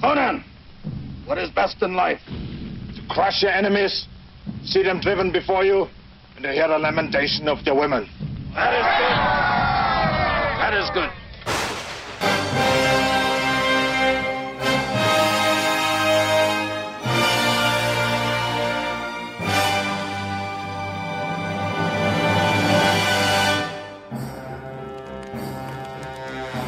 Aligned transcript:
Conan, 0.00 0.44
what 1.26 1.38
is 1.38 1.50
best 1.50 1.82
in 1.82 1.94
life? 1.94 2.20
To 2.26 3.02
crush 3.10 3.42
your 3.42 3.50
enemies, 3.50 4.06
see 4.64 4.82
them 4.84 5.00
driven 5.00 5.32
before 5.32 5.64
you, 5.64 5.88
and 6.36 6.44
to 6.44 6.52
hear 6.52 6.68
the 6.68 6.78
lamentation 6.78 7.48
of 7.48 7.64
their 7.64 7.74
women. 7.74 8.08
That 8.54 8.74
is 8.78 8.86
good. 9.00 9.16
That 10.62 10.74
is 10.74 10.90
good. 10.94 11.10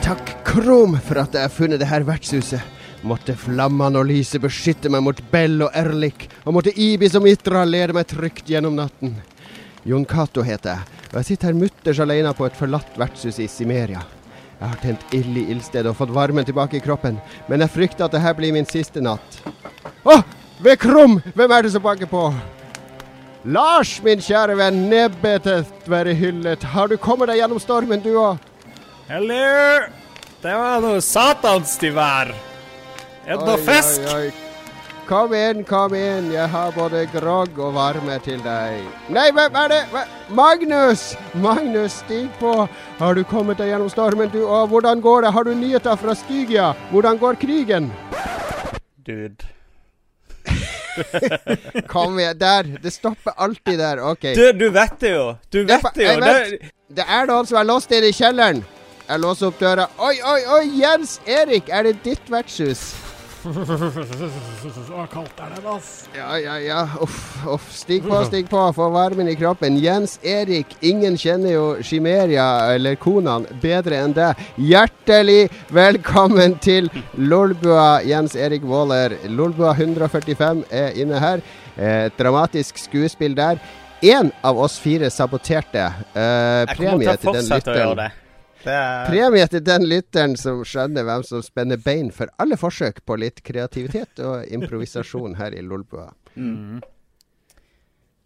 Takk, 0.02 0.44
Krom, 0.44 0.98
for 0.98 1.14
at 1.22 1.34
jeg 1.34 1.42
har 1.42 1.48
funnet 1.48 1.80
det 1.80 1.86
her 1.86 2.02
vertshuset. 2.02 2.79
Måtte 3.00 3.32
flammene 3.32 4.02
og 4.02 4.10
lyset 4.10 4.42
beskytte 4.44 4.90
meg 4.92 5.00
mot 5.06 5.20
Bell 5.32 5.62
og 5.64 5.76
Erlik, 5.76 6.26
og 6.44 6.58
måtte 6.58 6.74
Ibis 6.76 7.14
og 7.16 7.24
Mitra 7.24 7.62
lede 7.64 7.96
meg 7.96 8.08
trygt 8.10 8.50
gjennom 8.52 8.76
natten. 8.76 9.14
Jon 9.88 10.04
Cato 10.04 10.44
heter 10.44 10.74
jeg, 10.74 10.98
og 11.08 11.14
jeg 11.16 11.28
sitter 11.30 11.48
her 11.48 11.60
mutters 11.62 12.00
alene 12.04 12.34
på 12.36 12.44
et 12.44 12.58
forlatt 12.58 12.98
vertshus 13.00 13.40
i 13.40 13.48
Simeria. 13.48 14.02
Jeg 14.60 14.68
har 14.68 14.80
tent 14.82 15.14
ild 15.16 15.38
i 15.40 15.46
ildstedet 15.54 15.88
og 15.88 15.96
fått 15.96 16.12
varmen 16.12 16.44
tilbake 16.44 16.76
i 16.76 16.82
kroppen, 16.84 17.16
men 17.48 17.64
jeg 17.64 17.72
frykter 17.72 18.04
at 18.04 18.16
dette 18.18 18.34
blir 18.36 18.52
min 18.52 18.68
siste 18.68 19.00
natt. 19.00 19.40
Å, 20.04 20.18
ved 20.60 20.76
Krum! 20.82 21.16
Hvem 21.32 21.56
er 21.56 21.64
det 21.64 21.72
som 21.72 21.84
banker 21.84 22.10
på? 22.10 22.26
Lars, 23.48 23.94
min 24.04 24.20
kjære 24.20 24.58
venn, 24.60 24.82
nebbetet 24.90 25.88
være 25.88 26.12
hyllet. 26.12 26.68
Har 26.76 26.92
du 26.92 26.98
kommet 27.00 27.32
deg 27.32 27.40
gjennom 27.40 27.62
stormen, 27.62 28.04
du 28.04 28.12
òg? 28.20 28.36
Hello! 29.08 29.88
Det 30.44 30.52
var 30.56 30.84
noe 30.84 31.00
satans 31.04 31.78
til 31.80 31.96
noe 33.38 33.58
fisk? 33.62 34.06
Oi, 34.14 34.30
oi. 34.30 34.48
Kom 35.10 35.32
inn, 35.34 35.64
kom 35.66 35.94
inn. 35.98 36.28
Jeg 36.30 36.46
har 36.52 36.70
både 36.76 37.00
grogg 37.10 37.56
og 37.58 37.74
varme 37.74 38.14
til 38.22 38.38
deg. 38.44 38.84
Nei, 39.10 39.24
hvem 39.34 39.56
er 39.58 39.72
det? 39.72 39.80
Hva? 39.90 40.04
Magnus! 40.38 41.16
Magnus, 41.34 41.96
stig 42.04 42.28
på. 42.38 42.52
Har 43.00 43.18
du 43.18 43.24
kommet 43.26 43.58
deg 43.58 43.72
gjennom 43.72 43.90
stormen, 43.90 44.30
du? 44.30 44.44
Og 44.46 44.70
hvordan 44.70 45.02
går 45.02 45.26
det? 45.26 45.32
Har 45.34 45.48
du 45.48 45.54
nyheter 45.58 45.98
fra 45.98 46.14
Stygia? 46.14 46.68
Hvordan 46.92 47.18
går 47.18 47.40
krigen? 47.42 47.90
Dude. 49.02 49.50
Kom 51.90 52.18
igjen. 52.22 52.38
Der. 52.38 52.72
Det 52.78 52.94
stopper 52.94 53.34
alltid 53.34 53.78
der. 53.82 54.06
OK. 54.12 54.30
Du, 54.38 54.46
du 54.52 54.70
vet 54.70 54.94
det 55.02 55.14
jo. 55.16 55.28
Du 55.50 55.64
vet 55.64 55.90
det 55.98 56.06
jo. 56.06 56.16
vet. 56.22 56.72
Det 56.86 57.10
er 57.18 57.26
noen 57.26 57.50
som 57.50 57.58
er 57.58 57.66
låst 57.66 57.90
inne 57.90 58.14
i 58.14 58.14
kjelleren. 58.14 58.62
Jeg 59.10 59.26
låser 59.26 59.50
opp 59.50 59.58
døra. 59.58 59.90
Oi, 59.98 60.16
oi, 60.22 60.40
oi! 60.54 60.64
Jens 60.78 61.18
Erik, 61.26 61.66
er 61.66 61.90
det 61.90 61.98
ditt 62.06 62.30
vertshus? 62.30 62.92
Så 63.40 65.06
kaldt 65.12 65.38
er 65.40 65.52
det, 65.54 65.62
ass. 65.70 65.90
Ja, 66.16 66.34
ja, 66.38 66.56
ja. 66.60 66.80
Uff, 67.00 67.46
uff. 67.48 67.68
Stig 67.72 68.02
på, 68.04 68.18
stig 68.28 68.48
på. 68.50 68.60
Få 68.76 68.88
varmen 68.92 69.28
i 69.32 69.36
kroppen. 69.38 69.78
Jens 69.80 70.18
Erik, 70.22 70.74
ingen 70.84 71.16
kjenner 71.20 71.54
jo 71.54 71.64
Chimeria 71.86 72.46
eller 72.74 72.98
Konan 73.00 73.46
bedre 73.62 74.02
enn 74.04 74.12
deg. 74.16 74.40
Hjertelig 74.60 75.48
velkommen 75.72 76.58
til 76.60 76.90
Lolbua, 77.16 78.02
Jens 78.06 78.36
Erik 78.36 78.66
Waaler. 78.68 79.16
Lolbua 79.32 79.72
145 79.78 80.64
er 80.70 80.96
inne 81.00 81.20
her. 81.22 81.44
Eh, 81.76 82.06
Et 82.10 82.16
dramatisk 82.20 82.78
skuespill 82.78 83.34
der. 83.38 83.60
Én 84.04 84.30
av 84.44 84.58
oss 84.60 84.78
fire 84.80 85.08
saboterte. 85.12 85.88
Eh, 86.14 86.66
Jeg 86.68 86.76
kommer 86.76 87.16
til 87.16 87.30
å 87.30 87.34
den 87.36 87.46
fortsette 87.48 87.72
å 87.72 87.80
gjøre 87.80 87.96
det. 88.04 88.10
Er 88.68 89.08
Premie 89.08 89.46
til 89.48 89.64
den 89.64 89.86
lytteren 89.88 90.36
som 90.36 90.60
skjønner 90.66 91.06
hvem 91.08 91.24
som 91.26 91.42
spenner 91.44 91.80
bein 91.80 92.10
for 92.12 92.28
alle 92.42 92.58
forsøk 92.60 93.00
på 93.08 93.16
litt 93.20 93.40
kreativitet 93.46 94.20
og 94.20 94.48
improvisasjon 94.52 95.38
her 95.40 95.56
i 95.56 95.64
Lolbua. 95.64 96.10
mm. 96.34 96.80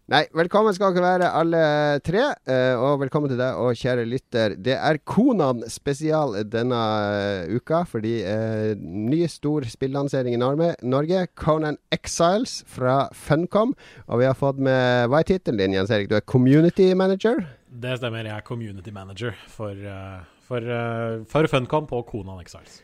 Nei, 0.05 0.19
velkommen 0.37 0.69
skal 0.75 0.91
dere 0.93 1.01
være 1.01 1.27
alle 1.33 1.59
tre, 2.05 2.27
eh, 2.45 2.77
og 2.77 2.99
velkommen 3.01 3.31
til 3.31 3.39
deg 3.39 3.57
og 3.57 3.73
kjære 3.73 4.03
lytter. 4.05 4.53
Det 4.53 4.75
er 4.77 4.99
Konan 5.01 5.63
spesial 5.65 6.35
denne 6.45 6.81
eh, 7.15 7.55
uka, 7.57 7.79
fordi 7.89 8.19
eh, 8.21 8.77
ny 8.77 9.23
stor 9.25 9.65
spillansering 9.65 10.37
i 10.37 10.41
Norge, 10.43 10.75
Norge, 10.85 11.25
Conan 11.33 11.81
Exiles 11.89 12.59
fra 12.69 13.07
Funcom. 13.17 13.73
Og 14.05 14.21
vi 14.21 14.29
har 14.29 14.37
fått 14.37 14.61
med 14.61 15.09
Hva 15.09 15.23
er 15.23 15.31
tittelen 15.31 15.63
din, 15.63 15.79
Jens 15.79 15.89
Erik? 15.89 16.13
Du 16.13 16.19
er 16.19 16.21
community 16.21 16.91
manager? 16.93 17.41
Det 17.75 17.97
stemmer. 17.99 18.23
Jeg 18.27 18.37
er 18.37 18.45
community 18.45 18.91
manager 18.95 19.35
for, 19.51 19.71
eh, 19.71 20.19
for, 20.47 20.57
eh, 20.57 21.23
for 21.27 21.47
Funcom 21.51 21.87
på 21.87 22.01
Konan 22.07 22.39
Exiles. 22.39 22.81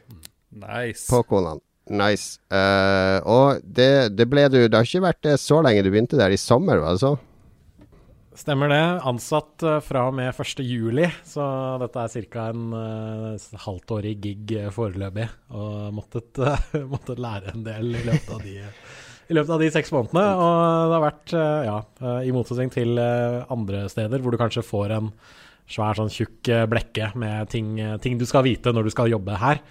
Nice. 0.51 1.07
På 1.09 1.23
Konan. 1.23 1.61
Nice. 1.89 2.39
Uh, 2.53 3.17
og 3.25 3.63
det, 3.65 4.13
det 4.15 4.27
ble 4.29 4.45
du 4.53 4.59
Det 4.69 4.77
har 4.77 4.85
ikke 4.85 5.01
vært 5.01 5.23
det 5.25 5.39
så 5.41 5.57
lenge 5.65 5.81
du 5.83 5.89
begynte 5.89 6.19
der 6.19 6.31
i 6.31 6.37
sommer, 6.37 6.77
var 6.77 6.93
det 6.93 7.01
så? 7.01 7.15
Stemmer 8.37 8.69
det. 8.71 8.83
Ansatt 9.09 9.65
fra 9.83 10.05
og 10.07 10.13
med 10.15 10.29
1. 10.29 10.61
juli, 10.63 11.09
så 11.27 11.43
dette 11.81 12.05
er 12.05 12.27
ca. 12.31 12.45
en 12.53 12.71
uh, 12.71 13.57
halvtårig 13.65 14.13
gig 14.23 14.53
foreløpig. 14.71 15.27
Og 15.57 15.91
måttet, 15.97 16.39
uh, 16.39 16.85
måttet 16.93 17.19
lære 17.19 17.55
en 17.55 17.65
del 17.65 17.95
i 17.95 18.05
løpet 18.07 18.31
av 18.37 18.45
de, 18.45 18.55
i 19.31 19.37
løpet 19.37 19.53
av 19.55 19.61
de 19.63 19.69
seks 19.71 19.93
månedene. 19.95 20.25
Og 20.35 20.89
det 20.91 20.97
har 20.97 21.05
vært, 21.05 21.35
eh, 21.37 21.61
ja, 21.69 21.77
eh, 22.01 22.27
i 22.27 22.33
motsetning 22.35 22.73
til 22.73 22.99
eh, 22.99 23.45
andre 23.53 23.85
steder 23.91 24.19
hvor 24.19 24.35
du 24.35 24.41
kanskje 24.41 24.65
får 24.65 24.97
en 24.97 25.13
svær 25.71 25.95
sånn 25.95 26.11
tjukk 26.11 26.49
blekke 26.67 27.13
med 27.15 27.47
ting, 27.47 27.77
ting 28.03 28.17
du 28.19 28.25
skal 28.27 28.43
vite 28.43 28.73
når 28.75 28.89
du 28.89 28.91
skal 28.91 29.11
jobbe 29.11 29.37
her. 29.39 29.61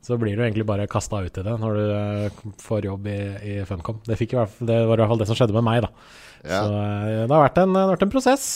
Så 0.00 0.16
blir 0.16 0.32
du 0.32 0.40
egentlig 0.40 0.64
bare 0.64 0.88
kasta 0.88 1.18
ut 1.20 1.36
i 1.36 1.44
det 1.44 1.56
når 1.60 1.76
du 1.76 2.54
får 2.64 2.86
jobb 2.88 3.10
i, 3.12 3.18
i 3.44 3.58
Funcom. 3.68 3.98
Det, 4.06 4.16
fikk 4.16 4.32
i 4.32 4.38
hvert 4.38 4.54
fall, 4.54 4.70
det 4.70 4.78
var 4.88 4.96
i 4.96 5.02
hvert 5.02 5.12
fall 5.12 5.20
det 5.20 5.28
som 5.28 5.36
skjedde 5.36 5.58
med 5.58 5.66
meg, 5.66 5.82
da. 5.84 5.90
Ja. 6.40 6.62
Så 6.62 6.70
det 6.72 7.34
har 7.34 7.44
vært 7.44 7.60
en, 7.60 7.76
har 7.76 7.92
vært 7.92 8.06
en 8.08 8.14
prosess 8.16 8.48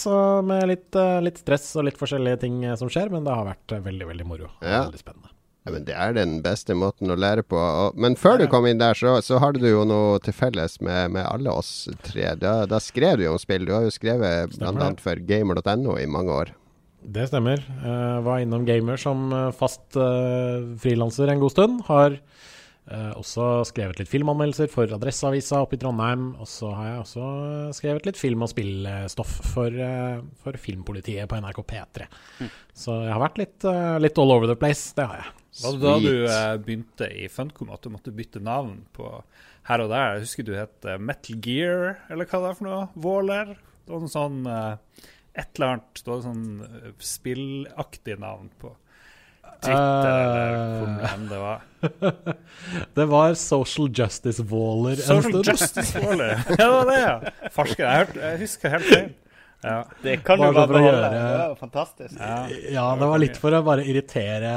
med 0.49 0.65
litt, 0.71 1.01
litt 1.29 1.45
stress 1.45 1.69
og 1.77 1.85
litt 1.91 2.01
forskjellige 2.01 2.41
ting 2.47 2.63
som 2.81 2.89
skjer, 2.89 3.13
men 3.13 3.29
det 3.29 3.37
har 3.37 3.45
vært 3.53 3.77
veldig, 3.85 4.09
veldig 4.15 4.31
moro. 4.33 4.49
Ja. 4.65 4.87
Veldig 4.87 5.05
spennende. 5.05 5.35
Ja, 5.65 5.73
men 5.73 5.85
Det 5.89 5.95
er 5.97 6.13
den 6.13 6.43
beste 6.45 6.75
måten 6.77 7.09
å 7.09 7.17
lære 7.17 7.43
på. 7.43 7.59
Men 7.97 8.19
før 8.21 8.37
du 8.43 8.45
kom 8.53 8.67
inn 8.69 8.83
der, 8.83 8.97
så, 8.99 9.17
så 9.25 9.39
har 9.41 9.57
du 9.57 9.65
jo 9.65 9.87
noe 9.89 10.19
til 10.25 10.37
felles 10.37 10.77
med, 10.85 11.15
med 11.17 11.25
alle 11.25 11.55
oss 11.57 11.89
tre. 12.05 12.35
Da, 12.37 12.67
da 12.69 12.81
skrev 12.85 13.17
du 13.17 13.25
jo 13.25 13.33
om 13.39 13.41
spill. 13.41 13.65
Du 13.65 13.73
har 13.73 13.87
jo 13.87 13.95
skrevet 13.95 14.59
bl.a. 14.59 14.91
for 15.01 15.25
gamer.no 15.25 15.97
i 15.97 16.05
mange 16.11 16.37
år. 16.37 16.53
Det 17.05 17.27
stemmer. 17.29 17.61
Jeg 17.65 18.21
var 18.25 18.41
innom 18.41 18.65
Gamer 18.65 19.01
som 19.01 19.27
eh, 19.33 19.51
fast 19.57 19.97
uh, 19.97 20.65
frilanser 20.81 21.29
en 21.33 21.43
god 21.43 21.53
stund. 21.53 21.83
Har 21.89 22.17
eh, 22.91 23.13
også 23.17 23.65
skrevet 23.69 24.01
litt 24.01 24.11
filmanmeldelser 24.11 24.69
for 24.73 24.91
Adresseavisa 24.97 25.63
oppe 25.65 25.79
i 25.79 25.81
Trondheim. 25.83 26.33
Og 26.41 26.49
så 26.51 26.71
har 26.75 26.91
jeg 26.91 27.01
også 27.05 27.29
eh, 27.45 27.73
skrevet 27.79 28.09
litt 28.09 28.21
film- 28.21 28.45
og 28.45 28.51
spillstoff 28.53 29.33
for, 29.55 29.79
uh, 29.79 30.21
for 30.43 30.59
Filmpolitiet 30.61 31.31
på 31.31 31.41
NRK 31.41 31.63
P3. 31.71 32.09
Så 32.75 32.99
jeg 33.07 33.15
har 33.15 33.23
vært 33.23 33.41
litt, 33.41 33.59
uh, 33.69 33.97
litt 34.03 34.21
all 34.21 34.35
over 34.35 34.51
the 34.51 34.59
place. 34.59 34.93
Det 34.97 35.09
har 35.11 35.23
jeg. 35.23 35.33
Var 35.63 35.75
det 35.79 35.83
da 35.85 35.97
du 36.03 36.63
begynte 36.67 37.09
i 37.15 37.29
Funcom 37.31 37.71
at 37.71 37.85
du 37.85 37.93
måtte 37.95 38.15
bytte 38.15 38.43
navn 38.43 38.81
på 38.97 39.11
her 39.71 39.85
og 39.85 39.93
der? 39.93 40.17
Jeg 40.17 40.25
husker 40.27 40.49
du 40.49 40.55
het 40.59 40.89
Metal 40.99 41.39
Gear, 41.45 42.01
eller 42.11 42.27
hva 42.27 42.41
det 42.43 42.49
er 42.49 42.57
for 42.59 42.67
noe? 42.67 42.87
Våler? 42.99 43.53
Det 43.85 43.95
var 43.95 44.03
noe 44.03 44.11
sånn 44.11 44.41
et 44.49 45.59
eller 45.59 45.69
annet 45.69 46.01
Det 46.01 46.11
var 46.11 46.25
sånn 46.25 46.97
spillaktig 46.99 48.19
navn 48.19 48.51
på 48.59 48.73
Twitter, 49.65 50.15
eller 50.25 50.63
hvor 50.79 50.95
Eh. 50.95 51.15
enn 51.15 51.27
det 51.33 51.41
var. 51.43 51.61
Det 52.97 53.05
var 53.11 53.35
Social 53.37 53.91
Justice 53.93 54.43
Waller 54.49 54.97
en 54.97 55.05
Social. 55.09 55.43
Justice 55.45 55.99
Waller. 56.05 56.39
Ja, 56.49 56.57
det 56.57 56.71
var 56.73 56.89
det, 56.91 57.01
ja. 57.03 57.51
Farsker. 57.53 57.85
Jeg, 57.85 58.17
jeg 58.23 58.39
husker 58.45 58.75
helt 58.79 58.89
feil. 58.89 59.13
Ja. 59.65 59.79
Det 60.05 60.15
kan 60.25 60.37
du 60.37 60.45
Bare 60.45 60.67
beholde. 60.69 60.89
gjøre- 60.91 61.11
Det 61.13 61.37
var 61.49 61.55
fantastisk. 61.61 62.17
ja. 62.21 62.39
Ja, 62.75 62.87
det 63.01 63.07
var 63.09 63.19
litt 63.23 63.37
for 63.41 63.51
å 63.57 63.63
bare 63.65 63.85
irritere 63.89 64.51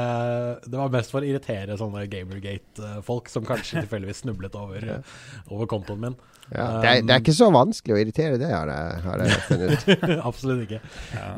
Det 0.68 0.76
var 0.76 0.90
mest 0.92 1.10
for 1.14 1.24
å 1.24 1.28
irritere 1.30 1.78
sånne 1.80 2.02
Gamergate-folk 2.12 3.28
som 3.32 3.44
kanskje 3.48 3.80
tilfeldigvis 3.86 4.20
snublet 4.26 4.54
over, 4.60 5.02
over 5.50 5.66
kontoen 5.70 6.00
min. 6.04 6.16
Ja. 6.48 6.66
Det, 6.80 6.88
er, 6.88 7.02
det 7.04 7.12
er 7.14 7.22
ikke 7.22 7.34
så 7.36 7.48
vanskelig 7.52 7.94
å 7.94 7.98
irritere 8.00 8.38
det, 8.40 8.48
har 8.52 8.70
jeg, 8.72 9.00
har 9.04 9.22
jeg 9.24 9.40
funnet 9.48 9.74
ut. 9.74 10.04
Absolutt 10.30 10.64
ikke. 10.64 10.80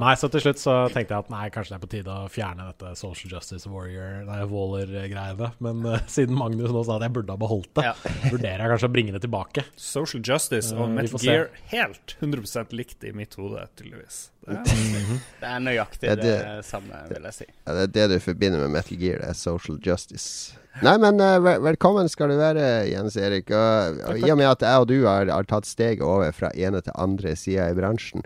Nei, 0.02 0.12
så 0.20 0.30
til 0.30 0.44
slutt 0.44 0.62
så 0.62 0.76
tenkte 0.94 1.16
jeg 1.16 1.26
at 1.26 1.32
nei, 1.34 1.44
kanskje 1.54 1.74
det 1.74 1.78
er 1.78 1.84
på 1.84 1.90
tide 1.96 2.14
å 2.14 2.28
fjerne 2.30 2.68
dette 2.70 2.92
Social 3.00 3.34
Justice 3.34 3.70
Warrior, 3.70 4.20
nei, 4.28 4.40
Waller-greiene. 4.50 5.50
Men 5.66 5.82
uh, 5.86 5.98
siden 6.14 6.38
Magnus 6.38 6.74
nå 6.74 6.84
sa 6.86 6.98
at 6.98 7.06
jeg 7.08 7.16
burde 7.18 7.34
ha 7.34 7.42
beholdt 7.42 7.72
det, 7.80 7.88
Ja. 7.90 7.94
vurderer 8.34 8.64
jeg 8.64 8.74
kanskje 8.74 8.90
å 8.90 8.94
bringe 8.98 9.16
det 9.16 9.24
tilbake. 9.26 9.66
Social 9.80 10.22
Justice 10.22 10.74
og 10.76 10.86
uh, 10.86 10.94
Metal. 11.00 11.22
Gear 11.24 11.50
helt 11.74 12.16
100% 12.20 12.76
likt 12.78 13.08
i 13.08 13.14
mitt 13.16 13.34
hode, 13.40 13.66
tydeligvis. 13.80 14.28
Det 14.50 14.60
er, 14.74 15.10
Det 15.40 15.50
er 15.50 15.60
nøyaktig 15.64 16.08
Ja, 16.10 16.14
det, 16.18 16.30
det- 16.44 16.64
samme, 16.66 17.02
vil 17.08 17.28
jeg 17.30 17.36
si. 17.36 17.46
Ja, 17.66 17.74
det 17.76 17.84
er 17.86 17.92
det 17.96 18.06
du 18.12 18.24
forbinder 18.24 18.62
med 18.64 18.74
Metal 18.74 18.98
Gear, 19.00 19.20
det 19.22 19.30
er 19.32 19.38
social 19.38 19.78
justice. 19.86 20.56
Nei, 20.84 20.94
men 21.02 21.18
eh, 21.20 21.36
velkommen 21.64 22.08
skal 22.08 22.30
du 22.30 22.36
være, 22.38 22.64
Jens 22.90 23.16
Erik. 23.18 23.50
Og, 23.50 24.00
og 24.06 24.20
I 24.22 24.30
og 24.30 24.38
med 24.38 24.50
at 24.52 24.62
jeg 24.64 24.84
og 24.84 24.88
du 24.90 24.96
har, 25.06 25.30
har 25.32 25.48
tatt 25.50 25.66
steget 25.68 26.04
over 26.06 26.30
fra 26.36 26.52
ene 26.54 26.80
til 26.84 26.94
andre 26.94 27.34
sida 27.38 27.66
i 27.72 27.76
bransjen, 27.76 28.22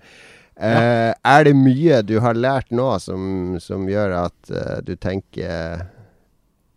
eh, 0.61 1.11
er 1.15 1.47
det 1.49 1.55
mye 1.59 2.03
du 2.07 2.19
har 2.25 2.37
lært 2.39 2.71
nå 2.75 2.91
som, 3.03 3.57
som 3.65 3.89
gjør 3.91 4.17
at 4.27 4.53
uh, 4.53 4.79
du 4.85 4.95
tenker 5.01 5.87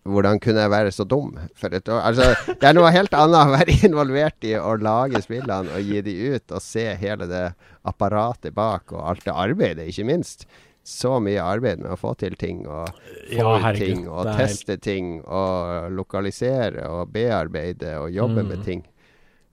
hvordan 0.07 0.39
kunne 0.43 0.63
jeg 0.63 0.71
være 0.73 0.91
så 0.95 1.05
dum 1.09 1.33
for 1.59 1.73
et 1.75 1.89
år? 1.91 2.01
Altså, 2.09 2.29
det 2.61 2.69
er 2.69 2.75
noe 2.77 2.91
helt 2.95 3.13
annet 3.17 3.39
å 3.41 3.53
være 3.55 3.75
involvert 3.89 4.47
i 4.47 4.53
å 4.59 4.75
lage 4.81 5.21
spillene 5.25 5.75
og 5.77 5.83
gi 5.91 6.01
de 6.05 6.15
ut, 6.35 6.55
og 6.57 6.63
se 6.63 6.85
hele 7.01 7.27
det 7.29 7.43
apparatet 7.87 8.55
bak, 8.57 8.91
og 8.95 9.03
alt 9.11 9.25
det 9.27 9.35
arbeidet, 9.35 9.87
ikke 9.91 10.07
minst. 10.07 10.47
Så 10.87 11.17
mye 11.19 11.43
arbeid 11.43 11.81
med 11.83 11.91
å 11.91 11.97
få 11.99 12.13
til 12.15 12.37
ting, 12.39 12.61
og 12.71 12.87
få 12.95 13.35
Ja, 13.35 13.57
herregud, 13.59 13.81
ting, 13.83 14.05
og 14.07 14.21
er 14.31 14.37
teste 14.39 14.77
ting, 14.79 15.09
og 15.27 15.91
lokalisere, 15.91 16.85
og 16.87 17.09
bearbeide, 17.11 17.97
og 17.99 18.13
jobbe 18.15 18.43
Mm. 18.45 18.47
med 18.53 18.63
ting. 18.63 18.85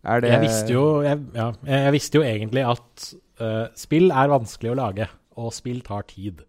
Det 0.05 0.29
Jeg 0.31 0.41
visste 0.45 0.73
jo, 0.77 0.85
jeg, 1.03 1.19
ja, 1.35 1.49
jeg, 1.65 1.83
jeg 1.89 1.93
visste 1.97 2.19
jo 2.21 2.23
egentlig 2.29 2.63
at 2.69 3.05
uh, 3.41 3.67
spill 3.75 4.11
er 4.13 4.29
vanskelig 4.31 4.71
å 4.75 4.79
lage, 4.79 5.09
og 5.41 5.51
spill 5.57 5.81
tar 5.83 6.03
tid. 6.07 6.45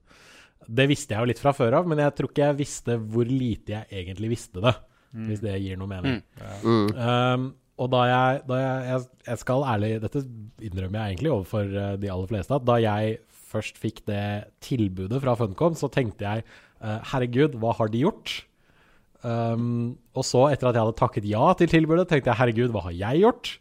Det 0.67 0.87
visste 0.89 1.15
jeg 1.15 1.23
jo 1.23 1.29
litt 1.29 1.41
fra 1.41 1.53
før 1.55 1.79
av, 1.79 1.89
men 1.89 2.01
jeg 2.01 2.15
tror 2.17 2.31
ikke 2.31 2.49
jeg 2.49 2.59
visste 2.59 2.97
hvor 2.99 3.29
lite 3.29 3.77
jeg 3.77 4.03
egentlig 4.03 4.31
visste 4.35 4.63
det. 4.63 4.75
Hvis 5.15 5.39
det 5.43 5.53
gir 5.63 5.77
noe 5.79 5.87
mening. 5.87 6.17
Mm. 6.65 6.89
Um, 6.91 7.45
og 7.79 7.91
da 7.91 8.01
jeg, 8.07 8.41
da 8.47 8.57
jeg, 8.59 8.81
jeg 8.89 9.29
Jeg 9.29 9.41
skal 9.41 9.65
ærlig 9.67 9.91
Dette 10.03 10.21
innrømmer 10.63 10.99
jeg 10.99 11.15
egentlig 11.15 11.31
overfor 11.33 11.71
eh, 11.71 11.95
de 11.99 12.11
aller 12.11 12.29
fleste. 12.31 12.55
At 12.55 12.67
da 12.67 12.75
jeg 12.79 13.17
først 13.51 13.79
fikk 13.79 14.01
det 14.09 14.25
tilbudet 14.63 15.21
fra 15.23 15.35
Funcom, 15.39 15.77
så 15.79 15.87
tenkte 15.91 16.25
jeg 16.25 16.43
uh, 16.83 16.99
herregud, 17.13 17.55
hva 17.61 17.71
har 17.77 17.91
de 17.91 18.01
gjort? 18.03 18.33
Um, 19.23 19.95
og 20.17 20.25
så, 20.27 20.47
etter 20.51 20.69
at 20.69 20.75
jeg 20.75 20.83
hadde 20.83 20.99
takket 20.99 21.27
ja 21.29 21.45
til 21.57 21.71
tilbudet, 21.71 22.07
tenkte 22.09 22.33
jeg 22.33 22.39
herregud, 22.41 22.73
hva 22.75 22.87
har 22.89 22.99
jeg 23.05 23.23
gjort? 23.25 23.55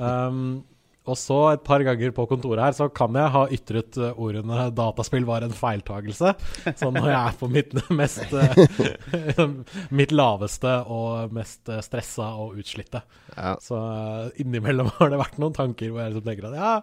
Um, 0.00 0.64
og 1.08 1.16
så 1.18 1.36
et 1.52 1.62
par 1.64 1.82
ganger 1.86 2.12
på 2.14 2.26
kontoret 2.30 2.62
her, 2.62 2.74
så 2.76 2.88
kan 2.92 3.16
jeg 3.16 3.32
ha 3.34 3.44
ytret 3.54 3.96
eh, 4.00 4.20
ordene 4.20 4.68
'dataspill 4.76 5.26
var 5.28 5.46
en 5.46 5.54
feiltagelse'. 5.56 6.34
Sånn 6.78 6.98
når 6.98 7.08
jeg 7.08 7.20
er 7.20 7.38
på 7.40 7.48
mitt 7.52 7.74
mest 8.00 8.34
eh, 8.36 9.40
Mitt 10.00 10.12
laveste 10.12 10.74
og 10.92 11.34
mest 11.36 11.72
eh, 11.72 11.82
stressa 11.84 12.30
og 12.42 12.60
utslitte. 12.60 13.02
Ja. 13.34 13.56
Så 13.62 13.80
innimellom 14.42 14.92
har 15.00 15.12
det 15.12 15.22
vært 15.22 15.40
noen 15.40 15.56
tanker 15.56 15.92
hvor 15.92 16.04
jeg 16.04 16.14
liksom 16.14 16.28
tenker 16.28 16.50
at 16.50 16.60
ja, 16.60 16.74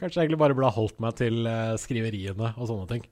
kanskje 0.00 0.20
jeg 0.20 0.28
egentlig 0.28 0.42
bare 0.44 0.58
burde 0.58 0.72
ha 0.72 0.78
holdt 0.78 1.00
meg 1.04 1.20
til 1.20 1.52
skriveriene 1.80 2.54
og 2.56 2.70
sånne 2.70 2.90
ting. 2.94 3.06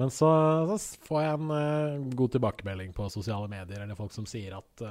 Men 0.00 0.10
så, 0.10 0.28
så 0.74 1.04
får 1.06 1.20
jeg 1.22 1.34
en 1.38 2.06
god 2.18 2.32
tilbakemelding 2.34 2.90
på 2.96 3.06
sosiale 3.14 3.46
medier, 3.46 3.84
eller 3.84 3.98
folk 3.98 4.10
som 4.10 4.26
sier 4.26 4.56
at 4.58 4.82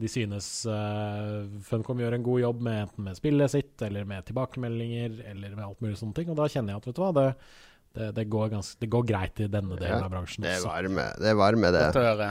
de 0.00 0.08
synes 0.10 0.46
uh, 0.66 1.42
Funcom 1.66 2.00
gjør 2.00 2.16
en 2.16 2.24
god 2.24 2.40
jobb 2.42 2.62
med 2.64 2.78
enten 2.86 3.06
med 3.08 3.18
spillet 3.18 3.52
sitt, 3.52 3.74
eller 3.84 4.06
med 4.08 4.24
tilbakemeldinger, 4.28 5.20
eller 5.32 5.52
med 5.56 5.66
alt 5.66 5.84
mulig 5.84 5.98
sånne 6.00 6.16
ting. 6.16 6.32
Og 6.32 6.38
da 6.38 6.48
kjenner 6.50 6.74
jeg 6.74 6.82
at 6.82 6.88
vet 6.88 6.96
du 6.96 7.02
hva, 7.02 7.10
det, 7.18 7.26
det, 7.92 8.08
det, 8.16 8.24
går, 8.32 8.48
ganske, 8.54 8.78
det 8.80 8.88
går 8.92 9.04
greit 9.08 9.42
i 9.44 9.50
denne 9.52 9.76
delen 9.76 9.98
Ja, 9.98 10.06
av 10.06 10.14
bransjen 10.14 10.46
Det 10.46 10.54
er 10.56 10.64
varme, 10.64 11.04
det. 11.20 11.28
Er 11.28 11.38
varme, 11.38 11.72
det. 11.76 11.84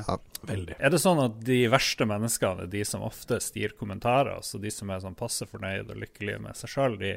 Ja. 0.07 0.17
Veldig. 0.49 0.77
Er 0.79 0.93
det 0.95 1.01
sånn 1.03 1.21
at 1.21 1.37
de 1.45 1.59
verste 1.69 2.07
menneskene 2.09 2.65
er 2.65 2.73
de 2.73 2.81
som 2.87 3.05
oftest 3.05 3.59
gir 3.61 3.77
kommentarer? 3.77 4.33
Altså 4.39 4.61
de 4.61 4.73
som 4.73 4.89
er 4.89 5.03
sånn 5.05 5.17
passe 5.19 5.45
fornøyd 5.49 5.93
og 5.93 6.01
lykkelige 6.01 6.41
med 6.41 6.57
seg 6.57 6.73
sjøl, 6.73 6.97
de, 7.01 7.13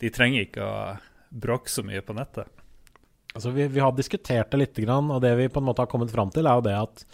de 0.00 0.12
trenger 0.14 0.48
ikke 0.48 0.64
å 0.64 0.80
bråke 1.30 1.70
så 1.70 1.84
mye 1.86 2.00
på 2.02 2.16
nettet? 2.16 2.48
Altså, 3.34 3.52
vi, 3.54 3.68
vi 3.70 3.82
har 3.84 3.92
diskutert 3.94 4.50
det 4.50 4.58
litt, 4.58 4.78
grann, 4.82 5.12
og 5.12 5.20
det 5.22 5.36
vi 5.38 5.50
på 5.52 5.60
en 5.60 5.68
måte 5.68 5.84
har 5.84 5.90
kommet 5.90 6.10
fram 6.10 6.32
til, 6.34 6.48
er 6.48 6.58
jo 6.58 6.66
det 6.66 6.74
at 6.80 7.04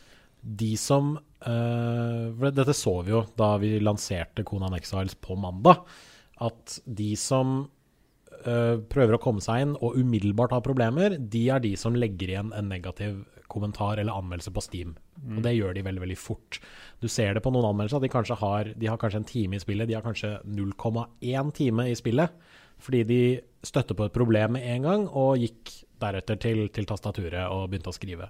de 0.46 0.72
som 0.78 1.16
uh, 1.18 2.50
Dette 2.54 2.74
så 2.76 3.00
vi 3.02 3.14
jo 3.14 3.24
da 3.38 3.56
vi 3.62 3.76
lanserte 3.82 4.44
Conan 4.46 4.76
Exiles 4.78 5.16
på 5.18 5.38
mandag. 5.40 5.82
At 6.42 6.78
de 6.84 7.14
som 7.18 7.58
uh, 7.66 8.76
prøver 8.92 9.16
å 9.16 9.22
komme 9.22 9.42
seg 9.44 9.64
inn 9.64 9.74
og 9.80 9.98
umiddelbart 9.98 10.54
har 10.54 10.66
problemer, 10.66 11.18
de 11.18 11.48
er 11.50 11.64
de 11.64 11.74
som 11.80 11.96
legger 11.98 12.34
igjen 12.34 12.54
en 12.56 12.70
negativ 12.70 13.24
kommentar 13.50 14.00
eller 14.00 14.16
anmeldelse 14.16 14.52
på 14.52 14.62
Steam. 14.64 14.94
Og 15.36 15.40
det 15.44 15.54
gjør 15.54 15.74
de 15.76 15.84
veldig 15.86 16.02
veldig 16.02 16.18
fort. 16.18 16.58
Du 17.00 17.08
ser 17.08 17.34
det 17.34 17.42
på 17.44 17.52
noen 17.54 17.68
anmeldelser 17.70 18.00
at 18.00 18.06
de 18.06 18.12
kanskje 18.12 18.38
har, 18.40 18.72
de 18.76 18.90
har 18.90 18.98
kanskje 19.00 19.22
en 19.22 19.28
time 19.28 19.56
i 19.56 19.62
spillet, 19.62 19.88
de 19.88 19.96
har 19.96 20.04
kanskje 20.04 20.34
0,1 20.44 21.52
time 21.56 21.86
i 21.90 21.96
spillet. 21.98 22.34
Fordi 22.82 23.02
de 23.08 23.20
støtte 23.64 23.96
på 23.96 24.06
et 24.06 24.14
problem 24.14 24.56
med 24.58 24.66
en 24.74 24.88
gang, 24.88 25.06
og 25.08 25.40
gikk 25.40 25.72
deretter 26.02 26.40
til, 26.42 26.66
til 26.74 26.88
tastaturet 26.88 27.46
og 27.48 27.70
begynte 27.70 27.92
å 27.92 27.96
skrive. 27.96 28.28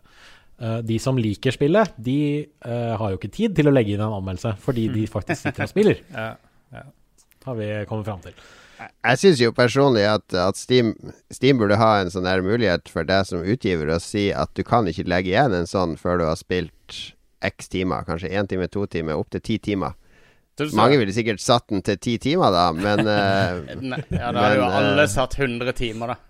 Eh, 0.57 0.79
de 0.89 0.97
som 1.03 1.19
liker 1.21 1.53
spillet, 1.53 1.97
de 2.01 2.19
eh, 2.49 2.93
har 2.97 3.11
jo 3.13 3.19
ikke 3.19 3.33
tid 3.33 3.57
til 3.59 3.69
å 3.69 3.75
legge 3.75 3.93
inn 3.93 4.01
en 4.01 4.15
anmeldelse, 4.17 4.55
fordi 4.63 4.87
de 4.95 5.03
faktisk 5.11 5.45
sitter 5.45 5.67
og 5.67 5.73
spiller, 5.73 5.99
Ja, 6.17 6.31
ja. 6.73 6.87
har 7.45 7.59
vi 7.59 7.69
kommet 7.91 8.09
fram 8.09 8.23
til. 8.25 8.39
Jeg 8.77 9.21
syns 9.21 9.41
jo 9.41 9.53
personlig 9.57 10.05
at, 10.09 10.25
at 10.37 10.57
Steam, 10.61 10.95
Steam 11.33 11.61
burde 11.61 11.79
ha 11.81 11.91
en 12.01 12.11
sånn 12.13 12.29
der 12.29 12.45
mulighet 12.45 12.91
for 12.93 13.09
deg 13.09 13.25
som 13.29 13.45
utgiver 13.45 13.93
å 13.93 14.01
si 14.01 14.29
at 14.37 14.53
du 14.57 14.65
kan 14.69 14.89
ikke 14.89 15.07
legge 15.09 15.33
igjen 15.33 15.55
en 15.57 15.69
sånn 15.69 15.95
før 16.01 16.21
du 16.21 16.27
har 16.29 16.37
spilt 16.41 16.99
x 17.45 17.71
timer, 17.73 18.05
kanskje 18.09 18.33
én 18.33 18.49
time, 18.49 18.69
to 18.73 18.85
timer, 18.91 19.17
opptil 19.21 19.45
ti 19.45 19.57
timer. 19.61 19.97
Mange 20.77 20.97
ville 20.97 21.13
sikkert 21.13 21.41
satt 21.45 21.69
den 21.69 21.85
til 21.85 21.99
ti 22.01 22.17
timer, 22.21 22.53
da, 22.53 22.67
men 22.73 23.03
uh, 23.05 23.61
Nei, 23.93 24.01
ja, 24.09 24.31
da 24.33 24.45
hadde 24.47 24.57
jo 24.57 24.69
alle 24.81 25.05
satt 25.13 25.37
100 25.37 25.77
timer, 25.77 26.15
da. 26.15 26.21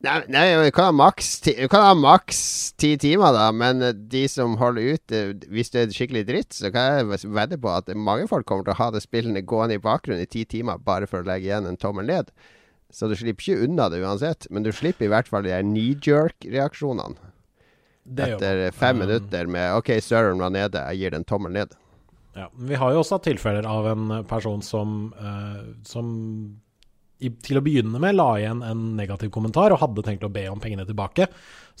Nei, 0.00 0.20
nei 0.32 0.44
du 0.56 0.70
kan 0.72 0.88
ha 0.88 0.92
maks 0.96 1.34
ti, 1.44 1.52
du 1.58 1.68
kan 1.68 1.82
ha 1.84 1.96
maks 1.98 2.38
ti 2.80 2.94
timer, 3.00 3.34
da, 3.36 3.50
men 3.52 3.82
eh, 3.84 3.92
de 3.92 4.22
som 4.32 4.54
holder 4.56 4.94
ut 4.94 5.12
eh, 5.12 5.34
Hvis 5.52 5.74
det 5.74 5.82
er 5.82 5.92
skikkelig 5.92 6.22
dritt, 6.30 6.56
så 6.56 6.70
kan 6.72 7.02
jeg 7.02 7.28
vedde 7.28 7.58
på 7.60 7.72
at 7.74 7.90
mange 7.92 8.24
folk 8.30 8.48
kommer 8.48 8.64
til 8.64 8.72
å 8.72 8.80
ha 8.80 8.88
det 8.94 9.02
spillene 9.04 9.44
gående 9.44 9.76
i 9.76 9.82
bakgrunnen 9.82 10.24
i 10.24 10.30
ti 10.30 10.46
timer 10.48 10.80
bare 10.80 11.08
for 11.10 11.20
å 11.20 11.28
legge 11.28 11.50
igjen 11.50 11.68
en 11.68 11.76
tommel 11.80 12.08
ned. 12.08 12.32
Så 12.90 13.10
du 13.10 13.14
slipper 13.14 13.44
ikke 13.44 13.66
unna 13.68 13.90
det 13.92 14.00
uansett, 14.00 14.48
men 14.50 14.64
du 14.64 14.72
slipper 14.72 15.06
i 15.06 15.12
hvert 15.12 15.28
fall 15.28 15.44
de 15.44 15.52
knee 15.60 15.98
jerk-reaksjonene. 16.00 17.28
Etter 18.10 18.64
man. 18.64 18.72
fem 18.74 18.96
Um, 18.96 19.04
minutter 19.04 19.46
med 19.52 19.76
OK, 19.76 19.92
serveren 20.02 20.40
var 20.42 20.50
nede, 20.50 20.80
jeg 20.88 21.04
gir 21.04 21.14
den 21.14 21.28
tommel 21.28 21.52
ned. 21.54 21.76
Ja, 22.34 22.48
men 22.56 22.72
vi 22.72 22.80
har 22.80 22.94
jo 22.94 23.04
også 23.04 23.18
hatt 23.18 23.28
tilfeller 23.28 23.68
av 23.68 23.86
en 23.92 24.24
person 24.30 24.64
som, 24.64 25.12
uh, 25.20 25.76
som 25.86 26.08
til 27.20 27.60
å 27.60 27.62
begynne 27.64 28.00
med 28.02 28.16
la 28.16 28.28
igjen 28.40 28.62
en 28.64 28.84
negativ 28.96 29.30
kommentar 29.34 29.74
og 29.74 29.82
hadde 29.82 30.04
tenkt 30.06 30.24
å 30.24 30.32
be 30.32 30.46
om 30.50 30.60
pengene 30.62 30.86
tilbake. 30.88 31.28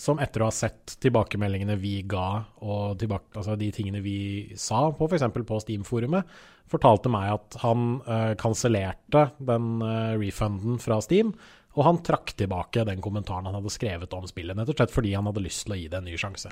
Som 0.00 0.20
etter 0.22 0.42
å 0.42 0.48
ha 0.48 0.54
sett 0.54 0.94
tilbakemeldingene 1.02 1.76
vi 1.80 1.98
ga, 2.08 2.42
og 2.64 2.98
tilbake, 3.00 3.34
altså 3.36 3.56
de 3.60 3.68
tingene 3.74 4.00
vi 4.04 4.18
sa 4.56 4.86
på 4.96 5.08
f.eks. 5.08 5.26
på 5.36 5.60
Steam-forumet, 5.64 6.28
fortalte 6.70 7.10
meg 7.12 7.32
at 7.34 7.58
han 7.64 7.98
uh, 8.06 8.32
kansellerte 8.40 9.26
den 9.42 9.80
uh, 9.82 10.14
refunden 10.20 10.78
fra 10.80 11.00
Steam. 11.04 11.34
Og 11.76 11.84
han 11.86 12.00
trakk 12.06 12.32
tilbake 12.38 12.86
den 12.88 13.02
kommentaren 13.04 13.46
han 13.46 13.56
hadde 13.58 13.72
skrevet 13.72 14.14
om 14.16 14.24
spillet, 14.26 14.56
nettopp 14.58 14.80
slett 14.80 14.94
fordi 14.94 15.12
han 15.14 15.28
hadde 15.28 15.44
lyst 15.44 15.66
til 15.66 15.76
å 15.76 15.78
gi 15.78 15.90
det 15.90 16.00
en 16.00 16.08
ny 16.08 16.16
sjanse. 16.18 16.50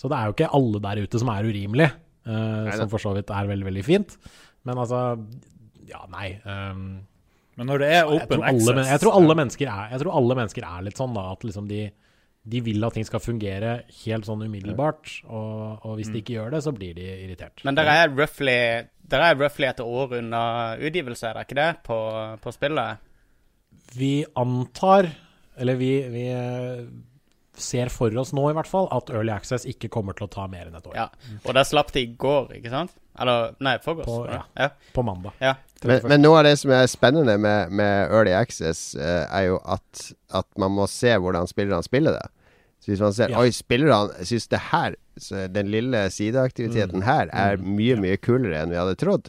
Så 0.00 0.08
det 0.08 0.16
er 0.16 0.28
jo 0.28 0.36
ikke 0.36 0.52
alle 0.56 0.80
der 0.86 1.02
ute 1.04 1.20
som 1.20 1.32
er 1.34 1.48
urimelige, 1.50 1.90
uh, 2.28 2.70
som 2.78 2.92
for 2.92 3.02
så 3.02 3.12
vidt 3.16 3.32
er 3.34 3.50
veldig, 3.50 3.68
veldig 3.72 3.84
fint. 3.86 4.16
Men 4.64 4.80
altså 4.80 5.02
Ja, 5.84 6.06
nei. 6.08 6.38
ehm, 6.48 7.02
Men 7.56 7.68
når 7.70 7.82
det 7.84 7.90
er 7.90 8.00
jeg, 8.00 8.06
open 8.16 8.28
tror 8.28 8.44
alle, 8.44 8.54
access 8.54 8.74
men- 8.74 8.88
jeg, 8.90 9.00
tror 9.04 9.18
alle 9.18 9.36
er, 9.42 9.92
jeg 9.92 10.02
tror 10.02 10.16
alle 10.20 10.38
mennesker 10.40 10.66
er 10.70 10.88
litt 10.88 10.98
sånn, 10.98 11.14
da, 11.14 11.26
at 11.32 11.44
liksom 11.46 11.68
de, 11.70 11.82
de 12.54 12.60
vil 12.66 12.84
at 12.88 12.96
ting 12.98 13.06
skal 13.06 13.22
fungere 13.22 13.74
helt 14.04 14.26
sånn 14.26 14.42
umiddelbart. 14.42 15.12
Og, 15.28 15.86
og 15.86 15.94
hvis 16.00 16.10
de 16.10 16.20
ikke 16.22 16.34
gjør 16.38 16.56
det, 16.56 16.64
så 16.66 16.74
blir 16.74 16.96
de 16.98 17.06
irritert. 17.24 17.62
Men 17.64 17.78
dere 17.78 17.94
er 18.02 18.12
roughly 18.14 18.58
der 19.04 19.20
er 19.20 19.36
roughly 19.36 19.66
et 19.68 19.80
år 19.84 20.14
unna 20.18 20.42
utgivelse, 20.80 21.28
er 21.28 21.36
det 21.36 21.46
ikke 21.46 21.58
det, 21.60 21.70
på, 21.84 21.98
på 22.40 22.52
spillet? 22.54 23.02
Vi 23.94 24.24
antar, 24.40 25.10
eller 25.60 25.76
vi, 25.76 25.90
vi 26.08 26.24
ser 27.56 27.88
for 27.92 28.14
oss 28.18 28.32
nå 28.34 28.48
i 28.50 28.54
hvert 28.56 28.66
fall, 28.66 28.88
at 28.90 29.10
Early 29.10 29.30
Access 29.34 29.64
ikke 29.68 29.88
kommer 29.92 30.12
til 30.18 30.26
å 30.26 30.30
ta 30.32 30.46
mer 30.50 30.66
enn 30.66 30.74
et 30.78 30.86
år. 30.90 30.94
Ja. 30.96 31.08
Og 31.44 31.54
der 31.54 31.64
slapp 31.68 31.92
de 31.94 32.00
i 32.02 32.14
går, 32.18 32.48
ikke 32.58 32.70
sant? 32.72 32.90
Eller 33.20 33.52
Nei, 33.62 33.76
forgårs. 33.78 34.06
På- 34.08 34.26
ja. 34.26 34.40
ja. 34.58 34.68
På 34.94 35.04
mandag. 35.06 35.32
ja. 35.40 35.54
Men, 35.84 36.00
men 36.08 36.22
noe 36.24 36.38
av 36.40 36.44
det 36.46 36.54
som 36.58 36.70
er 36.72 36.86
spennende 36.88 37.34
med, 37.38 37.70
med 37.76 38.08
Early 38.10 38.32
Access, 38.32 38.94
eh, 38.96 39.26
er 39.28 39.50
jo 39.50 39.58
at, 39.68 40.06
at 40.32 40.46
man 40.58 40.72
må 40.72 40.86
se 40.88 41.12
hvordan 41.20 41.46
spillerne 41.50 41.84
spiller 41.84 42.16
det. 42.16 42.24
Så 42.80 42.90
hvis 42.92 43.00
man 43.04 43.12
ser 43.16 43.30
Ja. 43.34 43.38
Oi, 43.44 43.50
spillerne 43.52 44.24
syns 44.24 44.48
det 44.48 44.62
her, 44.72 44.96
så 45.20 45.44
den 45.52 45.68
lille 45.70 46.06
sideaktiviteten 46.10 47.02
Mm. 47.02 47.06
her, 47.06 47.28
er 47.32 47.56
mye, 47.60 47.96
mye 48.00 48.16
kulere 48.16 48.62
enn 48.62 48.72
vi 48.72 48.80
hadde 48.80 48.96
trodd. 48.96 49.28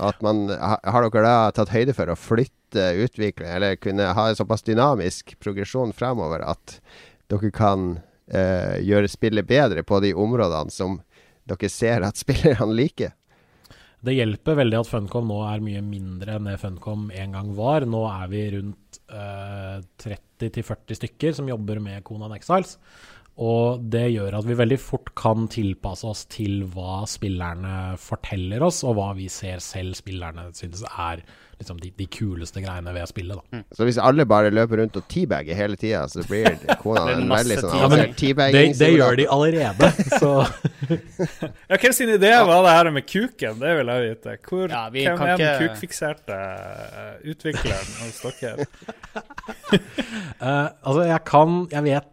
At 0.00 0.20
man 0.24 0.48
Har 0.48 1.04
dere 1.10 1.22
da 1.22 1.50
tatt 1.54 1.68
høyde 1.70 1.94
for 1.94 2.06
å 2.10 2.16
flytte 2.18 2.84
utvikling, 3.04 3.46
eller 3.46 3.76
kunne 3.76 4.10
ha 4.16 4.28
en 4.28 4.34
såpass 4.38 4.62
dynamisk 4.66 5.34
progresjon 5.38 5.92
fremover 5.94 6.42
at 6.48 6.80
dere 7.32 7.52
kan 7.54 7.96
eh, 8.28 8.78
gjøre 8.84 9.10
spillet 9.10 9.48
bedre 9.48 9.84
på 9.86 10.00
de 10.04 10.12
områdene 10.14 10.72
som 10.72 11.00
dere 11.48 11.72
ser 11.72 12.06
at 12.06 12.20
spillerne 12.24 12.76
liker? 12.76 13.16
Det 14.02 14.16
hjelper 14.16 14.58
veldig 14.58 14.80
at 14.80 14.88
Funcom 14.90 15.28
nå 15.30 15.38
er 15.46 15.62
mye 15.62 15.80
mindre 15.86 16.34
enn 16.34 16.48
det 16.50 16.58
Funcom 16.58 17.06
en 17.14 17.36
gang 17.36 17.52
var. 17.54 17.86
Nå 17.86 18.02
er 18.10 18.30
vi 18.32 18.44
rundt 18.56 18.98
eh, 19.14 19.78
30-40 20.02 20.98
stykker 20.98 21.36
som 21.38 21.50
jobber 21.50 21.78
med 21.82 22.02
Conan 22.06 22.34
Exiles. 22.34 22.80
Og 23.40 23.84
det 23.94 24.08
gjør 24.12 24.34
at 24.36 24.48
vi 24.48 24.58
veldig 24.58 24.78
fort 24.82 25.12
kan 25.16 25.46
tilpasse 25.48 26.04
oss 26.08 26.26
til 26.28 26.66
hva 26.74 27.04
spillerne 27.08 27.94
forteller 28.00 28.66
oss, 28.66 28.82
og 28.84 28.98
hva 28.98 29.12
vi 29.16 29.30
ser 29.32 29.62
selv 29.64 29.96
spillerne 29.96 30.50
synes 30.58 30.82
er 30.90 31.22
liksom 31.62 31.78
de, 31.80 31.90
de 31.96 32.06
kuleste 32.12 32.60
greiene 32.64 32.92
ved 32.94 33.08
spillet. 33.10 33.40
Da. 33.52 33.62
Så 33.78 33.86
hvis 33.88 33.98
alle 34.02 34.26
bare 34.28 34.50
løper 34.52 34.82
rundt 34.82 34.98
og 35.00 35.06
teabagger 35.10 35.56
hele 35.58 35.78
tida, 35.80 36.04
så 36.12 36.24
blir 36.28 36.58
kona 36.82 37.06
en 37.14 37.24
veldig 37.32 37.58
sånn. 37.62 37.78
Ja, 37.80 37.88
men 37.92 38.04
det, 38.18 38.62
det 38.82 38.90
gjør 38.92 39.16
de 39.22 39.28
allerede, 39.38 39.92
så 40.22 40.34
Ja, 41.70 41.78
hvem 41.78 41.92
sin 41.96 42.10
idé 42.18 42.32
var 42.44 42.62
det 42.66 42.72
her 42.76 42.90
med 42.94 43.06
kuken? 43.08 43.58
Det 43.62 43.74
vil 43.80 43.92
jeg 43.94 44.08
vite. 44.10 44.36
Hvor, 44.48 44.66
Ja, 44.72 44.84
vi 44.92 45.06
hvem 45.06 45.22
er 45.22 45.36
den 45.36 45.46
ikke- 45.46 45.68
kukfikserte 45.72 46.38
eh, 46.38 47.12
utvikleren 47.32 47.92
hos 48.02 48.22
dere? 48.42 48.66
uh, 50.42 50.68
altså, 50.82 51.02
jeg 51.08 51.20
kan 51.28 51.60
Jeg 51.72 51.86
vet 51.88 52.08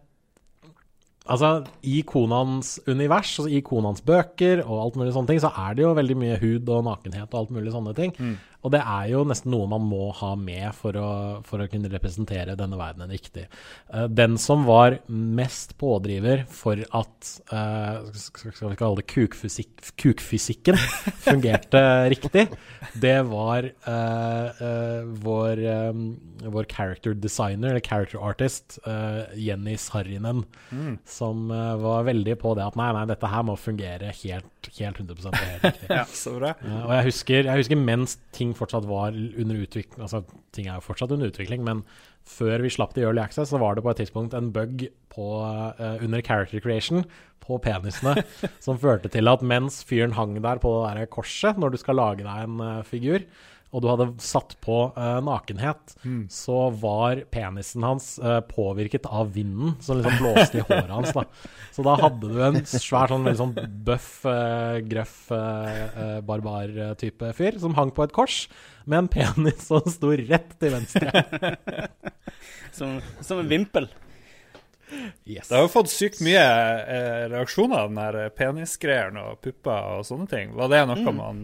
Altså, 1.29 1.49
i 1.85 1.99
Konans 2.09 2.79
univers, 2.89 3.35
altså 3.37 3.51
i 3.53 3.59
Konans 3.61 4.01
bøker 4.01 4.63
og 4.63 4.79
alt 4.81 4.95
mulig 4.97 5.11
sånne 5.13 5.29
ting, 5.29 5.41
så 5.43 5.51
er 5.61 5.75
det 5.77 5.83
jo 5.83 5.91
veldig 5.93 6.15
mye 6.17 6.39
hud 6.41 6.71
og 6.73 6.87
nakenhet 6.87 7.27
og 7.35 7.43
alt 7.43 7.51
mulig 7.53 7.69
sånne 7.75 7.93
ting. 7.93 8.15
Og 8.59 8.73
det 8.73 8.81
er 8.83 9.05
jo 9.13 9.23
nesten 9.27 9.53
noe 9.53 9.69
man 9.71 9.85
må 9.87 10.09
ha 10.19 10.33
med 10.39 10.73
for 10.75 10.97
å, 10.99 11.09
for 11.47 11.63
å 11.63 11.67
kunne 11.71 11.91
representere 11.91 12.57
denne 12.59 12.79
verdenen 12.79 13.13
riktig. 13.13 13.45
Eh, 13.93 14.07
den 14.11 14.35
som 14.41 14.65
var 14.67 14.99
mest 15.07 15.77
pådriver 15.79 16.43
for 16.51 16.81
at 16.99 17.31
eh, 17.55 18.09
skal 18.19 18.73
vi 18.73 18.79
kalle 18.79 18.99
det 18.99 19.07
kukfysik, 19.11 19.71
kukfysikken 19.99 20.79
fungerte 21.27 21.83
riktig, 22.11 22.49
det 22.99 23.15
var 23.29 23.69
uh, 23.87 24.49
uh, 24.59 25.07
vår, 25.23 25.63
um, 25.91 26.03
vår 26.43 26.67
character 26.71 27.15
designer, 27.15 27.73
eller 27.73 27.83
character 27.83 28.19
artist, 28.23 28.79
uh, 28.87 29.23
Jenny 29.39 29.77
Sarrinen, 29.79 30.43
som 31.07 31.51
eh, 31.51 31.75
var 31.75 32.03
veldig 32.03 32.35
på 32.41 32.53
det 32.57 32.65
at 32.65 32.77
nei, 32.79 32.89
nei, 32.95 33.05
dette 33.09 33.29
her 33.29 33.45
må 33.45 33.55
fungere 33.59 34.11
helt, 34.21 34.69
helt 34.77 35.01
100 35.01 35.33
helt 35.39 35.65
riktig. 35.65 35.89
Ja, 35.91 36.05
så 36.05 36.35
bra. 36.37 36.53
Og 36.85 36.93
jeg 36.95 37.07
husker, 37.09 37.49
jeg 37.49 37.63
husker 37.63 37.79
mens 37.79 38.17
ting 38.35 38.48
fortsatt 38.57 38.87
var 38.89 39.15
under 39.15 39.63
utvikling 39.63 40.03
Altså, 40.03 40.23
ting 40.55 40.67
er 40.67 40.77
jo 40.77 40.85
fortsatt 40.85 41.11
under 41.15 41.31
utvikling, 41.31 41.63
men 41.65 41.83
før 42.29 42.61
vi 42.63 42.71
slapp 42.73 42.93
til 42.95 43.07
Early 43.07 43.21
Access, 43.23 43.51
så 43.51 43.59
var 43.61 43.75
det 43.75 43.83
på 43.85 43.91
et 43.93 44.01
tidspunkt 44.03 44.35
en 44.37 44.51
bug 44.53 44.85
på, 45.13 45.27
uh, 45.41 45.97
under 46.03 46.21
character 46.25 46.61
creation 46.63 47.05
på 47.43 47.57
penisene 47.63 48.23
som 48.65 48.79
førte 48.79 49.11
til 49.11 49.31
at 49.31 49.45
mens 49.45 49.81
fyren 49.87 50.13
hang 50.17 50.37
der 50.43 50.61
på 50.61 50.73
det 50.85 50.97
der 50.99 51.11
korset, 51.11 51.57
når 51.57 51.73
du 51.73 51.79
skal 51.81 51.97
lage 51.99 52.25
deg 52.25 52.45
en 52.45 52.59
uh, 52.61 52.83
figur, 52.85 53.25
og 53.69 53.83
du 53.83 53.87
hadde 53.91 54.07
satt 54.23 54.55
på 54.65 54.77
uh, 54.95 55.19
nakenhet, 55.21 55.93
så 56.33 56.69
var 56.81 57.21
penisen 57.29 57.85
hans 57.85 58.15
uh, 58.23 58.39
påvirket 58.49 59.05
av 59.05 59.29
vinden 59.35 59.75
som 59.83 59.99
liksom 59.99 60.17
blåste 60.23 60.61
i 60.61 60.65
håret 60.65 60.89
hans. 60.89 61.13
da. 61.13 61.25
Så 61.75 61.85
da 61.85 61.93
hadde 62.01 62.27
du 62.27 62.39
en 62.43 62.57
svær 62.65 63.13
sånn 63.13 63.27
veldig 63.27 63.39
sånn 63.39 63.53
bøff, 63.85 64.09
uh, 64.25 64.81
grøff, 64.89 65.29
barbar-type 66.25 67.29
fyr 67.37 67.59
som 67.61 67.77
hang 67.77 67.93
på 67.95 68.03
et 68.07 68.15
kors 68.15 68.41
med 68.89 69.03
en 69.03 69.11
penis 69.13 69.67
som 69.69 69.85
sto 69.87 70.11
rett 70.17 70.57
til 70.59 70.75
venstre. 70.75 71.25
Som, 72.69 72.99
som 73.25 73.39
en 73.41 73.47
vimpel. 73.49 73.87
Yes. 75.25 75.47
Det 75.49 75.55
har 75.57 75.65
jo 75.65 75.71
fått 75.73 75.89
sykt 75.91 76.21
mye 76.23 76.41
eh, 76.41 77.23
reaksjoner, 77.33 77.89
den 77.89 77.97
der 77.97 78.29
penisgreieren 78.37 79.17
og 79.21 79.39
pupper 79.43 79.97
og 79.97 80.05
sånne 80.07 80.29
ting. 80.29 80.53
Var 80.57 80.71
det 80.71 80.83
noe 80.87 81.13
man 81.17 81.41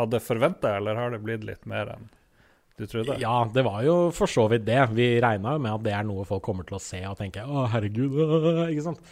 hadde 0.00 0.22
forventa, 0.24 0.76
eller 0.78 0.98
har 0.98 1.12
det 1.14 1.22
blitt 1.24 1.44
litt 1.46 1.68
mer 1.70 1.94
enn 1.96 2.08
du 2.80 2.86
trodde? 2.88 3.16
Ja, 3.20 3.42
det 3.52 3.62
var 3.66 3.82
jo 3.84 3.94
for 4.16 4.30
så 4.30 4.46
vidt 4.48 4.64
det. 4.64 4.78
Vi 4.96 5.08
regna 5.20 5.52
jo 5.56 5.60
med 5.60 5.74
at 5.74 5.82
det 5.84 5.92
er 5.92 6.06
noe 6.08 6.24
folk 6.28 6.40
kommer 6.46 6.64
til 6.64 6.78
å 6.78 6.80
se 6.80 7.00
og 7.04 7.18
tenke 7.18 7.42
'Å, 7.44 7.66
herregud', 7.74 8.14
øh», 8.24 8.60
ikke 8.72 8.84
sant. 8.86 9.02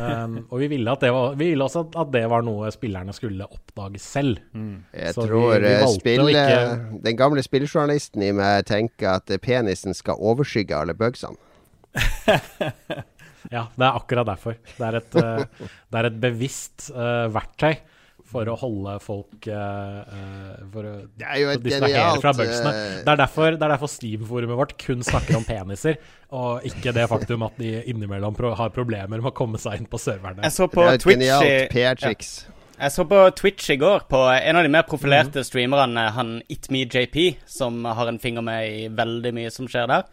Um, 0.00 0.38
og 0.48 0.62
vi 0.62 0.70
ville, 0.72 0.94
at 0.94 1.04
det 1.04 1.10
var, 1.12 1.34
vi 1.36 1.50
ville 1.52 1.66
også 1.66 1.82
at, 1.86 1.98
at 2.06 2.14
det 2.14 2.24
var 2.32 2.46
noe 2.46 2.70
spillerne 2.72 3.12
skulle 3.12 3.44
oppdage 3.44 4.00
selv. 4.00 4.40
Jeg 4.94 5.14
Så 5.14 5.26
tror 5.28 5.58
vi 5.60 5.74
vi 5.74 5.92
spille, 5.98 6.32
ikke- 6.32 7.02
den 7.04 7.20
gamle 7.20 7.44
spilljournalisten 7.44 8.24
i 8.24 8.32
meg 8.32 8.64
tenker 8.64 9.18
at 9.18 9.30
eh, 9.30 9.36
penisen 9.36 9.94
skal 9.94 10.16
overskygge 10.16 10.74
alle 10.80 10.94
bugsene. 10.96 11.36
Ja, 13.48 13.68
det 13.78 13.84
er 13.86 13.94
akkurat 13.96 14.26
derfor. 14.28 14.56
Det 14.76 14.84
er 14.84 14.96
et, 14.98 15.14
eh, 15.16 15.68
det 15.88 16.00
er 16.00 16.08
et 16.10 16.16
bevisst 16.20 16.90
uh, 16.90 17.28
verktøy 17.32 17.78
for 18.28 18.48
å 18.52 18.56
holde 18.60 18.94
folk 19.00 19.46
eh, 19.48 20.00
eh, 20.18 20.58
For 20.72 20.84
å 20.88 20.92
er 21.18 21.62
distrahere 21.64 22.20
fra 22.20 22.32
bugsene. 22.36 22.72
eh, 22.74 22.98
Det 23.06 23.12
er 23.14 23.20
derfor, 23.22 23.56
det 23.56 23.64
er 23.64 23.72
derfor 23.74 23.90
Steam-forumet 23.92 24.60
vårt 24.60 24.76
kun 24.80 25.02
snakker 25.06 25.38
om 25.38 25.46
peniser, 25.48 25.96
og 26.36 26.66
ikke 26.68 26.92
det 26.96 27.08
faktum 27.08 27.46
at 27.46 27.56
de 27.60 27.72
innimellom 27.88 28.36
pro 28.36 28.52
har 28.58 28.70
problemer 28.74 29.16
med 29.16 29.32
å 29.32 29.34
komme 29.36 29.60
seg 29.60 29.80
inn 29.80 29.88
på 29.90 30.00
serverne. 30.02 30.44
Jeg 30.44 30.56
så 30.58 30.68
Det 30.68 30.76
på 30.76 30.84
er 30.86 30.98
et 30.98 31.06
Twitch 31.06 31.24
genialt 31.24 32.06
i. 32.12 32.20
Jeg 32.78 32.94
så 32.94 33.04
på 33.10 33.18
Twitch 33.34 33.70
i 33.74 33.76
går 33.80 34.04
på 34.06 34.20
en 34.30 34.56
av 34.56 34.62
de 34.62 34.70
mer 34.70 34.84
profilerte 34.86 35.42
streamerne, 35.42 36.04
han 36.14 36.36
ItMeJP, 36.48 37.38
som 37.48 37.80
har 37.84 38.06
en 38.06 38.20
finger 38.22 38.44
med 38.46 38.68
i 38.70 38.84
veldig 38.94 39.32
mye 39.34 39.50
som 39.50 39.66
skjer 39.66 39.88
der. 39.90 40.04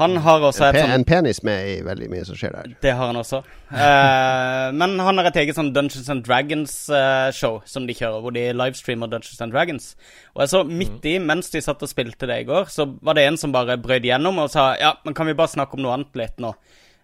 Han 0.00 0.16
har 0.24 0.44
også 0.48 0.64
et 0.70 0.78
sånn 0.80 0.94
en 0.94 1.04
penis 1.04 1.42
med 1.46 1.66
i 1.68 1.74
veldig 1.84 2.08
mye 2.12 2.24
som 2.24 2.38
skjer 2.38 2.54
der. 2.56 2.74
Det 2.82 2.94
har 2.96 3.10
han 3.10 3.20
også. 3.20 3.42
uh, 3.70 4.68
men 4.76 4.96
han 4.98 5.20
har 5.20 5.28
et 5.28 5.40
eget 5.42 5.58
sånn 5.58 5.72
Dungeons 5.76 6.08
and 6.12 6.24
Dragons-show 6.26 7.60
som 7.68 7.88
de 7.88 7.96
kjører, 7.96 8.24
hvor 8.24 8.34
de 8.36 8.46
livestreamer 8.56 9.12
Dungeons 9.12 9.44
and 9.44 9.54
Dragons. 9.54 9.90
Og 10.34 10.44
jeg 10.44 10.52
så 10.54 10.62
midt 10.66 11.08
i, 11.10 11.18
mens 11.20 11.52
de 11.52 11.62
satt 11.64 11.84
og 11.84 11.92
spilte 11.92 12.28
det 12.30 12.40
i 12.42 12.48
går, 12.48 12.70
så 12.72 12.88
var 13.04 13.18
det 13.18 13.28
en 13.28 13.38
som 13.40 13.52
bare 13.54 13.78
brøt 13.80 14.08
gjennom 14.08 14.40
og 14.40 14.48
sa 14.52 14.72
ja, 14.80 14.94
men 15.04 15.16
kan 15.16 15.28
vi 15.28 15.36
bare 15.36 15.52
snakke 15.52 15.76
om 15.76 15.84
noe 15.84 15.98
annet 15.98 16.16
litt 16.18 16.40
nå? 16.42 16.54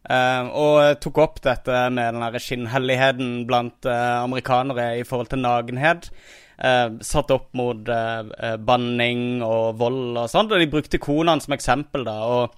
Uh, 0.07 0.49
og 0.55 1.01
tok 1.03 1.21
opp 1.21 1.39
dette 1.45 1.87
med 1.91 2.15
den 2.15 2.23
der 2.23 2.43
skinnhelligheten 2.43 3.41
blant 3.49 3.89
eh, 3.91 4.19
amerikanere 4.23 4.93
i 5.01 5.07
forhold 5.07 5.33
til 5.33 5.43
nagenhet. 5.43 6.13
Uh, 6.57 6.97
satt 7.05 7.29
opp 7.35 7.51
mot 7.59 7.89
eh, 7.93 8.29
eh, 8.41 8.55
banning 8.57 9.43
og 9.45 9.75
vold 9.77 10.17
og 10.17 10.31
sånt, 10.33 10.55
og 10.55 10.63
de 10.63 10.69
brukte 10.73 11.01
konaen 11.03 11.43
som 11.45 11.53
eksempel, 11.53 12.07
da. 12.09 12.15
og 12.25 12.55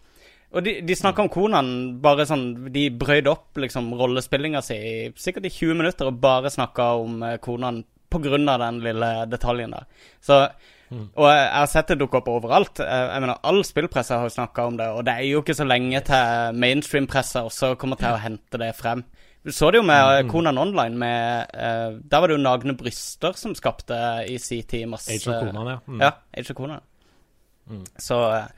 og 0.52 0.64
de, 0.64 0.81
de 0.81 0.95
snakka 0.97 1.23
om 1.26 1.28
konaen 1.28 1.71
bare 2.00 2.25
sånn 2.25 2.71
De 2.73 2.87
brøyde 2.90 3.28
opp 3.28 3.59
liksom 3.61 3.90
rollespillinga 3.99 4.62
si 4.64 4.75
i- 4.76 5.12
sikkert 5.12 5.45
i 5.45 5.52
20 5.52 5.76
minutter 5.76 6.09
og 6.09 6.21
bare 6.23 6.49
snakka 6.50 6.87
om 7.02 7.23
eh, 7.23 7.37
pga. 7.37 7.73
på 8.09 8.19
grunn 8.25 8.49
av 8.49 8.59
den 8.62 8.81
lille 8.81 9.26
detaljen 9.28 9.71
der. 9.76 9.85
Så 10.25 10.49
Og 10.90 11.26
jeg, 11.28 11.49
har 11.52 11.67
sett 11.69 11.90
det 11.93 11.99
dukke 12.00 12.17
opp 12.17 12.28
overalt. 12.33 12.81
Jeg, 12.81 13.09
jeg 13.12 13.21
mener, 13.21 13.37
All 13.45 13.61
spillpresse 13.64 14.17
har 14.17 14.25
jo 14.25 14.33
snakka 14.33 14.64
om 14.71 14.76
det, 14.78 14.87
og 14.88 15.05
det 15.05 15.12
er 15.19 15.26
jo 15.28 15.43
ikke 15.43 15.55
så 15.59 15.67
lenge 15.69 16.00
til 16.00 16.57
mainstream-pressa 16.57 17.43
også 17.45 17.75
kommer 17.76 18.00
til 18.00 18.09
å 18.09 18.23
hente 18.23 18.57
det 18.62 18.71
frem. 18.78 19.02
Du 19.45 19.52
så 19.52 19.69
det 19.71 19.83
jo 19.83 19.85
med 19.87 20.25
mm. 20.25 20.31
Konan 20.33 20.59
Online. 20.59 20.97
Med, 20.99 21.52
eh, 21.52 21.99
der 22.00 22.21
var 22.21 22.28
det 22.28 22.38
jo 22.38 22.43
nagne 22.43 22.75
bryster 22.81 23.37
som 23.37 23.52
skapte 23.55 23.99
i 24.28 24.38
sin 24.40 24.64
tid 24.64 24.88
masse 24.88 25.12
Age 25.12 25.28
of 25.28 25.45
Konan, 25.45 25.75
ja. 25.75 25.78
Mm. 25.87 26.00
Ja, 26.00 26.11
Age 26.33 26.50
of 26.50 26.57
Conan. 26.57 26.81
Så 28.00 28.19
eh, 28.33 28.49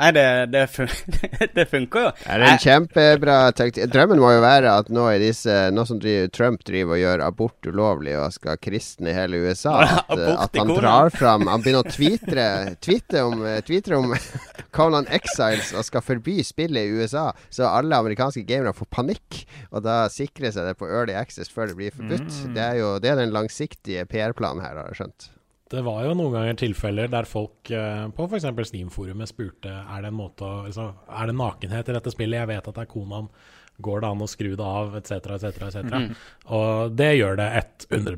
Nei, 0.00 0.10
det, 0.16 0.46
det, 0.54 0.62
fun 0.72 0.88
det 1.56 1.66
funker 1.68 2.06
jo. 2.06 2.10
Det 2.22 2.36
er 2.36 2.44
en 2.46 2.60
kjempebra 2.62 3.36
taktikk. 3.56 3.90
Drømmen 3.92 4.20
må 4.22 4.30
jo 4.32 4.40
være 4.40 4.72
at 4.80 4.88
nå, 4.92 5.04
disse, 5.20 5.56
nå 5.74 5.84
som 5.88 6.00
Trump 6.32 6.64
driver 6.64 6.96
og 6.96 7.02
gjør 7.02 7.24
abort 7.26 7.68
ulovlig 7.68 8.14
og 8.16 8.32
skal 8.32 8.56
kristne 8.62 9.12
hele 9.16 9.42
USA, 9.44 9.74
at, 10.12 10.14
at 10.16 10.56
han 10.56 10.72
drar 10.72 11.12
fram 11.12 11.46
Han 11.50 11.64
begynner 11.64 11.84
å 11.84 11.92
tweetre, 11.92 12.46
tweete 12.80 13.24
om, 13.26 13.44
tweetre 13.66 13.98
om 14.00 14.14
Conan 14.76 15.08
Exiles 15.12 15.74
og 15.76 15.84
skal 15.86 16.04
forby 16.04 16.38
spillet 16.46 16.88
i 16.88 17.00
USA, 17.00 17.28
så 17.52 17.68
alle 17.68 17.98
amerikanske 18.00 18.46
gamere 18.48 18.72
får 18.76 18.88
panikk. 18.94 19.42
Og 19.74 19.84
da 19.84 20.04
sikrer 20.12 20.54
seg 20.54 20.70
det 20.70 20.78
på 20.80 20.88
Early 20.88 21.16
Access 21.18 21.52
før 21.52 21.70
det 21.70 21.76
blir 21.76 21.94
forbudt. 21.94 22.30
Det 22.56 22.64
er 22.64 22.80
jo 22.80 22.94
det 23.02 23.12
er 23.12 23.20
den 23.20 23.36
langsiktige 23.36 24.06
PR-planen 24.08 24.64
her, 24.64 24.80
har 24.80 24.90
jeg 24.90 25.02
skjønt. 25.02 25.30
Det 25.70 25.84
var 25.86 26.02
jo 26.02 26.16
noen 26.18 26.34
ganger 26.34 26.58
tilfeller 26.58 27.10
der 27.12 27.28
folk 27.30 27.70
eh, 27.70 28.06
på 28.16 28.26
f.eks. 28.26 28.48
Steam-forumet 28.72 29.30
spurte 29.30 29.70
er 29.70 30.02
det 30.02 30.10
en 30.10 30.18
måte 30.18 30.46
å 30.46 30.64
altså, 30.64 30.90
Er 31.06 31.30
det 31.30 31.38
nakenhet 31.38 31.90
i 31.90 31.94
dette 31.94 32.12
spillet. 32.14 32.40
Jeg 32.40 32.50
vet 32.50 32.70
at 32.70 32.78
det 32.78 32.86
er 32.86 32.90
konaen, 32.90 33.30
Går 33.80 34.02
det 34.02 34.08
an 34.12 34.20
å 34.24 34.28
skru 34.28 34.50
det 34.58 34.66
av, 34.66 34.94
etc., 34.98 35.36
etc., 35.36 35.60
etc. 35.70 36.24
Og 36.52 36.96
det 36.96 37.10
gjør 37.16 37.38
det 37.40 37.48
100 37.88 38.16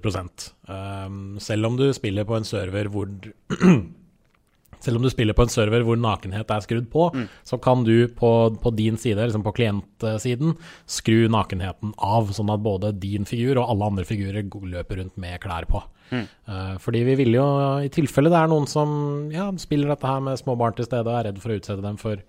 um, 0.66 1.18
Selv 1.42 1.68
om 1.68 1.76
du 1.78 1.86
spiller 1.94 2.26
på 2.26 2.38
en 2.38 2.48
server 2.48 2.90
hvor 2.90 3.10
Selv 4.82 4.98
om 4.98 5.04
du 5.06 5.10
spiller 5.12 5.36
på 5.38 5.44
en 5.46 5.52
server 5.52 5.84
hvor 5.86 5.98
nakenhet 6.00 6.50
er 6.50 6.64
skrudd 6.64 6.88
på, 6.90 7.04
så 7.46 7.58
kan 7.62 7.84
du 7.86 8.08
på, 8.18 8.30
på 8.58 8.72
din 8.74 8.96
side, 8.98 9.22
liksom 9.22 9.44
på 9.46 9.52
klientsiden, 9.54 10.56
skru 10.90 11.28
nakenheten 11.30 11.92
av, 12.02 12.32
sånn 12.34 12.50
at 12.50 12.64
både 12.64 12.90
din 12.98 13.28
figur 13.28 13.60
og 13.60 13.68
alle 13.70 13.92
andre 13.92 14.06
figurer 14.08 14.42
løper 14.72 14.98
rundt 14.98 15.20
med 15.22 15.38
klær 15.44 15.68
på. 15.70 15.84
Eh, 16.12 16.74
fordi 16.82 17.02
vi 17.08 17.14
vil 17.22 17.34
jo, 17.38 17.46
i 17.80 17.88
tilfelle 17.92 18.30
det 18.32 18.38
er 18.42 18.52
noen 18.52 18.68
som 18.70 18.92
ja, 19.32 19.48
spiller 19.62 19.94
dette 19.94 20.06
her 20.08 20.20
med 20.20 20.38
små 20.40 20.56
barn 20.60 20.76
til 20.76 20.88
stede 20.88 21.08
og 21.08 21.18
er 21.18 21.30
redd 21.30 21.40
for 21.42 21.54
å 21.54 21.58
utsette 21.60 21.82
dem 21.84 21.96
for, 22.00 22.20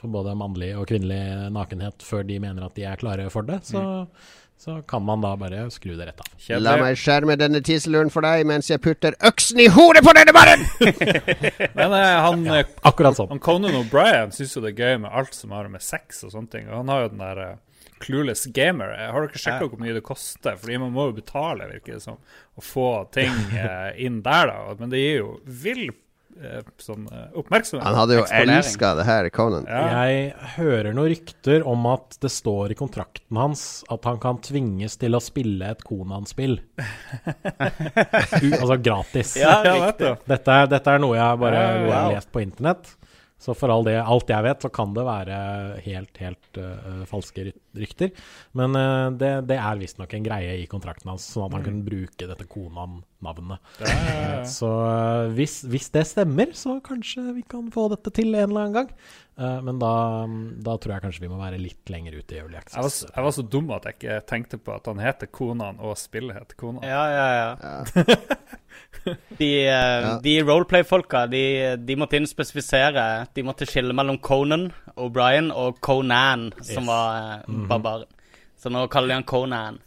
for 0.00 0.10
både 0.12 0.34
mannlig 0.38 0.72
og 0.80 0.88
kvinnelig 0.90 1.50
nakenhet 1.54 2.02
før 2.06 2.26
de 2.28 2.40
mener 2.42 2.66
at 2.66 2.76
de 2.76 2.86
er 2.90 3.00
klare 3.00 3.28
for 3.32 3.46
det, 3.46 3.60
så, 3.68 3.84
så 4.60 4.80
kan 4.90 5.04
man 5.06 5.22
da 5.24 5.30
bare 5.40 5.62
skru 5.72 5.94
det 5.96 6.10
rett 6.10 6.20
av. 6.20 6.28
La 6.34 6.42
Kjedelig. 6.48 6.82
meg 6.82 6.98
skjerme 7.00 7.38
denne 7.40 7.62
tiseluren 7.64 8.10
for 8.12 8.26
deg 8.26 8.42
mens 8.50 8.68
jeg 8.72 8.82
putter 8.84 9.16
øksen 9.30 9.62
i 9.62 9.70
hodet 9.72 10.02
på 10.04 10.12
denne 10.18 10.34
mannen! 10.36 10.66
Men 11.78 11.96
eh, 11.96 12.18
han, 12.26 12.44
ja, 12.50 12.60
Akkurat 12.90 13.16
sånn. 13.16 13.30
han 13.32 13.40
Conan 13.44 13.78
O'Brien 13.78 14.34
syns 14.36 14.56
jo 14.56 14.64
det 14.64 14.74
er 14.74 14.82
gøy 14.84 15.02
med 15.06 15.14
alt 15.22 15.36
som 15.38 15.54
har 15.56 15.70
med 15.72 15.84
sex 15.84 16.24
og 16.26 16.34
sånne 16.34 16.52
ting. 16.52 16.68
Og 16.72 16.82
han 16.82 16.92
har 16.92 17.06
jo 17.06 17.12
den 17.14 17.22
der 17.24 17.44
eh, 17.46 17.58
clueless 18.00 18.46
gamer. 18.56 18.94
Har 19.12 19.26
dere 19.26 19.40
sjekka 19.40 19.68
hvor 19.70 19.80
mye 19.82 19.96
det 19.96 20.04
koster? 20.06 20.56
Fordi 20.60 20.78
man 20.82 20.92
må 20.96 21.10
jo 21.10 21.18
betale, 21.20 21.68
virker 21.76 21.98
det 21.98 22.04
som, 22.04 22.20
å 22.56 22.64
få 22.64 22.90
ting 23.14 23.34
eh, 23.60 23.90
inn 24.06 24.22
der, 24.26 24.50
da. 24.54 24.76
Men 24.80 24.92
det 24.92 25.02
gir 25.02 25.18
jo 25.22 25.34
vill 25.44 25.86
eh, 26.40 26.62
sånn 26.80 27.04
eh, 27.12 27.26
oppmerksomhet. 27.40 27.84
Han 27.84 27.98
hadde 27.98 28.16
jo 28.20 28.24
elska 28.40 28.94
det 29.00 29.04
her, 29.08 29.28
Conan. 29.36 29.68
Ja. 29.68 30.04
Jeg 30.08 30.32
hører 30.56 30.96
noen 30.96 31.10
rykter 31.12 31.66
om 31.68 31.84
at 31.92 32.16
det 32.24 32.32
står 32.32 32.72
i 32.72 32.78
kontrakten 32.80 33.36
hans 33.40 33.66
at 33.92 34.08
han 34.08 34.20
kan 34.22 34.40
tvinges 34.44 34.96
til 35.00 35.18
å 35.18 35.22
spille 35.24 35.72
et 35.74 35.84
Konan-spill. 35.86 36.58
Altså 38.60 38.76
gratis. 38.80 39.34
Ja. 39.40 39.60
Dette, 39.92 40.54
er, 40.54 40.66
dette 40.70 40.94
er 40.94 41.02
noe 41.02 41.16
jeg 41.18 41.40
bare 41.42 41.60
Ja, 41.60 42.00
har 42.06 42.14
lest 42.16 42.30
på 42.32 42.42
internett. 42.44 42.96
Så 43.40 43.54
for 43.56 43.72
all 43.72 43.86
det, 43.86 43.94
alt 44.02 44.28
jeg 44.28 44.44
vet, 44.44 44.60
så 44.60 44.68
kan 44.68 44.90
det 44.92 45.04
være 45.06 45.36
helt, 45.86 46.18
helt 46.20 46.58
uh, 46.60 47.06
falske 47.08 47.46
ry- 47.46 47.54
rykter. 47.78 48.10
Men 48.58 48.74
uh, 48.76 49.10
det, 49.14 49.30
det 49.50 49.58
er 49.60 49.78
visstnok 49.80 50.14
en 50.16 50.26
greie 50.26 50.56
i 50.62 50.66
kontrakten 50.70 51.10
hans, 51.12 51.26
sånn 51.30 51.48
at 51.48 51.58
han 51.58 51.66
kunne 51.66 51.86
bruke 51.86 52.28
dette 52.30 52.46
Konan-navnet. 52.50 53.72
Ja. 53.84 54.42
Så 54.58 54.68
uh, 54.70 55.30
hvis, 55.36 55.60
hvis 55.70 55.90
det 55.94 56.06
stemmer, 56.10 56.54
så 56.56 56.78
kanskje 56.84 57.28
vi 57.36 57.44
kan 57.48 57.68
få 57.74 57.88
dette 57.92 58.12
til 58.16 58.32
en 58.34 58.48
eller 58.50 58.66
annen 58.66 58.78
gang. 58.80 58.92
Uh, 59.40 59.60
men 59.64 59.78
da, 59.80 59.92
da 60.60 60.74
tror 60.76 60.96
jeg 60.98 61.04
kanskje 61.06 61.22
vi 61.24 61.30
må 61.32 61.38
være 61.40 61.60
litt 61.62 61.88
lenger 61.92 62.18
ute 62.18 62.36
i 62.36 62.40
Early 62.42 62.58
Jeg 62.58 62.66
var, 62.74 62.84
Access. 62.90 63.06
jeg 63.14 63.24
var 63.24 63.36
så 63.38 63.44
dum 63.54 63.70
at 63.72 63.86
jeg 63.88 63.96
ikke 64.00 64.18
tenkte 64.28 64.58
på 64.60 64.74
at 64.76 64.90
han 64.90 65.00
heter 65.00 65.30
Konan, 65.32 65.78
og 65.80 65.96
spillet 66.00 66.36
heter 66.36 66.58
Konan. 66.60 66.84
Ja, 66.84 67.04
ja, 67.14 67.28
ja. 67.38 67.50
Ja. 67.64 68.16
De, 69.38 69.48
de 70.22 70.32
roleplay-folka, 70.44 71.22
de, 71.30 71.40
de 71.78 71.94
måtte 71.98 72.18
inn 72.18 72.26
spesifisere 72.28 73.04
De 73.34 73.42
måtte 73.46 73.64
skille 73.68 73.94
mellom 73.96 74.18
Conan 74.22 74.66
O'Brien 75.00 75.48
og 75.54 75.78
Conan, 75.84 76.50
som 76.60 76.84
Yes. 76.84 76.90
var 76.90 77.16
eh, 77.16 77.46
barbaren. 77.68 78.06
Så 78.60 78.70
nå 78.72 78.86
kaller 78.92 79.08
de 79.08 79.14
han 79.20 79.24
Conan. 79.28 79.78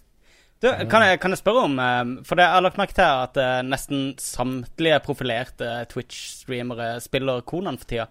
Du, 0.63 0.69
kan 0.89 1.03
jeg, 1.03 1.19
kan 1.19 1.31
jeg 1.33 1.41
spørre 1.41 1.65
om 1.67 1.73
eh, 1.79 2.23
For 2.23 2.39
det, 2.39 2.45
jeg 2.45 2.55
har 2.55 2.63
lagt 2.63 2.77
merke 2.79 2.95
til 2.95 3.03
at 3.03 3.35
eh, 3.37 3.57
nesten 3.67 4.13
samtlige 4.17 5.01
profilerte 5.03 5.73
Twitch-streamere 5.91 7.01
spiller 7.03 7.41
Conan 7.41 7.77
for 7.77 7.89
tida. 7.89 8.05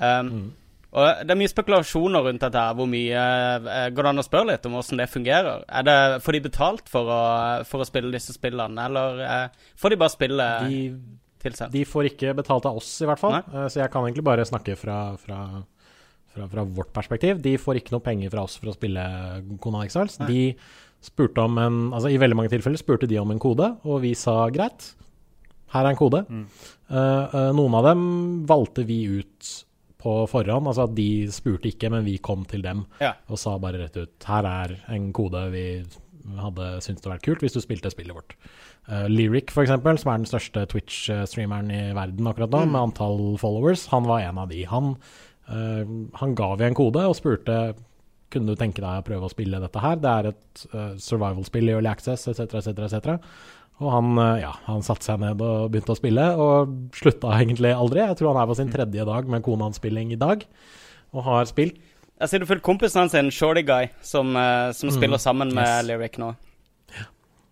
Um, 0.00 0.52
Og 0.90 1.20
Det 1.22 1.30
er 1.30 1.38
mye 1.38 1.50
spekulasjoner 1.52 2.24
rundt 2.24 2.40
dette. 2.42 2.58
her 2.58 2.74
Hvor 2.74 2.88
mye 2.90 3.20
eh, 3.20 3.90
Går 3.92 4.02
det 4.02 4.10
an 4.10 4.22
å 4.22 4.24
spørre 4.26 4.48
litt 4.48 4.64
om 4.66 4.72
hvordan 4.78 5.02
det 5.02 5.08
fungerer? 5.12 5.64
Er 5.68 5.84
det, 5.86 5.96
Får 6.24 6.32
de 6.32 6.40
betalt 6.48 6.88
for 6.90 7.12
å, 7.12 7.20
for 7.68 7.84
å 7.84 7.86
spille 7.86 8.10
disse 8.16 8.32
spillene, 8.34 8.86
eller 8.88 9.20
eh, 9.26 9.66
får 9.78 9.92
de 9.94 10.00
bare 10.00 10.14
spille 10.16 10.48
De, 10.66 10.80
tilsendt? 11.44 11.72
de 11.76 11.84
får 11.86 12.08
ikke 12.14 12.32
betalt 12.40 12.66
av 12.66 12.80
oss, 12.80 12.90
i 13.04 13.06
hvert 13.06 13.20
fall. 13.20 13.36
Nei. 13.38 13.68
Så 13.68 13.84
jeg 13.84 13.92
kan 13.92 14.08
egentlig 14.08 14.24
bare 14.26 14.48
snakke 14.48 14.74
fra, 14.80 14.96
fra, 15.20 15.38
fra, 16.34 16.46
fra 16.50 16.64
vårt 16.64 16.92
perspektiv. 16.96 17.40
De 17.42 17.56
får 17.60 17.80
ikke 17.80 17.94
noe 17.96 18.04
penger 18.04 18.32
fra 18.32 18.44
oss 18.46 18.58
for 18.60 18.72
å 18.72 18.76
spille 18.76 19.04
Conan 19.62 19.86
Exiles. 19.86 20.18
De 20.28 20.54
spurte 21.00 21.40
om 21.40 21.56
en 21.58 21.78
Altså 21.96 22.10
i 22.12 22.18
veldig 22.20 22.36
mange 22.36 22.52
tilfeller 22.52 22.80
spurte 22.80 23.08
de 23.08 23.18
om 23.20 23.30
en 23.32 23.40
kode, 23.42 23.70
og 23.88 24.02
vi 24.04 24.12
sa 24.18 24.42
greit. 24.52 24.92
Her 25.70 25.86
er 25.86 25.94
en 25.94 25.98
kode. 25.98 26.24
Mm. 26.28 26.44
Uh, 26.90 26.96
uh, 26.98 27.50
noen 27.56 27.76
av 27.78 27.90
dem 27.92 28.04
valgte 28.48 28.84
vi 28.86 29.02
ut 29.20 29.50
på 30.00 30.14
forhånd. 30.30 30.66
Altså 30.66 30.86
at 30.88 30.94
de 30.96 31.28
spurte 31.32 31.70
ikke, 31.70 31.90
men 31.92 32.06
vi 32.06 32.18
kom 32.22 32.44
til 32.48 32.64
dem 32.64 32.86
Ja. 33.00 33.14
og 33.28 33.38
sa 33.38 33.58
bare 33.60 33.82
rett 33.82 33.96
ut 34.00 34.24
Her 34.26 34.48
er 34.48 34.78
en 34.88 35.12
kode 35.12 35.44
vi 35.52 35.66
hadde 36.40 36.66
syntes 36.84 37.02
det 37.02 37.10
vært 37.10 37.24
kult 37.24 37.42
hvis 37.44 37.56
du 37.56 37.60
spilte 37.62 37.90
spillet 37.92 38.16
vårt. 38.16 38.36
Uh, 38.90 39.06
Lyric, 39.08 39.52
for 39.54 39.62
eksempel, 39.62 39.98
som 40.00 40.12
er 40.12 40.22
den 40.22 40.28
største 40.28 40.66
Twitch-streameren 40.72 41.70
i 41.70 41.82
verden 41.96 42.26
akkurat 42.26 42.52
nå, 42.52 42.64
med 42.66 42.80
antall 42.80 43.20
followers, 43.40 43.86
han 43.92 44.08
var 44.08 44.24
en 44.24 44.40
av 44.42 44.50
de. 44.50 44.64
Han, 44.68 44.96
han 45.50 46.34
ga 46.38 46.50
vi 46.56 46.66
en 46.68 46.76
kode 46.78 47.02
og 47.10 47.16
spurte 47.18 47.60
kunne 48.30 48.52
du 48.52 48.58
tenke 48.58 48.82
deg 48.82 49.00
å 49.00 49.06
prøve 49.06 49.26
å 49.26 49.32
spille 49.32 49.60
dette 49.62 49.82
her. 49.82 49.98
Det 50.00 50.10
er 50.10 50.28
et 50.30 50.64
eh, 50.70 50.92
survival-spill 51.02 51.70
i 51.70 51.74
Early 51.76 51.90
Access 51.90 52.28
etc., 52.30 52.60
etc., 52.60 52.84
etc. 52.86 53.16
Og 53.80 53.88
han, 53.94 54.10
eh, 54.22 54.42
ja, 54.44 54.52
han 54.68 54.84
satte 54.86 55.08
seg 55.08 55.22
ned 55.22 55.42
og 55.44 55.70
begynte 55.72 55.96
å 55.96 55.98
spille, 55.98 56.26
og 56.38 56.76
slutta 56.96 57.34
egentlig 57.40 57.74
aldri. 57.74 58.04
Jeg 58.04 58.20
tror 58.20 58.32
han 58.32 58.42
er 58.44 58.50
på 58.52 58.58
sin 58.60 58.70
tredje 58.72 59.06
dag 59.08 59.30
med 59.30 59.44
Konan-spilling 59.46 60.14
i 60.14 60.20
dag, 60.20 60.46
og 61.10 61.26
har 61.26 61.48
spilt 61.50 61.80
Jeg 62.20 62.28
ser 62.28 62.42
du 62.42 62.44
følger 62.44 62.60
kompisen 62.60 63.00
hans, 63.00 63.14
en 63.16 63.30
shorty 63.32 63.62
guy, 63.64 63.88
som, 64.04 64.34
eh, 64.36 64.70
som 64.76 64.92
spiller 64.92 65.18
sammen 65.18 65.54
med 65.56 65.66
Yes. 65.66 65.86
Lyric 65.88 66.18
nå. 66.20 66.34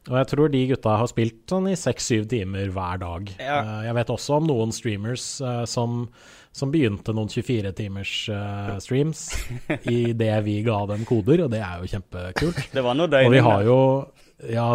Og 0.09 0.17
jeg 0.17 0.27
tror 0.29 0.49
de 0.53 0.61
gutta 0.71 0.97
har 0.97 1.09
spilt 1.09 1.51
sånn 1.51 1.67
i 1.69 1.77
seks-syv 1.77 2.29
timer 2.29 2.69
hver 2.73 3.01
dag. 3.01 3.33
Ja. 3.41 3.83
Jeg 3.85 3.97
vet 3.97 4.13
også 4.13 4.39
om 4.39 4.47
noen 4.49 4.71
streamers 4.73 5.25
som, 5.69 6.07
som 6.59 6.71
begynte 6.75 7.15
noen 7.17 7.31
24-timers 7.31 8.13
streams 8.85 9.25
i 9.89 10.13
det 10.19 10.33
vi 10.47 10.59
ga 10.67 10.81
dem 10.91 11.05
koder, 11.09 11.45
og 11.47 11.53
det 11.55 11.61
er 11.65 11.83
jo 11.85 11.91
kjempekult. 11.95 12.63
Det 12.75 12.83
var 12.85 12.99
noe 12.99 13.11
døgn 13.13 13.31
Og 13.31 13.37
vi 13.37 13.45
har 13.47 13.63
jo 13.69 13.79
Ja, 14.55 14.69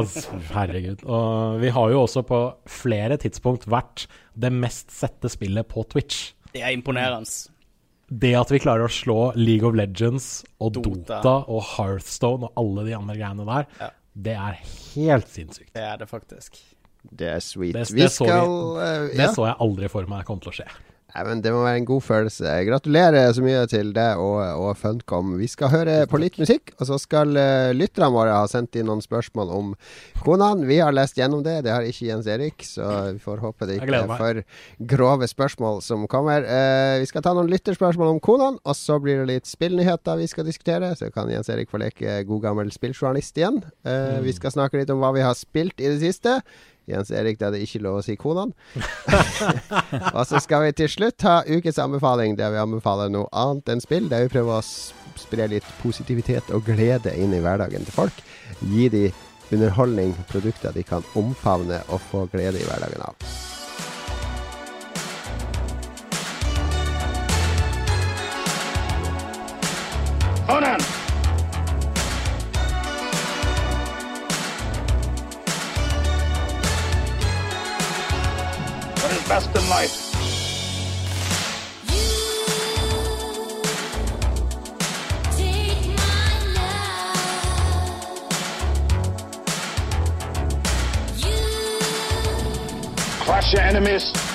herregud. 0.52 1.06
Og 1.08 1.60
vi 1.62 1.70
har 1.72 1.92
jo 1.94 2.02
også 2.04 2.24
på 2.28 2.40
flere 2.68 3.16
tidspunkt 3.22 3.64
vært 3.72 4.08
det 4.36 4.50
mest 4.52 4.92
sette 4.92 5.30
spillet 5.32 5.68
på 5.72 5.86
Twitch. 5.88 6.34
Det 6.52 6.60
er 6.64 6.74
imponerende. 6.76 7.30
Det 8.14 8.34
at 8.36 8.52
vi 8.52 8.60
klarer 8.60 8.86
å 8.86 8.92
slå 8.92 9.16
League 9.40 9.66
of 9.66 9.74
Legends 9.80 10.44
og 10.62 10.74
Dota. 10.76 11.22
Dota, 11.24 11.36
og 11.48 11.64
Hearthstone 11.78 12.50
og 12.50 12.60
alle 12.60 12.84
de 12.90 12.98
andre 12.98 13.16
greiene 13.18 13.46
der, 13.48 13.66
Ja. 13.80 13.90
det 14.28 14.36
er 14.36 14.60
helt 14.94 15.32
sinnssykt. 15.32 15.72
Det 15.74 15.82
er 15.82 15.98
det 16.04 16.10
faktisk. 16.12 16.60
Det 17.10 17.28
er 17.32 17.40
sweet. 17.40 17.74
Det- 17.74 17.88
vi 17.96 18.08
skal, 18.08 18.10
så 18.10 18.26
vi- 18.28 18.84
eh, 18.84 19.08
Det 19.16 19.26
ja. 19.30 19.32
så 19.34 19.48
jeg 19.48 19.56
aldri 19.64 19.90
for 19.90 20.06
meg 20.12 20.26
kom 20.26 20.40
til 20.44 20.52
å 20.52 20.56
skje. 20.60 20.68
Nei, 21.14 21.24
men 21.28 21.42
Det 21.44 21.52
må 21.54 21.64
være 21.64 21.82
en 21.82 21.88
god 21.88 22.02
følelse. 22.02 22.54
Gratulerer 22.68 23.34
så 23.36 23.44
mye 23.46 23.64
til 23.70 23.92
deg 23.94 24.22
og, 24.22 24.40
og 24.64 24.78
Funcom. 24.80 25.36
Vi 25.38 25.50
skal 25.52 25.70
høre 25.74 25.98
på 26.10 26.20
litt 26.22 26.40
musikk, 26.42 26.74
og 26.80 26.88
så 26.90 26.98
skal 27.02 27.36
uh, 27.38 27.70
lytterne 27.76 28.10
våre 28.16 28.34
ha 28.34 28.48
sendt 28.50 28.78
inn 28.80 28.88
noen 28.90 29.04
spørsmål 29.04 29.52
om 29.54 29.74
Konan. 30.24 30.66
Vi 30.70 30.80
har 30.82 30.96
lest 30.96 31.20
gjennom 31.20 31.44
det, 31.46 31.60
det 31.68 31.74
har 31.74 31.86
ikke 31.86 32.08
Jens 32.10 32.30
Erik, 32.30 32.66
så 32.66 32.88
vi 33.14 33.22
får 33.22 33.44
håpe 33.44 33.70
det 33.70 33.78
ikke 33.80 34.00
er 34.02 34.14
for 34.14 34.42
grove 34.94 35.30
spørsmål 35.30 35.84
som 35.86 36.08
kommer. 36.12 36.48
Uh, 36.48 37.02
vi 37.04 37.10
skal 37.12 37.26
ta 37.26 37.36
noen 37.38 37.52
lytterspørsmål 37.52 38.16
om 38.16 38.24
Konan, 38.24 38.62
og 38.64 38.78
så 38.80 38.98
blir 39.04 39.22
det 39.22 39.30
litt 39.36 39.50
spillnyheter 39.52 40.18
vi 40.22 40.30
skal 40.32 40.50
diskutere. 40.50 40.94
Så 40.98 41.12
kan 41.14 41.30
Jens 41.32 41.52
Erik 41.54 41.70
få 41.74 41.82
leke 41.82 42.22
god 42.30 42.48
gammel 42.50 42.74
spilljournalist 42.74 43.38
igjen. 43.42 43.62
Uh, 43.86 43.94
Mm. 44.04 44.24
Vi 44.26 44.34
skal 44.36 44.54
snakke 44.54 44.80
litt 44.80 44.92
om 44.94 45.02
hva 45.02 45.14
vi 45.16 45.24
har 45.24 45.36
spilt 45.38 45.82
i 45.82 45.90
det 45.90 46.00
siste. 46.02 46.40
Jens 46.90 47.12
Erik, 47.16 47.40
det 47.40 47.48
er 47.48 47.64
ikke 47.64 47.82
lov 47.84 48.02
å 48.02 48.04
si 48.04 48.16
konene. 48.20 48.52
Og 50.16 50.24
så 50.28 50.42
skal 50.44 50.66
vi 50.66 50.74
til 50.76 50.92
slutt 50.92 51.24
ha 51.28 51.38
ukens 51.48 51.80
anbefaling, 51.80 52.36
der 52.40 52.52
vi 52.52 52.60
anbefaler 52.64 53.12
noe 53.14 53.30
annet 53.32 53.72
enn 53.72 53.84
spill. 53.84 54.10
Der 54.12 54.26
vi 54.26 54.34
prøver 54.36 54.60
å 54.60 54.66
spre 55.20 55.48
litt 55.52 55.68
positivitet 55.82 56.52
og 56.52 56.66
glede 56.68 57.14
inn 57.16 57.36
i 57.36 57.42
hverdagen 57.44 57.88
til 57.88 57.96
folk. 57.96 58.20
Gi 58.74 58.90
de 58.92 59.06
underholdning, 59.54 60.16
produkter 60.32 60.76
de 60.76 60.84
kan 60.88 61.06
omfavne 61.20 61.84
og 61.90 62.02
få 62.10 62.28
glede 62.34 62.60
i 62.60 62.68
hverdagen 62.68 63.06
av. 63.06 63.16
Conan! 70.48 71.03
Best 79.28 79.56
in 79.56 79.70
life? 79.70 80.12
Take 85.38 85.88
my 85.96 86.30
love. 86.56 88.14
You 91.18 91.40
Crush 93.24 93.54
your 93.54 93.62
enemies. 93.62 94.33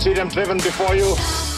See 0.00 0.14
them 0.14 0.28
driven 0.28 0.56
before 0.56 0.94
you. 0.96 1.49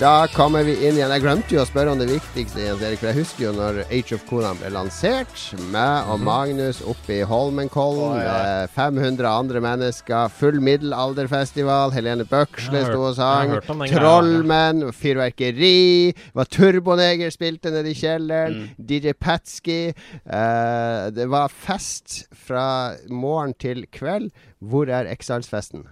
Da 0.00 0.24
kommer 0.32 0.62
vi 0.64 0.72
inn 0.80 0.96
igjen. 0.96 1.10
Jeg 1.12 1.20
glemte 1.20 1.52
jo 1.52 1.60
å 1.60 1.68
spørre 1.68 1.92
om 1.92 1.98
det 2.00 2.06
viktigste, 2.08 2.62
Jens 2.62 2.80
Erik. 2.80 3.02
For 3.02 3.10
jeg 3.10 3.18
husker 3.18 3.42
jo 3.44 3.50
når 3.52 3.82
Age 3.92 4.16
of 4.16 4.22
Conan 4.30 4.56
ble 4.56 4.70
lansert. 4.72 5.42
Meg 5.74 6.08
og 6.08 6.22
Magnus 6.24 6.80
oppe 6.88 7.18
i 7.18 7.26
Holmenkollen 7.28 8.14
Oh, 8.14 8.16
ja. 8.16 8.64
500 8.72 9.28
andre 9.28 9.60
mennesker. 9.60 10.32
Full 10.38 10.62
middelalderfestival. 10.64 11.92
Helene 11.92 12.24
Bøksle 12.24 12.80
sto 12.86 13.02
og 13.10 13.18
sang. 13.18 13.52
Trollmenn, 13.92 14.86
fyrverkeri. 14.96 16.16
Var 16.32 16.48
Turboneger 16.48 17.36
spilte 17.36 17.68
nede 17.74 17.92
i 17.92 17.98
kjelleren. 18.00 18.56
Mm. 18.56 18.88
DJ 18.88 19.12
Patsky. 19.20 19.92
Uh, 20.24 21.12
det 21.12 21.28
var 21.28 21.52
fest 21.52 22.22
fra 22.48 22.96
morgen 23.12 23.52
til 23.60 23.84
kveld. 23.92 24.32
Hvor 24.64 24.88
er 24.88 25.12
Exiles-festen? 25.12 25.84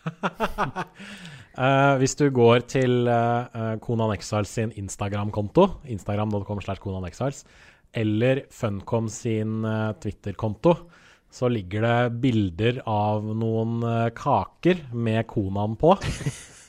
Eh, 1.60 1.94
hvis 2.00 2.16
du 2.16 2.30
går 2.32 2.62
til 2.72 3.04
uh, 3.04 3.76
Konan 3.84 4.14
Exiles 4.14 4.52
sin 4.56 4.70
Instagram-konto, 4.80 5.66
instagram.com 5.92 6.62
slash 6.64 6.80
Konan 6.80 7.04
Exiles, 7.04 7.42
eller 7.92 8.46
Funcom 8.54 9.10
sin 9.12 9.60
uh, 9.66 9.92
Twitter-konto, 10.00 10.72
så 11.30 11.50
ligger 11.52 11.84
det 11.84 12.20
bilder 12.22 12.80
av 12.90 13.28
noen 13.38 13.84
kaker 14.16 14.80
med 14.96 15.28
Konan 15.30 15.76
på. 15.78 15.92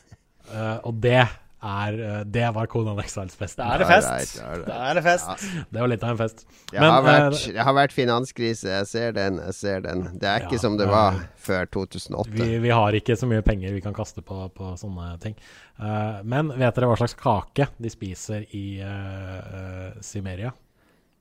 Og 0.85 0.99
det 1.01 1.23
er 1.61 1.97
eh, 2.01 2.19
Det 2.25 2.47
var 2.55 2.69
Konan 2.71 2.99
Exiles-fest. 3.01 3.59
Da 3.59 3.69
er 3.75 3.83
det 3.83 3.87
fest. 3.89 4.39
Da 4.67 4.79
er 4.89 4.97
det 4.97 5.03
fest. 5.05 5.45
Det 5.69 5.81
var 5.81 5.91
litt 5.91 6.03
av 6.03 6.13
en 6.15 6.19
fest. 6.21 6.45
Men, 6.71 6.87
har, 6.87 7.05
vært, 7.05 7.45
jeg 7.51 7.65
har 7.67 7.77
vært 7.77 7.95
finanskrise. 7.95 8.71
Jeg 8.71 8.89
ser 8.89 9.15
den. 9.17 9.39
jeg 9.47 9.57
ser 9.57 9.85
den 9.85 10.07
Det 10.15 10.29
er 10.29 10.45
ikke 10.45 10.59
Ja, 10.59 10.63
som 10.65 10.77
det 10.79 10.89
var 10.89 11.01
var 11.13 11.21
før 11.41 11.69
2008. 11.77 12.31
Vi, 12.35 12.49
vi 12.63 12.73
har 12.73 12.97
ikke 12.97 13.17
så 13.17 13.29
mye 13.29 13.43
penger 13.45 13.75
vi 13.75 13.83
kan 13.83 13.95
kaste 13.95 14.23
på, 14.25 14.43
på 14.55 14.73
sånne 14.79 15.13
ting. 15.23 15.37
Uh, 15.81 16.21
men 16.23 16.51
vet 16.53 16.75
dere 16.77 16.89
hva 16.91 16.97
slags 16.99 17.17
kake 17.19 17.71
de 17.81 17.91
spiser 17.93 18.45
i 18.57 18.65
uh, 18.85 19.39
uh, 19.39 20.01
Simeria? 20.05 20.53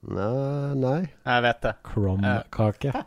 Nei, 0.01 0.73
nei. 0.81 1.01
Jeg 1.29 1.43
vet 1.45 1.59
det. 1.67 1.75
Crumb-kake. 1.85 2.93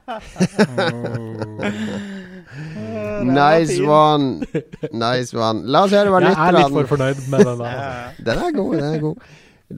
Nice 3.23 3.79
one. 3.81 4.43
Nice 4.91 5.33
one. 5.33 5.63
La 5.65 5.85
oss 5.87 5.93
høre 5.95 6.11
hva 6.13 6.19
Jeg 6.21 6.35
er 6.35 6.57
litt 6.57 6.73
for 6.75 6.89
fornøyd 6.91 7.21
med 7.31 7.45
den 7.47 7.63
der. 7.63 8.11
Den 8.27 8.41
er 8.43 8.51
god, 8.53 8.75
den 8.77 8.89
er 8.89 8.99
god. 9.01 9.23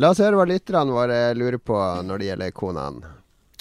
La 0.01 0.09
oss 0.11 0.19
høre 0.23 0.39
hva 0.39 0.47
lytterne 0.49 0.95
våre 0.95 1.19
lurer 1.37 1.61
på 1.61 1.77
når 2.03 2.21
det 2.21 2.27
gjelder 2.31 2.51
konaen. 2.57 2.99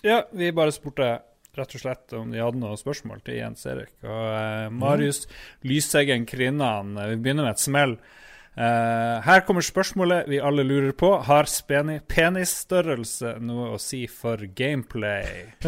Ja, 0.04 0.22
vi 0.34 0.50
bare 0.56 0.74
spurte 0.74 1.12
rett 1.54 1.76
og 1.78 1.84
slett 1.84 2.16
om 2.18 2.32
de 2.34 2.42
hadde 2.42 2.58
noen 2.58 2.80
spørsmål 2.80 3.22
til 3.24 3.38
Jens 3.38 3.62
Erik. 3.70 3.92
Og 4.02 4.24
eh, 4.34 4.66
Marius 4.74 5.22
Lyseggen 5.62 6.26
Krinnan, 6.26 6.96
eh, 6.98 7.12
vi 7.12 7.20
begynner 7.22 7.46
med 7.46 7.54
et 7.54 7.62
smell. 7.62 7.94
Eh, 8.54 9.16
her 9.26 9.42
kommer 9.42 9.64
spørsmålet 9.66 10.28
vi 10.30 10.38
alle 10.38 10.62
lurer 10.66 10.92
på. 10.94 11.10
Har 11.26 11.48
penisstørrelse 12.06 13.36
noe 13.42 13.72
å 13.74 13.80
si 13.82 14.04
for 14.06 14.38
gameplay? 14.54 15.50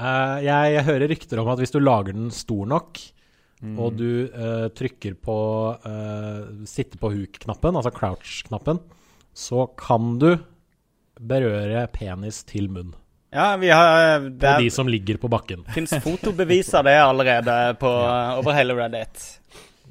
uh, 0.00 0.38
jeg 0.40 0.86
hører 0.86 1.12
rykter 1.12 1.42
om 1.42 1.50
at 1.52 1.60
hvis 1.60 1.74
du 1.74 1.80
lager 1.82 2.16
den 2.16 2.32
stor 2.32 2.64
nok, 2.66 3.02
og 3.62 3.94
du 3.94 4.26
uh, 4.32 4.72
trykker 4.74 5.14
på 5.22 5.36
uh, 5.84 6.64
sitte 6.66 6.98
på 6.98 7.12
huk-knappen, 7.12 7.76
altså 7.78 7.92
crouch-knappen, 7.94 8.80
så 9.32 9.68
kan 9.78 10.16
du 10.18 10.32
berøre 11.22 11.84
penis 11.94 12.42
til 12.48 12.66
munn. 12.72 12.96
Ja, 13.32 13.54
vi 13.56 13.70
har 13.70 14.24
På 14.24 14.56
de 14.60 14.72
som 14.72 14.88
ligger 14.88 15.20
på 15.20 15.28
bakken. 15.32 15.62
fins 15.72 15.94
fotobevis 16.04 16.72
av 16.74 16.84
det 16.88 16.96
allerede 17.00 17.76
på, 17.80 17.92
over 18.40 18.56
hele 18.56 18.74
Reddit. 18.76 19.22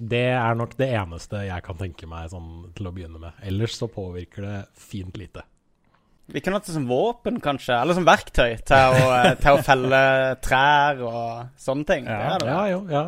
Det 0.01 0.27
er 0.33 0.55
nok 0.57 0.73
det 0.79 0.87
eneste 0.97 1.43
jeg 1.45 1.63
kan 1.65 1.77
tenke 1.77 2.07
meg 2.09 2.31
sånn, 2.31 2.71
til 2.73 2.89
å 2.89 2.93
begynne 2.95 3.21
med. 3.21 3.37
Ellers 3.45 3.75
så 3.77 3.89
påvirker 3.91 4.47
det 4.47 4.59
fint 4.81 5.17
lite. 5.19 5.43
Vi 6.31 6.41
kunne 6.41 6.57
hatt 6.57 6.69
det 6.69 6.73
som 6.73 6.87
våpen, 6.89 7.41
kanskje. 7.43 7.75
Eller 7.75 7.97
som 7.97 8.07
verktøy 8.07 8.55
til 8.65 8.95
å, 8.97 9.09
eh, 9.17 9.33
til 9.41 9.57
å 9.57 9.63
felle 9.65 10.01
trær 10.41 11.01
og 11.05 11.59
sånne 11.59 11.85
ting. 11.85 12.07
Det 12.07 12.17
er 12.17 12.39
det. 12.39 12.49
Ja, 12.49 12.63
jo, 12.71 12.81
ja. 12.89 13.03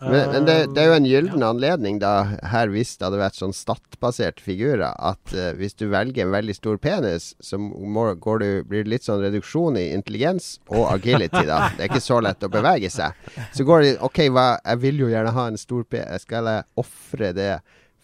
Men, 0.00 0.30
men 0.32 0.44
det, 0.44 0.54
det 0.74 0.82
er 0.82 0.90
jo 0.90 0.96
en 0.98 1.06
gyllen 1.08 1.40
Ja. 1.40 1.50
anledning 1.54 1.98
da, 2.02 2.10
her 2.50 2.68
hvis 2.72 2.96
det 2.98 3.06
hadde 3.06 3.20
vært 3.20 3.38
sånn 3.38 3.54
stattbasert 3.56 4.40
figurer, 4.42 4.90
at 4.92 5.32
uh, 5.32 5.52
hvis 5.56 5.76
du 5.80 5.86
velger 5.92 6.26
en 6.26 6.34
veldig 6.34 6.56
stor 6.58 6.76
penis, 6.82 7.30
så 7.40 7.56
må, 7.58 8.06
går 8.20 8.42
du, 8.42 8.48
blir 8.68 8.84
det 8.84 8.92
litt 8.96 9.06
sånn 9.06 9.22
reduksjon 9.24 9.78
i 9.80 9.86
intelligens 9.94 10.58
og 10.68 10.88
agility, 10.96 11.44
da. 11.48 11.70
Det 11.76 11.86
er 11.86 11.92
ikke 11.92 12.04
så 12.04 12.20
lett 12.24 12.44
å 12.44 12.52
bevege 12.52 12.90
seg. 12.92 13.16
Så 13.56 13.64
går 13.64 13.86
det 13.86 13.94
OK, 14.04 14.26
hva, 14.34 14.50
jeg 14.60 14.82
vil 14.84 15.00
jo 15.06 15.08
gjerne 15.12 15.32
ha 15.36 15.46
en 15.52 15.60
stor 15.60 15.86
penis. 15.88 16.26
Skal 16.28 16.50
jeg 16.52 16.68
ofre 16.84 17.32
det 17.36 17.52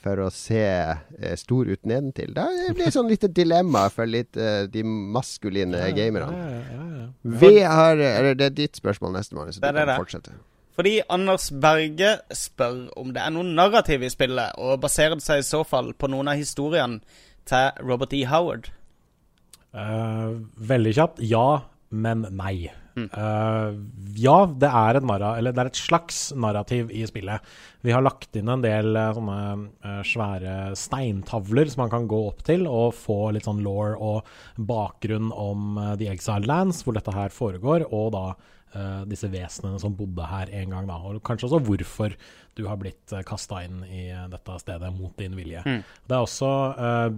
for 0.01 0.17
å 0.25 0.31
se 0.33 0.65
uh, 0.65 1.35
stor 1.37 1.69
ut 1.69 1.83
nedentil? 1.85 2.33
Da 2.37 2.47
blir 2.71 2.87
det 2.87 2.95
sånn 2.97 3.11
lite 3.11 3.29
dilemma 3.29 3.89
for 3.93 4.09
litt 4.09 4.39
uh, 4.41 4.65
de 4.73 4.85
maskuline 4.87 5.91
gamerne. 5.97 6.31
Ja, 6.33 6.87
ja. 6.89 7.09
Vi 7.43 7.59
har 7.61 8.01
Eller 8.01 8.39
det 8.39 8.47
er 8.49 8.57
ditt 8.63 8.81
spørsmål 8.81 9.19
neste 9.19 9.37
måned, 9.37 9.59
så 9.59 9.61
du 9.61 9.69
kan 9.69 9.93
fortsette. 10.01 10.33
Fordi 10.77 11.01
Anders 11.11 11.51
Berge 11.51 12.17
spør 12.37 12.87
om 13.01 13.15
det 13.15 13.23
er 13.23 13.33
noe 13.35 13.47
narrativ 13.47 14.05
i 14.07 14.13
spillet, 14.13 14.55
og 14.59 14.81
baserer 14.85 15.19
det 15.19 15.27
seg 15.27 15.43
i 15.43 15.47
så 15.47 15.65
fall 15.67 15.93
på 15.99 16.11
noen 16.11 16.31
av 16.31 16.41
historiene 16.41 17.01
til 17.49 17.87
Robert 17.87 18.15
E. 18.17 18.23
Howard. 18.31 18.71
Uh, 19.75 20.39
veldig 20.57 20.93
kjapt. 20.97 21.25
Ja, 21.27 21.63
men 21.91 22.25
nei. 22.39 22.71
Mm. 22.99 23.07
Uh, 23.15 23.77
ja, 24.19 24.37
det 24.51 24.69
er, 24.69 24.99
narra 25.07 25.37
eller 25.39 25.55
det 25.55 25.63
er 25.63 25.71
et 25.71 25.79
slags 25.79 26.19
narrativ 26.35 26.91
i 26.95 27.05
spillet. 27.07 27.45
Vi 27.87 27.95
har 27.95 28.03
lagt 28.03 28.35
inn 28.37 28.51
en 28.51 28.65
del 28.65 28.99
uh, 28.99 29.13
sånne 29.17 29.99
svære 30.07 30.55
steintavler 30.79 31.71
som 31.71 31.85
man 31.85 31.93
kan 31.93 32.09
gå 32.11 32.23
opp 32.29 32.43
til 32.47 32.67
og 32.71 32.97
få 32.99 33.31
litt 33.35 33.47
sånn 33.47 33.63
law 33.67 33.95
og 33.95 34.33
bakgrunn 34.59 35.31
om 35.31 35.79
The 36.01 36.11
Exiled 36.13 36.51
Lands, 36.51 36.83
hvor 36.85 36.99
dette 36.99 37.15
her 37.15 37.35
foregår, 37.35 37.87
og 37.91 38.11
da 38.17 38.25
eh, 38.75 39.03
disse 39.11 39.31
vesenene 39.33 39.81
som 39.83 39.97
bodde 39.97 40.27
her 40.31 40.53
en 40.61 40.75
gang. 40.75 40.89
da, 40.89 40.99
Og 40.99 41.23
kanskje 41.27 41.49
også 41.49 41.63
hvorfor 41.67 42.17
du 42.59 42.67
har 42.67 42.79
blitt 42.81 43.13
uh, 43.15 43.23
kasta 43.27 43.63
inn 43.65 43.83
i 43.87 44.09
eh, 44.11 44.27
dette 44.31 44.57
stedet 44.61 44.91
mot 44.93 45.15
din 45.19 45.37
vilje. 45.39 45.63
Det 46.09 46.17
er 46.17 46.25
også 46.25 46.51
uh, 46.77 47.09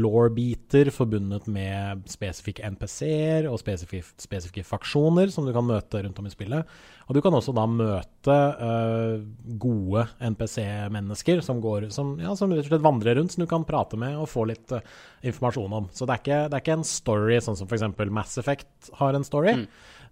law-beater 0.00 0.90
forbundet 0.94 1.46
med 1.52 2.06
spesifikke 2.10 2.64
NPC-er 2.74 3.50
og 3.50 3.60
spesifikke, 3.62 4.16
spesifikke 4.22 4.66
faksjoner 4.66 5.32
som 5.34 5.46
du 5.46 5.52
kan 5.56 5.66
møte 5.68 6.02
rundt 6.02 6.22
om 6.22 6.28
i 6.28 6.32
spillet. 6.32 6.76
Og 7.06 7.14
du 7.14 7.22
kan 7.22 7.34
også 7.38 7.54
da 7.54 7.66
møte 7.70 8.36
uh, 8.58 9.20
gode 9.62 10.06
NPC-mennesker 10.32 11.42
som, 11.44 11.60
går, 11.62 11.90
som, 11.94 12.16
ja, 12.22 12.34
som 12.38 12.50
rett 12.50 12.64
og 12.64 12.72
slett 12.72 12.86
vandrer 12.86 13.20
rundt, 13.20 13.36
som 13.36 13.44
du 13.44 13.50
kan 13.50 13.66
prate 13.68 13.98
med 14.00 14.16
og 14.18 14.26
få 14.30 14.48
litt 14.50 14.72
eh, 14.74 14.82
informasjon 15.30 15.76
om. 15.78 15.86
Så 15.94 16.08
det 16.08 16.16
er, 16.16 16.22
ikke, 16.24 16.40
det 16.50 16.58
er 16.58 16.64
ikke 16.64 16.78
en 16.80 16.88
story 16.88 17.38
sånn 17.44 17.58
som 17.60 17.70
f.eks. 17.70 17.86
Mass 18.10 18.34
Effect 18.42 18.90
har 18.98 19.14
en 19.14 19.26
story. 19.26 19.54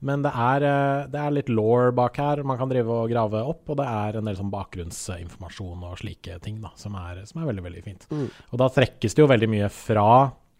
Men 0.04 0.24
det 0.24 0.32
er, 0.36 0.64
eh, 0.68 1.06
det 1.08 1.20
er 1.20 1.32
litt 1.32 1.50
law 1.52 1.90
bak 1.96 2.18
her 2.20 2.42
man 2.44 2.58
kan 2.60 2.68
drive 2.70 2.92
og 2.92 3.10
grave 3.12 3.40
opp, 3.40 3.62
og 3.72 3.78
det 3.80 3.86
er 3.88 4.18
en 4.20 4.28
del 4.28 4.36
sånn 4.36 4.52
bakgrunnsinformasjon 4.52 5.84
og 5.88 5.98
slike 6.02 6.36
ting 6.44 6.60
da, 6.60 6.74
som 6.80 6.96
er, 7.00 7.22
som 7.28 7.40
er 7.40 7.48
veldig 7.48 7.64
veldig 7.64 7.84
fint. 7.86 8.04
Og 8.52 8.60
da 8.60 8.68
trekkes 8.72 9.16
det 9.16 9.24
jo 9.24 9.30
veldig 9.30 9.48
mye 9.54 9.70
fra 9.72 10.08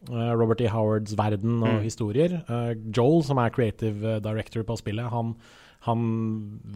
eh, 0.09 0.33
Robert 0.33 0.65
E. 0.65 0.71
Howards 0.73 1.17
verden 1.21 1.61
og 1.61 1.85
historier. 1.85 2.39
Eh, 2.49 2.73
Joel, 2.89 3.21
som 3.29 3.43
er 3.43 3.53
creative 3.55 4.17
director 4.25 4.65
på 4.65 4.79
spillet, 4.81 5.13
han, 5.13 5.35
han 5.89 6.09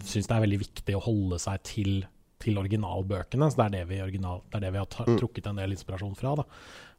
syns 0.05 0.29
det 0.29 0.37
er 0.37 0.45
veldig 0.45 0.63
viktig 0.67 0.99
å 0.99 1.05
holde 1.09 1.41
seg 1.41 1.65
til, 1.65 2.03
til 2.45 2.61
originalbøkene. 2.61 3.49
Så 3.49 3.63
det 3.63 3.69
er 3.71 3.77
det 3.79 3.87
vi, 3.95 4.03
original, 4.05 4.45
det 4.51 4.61
er 4.61 4.67
det 4.67 4.75
vi 4.77 4.83
har 4.85 4.93
ta, 4.93 5.09
trukket 5.09 5.49
en 5.49 5.63
del 5.63 5.73
inspirasjon 5.73 6.19
fra. 6.21 6.37
Da. 6.43 6.45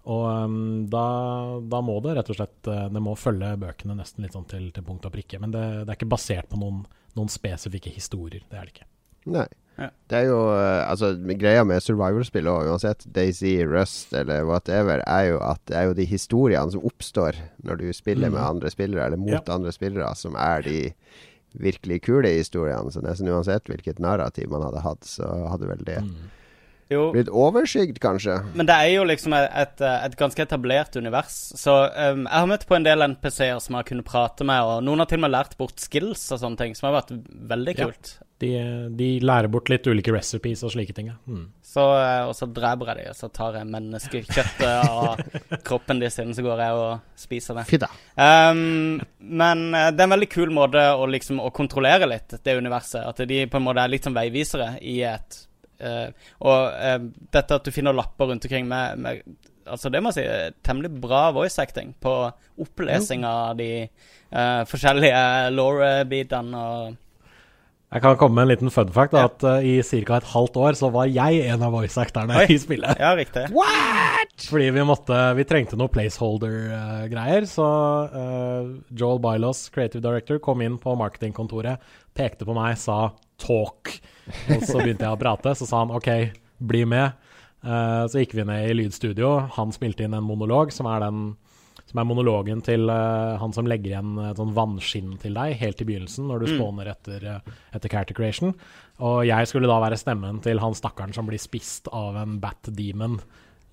Og 0.06 0.26
um, 0.46 0.86
da, 0.90 1.60
da 1.70 1.82
må 1.84 1.98
det 2.02 2.16
rett 2.18 2.30
og 2.32 2.38
slett 2.40 2.68
eh, 2.72 2.86
Det 2.94 3.02
må 3.04 3.16
følge 3.20 3.50
bøkene 3.60 3.98
nesten 4.00 4.24
litt 4.24 4.34
sånn 4.34 4.48
til, 4.50 4.70
til 4.74 4.86
punkt 4.88 5.06
og 5.06 5.12
prikke. 5.14 5.40
Men 5.44 5.52
det, 5.52 5.64
det 5.84 5.92
er 5.92 5.98
ikke 6.00 6.14
basert 6.16 6.48
på 6.50 6.58
noen, 6.62 6.86
noen 7.20 7.30
spesifikke 7.30 7.92
historier. 7.94 8.46
Det 8.50 8.58
er 8.58 8.70
det 8.70 8.74
ikke. 8.78 8.88
Nei. 9.36 9.48
Ja. 9.80 9.90
Det 10.12 10.18
er 10.18 10.26
jo 10.28 10.40
eh, 10.56 10.82
Altså, 10.90 11.14
greia 11.40 11.64
med 11.68 11.84
survival-spill 11.84 12.48
òg, 12.52 12.68
uansett 12.72 13.06
Daisy, 13.16 13.58
Rust 13.68 14.16
eller 14.18 14.48
whatever, 14.48 15.04
er 15.08 15.30
jo 15.34 15.38
at 15.46 15.62
det 15.72 15.78
er 15.80 15.86
jo 15.92 15.98
de 16.00 16.08
historiene 16.10 16.72
som 16.74 16.84
oppstår 16.90 17.38
når 17.68 17.80
du 17.84 17.86
spiller 17.96 18.32
med 18.34 18.42
andre 18.44 18.72
spillere, 18.74 19.06
eller 19.08 19.22
mot 19.22 19.38
Ja. 19.38 19.44
andre 19.56 19.72
spillere, 19.76 20.10
som 20.20 20.36
er 20.40 20.64
de 20.68 20.82
virkelig 21.60 22.02
kule 22.06 22.30
historiene. 22.40 22.92
Så 22.92 23.02
nesten 23.04 23.30
uansett 23.32 23.68
hvilket 23.72 24.00
narrativ 24.04 24.52
man 24.52 24.64
hadde 24.68 24.84
hatt, 24.84 25.08
så 25.08 25.28
hadde 25.52 25.70
vel 25.72 25.86
det 25.88 26.02
Jo, 26.90 27.12
blitt 27.14 27.28
overskygd, 27.30 28.00
kanskje. 28.02 28.40
men 28.58 28.66
det 28.66 28.74
er 28.74 28.88
jo 28.96 29.04
liksom 29.06 29.34
et, 29.38 29.50
et, 29.62 29.82
et 30.10 30.16
ganske 30.18 30.42
etablert 30.42 30.96
univers. 30.98 31.36
Så 31.60 31.76
um, 31.86 32.24
jeg 32.26 32.34
har 32.40 32.48
møtt 32.50 32.66
på 32.70 32.78
en 32.80 32.88
del 32.88 33.06
NPC-er 33.12 33.60
som 33.62 33.76
jeg 33.78 33.84
har 33.84 33.90
kunnet 33.92 34.08
prate 34.10 34.48
med, 34.48 34.64
og 34.66 34.82
noen 34.88 35.04
har 35.04 35.10
til 35.12 35.20
og 35.22 35.28
med 35.28 35.36
lært 35.36 35.54
bort 35.60 35.78
skills 35.84 36.24
og 36.34 36.42
sånne 36.42 36.58
ting, 36.64 36.74
som 36.78 36.90
har 36.90 36.98
vært 37.02 37.14
veldig 37.54 37.78
Ja. 37.78 37.86
kult. 37.92 38.16
De, 38.40 38.50
de 38.96 39.08
lærer 39.20 39.50
bort 39.52 39.68
litt 39.68 39.84
ulike 39.92 40.14
recipes 40.16 40.62
og 40.64 40.72
slike 40.72 40.94
ting. 40.96 41.10
Ja. 41.12 41.18
Mm. 41.28 41.50
Så, 41.70 41.84
eh, 42.00 42.22
og 42.24 42.32
så 42.38 42.48
dreper 42.48 42.88
jeg 42.94 43.02
dem, 43.04 43.10
og 43.12 43.18
så 43.20 43.28
tar 43.36 43.58
jeg 43.60 43.68
menneskekjøttet 43.68 44.64
av 44.90 45.20
kroppen 45.68 46.00
deres, 46.00 46.18
og 46.24 46.32
så 46.38 46.46
går 46.46 46.64
jeg 46.64 46.78
og 46.80 47.20
spiser 47.20 47.60
det. 47.60 47.90
Um, 48.16 49.02
men 49.20 49.66
eh, 49.76 49.90
det 49.92 50.02
er 50.02 50.08
en 50.08 50.16
veldig 50.16 50.30
kul 50.32 50.54
måte 50.56 50.82
å 50.96 51.06
liksom 51.12 51.42
å 51.44 51.52
kontrollere 51.54 52.08
litt 52.10 52.38
det 52.44 52.56
universet. 52.58 53.04
At 53.12 53.22
de 53.30 53.44
på 53.52 53.60
en 53.60 53.68
måte 53.68 53.84
er 53.84 53.92
litt 53.92 54.08
som 54.08 54.16
veivisere 54.16 54.78
i 54.82 55.02
et 55.06 55.44
og 56.44 56.74
eh, 56.76 56.98
dette 57.34 57.60
at 57.60 57.66
du 57.66 57.72
finner 57.72 57.96
lapper 57.96 58.32
rundt 58.32 58.46
omkring 58.46 58.68
med, 58.68 59.00
med 59.00 59.24
Altså, 59.70 59.92
det 59.94 60.00
må 60.02 60.10
jeg 60.10 60.16
si 60.16 60.24
er 60.26 60.54
temmelig 60.66 60.90
bra 60.98 61.28
voice 61.30 61.62
acting 61.62 61.92
på 62.02 62.12
opplesing 62.58 63.22
av 63.28 63.52
de 63.60 63.84
uh, 63.86 64.64
forskjellige 64.66 65.20
law-beatene 65.54 66.62
og 66.72 66.96
Jeg 67.90 68.04
kan 68.04 68.18
komme 68.22 68.38
med 68.38 68.46
en 68.46 68.52
liten 68.52 68.74
fun 68.74 68.92
fact. 68.94 69.16
Da, 69.16 69.24
at 69.26 69.44
uh, 69.46 69.66
I 69.66 69.80
ca. 69.82 70.20
et 70.20 70.28
halvt 70.30 70.60
år 70.62 70.78
så 70.78 70.92
var 70.94 71.10
jeg 71.10 71.40
en 71.50 71.64
av 71.66 71.74
voice 71.74 71.98
acterne 71.98 72.44
i 72.46 72.58
spillet. 72.62 73.00
Ja, 73.02 73.16
riktig. 73.18 73.48
What?! 73.56 74.36
Fordi 74.46 74.68
vi 74.76 74.84
måtte 74.86 75.18
Vi 75.40 75.46
trengte 75.50 75.80
noe 75.80 75.90
placeholder-greier. 75.94 77.48
så 77.50 77.70
uh, 78.14 78.70
Joel 78.94 79.24
Bylos, 79.24 79.66
creative 79.74 80.04
director, 80.06 80.38
kom 80.38 80.62
inn 80.62 80.78
på 80.82 80.94
marketingkontoret, 81.00 81.82
pekte 82.14 82.46
på 82.46 82.54
meg, 82.58 82.78
sa 82.78 83.10
'talk'. 83.42 83.98
Og 84.54 84.62
så 84.68 84.78
begynte 84.78 85.08
jeg 85.08 85.16
å 85.16 85.20
prate. 85.20 85.56
Så 85.58 85.66
sa 85.66 85.82
han 85.82 85.96
OK, 85.96 86.12
bli 86.60 86.86
med. 86.86 87.18
Eh, 87.60 88.04
så 88.08 88.22
gikk 88.22 88.36
vi 88.38 88.46
ned 88.48 88.70
i 88.70 88.76
lydstudio. 88.78 89.32
Han 89.58 89.74
spilte 89.76 90.06
inn 90.06 90.16
en 90.16 90.28
monolog, 90.28 90.72
som 90.76 90.88
er 90.92 91.04
den 91.04 91.24
som 91.90 92.02
er 92.02 92.06
monologen 92.06 92.62
til 92.66 92.86
uh, 92.92 93.40
han 93.42 93.54
som 93.56 93.68
legger 93.70 93.96
igjen 93.96 94.14
et 94.30 94.38
sånn 94.38 94.54
vannskinn 94.54 95.16
til 95.22 95.38
deg 95.38 95.56
helt 95.58 95.82
i 95.82 95.88
begynnelsen, 95.90 96.30
når 96.30 96.44
du 96.44 96.52
spåner 96.54 96.92
etter, 96.92 97.26
eh, 97.26 97.52
etter 97.74 97.92
character 97.92 98.18
creation. 98.18 98.54
Og 99.02 99.24
jeg 99.26 99.50
skulle 99.50 99.70
da 99.70 99.80
være 99.82 99.98
stemmen 99.98 100.42
til 100.46 100.62
han 100.62 100.78
stakkaren 100.78 101.16
som 101.16 101.30
blir 101.30 101.42
spist 101.42 101.90
av 101.96 102.20
en 102.22 102.38
bat 102.44 102.70
demon 102.78 103.18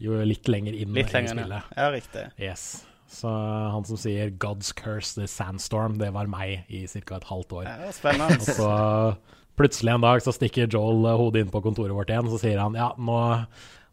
jo 0.03 0.17
litt 0.29 0.49
lenger 0.49 0.77
inn 0.77 0.97
Litt 0.97 1.13
i 1.13 1.17
lenger 1.17 1.33
i 1.33 1.41
spillet. 1.41 1.73
Ja, 1.77 1.89
riktig. 1.93 2.25
Yes. 2.41 2.67
Så 3.13 3.31
han 3.31 3.85
som 3.87 3.97
sier 4.01 4.31
'God's 4.31 4.73
curse 4.75 5.15
the 5.15 5.29
sandstorm', 5.31 5.99
det 5.99 6.13
var 6.13 6.27
meg 6.27 6.65
i 6.69 6.87
ca. 6.87 7.17
et 7.17 7.25
halvt 7.25 7.53
år. 7.53 7.65
Ja, 7.65 7.93
spennende. 7.93 8.41
Og 8.41 8.43
så 8.43 9.17
plutselig 9.57 9.95
en 9.95 10.05
dag 10.05 10.21
så 10.21 10.33
stikker 10.35 10.69
Joel 10.69 11.07
eh, 11.07 11.17
hodet 11.17 11.45
inn 11.45 11.53
på 11.53 11.63
kontoret 11.65 11.95
vårt 11.97 12.11
igjen, 12.11 12.29
så 12.29 12.41
sier 12.41 12.61
han 12.61 12.75
ja, 12.75 12.93
nå, 12.99 13.47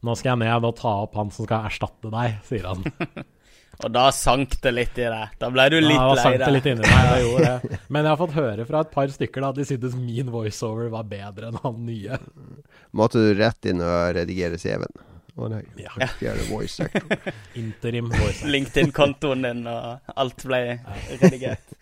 nå 0.03 0.15
skal 0.15 0.33
jeg 0.33 0.43
ned 0.47 0.67
og 0.67 0.75
ta 0.79 0.95
opp 1.05 1.15
han 1.15 1.31
som 1.31 1.47
skal 1.47 1.69
erstatte 1.69 2.11
deg, 2.11 2.39
sier 2.47 2.67
han. 2.67 2.83
Og 3.83 3.91
da 3.91 4.05
sank 4.15 4.55
det 4.63 4.71
litt 4.73 4.99
i 4.99 5.07
deg. 5.11 5.33
Da 5.41 5.49
ble 5.51 5.65
du 5.73 5.77
litt 5.81 5.97
ja, 5.97 6.03
da 6.07 6.15
lei 6.15 6.23
sank 6.23 6.37
det 6.37 6.45
deg. 6.45 6.53
litt 6.55 6.67
inni 6.71 6.83
meg, 6.87 7.07
jeg 7.09 7.25
gjorde 7.25 7.47
det. 7.49 7.79
Men 7.89 8.05
jeg 8.05 8.09
har 8.13 8.19
fått 8.21 8.35
høre 8.37 8.67
fra 8.69 8.83
et 8.85 8.91
par 8.93 9.15
stykker 9.15 9.43
da, 9.43 9.49
at 9.51 9.59
de 9.59 9.65
syntes 9.67 9.97
min 9.99 10.29
voiceover 10.33 10.91
var 10.93 11.09
bedre 11.09 11.49
enn 11.51 11.59
han 11.63 11.81
nye. 11.87 12.19
Måtte 12.95 13.23
du 13.23 13.33
rett 13.39 13.67
inn 13.71 13.83
og 13.83 14.13
redigere 14.17 14.59
CV-en? 14.61 15.03
Å 15.33 15.49
nei. 15.49 15.63
Ja. 15.81 16.07
Fjerde 16.19 16.45
voice 16.51 16.85
actor. 16.85 17.33
Interim 17.61 18.11
voice. 18.13 18.45
LinkedIn-kontoen 18.45 19.47
din, 19.47 19.63
og 19.69 20.13
alt 20.15 20.47
ble 20.49 20.63
redigert. 21.19 21.73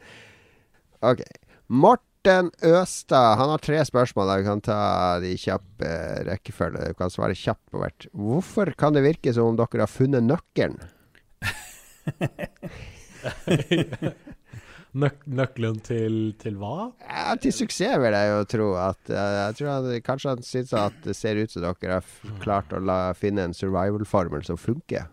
Ok. 1.01 1.23
Morten 1.65 2.51
Østad 2.61 3.39
han 3.39 3.49
har 3.49 3.61
tre 3.65 3.79
spørsmål. 3.87 4.29
Vi 4.37 4.43
kan 4.45 4.59
ta 4.61 4.81
de 5.23 5.31
kjappe 5.33 5.93
rekkefølge. 6.27 6.91
Du 6.91 6.97
kan 6.99 7.09
svare 7.09 7.33
kjapt 7.33 7.71
på 7.73 7.81
hvert. 7.81 8.05
Hvorfor 8.13 8.69
kan 8.77 8.93
det 8.93 9.01
virke 9.07 9.33
som 9.33 9.49
om 9.49 9.57
dere 9.57 9.81
har 9.81 9.89
funnet 9.89 10.27
nøkkelen? 10.27 10.77
Nøk 14.91 15.21
nøkkelen 15.23 15.77
til, 15.87 16.15
til 16.41 16.57
hva? 16.59 16.89
Ja, 17.05 17.35
til 17.39 17.53
suksess, 17.55 17.95
vil 18.03 18.11
jeg 18.11 18.31
jo 18.33 18.41
tro. 18.51 18.65
At, 18.75 18.99
jeg 19.07 19.55
tror 19.59 19.69
han, 19.71 20.01
Kanskje 20.03 20.33
han 20.33 20.43
syns 20.43 20.73
at 20.75 20.97
det 21.05 21.15
ser 21.15 21.39
ut 21.39 21.53
som 21.53 21.63
dere 21.63 21.93
har 21.95 22.03
f 22.03 22.19
klart 22.43 22.73
å 22.75 22.81
la, 22.83 22.97
finne 23.15 23.45
en 23.47 23.55
survival-formel 23.55 24.43
som 24.47 24.59
funker. 24.59 25.07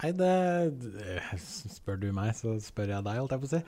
Nei, 0.00 0.10
det 0.16 1.40
Spør 1.44 1.98
du 2.00 2.08
meg, 2.16 2.32
så 2.36 2.54
spør 2.62 2.94
jeg 2.94 3.04
deg, 3.04 3.18
holdt 3.20 3.34
jeg 3.34 3.42
på 3.42 3.48
å 3.48 3.52
si. 3.52 3.60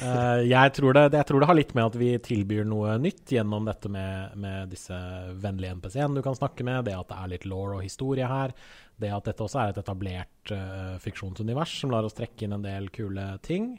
Eh, 0.00 0.42
jeg, 0.46 0.72
tror 0.76 0.94
det, 0.96 1.02
jeg 1.18 1.26
tror 1.26 1.42
det 1.42 1.48
har 1.50 1.58
litt 1.58 1.72
med 1.76 1.88
at 1.90 1.96
vi 1.98 2.10
tilbyr 2.22 2.68
noe 2.68 2.94
nytt 3.02 3.32
gjennom 3.34 3.66
dette 3.66 3.90
med, 3.92 4.36
med 4.40 4.70
disse 4.70 4.96
vennlige 5.42 5.74
NPC-ene 5.80 6.20
du 6.20 6.22
kan 6.24 6.38
snakke 6.38 6.66
med, 6.66 6.86
det 6.86 6.94
at 6.96 7.10
det 7.10 7.18
er 7.18 7.32
litt 7.34 7.48
law 7.50 7.74
og 7.76 7.84
historie 7.84 8.28
her, 8.30 8.54
det 9.00 9.10
at 9.16 9.26
dette 9.30 9.44
også 9.44 9.62
er 9.62 9.72
et 9.72 9.80
etablert 9.80 10.52
uh, 10.54 10.96
fiksjonsunivers 11.02 11.74
som 11.82 11.92
lar 11.92 12.06
oss 12.06 12.16
trekke 12.16 12.46
inn 12.46 12.54
en 12.58 12.64
del 12.64 12.90
kule 12.94 13.26
ting. 13.46 13.72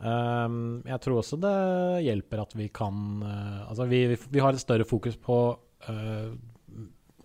Um, 0.00 0.80
jeg 0.88 1.02
tror 1.04 1.20
også 1.20 1.36
det 1.40 1.56
hjelper 2.06 2.40
at 2.40 2.54
vi 2.56 2.70
kan 2.72 3.20
uh, 3.20 3.66
Altså, 3.66 3.84
vi, 3.90 4.06
vi, 4.16 4.40
har 4.40 4.56
et 4.56 4.62
større 4.62 4.86
fokus 4.88 5.18
på 5.20 5.36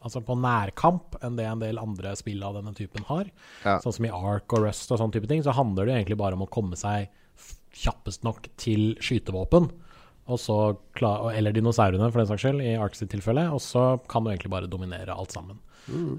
Altså 0.05 0.21
på 0.21 0.37
nærkamp 0.37 1.17
enn 1.25 1.39
det 1.39 1.47
en 1.49 1.63
del 1.63 1.81
andre 1.81 2.13
spill 2.19 2.43
av 2.45 2.59
denne 2.59 2.75
typen 2.77 3.05
har. 3.09 3.31
Ja. 3.65 3.79
Sånn 3.81 3.95
som 3.97 4.05
i 4.05 4.13
Ark 4.13 4.53
og 4.53 4.67
Rust 4.67 4.93
og 4.93 5.01
sånne 5.01 5.17
type 5.17 5.29
ting, 5.31 5.41
så 5.45 5.55
handler 5.57 5.89
det 5.89 5.97
egentlig 5.97 6.19
bare 6.21 6.37
om 6.37 6.45
å 6.45 6.51
komme 6.51 6.77
seg 6.79 7.09
kjappest 7.75 8.23
nok 8.23 8.47
til 8.61 8.93
skytevåpen. 9.03 9.71
Og 10.25 10.41
så 10.41 10.57
eller 11.01 11.53
dinosaurene, 11.53 12.07
for 12.09 12.21
den 12.21 12.29
saks 12.29 12.45
skyld, 12.45 12.63
i 12.63 12.77
Ark 12.81 12.95
sitt 12.97 13.11
tilfelle. 13.13 13.45
Og 13.53 13.61
så 13.61 13.95
kan 14.09 14.25
du 14.25 14.31
egentlig 14.31 14.53
bare 14.53 14.69
dominere 14.69 15.13
alt 15.13 15.35
sammen. 15.35 15.59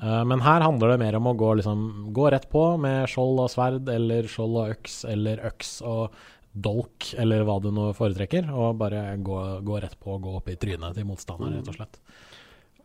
Eh, 0.03 0.22
men 0.31 0.42
her 0.44 0.62
handler 0.62 0.94
det 0.94 1.01
mer 1.03 1.18
om 1.18 1.27
å 1.31 1.35
gå, 1.38 1.55
liksom, 1.59 1.83
gå 2.14 2.31
rett 2.31 2.46
på 2.53 2.68
med 2.83 3.09
skjold 3.11 3.42
og 3.42 3.51
sverd, 3.51 3.90
eller 3.90 4.29
skjold 4.31 4.61
og 4.62 4.75
øks, 4.77 5.01
eller 5.11 5.42
øks 5.49 5.72
og 5.87 6.14
dolk, 6.57 7.11
eller 7.20 7.42
hva 7.44 7.59
du 7.61 7.72
nå 7.75 7.90
foretrekker. 7.96 8.51
Og 8.55 8.79
bare 8.81 9.09
gå, 9.27 9.40
gå 9.66 9.83
rett 9.83 9.99
på 10.01 10.14
og 10.16 10.22
gå 10.27 10.37
opp 10.38 10.53
i 10.53 10.59
trynet 10.61 10.96
til 10.96 11.09
motstander, 11.09 11.59
rett 11.59 11.72
og 11.72 11.81
slett. 11.81 12.01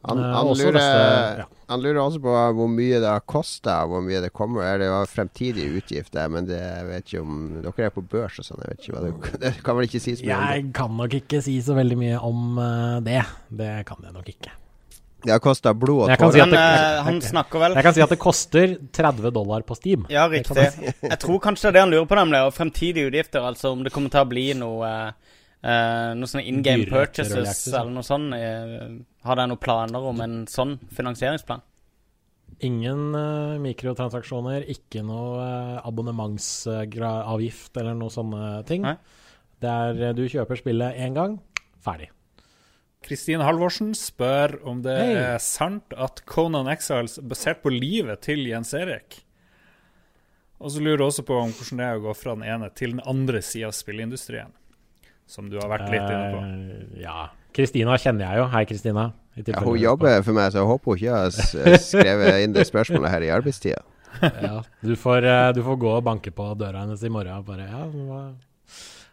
Han, 0.08 0.18
Eh, 0.18 0.32
han, 0.34 0.48
uh, 0.48 0.54
lurer, 0.58 0.74
neste- 0.74 1.38
ja. 1.38 1.46
han 1.70 1.82
lurer 1.84 2.00
også 2.02 2.22
på 2.24 2.32
hvor 2.58 2.70
mye 2.74 3.00
det 3.04 3.08
har 3.12 3.20
kosta, 3.22 3.76
hvor 3.86 4.02
mye 4.02 4.22
det 4.24 4.32
kommer. 4.34 4.64
Er 4.66 4.80
det 4.82 4.88
jo 4.90 5.02
fremtidige 5.06 5.76
utgifter? 5.78 6.28
Men 6.34 6.48
det 6.50 6.62
vet 6.88 7.06
ikke 7.06 7.22
om 7.22 7.36
Dere 7.62 7.86
er 7.86 7.94
på 7.94 8.02
børs 8.10 8.40
og 8.42 8.46
sånn, 8.48 8.64
jeg 8.66 8.72
vet 8.74 8.88
ikke 8.88 8.96
hva 8.98 9.04
det, 9.06 9.36
det 9.44 9.52
kan 9.64 9.78
vel 9.78 9.86
ikke 9.86 10.02
si 10.02 10.16
så 10.18 10.26
mye 10.26 10.34
om 10.40 10.42
det. 10.48 10.56
Jeg 10.58 10.74
kan 10.80 10.98
nok 10.98 11.14
ikke 11.22 11.42
si 11.46 11.60
så 11.62 11.78
veldig 11.78 12.00
mye 12.02 12.18
om 12.32 12.58
eh, 12.66 12.98
det. 13.06 13.22
Det 13.62 13.70
kan 13.86 14.02
jeg 14.10 14.14
nok 14.18 14.34
ikke. 14.34 14.56
Det 15.22 15.30
har 15.36 15.38
kosta 15.46 15.76
blod 15.78 16.10
og 16.10 16.18
tårer. 16.18 16.34
si 16.34 16.40
eh, 16.58 17.02
han 17.06 17.20
snakker 17.22 17.62
vel 17.62 17.76
Jeg 17.78 17.86
kan 17.86 17.94
si 17.94 18.02
at 18.02 18.10
det 18.10 18.18
koster 18.24 18.72
30 18.98 19.30
dollar 19.36 19.62
på 19.62 19.76
Steam. 19.78 20.08
Ja, 20.10 20.24
riktig. 20.28 20.58
jeg 20.58 20.72
si. 20.74 20.96
Jeg 21.14 21.20
tror 21.22 21.38
kanskje 21.46 21.68
det 21.70 21.70
er 21.70 21.78
det 21.78 21.82
han 21.86 21.94
lurer 21.94 22.08
på, 22.10 22.18
nemlig. 22.18 22.42
Og 22.48 22.56
fremtidige 22.58 23.06
utgifter. 23.12 23.46
Altså 23.46 23.70
om 23.76 23.84
det 23.86 23.94
kommer 23.94 24.10
til 24.10 24.24
å 24.26 24.30
bli 24.34 24.48
noe 24.58 24.90
eh, 24.90 25.38
eh, 25.62 26.10
Noe 26.18 26.26
sånne 26.26 26.42
in 26.50 26.64
game 26.66 26.88
Dyrere 26.90 27.06
purchases 27.06 27.68
eller 27.70 27.94
noe 27.94 28.02
sånt. 28.10 28.34
eh, 28.34 28.90
har 29.26 29.38
dere 29.38 29.52
noen 29.52 29.62
planer 29.62 30.08
om 30.12 30.22
en 30.24 30.40
sånn 30.50 30.78
finansieringsplan? 30.96 31.62
Ingen 32.68 33.16
uh, 33.16 33.58
mikrotransaksjoner, 33.62 34.68
ikke 34.70 35.04
noe 35.06 35.42
uh, 35.42 35.82
abonnementsavgift 35.88 37.78
eller 37.82 37.98
noen 37.98 38.14
sånne 38.14 38.50
ting. 38.70 38.86
Nei. 38.86 38.98
Det 39.62 39.70
er 39.70 40.00
eh, 40.08 40.16
du 40.18 40.24
kjøper 40.26 40.58
spillet 40.58 40.98
én 41.06 41.14
gang, 41.14 41.38
ferdig. 41.86 42.10
Kristine 43.06 43.46
Halvorsen 43.46 43.96
spør 43.98 44.60
om 44.70 44.82
det 44.86 44.98
hey. 44.98 45.18
er 45.34 45.42
sant 45.42 45.94
at 45.98 46.22
Conan 46.30 46.70
Exiles 46.70 47.18
er 47.22 47.28
basert 47.30 47.62
på 47.64 47.74
livet 47.74 48.22
til 48.26 48.44
Jens 48.46 48.74
Erik. 48.78 49.22
Og 50.62 50.74
så 50.74 50.82
lurer 50.82 51.02
hun 51.02 51.08
også 51.08 51.26
på 51.26 51.38
om 51.42 51.54
hvordan 51.54 51.82
det 51.82 51.88
er 51.88 52.00
å 52.00 52.04
gå 52.04 52.14
fra 52.18 52.36
den 52.38 52.46
ene 52.46 52.70
til 52.78 52.94
den 52.94 53.04
andre 53.10 53.42
sida 53.46 53.72
av 53.72 53.78
spillindustrien. 53.78 54.54
Som 55.30 55.50
du 55.50 55.58
har 55.62 55.70
vært 55.72 55.90
litt 55.90 56.10
inne 56.10 56.28
på. 56.34 56.42
Uh, 56.42 57.00
ja. 57.02 57.20
Kristina 57.56 57.98
kjenner 58.00 58.28
jeg 58.28 58.42
jo. 58.42 58.46
Hei, 58.54 58.64
Kristina. 58.70 59.08
Ja, 59.36 59.64
hun 59.64 59.80
jobber 59.80 60.22
for 60.26 60.36
meg, 60.36 60.52
så 60.52 60.62
jeg 60.62 60.70
håper 60.70 60.92
hun 60.92 61.00
ikke 61.00 61.18
har 61.18 61.80
skrevet 61.80 62.44
inn 62.44 62.56
det 62.56 62.68
spørsmålet 62.68 63.14
her 63.14 63.26
i 63.28 63.34
arbeidstida. 63.36 63.82
ja, 64.22 64.58
du, 64.84 64.96
får, 65.00 65.24
eh, 65.24 65.50
du 65.56 65.62
får 65.64 65.78
gå 65.80 65.92
og 65.96 66.04
banke 66.04 66.34
på 66.36 66.50
døra 66.60 66.84
hennes 66.84 67.04
i 67.08 67.12
morgen 67.12 67.46
bare 67.48 67.68
Ja, 67.70 67.86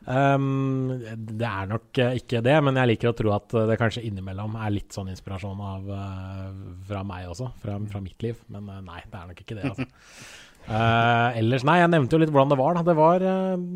Ehm, 0.09 0.89
Det 1.29 1.47
er 1.47 1.69
nok 1.69 1.99
eh, 2.01 2.19
ikke 2.21 2.43
det, 2.45 2.57
men 2.65 2.79
jeg 2.81 2.93
liker 2.93 3.11
å 3.11 3.17
tro 3.17 3.33
at 3.35 3.55
eh, 3.55 3.67
det 3.69 3.79
kanskje 3.81 4.05
innimellom 4.09 4.57
er 4.57 4.75
litt 4.75 4.95
sånn 4.95 5.11
inspirasjon 5.13 5.61
av 5.61 5.89
eh, 5.95 6.53
fra 6.89 7.03
meg 7.07 7.29
også, 7.33 7.51
fra, 7.63 7.77
fra 7.91 8.03
mitt 8.05 8.23
liv. 8.25 8.39
Men 8.53 8.71
eh, 8.73 8.85
nei, 8.87 9.03
det 9.05 9.19
er 9.19 9.33
nok 9.33 9.43
ikke 9.45 9.59
det, 9.59 9.73
altså. 9.73 9.89
Uh, 10.69 11.33
ellers, 11.41 11.65
nei, 11.65 11.79
jeg 11.81 11.93
nevnte 11.93 12.17
jo 12.17 12.23
litt 12.23 12.33
hvordan 12.33 12.53
det 12.53 12.61
var. 12.61 12.79
Da. 12.79 12.87
Det 12.89 12.97
var 12.99 13.25
uh, 13.25 13.67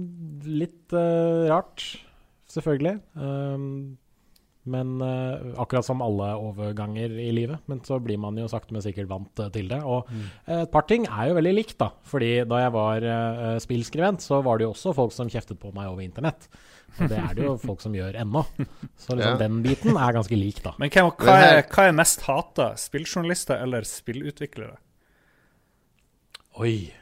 litt 0.62 0.96
uh, 0.96 1.48
rart, 1.52 1.84
selvfølgelig. 2.52 2.98
Men 4.64 5.00
uh, 5.02 5.54
akkurat 5.58 5.82
som 5.82 6.02
alle 6.04 6.28
overganger 6.38 7.10
i 7.18 7.30
livet. 7.34 7.64
Men 7.66 7.80
så 7.82 7.96
blir 7.98 8.20
man 8.22 8.36
jo 8.38 8.46
sakte, 8.50 8.70
men 8.74 8.84
sikkert 8.84 9.08
vant 9.10 9.40
eh, 9.42 9.48
til 9.50 9.66
det. 9.72 9.80
Og 9.82 10.06
mm. 10.06 10.26
et 10.54 10.70
par 10.70 10.84
ting 10.86 11.08
er 11.08 11.32
jo 11.32 11.38
veldig 11.40 11.54
likt, 11.56 11.74
da. 11.80 11.88
Fordi 12.06 12.28
da 12.46 12.60
jeg 12.62 12.74
var 12.76 13.06
eh, 13.14 13.56
spillskribent, 13.64 14.22
så 14.22 14.38
var 14.46 14.60
det 14.60 14.68
jo 14.68 14.74
også 14.76 14.94
folk 14.94 15.14
som 15.16 15.30
kjeftet 15.32 15.58
på 15.58 15.72
meg 15.74 15.90
over 15.90 16.04
internett. 16.04 16.46
Og 17.00 17.10
det 17.10 17.18
er 17.18 17.34
det 17.34 17.46
jo 17.48 17.56
folk 17.66 17.82
som 17.82 17.96
gjør 17.96 18.20
ennå. 18.22 18.44
Så 18.94 19.16
liksom 19.16 19.34
Ja. 19.34 19.40
den 19.40 19.58
biten 19.66 19.98
er 19.98 20.14
ganske 20.14 20.38
lik, 20.38 20.62
da. 20.62 20.76
Men 20.78 20.94
hva, 20.94 21.08
hva, 21.10 21.36
er, 21.42 21.62
hva 21.66 21.88
er 21.88 21.98
mest 21.98 22.22
hata? 22.28 22.72
Spilljournalister 22.78 23.64
eller 23.66 23.82
spillutviklere? 23.88 24.76
Oi. 26.62 26.92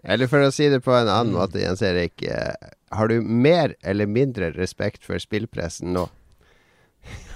Eller 0.00 0.30
for 0.32 0.46
å 0.46 0.52
si 0.54 0.70
det 0.72 0.80
på 0.86 0.94
en 0.96 1.10
annen 1.10 1.34
måte, 1.36 1.60
Jens 1.60 1.82
Erik. 1.84 2.22
eh, 2.24 2.72
Har 2.96 3.12
du 3.12 3.20
mer 3.20 3.74
eller 3.84 4.08
mindre 4.08 4.48
respekt 4.56 5.04
for 5.04 5.20
spillpressen 5.20 5.92
nå? 5.92 6.06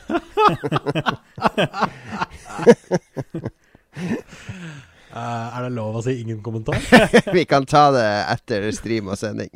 Eh, 5.15 5.57
er 5.57 5.63
det 5.63 5.77
lov 5.77 5.95
å 5.95 6.01
si 6.03 6.17
ingen 6.25 6.41
kommentar? 6.43 6.75
Vi 7.37 7.45
kan 7.47 7.63
ta 7.71 7.85
det 7.95 8.07
etter 8.33 8.65
stream 8.75 9.07
og 9.13 9.19
sending. 9.21 9.53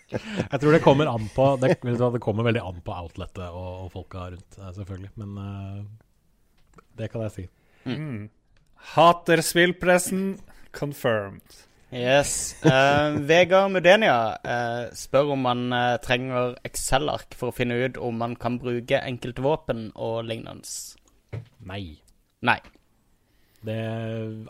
Jeg 0.52 0.60
tror 0.62 0.72
det 0.72 0.80
kommer 0.84 1.10
an 1.10 1.26
på 1.34 1.50
Det, 1.60 1.74
det 1.84 2.20
kommer 2.24 2.46
veldig 2.48 2.62
an 2.64 2.78
på 2.84 2.94
outletet 2.96 3.44
og, 3.50 3.84
og 3.84 3.90
folka 3.92 4.30
rundt, 4.30 4.56
eh, 4.56 4.70
selvfølgelig. 4.78 5.10
Men 5.20 5.30
uh, 5.36 6.80
Det 6.96 7.10
kan 7.12 7.26
jeg 7.26 7.32
si. 7.34 7.44
Hater 8.94 9.38
spillpressen. 9.44 10.22
Confirmed. 10.72 11.44
Yes. 11.92 12.54
Uh, 12.64 13.18
Vegard 13.28 13.70
Mudenia 13.74 14.16
uh, 14.40 14.84
spør 14.96 15.34
om 15.34 15.42
man 15.44 15.66
uh, 15.74 15.98
trenger 16.00 16.54
Excel-ark 16.64 17.36
for 17.36 17.52
å 17.52 17.56
finne 17.56 17.76
ut 17.84 17.98
om 18.00 18.16
man 18.16 18.36
kan 18.40 18.56
bruke 18.62 19.00
enkelte 19.04 19.44
våpen 19.44 19.90
og 19.92 20.22
lignende. 20.24 20.64
Nei. 21.68 21.98
Nei. 22.42 22.56
Det, 23.62 23.76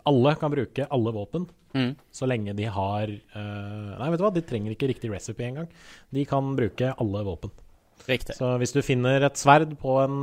alle 0.09 0.33
kan 0.41 0.55
bruke 0.55 0.87
alle 0.89 1.13
våpen, 1.15 1.49
Mm. 1.73 1.95
så 2.13 2.27
lenge 2.29 2.53
de 2.53 2.67
har 2.69 3.09
Nei, 3.09 4.09
vet 4.13 4.19
du 4.19 4.23
hva, 4.23 4.29
de 4.29 4.43
trenger 4.45 4.75
ikke 4.75 4.91
riktig 4.91 5.09
recipe 5.09 5.41
engang. 5.47 5.65
De 6.13 6.21
kan 6.29 6.51
bruke 6.53 6.91
alle 7.01 7.23
våpen. 7.25 7.49
Riktig. 8.05 8.35
Så 8.37 8.51
hvis 8.61 8.75
du 8.75 8.83
finner 8.85 9.25
et 9.25 9.41
sverd 9.41 9.73
på 9.81 9.95
en, 10.03 10.19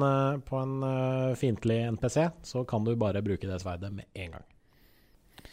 på 0.47 0.61
en 0.63 1.35
fiendtlig 1.35 1.81
NPC, 1.97 2.29
så 2.47 2.63
kan 2.71 2.87
du 2.87 2.93
bare 2.95 3.19
bruke 3.27 3.51
det 3.51 3.59
sverdet 3.65 3.91
med 3.91 4.07
en 4.15 4.37
gang. 4.37 4.47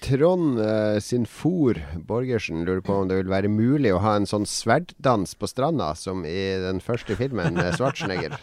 Trond 0.04 0.60
eh, 0.62 1.00
sin 1.04 1.26
for 1.30 1.80
Borgersen 2.08 2.64
lurer 2.68 2.84
på 2.86 2.94
om 3.02 3.10
det 3.10 3.18
vil 3.22 3.32
være 3.32 3.52
mulig 3.52 3.94
å 3.96 4.02
ha 4.04 4.16
en 4.18 4.28
sånn 4.30 4.46
sverddans 4.50 5.34
på 5.40 5.50
stranda 5.50 5.94
som 5.98 6.26
i 6.28 6.38
den 6.64 6.82
første 6.84 7.18
filmen 7.18 7.58
med 7.58 7.78
Schwarzenegger. 7.80 8.38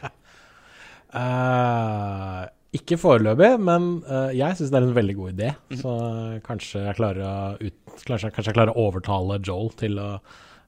uh, 1.15 2.45
ikke 2.79 2.99
foreløpig, 2.99 3.53
men 3.63 4.01
uh, 4.09 4.33
jeg 4.35 4.59
syns 4.59 4.73
det 4.73 4.81
er 4.81 4.89
en 4.89 4.97
veldig 4.97 5.17
god 5.21 5.37
idé. 5.37 5.53
Så 5.79 5.93
eh, 5.95 6.41
kanskje 6.47 6.83
jeg 6.89 6.99
å, 7.23 7.37
ut, 7.61 7.79
kanskje, 8.03 8.33
kanskje 8.35 8.51
jeg 8.51 8.59
klarer 8.59 8.75
å 8.75 8.89
overtale 8.89 9.39
Joel 9.47 9.71
til 9.79 10.01
å 10.03 10.09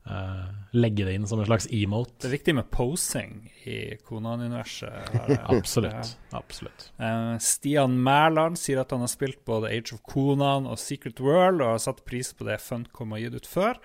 eh, 0.07 0.47
legge 0.77 1.05
det 1.05 1.15
inn 1.17 1.27
som 1.27 1.41
en 1.41 1.49
slags 1.49 1.69
emote. 1.73 2.17
Det 2.23 2.31
er 2.31 2.37
viktig 2.37 2.55
med 2.59 2.71
posing 2.75 3.37
i 3.67 3.79
Konan-universet. 4.07 5.15
absolutt. 5.57 6.17
Ja. 6.31 6.41
Absolutt. 6.41 6.91
Eh, 6.99 7.37
Stian 7.43 7.99
Mæland 8.03 8.61
sier 8.61 8.83
at 8.83 8.93
han 8.95 9.05
har 9.05 9.13
spilt 9.13 9.45
både 9.49 9.71
Age 9.73 9.97
of 9.97 10.03
Conan 10.09 10.69
og 10.71 10.81
Secret 10.83 11.23
World, 11.23 11.63
og 11.63 11.77
har 11.77 11.87
satt 11.89 12.05
pris 12.09 12.33
på 12.37 12.49
det 12.49 12.61
Funcom 12.65 13.17
har 13.17 13.27
gitt 13.27 13.41
ut 13.41 13.51
før. 13.51 13.81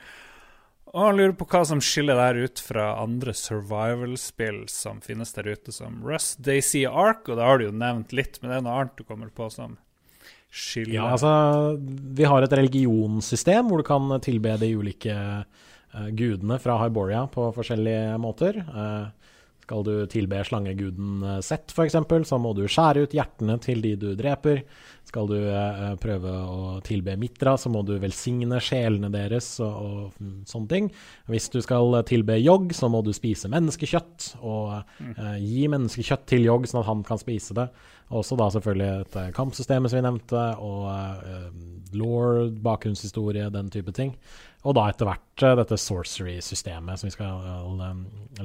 Og 0.91 1.05
han 1.05 1.15
lurer 1.15 1.35
på 1.39 1.47
hva 1.47 1.61
som 1.67 1.79
skiller 1.83 2.19
der 2.19 2.41
ut 2.49 2.59
fra 2.59 2.89
andre 2.99 3.31
survival-spill 3.37 4.65
som 4.71 4.99
finnes 5.03 5.31
der 5.37 5.47
ute, 5.53 5.71
som 5.71 6.01
Rust, 6.03 6.41
Daisy 6.43 6.83
Ark, 6.83 7.29
og 7.29 7.39
det 7.39 7.47
har 7.47 7.61
du 7.61 7.69
jo 7.69 7.75
nevnt 7.75 8.11
litt, 8.15 8.41
men 8.41 8.51
det 8.51 8.57
er 8.57 8.65
noe 8.65 8.81
annet 8.81 8.99
du 8.99 9.05
kommer 9.07 9.31
på 9.31 9.47
som 9.53 9.77
skiller. 10.51 10.97
Ja, 10.97 11.07
altså, 11.15 11.79
vi 11.79 12.27
har 12.27 12.43
et 12.43 12.57
religionssystem 12.59 13.71
hvor 13.71 13.79
du 13.79 13.87
kan 13.87 14.11
tilbe 14.23 14.57
de 14.59 14.73
ulike 14.75 15.15
eh, 15.15 15.69
gudene 16.15 16.59
fra 16.61 16.77
Hyboria 16.81 17.25
på 17.31 17.49
forskjellige 17.55 18.17
måter. 18.21 18.61
Eh, 18.61 19.31
skal 19.71 19.85
du 19.87 20.05
tilbe 20.11 20.41
slangeguden 20.43 21.21
uh, 21.23 21.37
Sett, 21.39 21.71
f.eks., 21.71 21.95
så 22.27 22.39
må 22.41 22.51
du 22.57 22.65
skjære 22.67 23.05
ut 23.05 23.13
hjertene 23.15 23.55
til 23.63 23.79
de 23.83 23.93
du 23.95 24.09
dreper. 24.19 24.65
Skal 25.07 25.27
du 25.27 25.37
eh, 25.37 25.93
prøve 25.99 26.31
å 26.31 26.73
tilbe 26.85 27.15
Mitra, 27.19 27.55
så 27.59 27.71
må 27.71 27.81
du 27.83 27.93
velsigne 27.99 28.59
sjelene 28.63 29.09
deres 29.11 29.47
og, 29.63 29.71
og 29.71 30.19
mm, 30.21 30.35
sånne 30.47 30.71
ting. 30.71 30.89
Hvis 31.31 31.49
du 31.51 31.57
skal 31.63 31.97
tilbe 32.07 32.37
Jogg, 32.39 32.71
så 32.77 32.87
må 32.91 33.01
du 33.03 33.09
spise 33.15 33.49
menneskekjøtt, 33.51 34.29
og 34.39 34.75
eh, 34.77 35.39
gi 35.41 35.65
menneskekjøtt 35.71 36.27
til 36.31 36.47
Jogg, 36.47 36.69
sånn 36.69 36.83
at 36.83 36.91
han 36.91 37.03
kan 37.07 37.19
spise 37.19 37.57
det. 37.57 37.67
Også 38.11 38.37
da 38.39 38.49
selvfølgelig 38.51 38.89
et 38.91 39.13
kampsystem 39.15 39.35
kampsystemet 39.41 39.91
som 39.91 39.99
vi 39.99 40.05
nevnte, 40.05 40.45
og 40.63 40.87
eh, 40.93 41.49
law, 41.97 42.47
bakgrunnshistorie, 42.63 43.49
den 43.51 43.71
type 43.73 43.95
ting. 43.97 44.15
Og 44.61 44.75
da 44.77 44.83
etter 44.91 45.07
hvert 45.09 45.41
eh, 45.47 45.55
dette 45.57 45.77
sorcery-systemet 45.81 46.99
som 47.01 47.07
vi 47.09 47.13
skal 47.15 47.79
eh, 47.81 47.91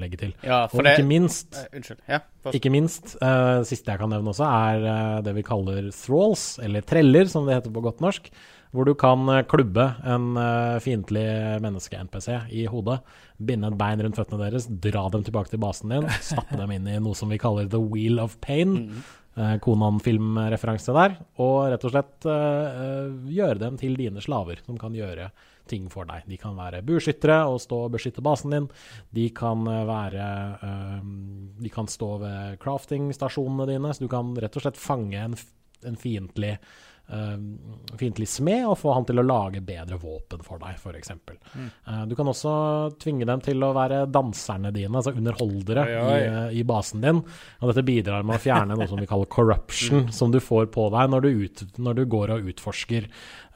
legge 0.00 0.16
til. 0.20 0.35
Ja, 0.46 0.62
Og 0.70 0.83
det 0.87 0.96
ikke 0.96 1.09
minst 1.11 1.57
Eh, 1.61 1.66
Unnskyld. 1.76 2.00
Ja. 2.09 2.20
ikke 2.57 2.70
minst, 2.72 3.16
uh, 3.20 3.61
siste 3.66 3.90
jeg 3.90 3.98
kan 4.00 4.12
nevne 4.12 4.31
også, 4.33 4.46
er 4.46 4.85
uh, 4.87 5.22
det 5.26 5.35
vi 5.37 5.42
kaller 5.44 5.90
thralls, 5.92 6.59
eller 6.62 6.85
treller, 6.87 7.26
som 7.29 7.44
det 7.48 7.57
heter 7.59 7.74
på 7.74 7.83
godt 7.85 8.00
norsk. 8.05 8.31
Hvor 8.76 8.85
du 8.88 8.92
kan 8.98 9.22
eh, 9.33 9.44
klubbe 9.48 9.85
en 10.05 10.35
uh, 10.37 10.76
fiendtlig 10.83 11.22
menneske-NPC 11.64 12.26
i 12.52 12.64
hodet, 12.68 12.98
binde 13.38 13.70
et 13.70 13.76
bein 13.79 14.02
rundt 14.05 14.18
føttene 14.18 14.40
deres, 14.42 14.66
dra 14.68 15.07
dem 15.14 15.22
tilbake 15.24 15.52
til 15.52 15.62
basen 15.62 15.92
din, 15.94 16.09
stappe 16.31 16.59
dem 16.61 16.72
inn 16.74 16.88
i 16.90 16.98
noe 17.00 17.16
som 17.16 17.31
vi 17.33 17.38
kaller 17.40 17.68
the 17.72 17.81
wheel 17.81 18.20
of 18.20 18.37
pain. 18.44 18.74
eh, 19.37 19.57
Konan-filmreferanse 19.64 20.92
der. 20.96 21.16
Og 21.42 21.70
rett 21.72 21.85
og 21.88 21.92
slett 21.94 22.29
eh, 22.29 22.81
eh, 22.87 23.12
gjøre 23.38 23.61
dem 23.62 23.76
til 23.81 23.96
dine 23.98 24.22
slaver, 24.24 24.61
som 24.66 24.79
kan 24.81 24.94
gjøre 24.96 25.31
ting 25.70 25.90
for 25.92 26.09
deg. 26.09 26.24
De 26.31 26.38
kan 26.40 26.57
være 26.59 26.83
bueskyttere 26.87 27.42
og 27.50 27.61
stå 27.62 27.83
og 27.87 27.94
beskytte 27.96 28.24
basen 28.24 28.55
din. 28.55 28.68
De 29.16 29.29
kan 29.37 29.66
eh, 29.70 29.85
være 29.88 30.26
eh, 30.68 31.07
De 31.62 31.72
kan 31.72 31.90
stå 31.90 32.11
ved 32.22 32.59
crafting-stasjonene 32.62 33.68
dine, 33.70 33.94
så 33.94 34.05
du 34.05 34.11
kan 34.12 34.35
rett 34.40 34.59
og 34.59 34.66
slett 34.66 34.81
fange 34.81 35.22
en, 35.22 35.37
en 35.87 35.98
fiendtlig 36.00 36.57
eh, 36.57 36.85
fiendtlig 37.07 38.27
smed 38.29 38.64
og 38.66 38.79
få 38.81 38.95
han 38.97 39.05
til 39.07 39.21
å 39.23 39.25
lage 39.27 39.61
bedre 39.64 39.99
våpen 40.01 40.42
for 40.42 40.59
deg, 40.59 40.75
f.eks. 40.75 41.12
Uh, 41.55 42.03
du 42.11 42.16
kan 42.19 42.27
også 42.31 42.55
tvinge 43.03 43.29
dem 43.29 43.42
til 43.45 43.62
å 43.62 43.73
være 43.77 44.05
danserne 44.11 44.73
dine, 44.75 44.90
altså 44.99 45.14
underholdere 45.14 45.87
Oi, 45.87 45.97
oi. 46.01 46.16
I, 46.16 46.27
eh, 46.27 46.59
i 46.61 46.66
basen 46.66 47.05
din. 47.05 47.23
Og 47.61 47.71
dette 47.71 47.87
bidrar 47.87 48.27
med 48.27 48.40
å 48.40 48.42
fjerne 48.42 48.75
noe 48.75 48.90
som 48.90 49.01
vi 49.01 49.09
kaller 49.09 49.31
corruption, 49.31 50.09
som 50.19 50.35
du 50.35 50.40
får 50.42 50.71
på 50.75 50.88
deg 50.95 51.12
når 51.12 51.27
du, 51.27 51.45
ut, 51.47 51.64
når 51.79 52.01
du 52.01 52.05
går 52.11 52.35
og 52.35 52.51
utforsker 52.53 53.07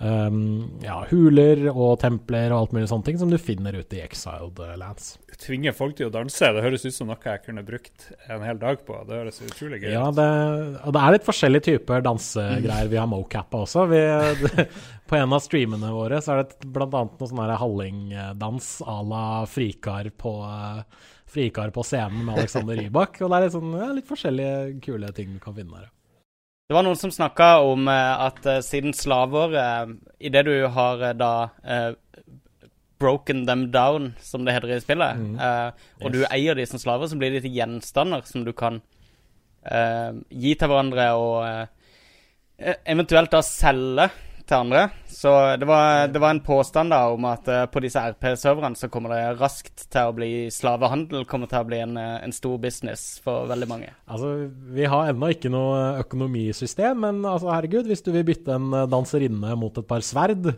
um, 0.00 0.80
ja, 0.84 1.00
huler 1.10 1.66
og 1.70 1.98
templer 2.02 2.52
og 2.52 2.64
alt 2.64 2.76
mulig 2.76 2.90
sånne 2.90 3.06
ting 3.06 3.20
som 3.20 3.32
du 3.32 3.38
finner 3.40 3.76
ute 3.76 3.98
i 3.98 4.02
exiled 4.04 4.60
eh, 4.64 4.76
lands. 4.80 5.12
Tvinge 5.40 5.72
folk 5.76 5.96
til 5.98 6.10
å 6.10 6.14
danse, 6.14 6.50
det 6.54 6.64
høres 6.64 6.84
ut 6.86 6.94
som 6.94 7.10
noe 7.10 7.20
jeg 7.24 7.44
kunne 7.44 7.64
brukt 7.66 8.10
en 8.28 8.44
hel 8.44 8.60
dag 8.60 8.82
på. 8.86 8.96
Det 9.08 9.20
høres 9.22 9.40
utrolig 9.44 9.82
gøy 9.84 9.92
Ja, 9.94 10.06
det, 10.14 10.28
og 10.84 10.96
det 10.96 11.04
er 11.04 11.16
litt 11.16 11.28
forskjellige 11.28 11.66
typer 11.70 12.04
dansegreier 12.04 12.90
vi 12.90 13.00
har 13.00 13.08
mocappa 13.40 13.62
også. 13.64 13.86
Vi, 13.86 14.64
på 15.08 15.16
en 15.16 15.32
av 15.32 15.40
streamene 15.40 15.92
våre 15.92 16.20
så 16.22 16.34
er 16.34 16.44
det 16.44 16.66
bl.a. 16.66 16.86
noe 16.88 17.28
sånn 17.28 17.56
hallingdans 17.62 18.82
à 18.86 19.00
la 19.02 19.46
Frikar 19.46 20.10
på, 20.16 20.34
eh, 20.44 20.82
Frikar 21.26 21.70
på 21.70 21.82
scenen 21.82 22.24
med 22.24 22.38
Alexander 22.38 22.76
Rybak. 22.76 23.20
Og 23.22 23.30
det 23.30 23.36
er 23.36 23.46
litt, 23.46 23.56
sånn, 23.56 23.72
ja, 23.78 23.88
litt 23.94 24.08
forskjellige 24.08 24.80
kule 24.84 25.12
ting 25.12 25.34
du 25.34 25.40
kan 25.40 25.54
finne 25.54 25.80
der. 25.80 25.90
Det 26.70 26.76
var 26.76 26.84
noen 26.86 26.98
som 26.98 27.10
snakka 27.10 27.64
om 27.66 27.88
eh, 27.88 28.26
at 28.28 28.46
eh, 28.46 28.62
siden 28.62 28.94
slaver 28.94 29.56
I 29.58 30.28
Idet 30.28 30.46
du 30.46 30.68
har 30.70 31.12
da 31.14 31.50
broken 33.00 33.46
them 33.46 33.70
down, 33.72 34.12
som 34.20 34.44
det 34.44 34.52
heter 34.52 34.74
i 34.76 34.82
spillet, 34.82 35.20
eh, 35.40 35.86
og 36.04 36.12
du 36.12 36.18
eier 36.28 36.54
de 36.54 36.66
som 36.68 36.78
slaver, 36.78 37.08
så 37.08 37.16
blir 37.16 37.32
de 37.32 37.40
til 37.40 37.54
gjenstander 37.56 38.26
som 38.28 38.44
du 38.44 38.52
kan 38.52 38.82
gi 39.60 40.54
til 40.56 40.70
hverandre 40.70 41.06
og 41.20 41.79
eventuelt 42.84 43.32
da 43.32 43.40
selge 43.44 44.10
til 44.50 44.56
andre. 44.58 44.82
Så 45.06 45.30
det 45.60 45.66
var, 45.68 46.08
det 46.08 46.20
var 46.22 46.34
en 46.34 46.42
påstand 46.44 46.92
da 46.92 47.00
om 47.12 47.26
at 47.28 47.48
eh, 47.50 47.66
på 47.70 47.82
disse 47.84 48.02
RP-serverne 48.12 48.78
så 48.78 48.90
kommer 48.92 49.14
det 49.14 49.40
raskt 49.40 49.86
til 49.92 50.10
å 50.10 50.14
bli 50.16 50.30
slavehandel 50.54 51.26
kommer 51.30 51.50
til 51.50 51.60
å 51.62 51.68
bli 51.68 51.80
en, 51.84 51.96
eh, 52.00 52.16
en 52.24 52.34
stor 52.34 52.58
business 52.62 53.20
for 53.24 53.48
veldig 53.50 53.68
mange. 53.70 53.90
Altså, 54.10 54.50
Vi 54.74 54.88
har 54.90 55.12
ennå 55.12 55.32
ikke 55.34 55.52
noe 55.52 56.00
økonomisystem, 56.02 57.04
men 57.04 57.22
altså, 57.24 57.52
herregud, 57.52 57.90
hvis 57.90 58.04
du 58.06 58.12
vil 58.16 58.26
bytte 58.26 58.56
en 58.56 58.72
eh, 58.74 58.88
danserinne 58.90 59.56
mot 59.60 59.78
et 59.78 59.90
par 59.90 60.04
sverd, 60.06 60.54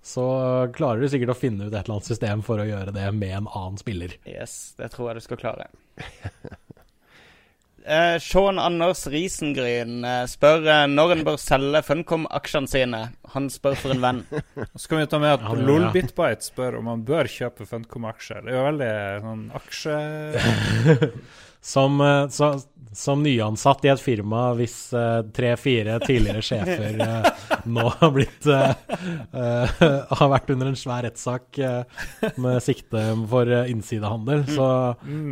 så 0.00 0.24
klarer 0.72 1.02
du 1.02 1.12
sikkert 1.12 1.34
å 1.34 1.38
finne 1.38 1.68
ut 1.68 1.74
et 1.74 1.82
eller 1.82 1.98
annet 1.98 2.08
system 2.08 2.42
for 2.44 2.60
å 2.60 2.68
gjøre 2.68 2.94
det 2.96 3.04
med 3.12 3.36
en 3.36 3.50
annen 3.52 3.80
spiller. 3.80 4.16
Yes, 4.28 4.72
det 4.80 4.92
tror 4.94 5.10
jeg 5.10 5.20
du 5.20 5.26
skal 5.28 5.40
klare. 5.42 5.70
Eh, 7.84 8.16
Sean 8.20 8.58
Anders 8.60 9.06
Risengryn 9.08 10.04
eh, 10.04 10.24
spør 10.28 10.66
eh, 10.68 10.86
når 10.90 11.14
en 11.14 11.22
bør 11.30 11.38
selge 11.40 11.80
Funcom-aksjene 11.86 12.68
sine. 12.70 13.02
Han 13.34 13.48
spør 13.52 13.78
for 13.80 13.94
en 13.94 14.02
venn. 14.04 14.24
Og 14.66 14.76
så 14.76 14.90
kan 14.90 15.00
vi 15.00 15.06
ta 15.10 15.20
med 15.22 15.38
at 15.38 15.46
Ja. 15.46 15.54
Lolbitbite 15.56 16.44
spør 16.44 16.80
om 16.80 16.90
han 16.92 17.06
bør 17.08 17.30
kjøpe 17.30 17.68
Funcom-aksjer. 17.70 18.42
Det 18.44 18.52
er 18.52 18.58
jo 18.58 18.66
veldig 18.70 18.90
sånn 19.28 19.46
aksje... 19.62 19.96
Som, 21.60 22.00
eh, 22.00 22.28
så, 22.32 22.54
som 22.92 23.22
nyansatt 23.22 23.84
i 23.84 23.90
et 23.92 24.00
firma, 24.02 24.50
hvis 24.58 24.74
eh, 24.96 25.20
tre-fire 25.34 25.98
tidligere 26.02 26.42
sjefer 26.42 26.96
uh, 26.98 27.28
nå 27.70 27.84
har 28.00 28.10
blitt 28.14 28.46
eh, 28.50 29.84
Har 30.18 30.30
vært 30.32 30.50
under 30.50 30.70
en 30.70 30.78
svær 30.78 31.04
rettssak 31.06 31.58
med 32.40 32.58
sikte 32.64 33.02
for 33.30 33.50
eh, 33.50 33.70
innsidehandel, 33.70 34.42
så 34.50 34.68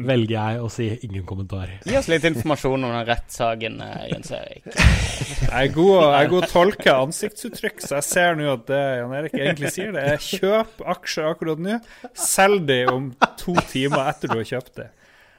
velger 0.07 0.35
jeg 0.37 0.62
å 0.62 0.68
si 0.73 0.88
ingen 1.09 1.25
kommentar. 1.29 1.73
Gi 1.88 1.97
oss 1.99 2.11
litt 2.11 2.27
informasjon 2.29 2.87
om 2.87 2.94
den 2.94 3.09
rettssaken, 3.09 3.81
Jens 4.12 4.33
Erik. 4.38 4.68
Jeg 4.68 5.51
er 5.51 5.73
god 5.75 5.97
jeg 5.99 6.21
er 6.21 6.31
god 6.33 6.47
å 6.47 6.51
tolke 6.53 6.94
ansiktsuttrykk, 6.94 7.83
så 7.83 7.99
jeg 7.99 8.09
ser 8.09 8.38
nå 8.38 8.53
at 8.53 8.68
det 8.71 8.83
Jan 9.01 9.16
Erik 9.18 9.35
egentlig 9.38 9.73
sier, 9.75 9.90
det 9.97 10.05
er 10.14 10.23
kjøp 10.23 10.85
aksjer 10.94 11.33
akkurat 11.33 11.62
nå, 11.62 11.81
selg 12.18 12.68
de 12.68 12.81
om 12.92 13.11
to 13.40 13.57
timer 13.73 14.12
etter 14.12 14.31
du 14.31 14.38
har 14.38 14.49
kjøpt 14.55 14.75
de. 14.79 14.88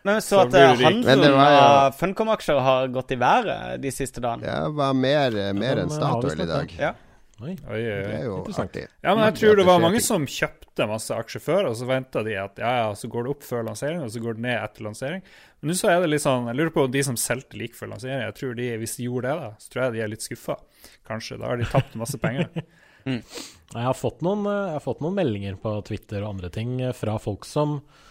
Men 0.07 0.21
så 0.23 0.35
Så 0.35 0.39
at 0.45 0.55
eh, 0.55 0.85
handelen 0.85 1.35
av 1.35 1.91
Funcom-aksjer 1.99 2.59
har 2.63 2.87
gått 2.93 3.11
i 3.11 3.19
været 3.19 3.81
de 3.83 3.91
siste 3.91 4.23
dagene. 4.23 4.47
Det 4.47 4.73
var 4.79 4.95
mer, 4.95 5.35
mer 5.53 5.81
den 5.81 5.87
enn 5.87 5.93
Statoil 5.93 6.45
i 6.45 6.49
dag. 6.49 6.75
Ja. 6.79 6.95
Oi. 7.39 7.53
Oi, 7.71 7.79
oi, 7.79 7.83
Det 8.03 8.15
er 8.17 8.25
jo 8.27 8.39
artig. 8.59 8.81
Ja, 8.99 9.13
men 9.15 9.21
jeg 9.29 9.35
tror 9.37 9.59
det 9.59 9.65
var 9.67 9.79
mange 9.79 10.01
som 10.03 10.25
kjøpte 10.27 10.87
masse 10.89 11.15
aksjer 11.15 11.43
før, 11.43 11.69
og 11.69 11.77
så 11.79 11.87
venta 11.87 12.23
de 12.25 12.33
at 12.35 12.59
ja, 12.59 12.71
ja, 12.81 12.89
så 12.99 13.07
går 13.11 13.25
det 13.25 13.31
opp 13.31 13.45
før 13.47 13.63
lansering, 13.69 14.01
og 14.03 14.11
så 14.11 14.19
går 14.23 14.35
det 14.35 14.43
ned 14.43 14.57
etter 14.57 14.83
lansering. 14.83 15.23
Men 15.59 15.71
nå 15.71 15.77
så 15.79 15.91
er 15.93 16.03
det 16.03 16.09
litt 16.11 16.23
sånn 16.23 16.49
Jeg 16.51 16.59
lurer 16.59 16.73
på 16.75 16.83
om 16.87 16.91
de 16.91 17.03
som 17.07 17.19
solgte 17.19 17.59
like 17.59 17.79
før 17.79 17.93
lansering, 17.93 18.25
jeg 18.25 18.35
tror 18.41 18.59
de, 18.59 18.67
hvis 18.81 18.97
de 18.99 19.07
gjorde 19.07 19.31
det, 19.31 19.45
da, 19.45 19.63
så 19.63 19.71
tror 19.71 19.83
jeg 19.85 19.95
de 19.95 20.03
er 20.03 20.11
litt 20.11 20.27
skuffa. 20.27 20.57
Kanskje. 21.07 21.39
Da 21.39 21.53
har 21.53 21.61
de 21.61 21.69
tapt 21.71 21.95
masse 21.99 22.19
penger. 22.19 22.51
Jeg 23.09 23.85
har, 23.85 23.95
fått 23.97 24.19
noen, 24.25 24.43
eh, 24.49 24.67
jeg 24.67 24.75
har 24.75 24.83
fått 24.83 24.99
noen 25.01 25.15
meldinger 25.17 25.55
på 25.61 25.71
Twitter 25.87 26.23
og 26.23 26.33
andre 26.33 26.49
ting 26.53 26.75
eh, 26.81 26.93
fra 26.93 27.15
folk 27.21 27.45
som 27.47 27.77
eh, 27.79 28.08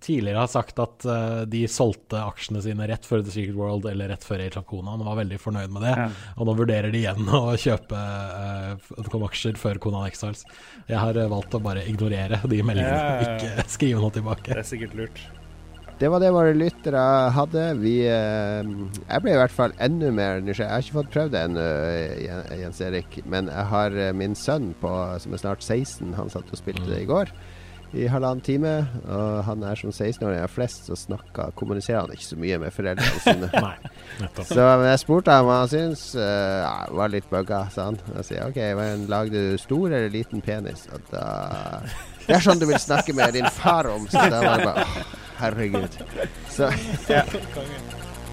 tidligere 0.00 0.38
har 0.38 0.50
sagt 0.50 0.78
at 0.82 1.06
eh, 1.08 1.42
de 1.50 1.64
solgte 1.70 2.20
aksjene 2.22 2.62
sine 2.62 2.86
rett 2.86 3.06
før 3.08 3.24
The 3.24 3.34
Secret 3.34 3.58
World 3.58 3.88
eller 3.90 4.12
rett 4.12 4.24
før 4.26 4.44
Age 4.44 4.60
of 4.60 4.68
Conan 4.70 5.02
og 5.02 5.08
var 5.08 5.18
veldig 5.22 5.40
fornøyd 5.42 5.74
med 5.74 5.86
det. 5.86 5.94
Ja. 5.98 6.08
Og 6.36 6.48
nå 6.48 6.56
vurderer 6.60 6.94
de 6.94 7.02
igjen 7.02 7.26
å 7.26 7.42
kjøpe 7.58 7.98
uh, 7.98 9.26
aksjer 9.28 9.58
før 9.58 9.80
Conan 9.82 10.06
Exiles. 10.06 10.44
Jeg 10.86 10.98
har 11.00 11.18
eh, 11.18 11.30
valgt 11.30 11.54
å 11.58 11.62
bare 11.62 11.86
ignorere 11.90 12.42
de 12.46 12.62
meldingene 12.62 12.96
Ja, 12.96 13.14
ja, 13.18 13.30
ja. 13.30 13.38
ikke 13.38 13.70
skrive 13.76 14.02
noe 14.02 14.14
tilbake. 14.14 14.52
Det 14.52 14.62
er 14.62 14.68
sikkert 14.74 14.98
lurt. 14.98 15.24
Det 16.02 16.08
var 16.10 16.18
det 16.18 16.32
våre 16.34 16.54
lyttere 16.56 17.00
hadde. 17.30 17.64
Vi 17.78 17.96
eh, 18.10 18.70
Jeg 19.06 19.22
ble 19.22 19.34
i 19.34 19.38
hvert 19.38 19.54
fall 19.54 19.74
enda 19.82 20.10
mer 20.14 20.40
nysgjerrig. 20.42 20.68
Jeg 20.68 20.74
har 20.74 20.86
ikke 20.86 20.98
fått 21.00 21.12
prøvd 21.14 21.34
det 21.34 21.42
ennå, 21.46 21.66
Jens 22.62 22.80
Erik. 22.82 23.18
Men 23.26 23.50
jeg 23.52 23.66
har 23.74 23.98
eh, 24.06 24.14
min 24.16 24.38
sønn 24.38 24.72
på, 24.82 24.92
som 25.22 25.34
er 25.34 25.42
snart 25.42 25.66
16. 25.66 26.14
Han 26.18 26.32
satt 26.32 26.50
og 26.50 26.62
spilte 26.62 26.88
det 26.90 27.04
i 27.04 27.10
går 27.10 27.30
i 27.92 28.06
halvannen 28.08 28.42
time. 28.44 28.72
Og 29.06 29.42
han 29.46 29.64
er 29.66 29.78
som 29.78 29.92
16-åring 29.92 30.40
er 30.40 30.50
flest, 30.50 30.86
så 30.88 30.96
snakker, 30.98 31.52
kommuniserer 31.58 32.06
han 32.06 32.14
ikke 32.14 32.28
så 32.28 32.38
mye 32.40 32.58
med 32.62 32.74
foreldrene 32.74 33.22
sine. 33.24 33.50
Nei. 33.66 34.30
Så 34.48 34.66
jeg 34.86 35.02
spurte 35.02 35.36
ham 35.36 35.48
hva 35.48 35.58
han 35.62 35.72
syntes. 35.72 36.04
Uh, 36.16 36.62
det 36.88 36.98
var 37.00 37.12
litt 37.12 37.28
bugga, 37.32 37.64
sa 37.74 37.90
han. 37.90 38.00
Jeg 38.18 38.28
sier 38.30 38.46
OK, 38.48 38.60
men 38.78 39.06
lagde 39.12 39.46
du 39.52 39.60
stor 39.60 39.88
eller 39.90 40.12
liten 40.12 40.44
penis? 40.44 40.86
Og 40.92 41.12
da 41.12 41.26
Det 42.26 42.36
er 42.38 42.44
sånn 42.44 42.62
du 42.62 42.68
vil 42.70 42.80
snakke 42.80 43.16
med 43.16 43.34
din 43.36 43.48
far 43.52 43.88
om. 43.90 44.06
Så 44.10 44.28
da 44.32 44.42
var 44.44 44.62
det 44.62 44.70
bare 44.70 44.86
herregud. 45.42 46.00
Så 46.52 46.70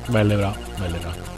Veldig 0.10 0.40
bra. 0.42 0.54
Veldig 0.80 1.04
bra. 1.06 1.29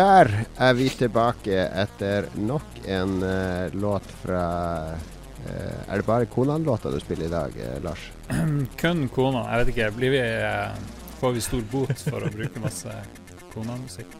Der 0.00 0.30
er 0.56 0.76
vi 0.78 0.88
tilbake 0.96 1.64
etter 1.82 2.28
nok 2.40 2.78
en 2.88 3.18
uh, 3.20 3.72
låt 3.76 4.06
fra 4.22 4.44
uh, 4.94 5.80
Er 5.88 6.00
det 6.00 6.06
bare 6.06 6.28
Konan-låta 6.30 6.92
du 6.92 7.00
spiller 7.02 7.28
i 7.28 7.32
dag, 7.32 7.52
uh, 7.56 7.76
Lars? 7.84 8.06
Kun 8.80 9.08
Konan. 9.12 9.44
Jeg 9.50 9.60
vet 9.60 9.74
ikke. 9.74 9.90
Blir 9.98 10.14
vi, 10.16 10.24
får 11.20 11.36
vi 11.36 11.44
stor 11.44 11.68
bot 11.72 12.04
for 12.06 12.24
å 12.24 12.32
bruke 12.32 12.64
masse 12.64 12.96
Konan-musikk? 13.52 14.16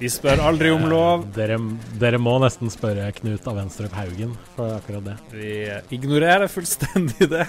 Vi 0.00 0.08
spør 0.08 0.40
aldri 0.48 0.70
om 0.72 0.86
lov. 0.88 1.26
Dere, 1.36 1.58
dere 2.00 2.18
må 2.18 2.38
nesten 2.40 2.72
spørre 2.72 3.10
Knut 3.18 3.46
av 3.50 3.58
Venstrup 3.60 3.94
Haugen 4.00 4.32
for 4.54 4.72
akkurat 4.78 5.10
det. 5.10 5.16
Vi 5.34 5.50
ignorerer 5.98 6.48
fullstendig 6.48 7.28
det. 7.28 7.44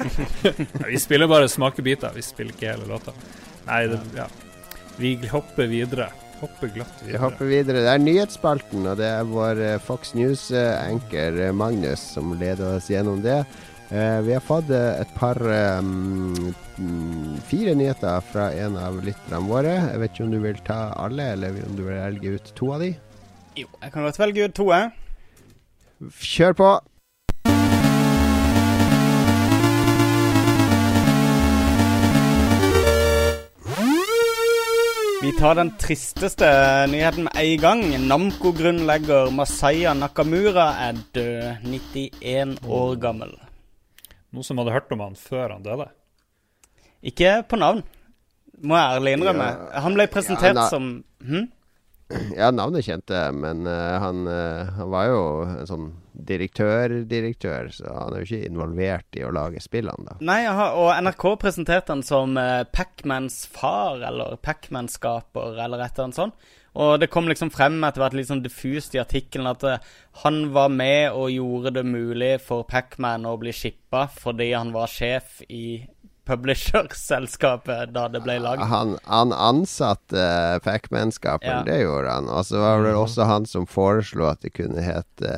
Vi 0.83 0.99
spiller 0.99 1.31
bare 1.31 1.47
smakebiter. 1.49 2.11
Vi 2.13 2.25
spiller 2.27 2.53
ikke 2.57 2.73
hele 2.75 2.89
låta. 2.91 3.15
Nei, 3.69 3.85
det, 3.93 4.01
ja. 4.19 4.27
Vi 4.99 5.15
hopper 5.31 5.71
videre. 5.71 6.11
Hopper 6.41 6.71
glatt 6.73 7.01
Vi 7.01 7.07
videre. 7.11 7.21
hopper 7.21 7.45
videre. 7.51 7.81
Det 7.85 7.91
er 7.93 8.01
nyhetsspalten, 8.01 8.85
og 8.89 8.97
det 8.97 9.05
er 9.13 9.27
vår 9.29 9.59
eh, 9.61 9.75
Fox 9.85 10.15
News-anker 10.17 11.37
eh, 11.47 11.51
Magnus 11.53 12.01
som 12.15 12.31
leder 12.39 12.77
oss 12.79 12.89
gjennom 12.89 13.21
det. 13.21 13.43
Eh, 13.91 14.17
vi 14.25 14.33
har 14.33 14.41
fått 14.41 14.69
eh, 14.73 15.01
et 15.03 15.11
par 15.19 15.37
eh, 15.37 15.81
mm, 15.83 17.37
Fire 17.49 17.75
nyheter 17.77 18.21
fra 18.31 18.47
en 18.57 18.77
av 18.79 18.97
lytterne 19.05 19.43
våre. 19.49 19.73
Jeg 19.91 19.99
vet 20.01 20.15
ikke 20.15 20.25
om 20.25 20.31
du 20.33 20.39
vil 20.41 20.61
ta 20.65 20.79
alle, 20.97 21.29
eller 21.35 21.61
om 21.67 21.75
du 21.77 21.83
vil 21.85 21.99
velge 21.99 22.35
ut 22.39 22.53
to 22.57 22.71
av 22.73 22.81
de. 22.87 22.93
Jo, 23.59 23.67
jeg 23.83 23.91
kan 23.93 24.07
godt 24.07 24.19
velge 24.21 24.47
ut 24.47 24.55
to, 24.57 24.69
jeg. 24.71 24.91
Kjør 26.25 26.57
på! 26.57 26.69
Vi 35.21 35.31
tar 35.37 35.55
den 35.55 35.69
tristeste 35.77 36.47
nyheten 36.89 37.27
med 37.27 37.35
en 37.37 37.57
gang. 37.61 37.81
Namco-grunnlegger 38.09 39.29
Masaya 39.29 39.93
Nakamura 39.93 40.71
er 40.81 40.97
død, 41.13 41.67
91 41.69 42.55
år 42.65 42.95
gammel. 43.03 43.35
Noen 44.33 44.47
som 44.47 44.57
hadde 44.57 44.73
hørt 44.73 44.89
om 44.95 45.03
han 45.05 45.19
før 45.19 45.53
han 45.53 45.61
døde. 45.61 45.85
Ikke 47.05 47.35
på 47.45 47.59
navn, 47.61 47.83
må 48.65 48.79
jeg 48.79 48.97
ærlig 48.97 49.13
innrømme. 49.19 49.45
Ja. 49.45 49.83
Han 49.85 49.99
ble 49.99 50.07
presentert 50.09 50.57
Ja, 50.57 50.65
som 50.73 50.89
hm? 51.21 51.45
Ja, 52.33 52.49
navnet 52.49 52.89
kjente 52.89 53.13
jeg, 53.13 53.37
men 53.37 53.61
uh, 53.69 54.01
han, 54.01 54.25
uh, 54.25 54.73
han 54.79 54.89
var 54.89 55.05
jo 55.11 55.21
en 55.45 55.69
sånn 55.69 55.89
direktør-direktør, 56.13 57.69
så 57.75 57.91
han 57.95 58.15
er 58.15 58.23
jo 58.23 58.27
ikke 58.29 58.49
involvert 58.49 59.19
i 59.19 59.25
å 59.25 59.33
lage 59.35 59.61
spillene, 59.63 60.11
da. 60.11 60.17
Nei, 60.27 60.41
aha, 60.49 60.71
og 60.79 60.91
NRK 61.05 61.27
presenterte 61.41 61.95
han 61.95 62.03
som 62.05 62.35
eh, 62.39 62.63
Pac-Mans 62.71 63.43
far, 63.51 64.01
eller 64.07 64.39
Pac-Man-skaper, 64.43 65.55
eller 65.57 65.85
et 65.85 65.93
eller 65.95 66.09
annet 66.09 66.19
sånt. 66.19 66.51
Og 66.81 66.93
det 67.01 67.09
kom 67.11 67.27
liksom 67.27 67.49
frem 67.51 67.81
etter 67.83 67.99
hvert 67.99 68.15
litt 68.15 68.29
sånn 68.29 68.43
diffust 68.43 68.93
i 68.95 69.01
artikkelen 69.01 69.49
at 69.49 69.65
eh, 69.67 69.89
han 70.23 70.45
var 70.55 70.71
med 70.71 71.11
og 71.11 71.33
gjorde 71.33 71.73
det 71.79 71.83
mulig 71.87 72.35
for 72.43 72.63
Pac-Man 72.67 73.27
å 73.27 73.35
bli 73.41 73.51
shippa 73.55 74.05
fordi 74.11 74.53
han 74.53 74.71
var 74.75 74.91
sjef 74.91 75.41
i 75.49 75.81
publisher-selskapet 76.25 77.93
da 77.93 78.07
det 78.07 78.21
ble 78.23 78.35
lagd. 78.39 78.61
Han, 78.69 78.97
han 79.03 79.33
ansatte 79.33 80.15
uh, 80.17 80.59
Pac-Man-skaperen, 80.63 81.57
Ja. 81.57 81.63
det 81.65 81.79
gjorde 81.81 82.09
han. 82.11 82.29
Og 82.29 82.45
så 82.45 82.59
var 82.61 82.83
det 82.83 82.93
også 82.95 83.25
han 83.29 83.45
som 83.45 83.65
foreslo 83.67 84.27
at 84.29 84.41
det 84.45 84.53
kunne 84.55 84.81
hete 84.85 85.31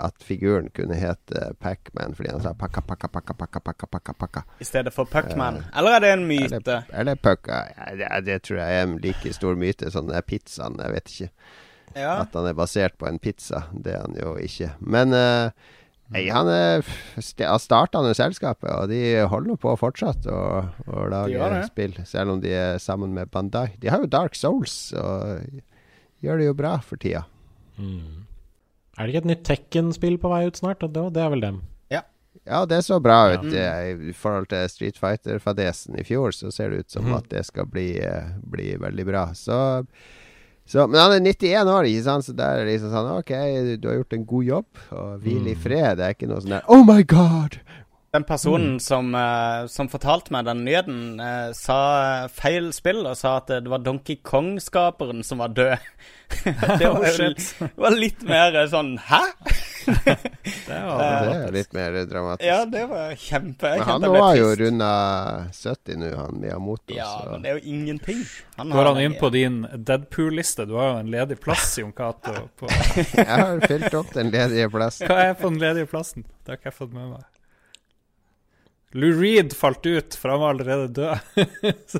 At 0.00 0.22
figuren 0.24 0.68
kunne 0.74 0.94
hete 0.98 1.52
Pac-Man, 1.60 2.14
fordi 2.14 2.30
han 2.34 2.42
sa 2.42 2.54
pakka, 2.54 2.80
pakka, 2.86 3.08
pakka, 3.08 3.34
pakka, 3.34 3.60
pakka, 3.60 3.86
pakka, 3.86 4.12
pakka. 4.12 4.42
I 4.60 4.64
stedet 4.64 4.94
for 4.94 5.04
Puckman. 5.04 5.62
Eller 5.76 5.96
er 5.96 6.00
det 6.04 6.10
en 6.16 6.26
myte? 6.28 6.56
Eller, 6.60 6.84
eller 6.92 7.16
Pucka. 7.16 7.62
Ja, 7.76 7.94
det, 7.96 8.10
det 8.26 8.42
tror 8.42 8.58
jeg 8.60 8.80
er 8.80 8.82
en 8.86 8.98
like 9.02 9.32
stor 9.32 9.54
myte 9.56 9.90
som 9.90 10.08
den 10.10 10.22
pizzaen. 10.26 10.78
Jeg 10.82 10.92
vet 10.92 11.14
ikke. 11.14 11.30
Ja. 11.96 12.18
At 12.26 12.34
han 12.36 12.46
er 12.50 12.54
basert 12.58 12.98
på 13.00 13.06
en 13.08 13.18
pizza. 13.18 13.62
Det 13.72 13.94
er 13.94 14.02
han 14.04 14.16
jo 14.20 14.34
ikke. 14.42 14.72
Men 14.80 15.14
eh, 15.16 15.50
nei, 16.14 16.24
han 16.30 16.48
st- 17.18 17.48
starta 17.62 18.02
nå 18.04 18.12
selskapet, 18.16 18.70
og 18.70 18.88
de 18.92 19.00
holder 19.30 19.56
på 19.60 19.74
fortsatt 19.80 20.26
å, 20.30 20.40
å 20.86 21.06
lage 21.12 21.62
spill. 21.70 21.96
Selv 22.06 22.36
om 22.36 22.40
de 22.40 22.52
er 22.54 22.78
sammen 22.82 23.14
med 23.16 23.30
Bandai. 23.34 23.72
De 23.82 23.88
har 23.92 24.02
jo 24.04 24.10
Dark 24.10 24.34
Souls, 24.38 24.92
og 24.96 25.42
gjør 26.22 26.38
det 26.42 26.50
jo 26.50 26.54
bra 26.58 26.76
for 26.84 26.96
tida. 27.02 27.24
Mm. 27.78 28.26
Er 28.96 29.02
det 29.04 29.12
ikke 29.12 29.24
et 29.26 29.32
nytt 29.34 29.44
Tekken-spill 29.44 30.16
på 30.22 30.30
vei 30.32 30.46
ut 30.46 30.56
snart? 30.56 30.82
Og 30.86 30.92
Det, 30.94 31.02
det 31.18 31.24
er 31.26 31.32
vel 31.34 31.44
dem? 31.44 31.64
Ja, 32.46 32.60
det 32.68 32.82
så 32.84 33.00
bra 33.02 33.32
ut 33.32 33.42
Mm. 33.48 33.54
eh, 33.58 34.10
i 34.10 34.12
forhold 34.14 34.46
til 34.52 34.68
Street 34.68 34.98
Fighter-fadesen 35.00 35.98
i 35.98 36.04
fjor. 36.04 36.30
Så 36.36 36.52
ser 36.52 36.70
det 36.70 36.78
ut 36.84 36.90
som 36.92 37.04
mm. 37.08 37.14
at 37.16 37.28
det 37.32 37.40
skal 37.48 37.66
bli, 37.66 37.98
eh, 37.98 38.28
bli 38.44 38.76
veldig 38.76 39.06
bra. 39.08 39.22
Så, 39.34 39.86
så 40.66 40.86
Men 40.90 41.00
han 41.00 41.12
er 41.16 41.20
91 41.32 41.68
år, 41.70 41.86
ikke 41.86 42.02
sant? 42.02 42.24
Så 42.26 42.34
der 42.36 42.58
er 42.60 42.64
det 42.64 42.72
liksom 42.74 42.90
sånn 42.90 43.10
OK, 43.18 43.32
du 43.80 43.88
har 43.88 43.96
gjort 44.00 44.12
en 44.16 44.26
god 44.26 44.44
jobb, 44.44 44.66
og 44.92 45.20
hvil 45.22 45.46
i 45.46 45.54
Mm. 45.54 45.62
fred. 45.62 45.96
Det 45.98 46.04
er 46.04 46.14
ikke 46.16 46.28
noe 46.28 46.40
sånn 46.42 46.56
der 46.56 46.66
Oh 46.68 46.82
my 46.84 47.02
God! 47.06 47.60
Den 48.16 48.24
personen 48.24 48.78
som, 48.80 49.10
uh, 49.14 49.66
som 49.68 49.88
fortalte 49.92 50.32
meg 50.32 50.46
den 50.46 50.64
nyheten, 50.64 51.20
uh, 51.20 51.50
sa 51.52 52.28
feil 52.32 52.70
spill 52.72 53.02
og 53.06 53.16
sa 53.18 53.36
at 53.42 53.50
det 53.60 53.68
var 53.68 53.82
Donkey 53.84 54.16
Kong-skaperen 54.24 55.22
som 55.22 55.38
var 55.42 55.48
død. 55.52 55.76
det, 56.80 56.88
var, 56.88 57.04
det 57.60 57.70
var 57.76 57.90
litt 57.92 58.22
mer 58.24 58.56
sånn 58.72 58.94
Hæ? 58.98 59.20
Det 60.66 60.78
var 60.86 61.26
Det 61.26 61.34
er 61.36 61.52
litt 61.54 61.72
mer 61.76 61.96
dramatisk. 62.10 62.46
Ja, 62.48 62.58
det 62.70 62.82
var 62.90 63.12
kjempe 63.20 63.70
Men 63.76 63.84
han 63.88 64.06
var 64.06 64.18
har 64.22 64.36
jo 64.40 64.48
runda 64.60 64.90
70 65.52 66.00
nå, 66.02 66.10
han 66.16 66.40
Miyamoto. 66.42 66.96
Ja, 66.96 67.10
så. 67.22 67.30
men 67.30 67.42
det 67.46 67.52
er 67.52 67.60
jo 67.60 67.64
ingenting. 67.76 68.24
Han 68.56 68.70
Går 68.74 68.82
har 68.82 68.90
han 68.92 69.02
inn 69.04 69.16
på 69.20 69.30
din 69.34 69.60
Deadpool-liste? 69.76 70.66
Du 70.66 70.74
har 70.80 70.90
jo 70.92 70.98
en 71.04 71.10
ledig 71.14 71.38
plass, 71.40 71.76
Jon 71.78 71.92
Cato. 71.96 72.34
på- 72.58 72.70
Jeg 73.16 73.30
har 73.30 73.62
fylt 73.66 73.94
opp 73.94 74.12
den 74.16 74.30
ledige 74.34 74.68
plassen. 74.74 75.08
Hva 75.10 75.22
er 75.30 75.34
på 75.38 75.50
den 75.52 75.62
ledige 75.62 75.86
plassen? 75.90 76.26
Det 76.44 76.54
har 76.54 76.58
ikke 76.62 76.72
jeg 76.72 76.78
fått 76.82 76.94
med 76.94 77.08
meg. 77.14 77.24
Lou 78.96 79.10
Reed 79.20 79.52
falt 79.52 79.84
ut, 79.84 80.14
for 80.16 80.30
han 80.32 80.40
var 80.40 80.54
allerede 80.54 80.88
død. 80.88 81.36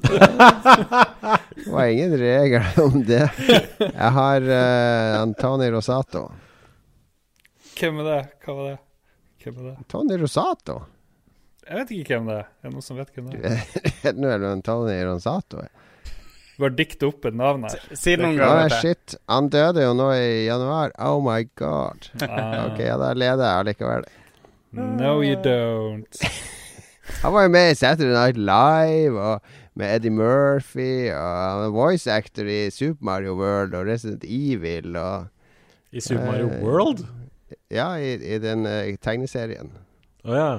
Det 1.56 1.66
var 1.72 1.86
ingen 1.90 2.14
regler 2.18 2.66
om 2.80 3.02
det. 3.04 3.26
Jeg 3.80 4.10
har 4.16 4.46
uh, 4.48 5.20
Antoni 5.20 5.68
Rosato. 5.74 6.22
Hvem 7.76 7.98
er 8.02 8.06
det? 8.10 8.20
Hva 8.44 8.54
var 8.58 8.68
det? 8.70 8.76
Hvem 9.44 9.56
er 9.60 9.66
det? 9.70 9.74
Tony 9.92 10.16
Rosato? 10.20 10.76
Jeg 11.66 11.80
vet 11.80 11.90
ikke 11.96 12.14
hvem 12.16 12.28
det 12.30 12.36
er. 12.38 12.46
Er 12.62 12.68
det 12.68 12.72
noen 12.76 12.84
som 12.86 12.96
vet 13.00 13.10
hvem 13.16 13.30
det 13.32 13.40
er? 13.50 14.12
Nå 14.20 14.28
er 14.30 14.38
det 14.44 14.52
Tony 14.66 14.96
Rosato. 15.08 15.64
Bare 16.56 16.72
dikte 16.72 17.08
opp 17.10 17.26
et 17.28 17.34
navn 17.36 17.66
her. 17.68 17.82
Si 17.98 18.14
noen 18.16 18.38
ganger. 18.38 18.70
til. 18.72 18.78
shit. 18.94 19.16
Han 19.28 19.50
døde 19.52 19.82
jo 19.84 19.90
nå 19.98 20.06
i 20.16 20.46
januar. 20.46 20.94
Oh 21.04 21.18
my 21.20 21.42
god. 21.60 22.06
Ah, 22.24 22.70
Ok, 22.70 22.80
ja, 22.86 22.94
da 23.02 23.10
leder 23.12 23.44
jeg 23.44 23.64
allikevel. 23.64 24.06
No, 24.76 25.18
you 25.24 25.36
don't. 25.44 26.22
Han 27.22 27.32
var 27.36 27.44
jo 27.46 27.50
med 27.54 27.70
i 27.70 27.76
Saturday 27.78 28.14
Night 28.16 28.38
Live 28.40 29.20
og 29.20 29.52
med 29.78 29.92
Eddie 29.98 30.10
Murphy. 30.10 31.10
Og 31.12 31.36
han 31.44 31.60
var 31.60 31.74
voice 31.76 32.10
actor 32.10 32.48
i 32.50 32.70
Super 32.74 33.04
Mario 33.06 33.36
World 33.38 33.76
og 33.78 33.86
Resident 33.86 34.24
Evil 34.26 34.96
og 34.98 35.28
I 35.92 36.00
Super 36.02 36.24
Mario 36.32 36.48
Eh, 36.50 36.64
World? 36.64 37.04
Ja, 37.72 37.98
i, 37.98 38.14
i 38.14 38.38
den 38.38 38.66
eh, 38.66 38.94
tegneserien. 39.02 39.72
Å 40.22 40.34
ja. 40.36 40.50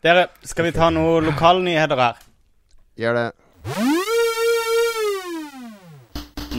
Dere, 0.00 0.28
skal 0.46 0.68
vi 0.68 0.74
ta 0.76 0.86
noen 0.94 1.26
lokalnyheter 1.26 1.98
her? 1.98 2.20
Gjør 3.00 3.18
det. 3.18 3.30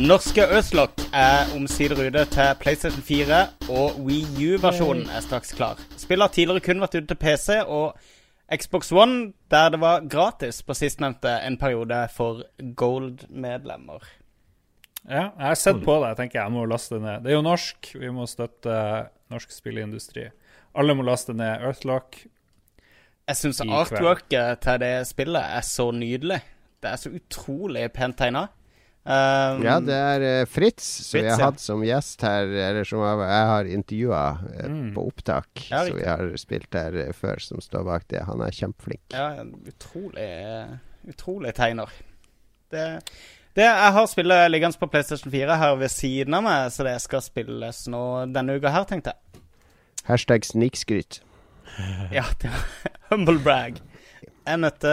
Norske 0.02 0.44
Øslock 0.58 1.00
er 1.16 1.54
omsider 1.56 2.00
ute 2.00 2.24
til 2.34 2.56
PlayStation 2.60 3.04
4, 3.06 3.40
og 3.72 4.02
Wii 4.04 4.50
U-versjonen 4.56 5.08
er 5.08 5.24
straks 5.24 5.56
klar. 5.56 5.80
Spillet 6.00 6.28
har 6.28 6.36
tidligere 6.36 6.66
kun 6.66 6.84
vært 6.84 6.98
ute 7.00 7.08
til 7.14 7.20
PC 7.22 7.62
og 7.64 7.96
Xbox 8.52 8.92
One, 8.92 9.32
der 9.52 9.72
det 9.72 9.80
var 9.80 10.04
gratis 10.12 10.60
på 10.68 10.76
sistnevnte 10.76 11.38
en 11.48 11.56
periode 11.60 12.02
for 12.12 12.44
Gold-medlemmer. 12.60 14.04
Ja, 15.08 15.32
jeg 15.32 15.48
har 15.48 15.60
sett 15.60 15.80
på 15.86 15.96
det. 16.02 16.12
Jeg 16.12 16.20
tenker 16.20 16.42
jeg 16.42 16.56
må 16.60 16.68
laste 16.68 16.98
det 16.98 17.06
ned. 17.06 17.24
Det 17.24 17.32
er 17.32 17.40
jo 17.40 17.46
norsk. 17.46 17.94
Vi 17.96 18.12
må 18.14 18.28
støtte 18.30 18.76
norsk 19.32 19.52
spilleindustri. 19.56 20.28
Alle 20.78 20.96
må 20.96 21.04
laste 21.08 21.34
ned 21.36 21.64
Earthlock. 21.66 22.22
Jeg 23.32 23.38
syns 23.40 23.62
artworket 23.64 24.60
til 24.66 24.82
det 24.82 24.96
spillet 25.08 25.54
er 25.60 25.64
så 25.66 25.92
nydelig. 25.96 26.42
Det 26.82 26.90
er 26.90 27.00
så 27.00 27.12
utrolig 27.14 27.86
pent 27.94 28.18
tegna. 28.20 28.48
Um, 29.02 29.64
Ja, 29.66 29.80
det 29.82 29.96
er 29.98 30.24
uh, 30.44 30.48
Fritz, 30.50 30.86
som 31.08 31.18
vi 31.18 31.26
har 31.30 31.40
ja. 31.40 31.48
hatt 31.50 31.62
som 31.62 31.82
gjest 31.86 32.22
her, 32.22 32.46
eller 32.68 32.86
som 32.86 33.02
jeg 33.02 33.24
jeg 33.32 33.48
har 33.52 33.70
intervjua 33.78 34.24
Mm. 34.68 34.92
på 34.94 35.06
opptak. 35.10 35.50
Ja, 35.72 35.86
som 35.88 35.98
vi 35.98 36.06
har 36.06 36.26
spilt 36.38 36.74
her 36.78 36.94
uh, 37.08 37.12
før, 37.18 37.42
som 37.42 37.62
står 37.62 37.86
bak 37.88 38.06
det. 38.14 38.22
Han 38.28 38.42
er 38.46 38.54
kjempeflink. 38.54 39.02
Ja, 39.14 39.32
en 39.42 39.56
utrolig 39.66 40.30
Utrolig 41.10 41.56
tegner. 41.58 41.90
Det, 42.70 43.02
det 43.58 43.66
Jeg 43.68 43.92
har 43.98 44.06
spillet 44.08 44.52
liggende 44.52 44.80
på 44.80 44.88
PlayStation 44.92 45.32
4 45.34 45.58
her 45.60 45.76
ved 45.82 45.92
siden 45.92 46.34
av 46.38 46.44
meg, 46.46 46.72
så 46.72 46.86
det 46.88 46.96
skal 47.04 47.22
spilles 47.26 47.84
nå 47.92 48.02
denne 48.32 48.56
uka 48.60 48.72
her, 48.72 48.86
tenkte 48.90 49.14
jeg. 49.14 49.42
Hashtag 50.08 50.46
snikskryt. 50.48 51.22
Ja, 52.12 52.24
det 52.42 52.50
var 52.52 52.66
humble 53.14 53.40
brag. 53.44 53.78
Jeg 54.42 54.58
møtte 54.60 54.90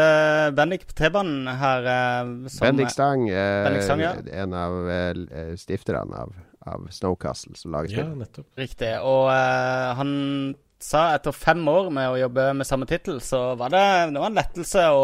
Bendik 0.55 0.85
på 0.87 0.95
T-banen 0.99 1.49
her. 1.59 1.87
eh, 1.89 2.49
som- 2.53 2.67
Bendik 2.67 2.91
Stang, 2.93 3.25
eh, 3.31 3.65
Bendik 3.65 3.83
Stang, 3.87 4.01
ja. 4.05 4.13
en 4.43 4.53
av 4.55 4.77
eh, 4.93 5.55
stifterne 5.57 6.15
av, 6.23 6.35
av 6.69 6.85
Snowcastle, 6.93 7.57
som 7.57 7.73
lager 7.73 7.89
spill. 7.95 8.05
Ja, 8.13 8.15
nettopp. 8.21 8.47
Riktig. 8.61 8.93
Og 9.01 9.31
eh, 9.33 9.95
han 9.99 10.13
sa 10.79 11.09
etter 11.17 11.33
fem 11.35 11.65
år 11.69 11.89
med 11.91 12.13
å 12.13 12.19
jobbe 12.21 12.51
med 12.61 12.69
samme 12.69 12.87
tittel, 12.87 13.19
så 13.25 13.57
var 13.59 13.73
det, 13.75 13.83
det 14.13 14.21
var 14.21 14.29
en 14.31 14.39
lettelse 14.39 14.85
å, 14.95 15.03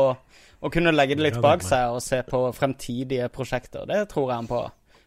å 0.64 0.70
kunne 0.72 0.94
legge 0.94 1.18
det 1.18 1.26
litt 1.26 1.42
bak 1.44 1.64
seg 1.64 1.92
og 1.92 2.00
se 2.04 2.22
på 2.24 2.40
fremtidige 2.56 3.28
prosjekter. 3.32 3.84
Det 3.90 4.06
tror 4.12 4.30
jeg 4.30 4.40
han 4.40 4.48
på. 4.48 4.62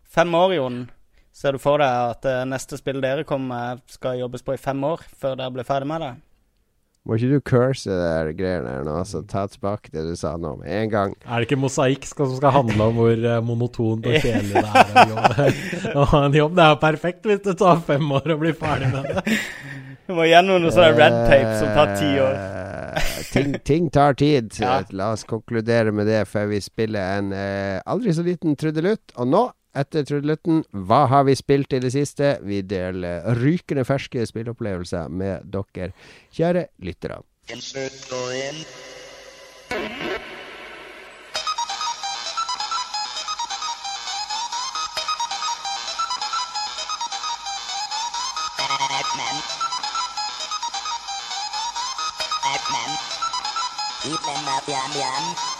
Fem 0.08 0.38
år, 0.38 0.54
Jon. 0.60 0.86
Ser 1.38 1.54
du 1.54 1.62
for 1.62 1.82
deg 1.82 2.14
at 2.14 2.24
det 2.26 2.38
neste 2.50 2.78
spill 2.80 3.02
dere 3.04 3.26
kommer 3.28 3.50
med, 3.52 3.84
skal 3.94 4.18
jobbes 4.22 4.46
på 4.46 4.56
i 4.56 4.62
fem 4.62 4.80
år 4.88 5.04
før 5.18 5.38
dere 5.38 5.54
blir 5.54 5.68
ferdig 5.68 5.90
med 5.90 6.02
det? 6.06 6.14
Må 7.08 7.16
ikke 7.16 7.30
du 7.32 7.44
curse 7.46 7.88
det 7.88 8.34
greiene 8.36 8.68
der 8.68 8.82
nå, 8.84 8.98
altså 9.00 9.22
ta 9.24 9.46
tilbake 9.48 9.94
det 9.94 10.02
du 10.10 10.16
sa 10.20 10.34
nå 10.36 10.58
med 10.60 10.68
en 10.68 10.90
gang. 10.92 11.14
Er 11.24 11.40
det 11.40 11.48
ikke 11.48 11.60
mosaikk 11.62 12.04
som 12.10 12.34
skal 12.36 12.52
handle 12.58 12.90
om 12.90 12.98
hvor 13.00 13.14
eh, 13.16 13.38
monotont 13.48 14.10
og 14.10 14.18
kjedelig 14.26 14.60
det 14.60 14.66
er? 14.66 15.62
Å 16.02 16.08
ha 16.12 16.22
en 16.28 16.36
jobb? 16.36 16.58
Det 16.58 16.66
er 16.66 16.74
jo 16.74 16.82
perfekt 16.82 17.30
hvis 17.30 17.46
det 17.46 17.56
tar 17.62 17.80
fem 17.88 18.12
år 18.18 18.36
å 18.36 18.40
bli 18.42 18.52
ferdig 18.58 18.92
med 18.92 19.08
det. 19.14 19.38
Du 20.08 20.14
må 20.16 20.24
gjennom 20.24 20.62
noe 20.64 20.72
sånn 20.72 20.96
red 20.96 21.16
tape 21.28 21.56
som 21.60 21.74
tar 21.76 21.90
ti 22.00 22.14
år. 22.24 22.36
Eh, 22.40 23.08
ting, 23.34 23.56
ting 23.68 23.90
tar 23.92 24.16
tid. 24.16 24.54
Ja. 24.62 24.80
La 24.96 25.12
oss 25.16 25.26
konkludere 25.28 25.92
med 25.92 26.08
det 26.08 26.22
før 26.32 26.48
vi 26.54 26.62
spiller 26.64 27.20
en 27.20 27.34
eh, 27.36 27.82
aldri 27.84 28.16
så 28.16 28.24
liten 28.24 28.56
trudelutt. 28.60 29.12
Og 29.20 29.28
nå, 29.28 29.44
etter 29.78 30.08
trudelutten, 30.08 30.64
hva 30.88 31.04
har 31.12 31.28
vi 31.28 31.36
spilt 31.38 31.76
i 31.76 31.82
det 31.84 31.92
siste? 31.94 32.38
Vi 32.48 32.62
deler 32.64 33.28
rykende 33.42 33.84
ferske 33.88 34.24
spilleopplevelser 34.32 35.12
med 35.12 35.52
dere, 35.52 35.92
kjære 36.40 36.70
lyttere. 36.88 37.20
Ipan 54.06 54.40
na 54.46 54.62
yan 54.70 54.94
yan. 54.94 55.57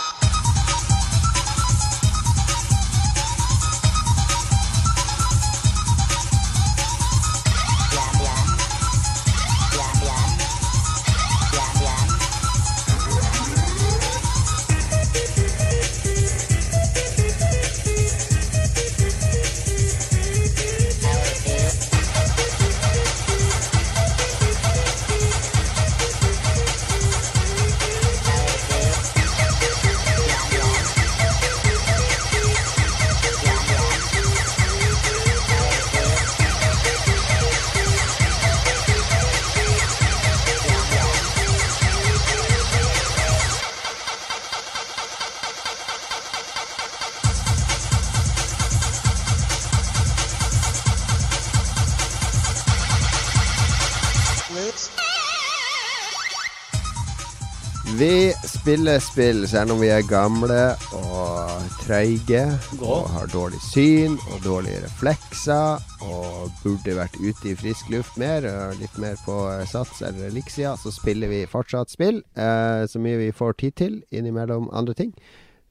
Spiller 58.68 59.00
spill 59.00 59.46
selv 59.48 59.72
om 59.72 59.80
vi 59.80 59.88
er 59.96 60.04
gamle 60.04 60.74
og 60.98 61.68
treige 61.86 62.42
og 62.82 63.06
har 63.14 63.30
dårlig 63.32 63.62
syn 63.64 64.18
og 64.34 64.42
dårlige 64.44 64.82
reflekser 64.84 65.80
og 66.04 66.50
burde 66.66 66.98
vært 66.98 67.16
ute 67.16 67.54
i 67.54 67.56
frisk 67.56 67.88
luft 67.94 68.18
mer 68.20 68.44
og 68.50 68.76
litt 68.82 69.00
mer 69.00 69.16
på 69.24 69.38
eh, 69.54 69.64
Sats 69.72 70.02
eller 70.04 70.28
Elixia, 70.28 70.74
så 70.76 70.92
spiller 70.92 71.32
vi 71.32 71.46
fortsatt 71.48 71.96
spill 71.96 72.20
eh, 72.36 72.84
så 72.92 73.00
mye 73.00 73.22
vi 73.22 73.32
får 73.32 73.56
tid 73.64 73.78
til 73.80 73.96
innimellom 74.12 74.68
andre 74.76 74.98
ting. 75.00 75.16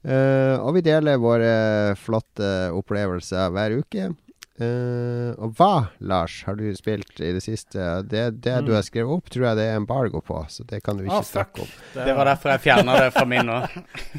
Eh, 0.01 0.57
og 0.57 0.79
vi 0.79 0.87
deler 0.89 1.21
våre 1.21 1.53
flotte 2.01 2.71
opplevelser 2.81 3.53
hver 3.53 3.77
uke. 3.83 4.09
Eh, 4.57 5.33
og 5.37 5.53
hva, 5.59 5.89
Lars, 6.01 6.39
har 6.47 6.57
du 6.57 6.65
spilt 6.79 7.21
i 7.21 7.29
det 7.37 7.43
siste? 7.45 7.77
Det, 8.09 8.23
det 8.41 8.55
du 8.65 8.71
har 8.73 8.85
skrevet 8.87 9.19
opp, 9.19 9.29
tror 9.33 9.51
jeg 9.51 9.59
det 9.59 9.67
er 9.69 9.77
embargo 9.77 10.23
på, 10.25 10.39
så 10.49 10.65
det 10.71 10.81
kan 10.87 10.97
du 10.97 11.05
ikke 11.05 11.19
Ah, 11.19 11.27
snakke 11.29 11.67
om. 11.67 11.75
Det 11.93 12.15
var 12.17 12.31
derfor 12.31 12.55
jeg 12.55 12.65
fjerna 12.65 12.97
det 13.05 13.11
fra 13.13 13.27
min 13.29 13.45
nå. 13.51 13.59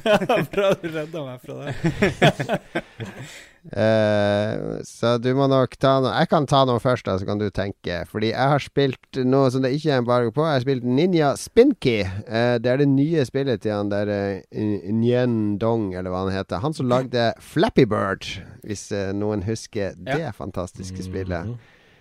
Bra 0.53 0.69
du 0.77 0.87
redda 0.93 1.23
meg 1.25 1.41
fra 1.41 1.57
det. 1.65 2.59
Eh, 3.67 4.79
så 4.87 5.17
du 5.19 5.27
må 5.35 5.49
nok 5.51 5.73
ta 5.81 5.97
noe 5.99 6.13
Jeg 6.21 6.29
kan 6.31 6.45
ta 6.47 6.61
noe 6.67 6.79
først, 6.79 7.03
da, 7.07 7.17
så 7.19 7.27
kan 7.27 7.41
du 7.41 7.49
tenke. 7.51 7.99
Fordi 8.09 8.31
jeg 8.31 8.51
har 8.53 8.63
spilt 8.63 9.21
noe 9.27 9.51
som 9.51 9.65
det 9.65 9.73
ikke 9.75 9.93
er 9.95 10.03
embargo 10.03 10.33
på. 10.35 10.45
Jeg 10.47 10.59
har 10.59 10.65
spilt 10.65 10.87
Ninja 10.87 11.33
Spinky. 11.39 11.99
Uh, 12.27 12.55
det 12.63 12.71
er 12.71 12.83
det 12.83 12.89
nye 12.91 13.25
spillet 13.27 13.63
til 13.65 13.75
han 13.75 13.91
der 13.91 14.11
uh, 14.11 14.57
Nyen 14.57 15.57
Dong, 15.61 15.89
eller 15.95 16.13
hva 16.13 16.25
han 16.25 16.35
heter. 16.35 16.63
Han 16.63 16.75
som 16.77 16.89
lagde 16.91 17.31
Flappy 17.43 17.87
Bird, 17.89 18.27
hvis 18.67 18.89
eh, 18.95 19.11
noen 19.15 19.43
husker 19.47 19.95
det 19.99 20.31
fantastiske 20.37 21.03
spillet. 21.05 21.55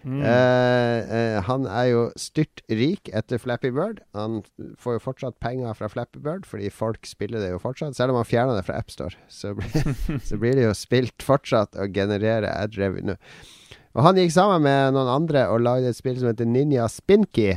Eh, 0.06 0.98
eh, 1.18 1.40
han 1.48 1.64
er 1.66 1.88
jo 1.90 2.02
styrt 2.20 2.62
rik 2.70 3.10
etter 3.10 3.40
Flappy 3.42 3.72
Bird. 3.74 4.00
Han 4.14 4.40
får 4.78 4.96
jo 4.98 5.02
fortsatt 5.02 5.40
penger 5.42 5.74
fra 5.74 5.88
Flappy 5.90 6.20
Bird, 6.22 6.46
fordi 6.46 6.70
folk 6.70 7.08
spiller 7.10 7.42
det 7.42 7.50
jo 7.50 7.58
fortsatt. 7.62 7.96
Selv 7.98 8.14
om 8.14 8.20
han 8.20 8.28
fjerna 8.28 8.54
det 8.54 8.62
fra 8.68 8.78
AppStore, 8.78 9.18
så, 9.28 9.54
blir- 9.58 10.20
så 10.28 10.38
blir 10.38 10.54
det 10.60 10.68
jo 10.68 10.74
spilt 10.78 11.26
fortsatt 11.26 11.74
og 11.82 11.90
genererer 11.96 12.46
ad 12.52 12.78
revenue. 12.78 13.18
Og 13.96 14.04
han 14.04 14.18
gikk 14.20 14.34
sammen 14.34 14.62
med 14.66 14.92
noen 14.94 15.08
andre 15.08 15.46
og 15.50 15.62
lagde 15.64 15.88
et 15.90 15.96
spill 15.98 16.18
som 16.20 16.28
heter 16.30 16.46
Ninja 16.46 16.86
Spinky. 16.92 17.54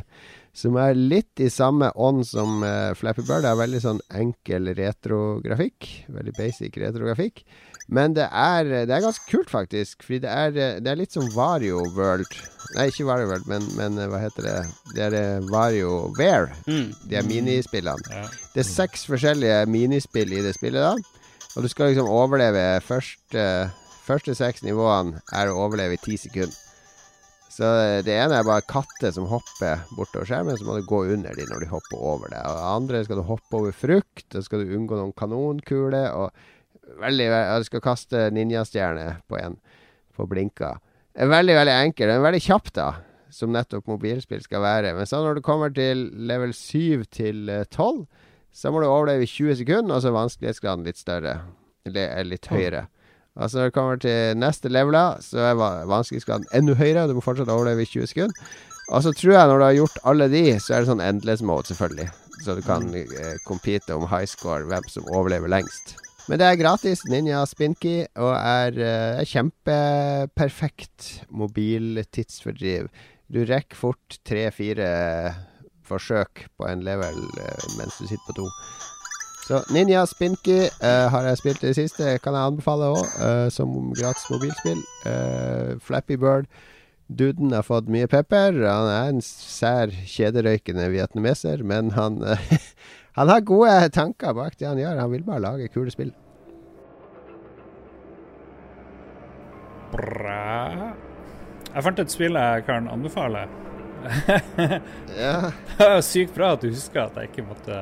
Som 0.56 0.78
er 0.82 0.96
litt 0.98 1.40
i 1.44 1.50
samme 1.54 1.92
ånd 2.00 2.24
som 2.28 2.64
uh, 2.66 2.96
Flappy 2.98 3.22
Bird. 3.28 3.44
Det 3.46 3.52
er 3.52 3.60
veldig 3.60 3.82
sånn 3.84 4.00
enkel 4.18 4.72
retrografikk. 4.76 5.86
Veldig 6.10 6.34
basic 6.40 6.80
retrografikk. 6.82 7.44
Men 7.90 8.14
det 8.14 8.28
er, 8.30 8.68
det 8.86 8.94
er 8.94 9.02
ganske 9.02 9.26
kult, 9.32 9.50
faktisk. 9.50 10.04
Fordi 10.06 10.20
det 10.22 10.30
er, 10.30 10.52
det 10.84 10.92
er 10.92 11.00
litt 11.00 11.16
som 11.16 11.26
Vario 11.34 11.82
World. 11.96 12.30
Nei, 12.76 12.86
ikke 12.92 13.08
Vario 13.08 13.32
World, 13.32 13.48
men, 13.50 13.66
men 13.80 13.98
eh, 13.98 14.10
hva 14.12 14.22
heter 14.22 14.46
det? 14.46 14.58
Det 14.94 15.08
er 15.08 15.18
eh, 15.18 15.50
Vario 15.50 16.12
Wear. 16.20 16.52
Mm. 16.70 16.92
De 17.10 17.18
er 17.18 17.26
minispillene. 17.26 18.14
Ja. 18.14 18.28
Det 18.54 18.62
er 18.62 18.70
seks 18.70 19.08
forskjellige 19.10 19.64
minispill 19.74 20.36
i 20.38 20.44
det 20.46 20.54
spillet, 20.60 20.86
da. 20.86 21.18
Og 21.58 21.66
du 21.66 21.70
skal 21.72 21.90
liksom 21.90 22.12
overleve 22.14 22.62
første, 22.86 23.46
første 24.06 24.38
seks 24.38 24.62
nivåene 24.62 25.24
er 25.34 25.50
å 25.50 25.58
overleve 25.66 25.98
i 25.98 26.04
ti 26.04 26.20
sekunder. 26.22 26.54
Så 27.50 27.66
eh, 27.82 28.04
det 28.06 28.14
ene 28.22 28.38
er 28.38 28.46
bare 28.48 28.68
katter 28.70 29.12
som 29.18 29.26
hopper 29.34 29.82
bortover 29.98 30.30
skjermen, 30.30 30.62
så 30.62 30.68
må 30.68 30.78
du 30.78 30.86
gå 30.88 31.02
under 31.16 31.34
dem 31.36 31.50
når 31.50 31.66
de 31.66 31.74
hopper 31.74 32.06
over 32.14 32.30
det. 32.30 32.46
Og 32.46 32.54
det 32.54 32.70
andre 32.70 33.04
skal 33.08 33.18
du 33.18 33.26
hoppe 33.28 33.64
over 33.64 33.74
frukt, 33.76 34.30
og 34.30 34.46
skal 34.46 34.62
du 34.62 34.78
unngå 34.78 35.02
noen 35.02 35.18
kanonkuler. 35.18 36.14
Og 36.14 36.30
veldig, 37.00 37.28
du 37.62 37.68
skal 37.68 37.82
kaste 37.86 38.26
ninjastjerne 38.36 39.20
på 39.30 39.38
en 39.40 39.58
på 40.16 40.26
blinka. 40.28 40.74
Veldig, 41.16 41.56
veldig 41.56 41.76
enkel. 41.86 42.08
Den 42.12 42.20
er 42.20 42.26
veldig 42.28 42.42
kjapp, 42.44 42.72
da. 42.76 42.90
Som 43.32 43.52
nettopp 43.54 43.88
mobilspill 43.88 44.42
skal 44.44 44.62
være. 44.64 44.94
Men 44.98 45.06
så 45.08 45.20
når 45.24 45.38
du 45.40 45.42
kommer 45.46 45.70
til 45.76 46.08
level 46.30 46.52
7 46.56 47.04
til 47.14 47.50
eh, 47.50 47.66
12, 47.72 48.06
så 48.52 48.72
må 48.74 48.82
du 48.82 48.88
overleve 48.90 49.24
i 49.24 49.30
20 49.30 49.60
sekunder, 49.62 49.96
og 49.96 50.02
så 50.02 50.10
er 50.10 50.16
vanskelighetsgraden 50.18 50.88
litt 50.88 50.98
større. 50.98 51.36
Eller 51.86 52.26
litt 52.28 52.50
høyere. 52.52 52.88
Og 53.40 53.48
så 53.52 53.62
når 53.62 53.70
du 53.70 53.76
kommer 53.78 54.00
til 54.02 54.36
neste 54.42 54.72
leveler, 54.74 55.22
så 55.24 55.40
er 55.52 55.56
va- 55.60 55.86
vanskelighetsgraden 55.88 56.50
enda 56.58 56.76
høyere. 56.76 57.06
Du 57.08 57.16
må 57.20 57.24
fortsatt 57.24 57.52
overleve 57.54 57.86
i 57.86 57.92
20 57.94 58.10
sekunder. 58.12 58.50
Og 58.90 59.04
så 59.06 59.14
tror 59.14 59.36
jeg 59.38 59.48
når 59.52 59.60
du 59.62 59.66
har 59.68 59.78
gjort 59.78 60.00
alle 60.10 60.28
de, 60.34 60.44
så 60.60 60.74
er 60.74 60.82
det 60.84 60.90
sånn 60.90 61.04
endless 61.06 61.44
mode, 61.46 61.70
selvfølgelig. 61.70 62.10
Så 62.44 62.56
du 62.58 62.62
kan 62.66 62.90
eh, 62.98 63.36
compete 63.48 63.94
om 63.96 64.08
high 64.10 64.26
score, 64.28 64.66
hvem 64.68 64.88
som 64.90 65.06
overlever 65.14 65.52
lengst. 65.52 65.96
Men 66.30 66.38
det 66.38 66.46
er 66.46 66.60
gratis, 66.60 67.00
Ninja 67.10 67.40
Spinky, 67.50 68.04
og 68.22 68.36
er 68.38 68.76
uh, 68.78 69.22
kjempeperfekt 69.26 71.08
mobiltidsfordriv. 71.34 72.86
Du 73.34 73.40
rekker 73.50 73.78
fort 73.78 74.20
tre-fire 74.30 74.86
forsøk 75.90 76.44
på 76.54 76.68
en 76.70 76.84
level 76.86 77.18
eh, 77.42 77.66
mens 77.80 77.98
du 77.98 78.06
sitter 78.06 78.28
på 78.28 78.36
to. 78.38 78.46
Så 79.48 79.64
Ninja 79.74 80.04
Spinky 80.06 80.68
uh, 80.84 81.10
har 81.10 81.26
jeg 81.32 81.42
spilt 81.42 81.64
i 81.64 81.72
det 81.72 81.80
siste. 81.80 82.20
Kan 82.22 82.38
jeg 82.38 82.52
anbefale 82.52 82.92
òg, 82.94 83.10
som 83.54 83.90
gratis 83.98 84.30
mobilspill. 84.30 84.86
Uh, 85.10 85.82
Flappy 85.82 86.20
Bird. 86.22 86.46
Duden 87.10 87.58
har 87.58 87.66
fått 87.66 87.90
mye 87.90 88.10
pepper. 88.10 88.54
Han 88.70 88.94
er 88.94 89.16
en 89.16 89.26
sær, 89.26 89.90
kjederøykende 89.90 90.92
vietnameser, 90.94 91.66
men 91.66 91.90
han 91.98 92.22
Han 93.20 93.28
har 93.30 93.42
gode 93.44 93.90
tanker 93.92 94.32
bak 94.34 94.54
det 94.56 94.68
han 94.70 94.80
gjør. 94.80 95.00
Han 95.02 95.12
vil 95.12 95.24
bare 95.28 95.44
lage 95.44 95.66
kule 95.74 95.92
spill. 95.92 96.14
Bra. 99.92 100.94
Jeg 101.74 101.84
fant 101.84 102.00
et 102.00 102.14
spill 102.14 102.40
jeg 102.40 102.64
kan 102.70 102.88
anbefale. 102.92 103.48
Ja. 105.20 105.52
Det 105.76 105.84
er 105.90 106.02
sykt 106.06 106.32
bra 106.38 106.54
at 106.56 106.64
du 106.64 106.70
husker 106.72 107.02
at 107.10 107.18
jeg 107.20 107.34
ikke 107.34 107.44
måtte 107.50 107.82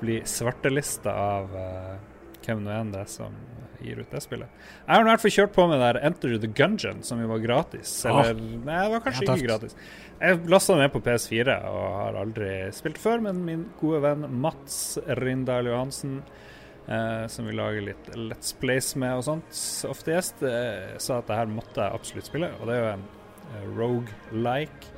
bli 0.00 0.16
svartelista 0.26 1.14
av 1.14 1.54
uh, 1.54 1.92
hvem 2.42 2.64
nå 2.64 2.72
enn 2.74 2.90
det 2.90 3.04
er 3.04 3.12
som 3.12 3.36
gir 3.84 3.98
rutespillet. 4.00 4.62
Jeg 4.86 4.92
har 4.92 5.04
i 5.04 5.08
hvert 5.10 5.24
fall 5.24 5.34
kjørt 5.36 5.54
på 5.56 5.66
med 5.70 5.82
der 5.82 5.98
Enter 6.06 6.36
the 6.42 6.50
Gungeon, 6.50 7.02
som 7.06 7.20
jo 7.22 7.28
var 7.30 7.42
gratis. 7.42 7.92
Eller 8.08 8.38
nei, 8.38 8.78
det 8.84 8.94
var 8.94 9.04
kanskje 9.06 9.26
er 9.26 9.34
ikke 9.34 9.48
gratis. 9.50 9.76
Jeg 10.22 10.40
lasta 10.52 10.78
ned 10.78 10.92
på 10.94 11.02
PS4 11.02 11.58
og 11.70 11.82
har 11.98 12.20
aldri 12.20 12.52
spilt 12.76 13.00
før, 13.02 13.24
men 13.26 13.42
min 13.46 13.66
gode 13.80 14.02
venn 14.04 14.28
Mats 14.44 14.78
Rindal 15.22 15.70
Johansen, 15.70 16.20
eh, 16.86 17.26
som 17.32 17.48
vi 17.48 17.56
lager 17.58 17.88
litt 17.90 18.12
Let's 18.14 18.54
Plays 18.58 18.92
med 19.00 19.18
og 19.18 19.26
sånt, 19.26 19.62
ofte 19.90 20.14
gjest, 20.14 20.44
eh, 20.46 20.94
sa 21.02 21.18
at 21.18 21.30
det 21.30 21.40
her 21.40 21.50
måtte 21.50 21.82
jeg 21.82 22.00
absolutt 22.00 22.30
spille. 22.30 22.52
Og 22.60 22.70
det 22.70 22.78
er 22.78 22.84
jo 22.84 22.90
en 22.94 23.06
eh, 23.50 23.70
rogue-like. 23.80 24.92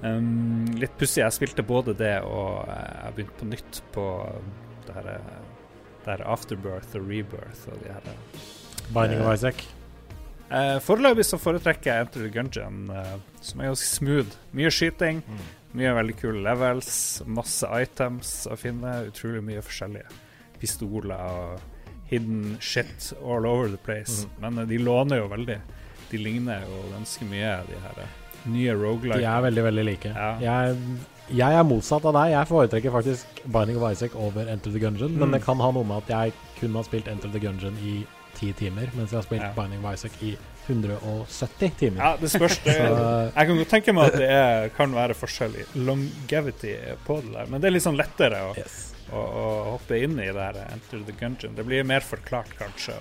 Um, 0.00 0.64
litt 0.80 0.94
pussig. 0.96 1.20
Jeg 1.20 1.36
spilte 1.36 1.64
både 1.66 1.92
det 1.98 2.14
og 2.24 2.64
eh, 2.64 3.00
jeg 3.04 3.16
begynte 3.18 3.40
på 3.42 3.48
nytt 3.50 3.80
på 3.92 4.04
det 4.86 4.94
her, 4.96 5.08
eh, 5.14 5.49
det 6.04 6.14
her 6.16 6.24
Afterbirth 6.28 6.96
og 6.98 7.06
Rebirth 7.08 7.68
og 7.72 7.82
de 7.84 7.92
her 7.92 8.08
eh, 8.12 8.48
Binding 8.94 9.22
of 9.22 9.34
Isaac. 9.34 9.66
Uh, 10.50 10.80
foreløpig 10.82 11.24
så 11.28 11.38
foretrekker 11.38 11.92
jeg 11.92 12.06
Enter 12.06 12.24
the 12.24 12.30
Gungeon, 12.34 12.88
uh, 12.90 13.18
som 13.40 13.60
er 13.60 13.70
ganske 13.70 13.86
smooth. 13.86 14.38
Mye 14.56 14.72
skyting, 14.74 15.20
mye 15.78 15.92
veldig 15.94 16.16
kule 16.18 16.42
levels, 16.42 16.90
masse 17.26 17.68
items 17.70 18.32
å 18.50 18.58
finne, 18.58 18.96
utrolig 19.12 19.44
mye 19.46 19.62
forskjellige 19.62 20.10
pistoler 20.60 21.22
og 21.22 21.60
hidden 22.10 22.56
shit 22.58 23.12
all 23.22 23.46
over 23.46 23.70
the 23.70 23.78
place. 23.78 24.26
Men 24.42 24.58
uh, 24.58 24.66
de 24.66 24.80
låner 24.82 25.22
jo 25.22 25.30
veldig. 25.30 25.60
De 26.10 26.18
ligner 26.18 26.66
jo 26.66 26.82
ganske 26.90 27.30
mye, 27.30 27.54
de 27.68 27.78
her 27.84 28.02
eh, 28.02 28.18
nye 28.50 28.74
De 28.74 29.22
er 29.22 29.42
veldig, 29.46 29.64
veldig 29.68 29.84
like. 29.86 30.10
Ja. 30.16 30.32
Jeg, 30.42 30.76
jeg 31.30 31.54
er 31.58 31.62
motsatt 31.64 32.04
av 32.04 32.14
deg. 32.16 32.32
Jeg 32.32 32.46
foretrekker 32.50 32.90
faktisk 32.94 33.42
Binding 33.46 33.78
of 33.80 33.90
Isaac 33.92 34.14
over 34.16 34.48
Enter 34.48 34.70
the 34.74 34.78
Gungeon. 34.82 35.12
Men 35.18 35.28
Mm. 35.28 35.32
det 35.38 35.42
kan 35.44 35.56
ha 35.60 35.70
noe 35.70 35.84
med 35.84 35.96
at 36.02 36.08
jeg 36.08 36.32
kun 36.60 36.74
har 36.74 36.82
spilt 36.84 37.08
Enter 37.08 37.28
the 37.30 37.38
Gungeon 37.40 37.76
i 37.82 38.06
ti 38.34 38.52
timer, 38.52 38.88
mens 38.94 39.10
jeg 39.10 39.18
har 39.18 39.26
spilt 39.26 39.42
Ja. 39.42 39.52
Binding 39.56 39.84
of 39.84 39.92
Isaac 39.94 40.12
i 40.22 40.36
170 40.68 41.70
timer. 41.78 41.98
Ja, 42.02 42.16
det 42.20 42.30
spørs. 42.30 42.58
Det, 42.64 42.74
jeg 42.76 43.46
kan 43.46 43.56
godt 43.56 43.68
tenke 43.72 43.92
meg 43.94 44.06
at 44.12 44.18
det 44.20 44.28
er, 44.30 44.68
kan 44.76 44.92
være 44.94 45.14
forskjell 45.18 45.56
i 45.60 45.64
longevity 45.74 46.74
på 47.06 47.20
det 47.24 47.32
der, 47.34 47.46
men 47.50 47.60
det 47.60 47.68
er 47.70 47.74
litt 47.74 47.82
sånn 47.86 47.98
lettere 47.98 48.42
å, 48.50 48.52
Yes. 48.58 48.92
å, 49.12 49.16
å 49.18 49.46
hoppe 49.74 49.98
inn 50.02 50.18
i 50.20 50.28
det 50.30 50.34
her 50.46 50.60
Enter 50.72 51.02
the 51.06 51.12
Gungeon. 51.12 51.54
Det 51.56 51.66
blir 51.66 51.84
mer 51.84 52.00
forklart, 52.06 52.52
kanskje. 52.58 52.94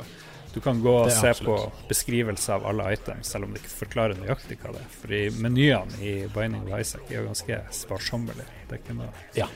Du 0.53 0.59
kan 0.59 0.81
gå 0.81 0.93
og 1.03 1.11
se 1.11 1.29
absolutt. 1.29 1.61
på 1.69 1.87
beskrivelse 1.91 2.53
av 2.53 2.65
alle 2.65 2.93
items, 2.93 3.27
selv 3.27 3.45
om 3.45 3.53
det 3.53 3.61
ikke 3.61 3.75
forklarer 3.85 4.17
nøyaktig 4.17 4.57
hva 4.63 4.73
det 4.73 4.81
er. 4.81 4.91
Fordi 5.01 5.19
menyene 5.43 6.01
i 6.01 6.13
Binding 6.33 6.65
of 6.65 6.79
Isaac 6.79 7.09
er 7.09 7.19
jo 7.19 7.25
ganske 7.29 7.59
sparsommelige. 7.83 8.47
Det 8.67 8.79
er 8.79 8.83
ikke 8.83 8.97
noe 8.97 9.11
Ja. 9.37 9.49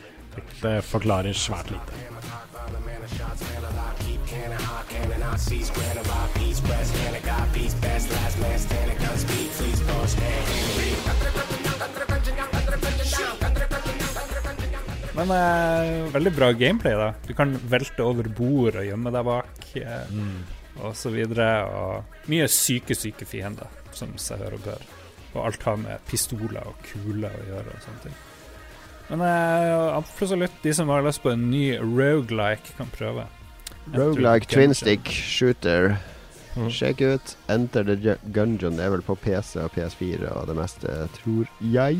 Det 0.61 0.79
forklarer 0.85 1.33
svært 1.37 1.69
lite. 1.69 1.93
Men 15.13 15.29
eh, 15.29 16.13
veldig 16.13 16.31
bra 16.33 16.51
gameplay, 16.57 16.95
da. 16.97 17.13
Du 17.27 17.33
kan 17.37 17.53
velte 17.69 18.01
over 18.03 18.27
bord 18.33 18.79
og 18.81 18.87
gjemme 18.87 19.13
deg 19.13 19.27
bak, 19.27 19.65
eh, 19.77 20.07
og 20.09 20.62
så 20.97 21.11
videre. 21.13 21.47
Og 21.69 22.29
mye 22.31 22.47
syke, 22.51 22.97
syke 22.97 23.27
fiender, 23.29 23.69
som 23.95 24.13
seg 24.21 24.43
hør 24.43 24.57
og 24.59 24.67
bør. 24.67 24.85
Og 25.33 25.39
alt 25.47 25.65
har 25.65 25.79
med 25.81 26.05
pistoler 26.09 26.69
og 26.69 26.77
kuler 26.85 27.33
å 27.33 27.47
gjøre 27.49 27.73
og 27.73 27.85
sånne 27.85 28.05
ting. 28.05 28.17
Men 29.09 29.23
eh, 29.27 29.97
absolutt, 29.97 30.55
de 30.63 30.73
som 30.73 30.89
har 30.93 31.03
lyst 31.05 31.23
på 31.23 31.33
en 31.33 31.49
ny 31.51 31.65
rogelike, 31.81 32.75
kan 32.77 32.91
prøve. 32.93 33.27
Roguelike 33.93 34.47
twinstick 34.47 35.09
shooter. 35.11 35.97
Mm. 36.53 36.69
Sjekk 36.69 37.01
ut 37.01 37.33
Enter 37.49 37.83
the 37.83 38.17
Gungeon. 38.29 38.77
Det 38.77 38.85
er 38.85 38.93
vel 38.93 39.05
på 39.05 39.17
PC 39.17 39.57
og 39.63 39.73
PS4 39.73 40.29
og 40.37 40.47
det 40.51 40.57
meste, 40.59 40.97
tror 41.17 41.49
jeg. 41.73 41.99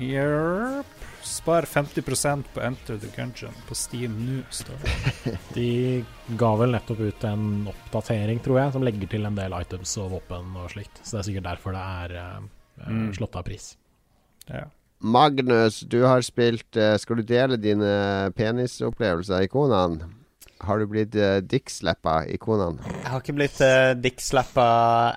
Yerp. 0.00 0.99
Spar 1.26 1.66
50% 1.68 2.44
på 2.54 2.62
Enter 2.64 2.96
the 3.02 3.08
Gungeon 3.16 3.54
på 3.68 3.74
Steam 3.76 4.14
nå, 4.26 4.38
står 4.50 4.80
det. 4.84 5.34
De 5.56 5.66
ga 6.40 6.52
vel 6.60 6.72
nettopp 6.74 7.00
ut 7.04 7.24
en 7.28 7.44
oppdatering, 7.70 8.40
tror 8.44 8.60
jeg, 8.62 8.72
som 8.76 8.84
legger 8.86 9.10
til 9.12 9.28
en 9.28 9.36
del 9.38 9.54
items 9.60 9.92
og 10.00 10.10
våpen 10.16 10.54
og 10.60 10.70
slikt. 10.72 11.02
Så 11.04 11.16
det 11.16 11.20
er 11.22 11.28
sikkert 11.30 11.48
derfor 11.52 11.76
det 11.76 11.84
er 11.84 12.16
Mm. 12.80 13.10
slått 13.12 13.34
av 13.36 13.42
pris. 13.44 13.74
Ja. 14.48 14.62
Magnus, 15.04 15.80
du 15.84 15.98
har 16.04 16.22
spilt 16.24 16.76
uh, 16.80 16.94
Skal 16.96 17.20
du 17.20 17.22
dele 17.28 17.58
dine 17.60 17.90
penisopplevelser 18.36 19.44
i 19.44 19.50
konene? 19.52 20.08
Har 20.64 20.80
du 20.80 20.86
blitt 20.88 21.12
uh, 21.16 21.42
dickslappa 21.44 22.22
i 22.28 22.38
konene? 22.40 22.80
Jeg 23.02 23.10
har 23.12 23.20
ikke 23.20 23.36
blitt 23.36 23.60
uh, 23.60 23.92
dickslappa 24.00 24.66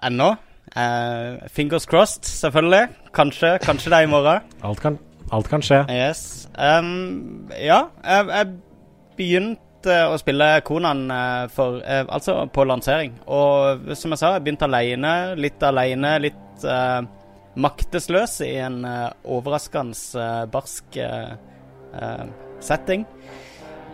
ennå. 0.08 0.34
Uh, 0.76 1.40
fingers 1.52 1.88
crossed, 1.88 2.24
selvfølgelig. 2.28 2.90
Kanskje, 3.16 3.54
kanskje 3.64 3.92
det 3.94 4.02
er 4.02 4.08
i 4.08 4.12
morgen. 4.12 4.48
Alt 4.64 4.84
kan, 4.84 5.00
alt 5.34 5.50
kan 5.52 5.64
skje. 5.66 5.84
Yes. 5.92 6.48
Um, 6.54 7.50
ja, 7.58 7.88
jeg, 8.06 8.30
jeg 8.30 8.50
begynte 9.18 9.98
å 10.08 10.16
spille 10.22 10.48
Konan 10.64 11.08
eh, 11.12 11.46
for, 11.52 11.82
eh, 11.84 12.06
altså 12.08 12.46
på 12.54 12.66
lansering. 12.70 13.18
Og 13.28 13.92
som 14.00 14.14
jeg 14.14 14.22
sa, 14.22 14.36
jeg 14.36 14.46
begynte 14.46 14.70
alene. 14.70 15.14
Litt 15.40 15.64
alene, 15.66 16.16
litt 16.24 16.68
uh, 16.68 17.02
maktesløs 17.60 18.40
i 18.48 18.54
en 18.64 18.80
uh, 18.88 19.10
overraskende 19.36 19.98
uh, 20.18 20.44
barsk 20.54 21.02
setting. 22.64 23.04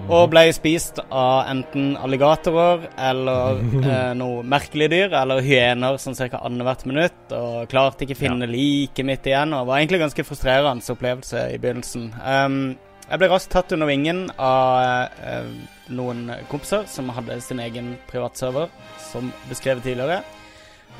Og 0.08 0.30
ble 0.32 0.46
spist 0.56 1.02
av 1.04 1.50
enten 1.52 1.92
alligatorer 2.00 2.88
eller 3.10 3.60
eh, 3.84 4.12
noe 4.18 4.44
merkelige 4.48 4.94
dyr, 4.96 5.16
eller 5.22 5.44
hyener 5.46 6.00
sånn 6.02 6.18
ca. 6.18 6.42
annethvert 6.48 6.86
minutt. 6.90 7.20
Og 7.36 7.68
klarte 7.72 8.08
ikke 8.08 8.18
finne 8.24 8.50
like 8.50 9.06
midt 9.06 9.28
igjen. 9.30 9.54
Og 9.58 9.68
var 9.70 9.82
egentlig 9.82 10.02
ganske 10.06 10.26
frustrerende 10.28 10.96
opplevelse 10.96 11.50
i 11.54 11.60
begynnelsen. 11.62 12.10
Um, 12.24 12.62
jeg 13.10 13.22
ble 13.22 13.30
raskt 13.32 13.52
tatt 13.54 13.72
under 13.74 13.90
vingen 13.90 14.28
av 14.38 15.10
eh, 15.26 15.54
noen 15.98 16.28
kompiser 16.50 16.84
som 16.90 17.10
hadde 17.16 17.40
sin 17.42 17.62
egen 17.64 17.96
privatserver, 18.10 18.70
som 19.02 19.32
beskrevet 19.50 19.82
tidligere. 19.88 20.22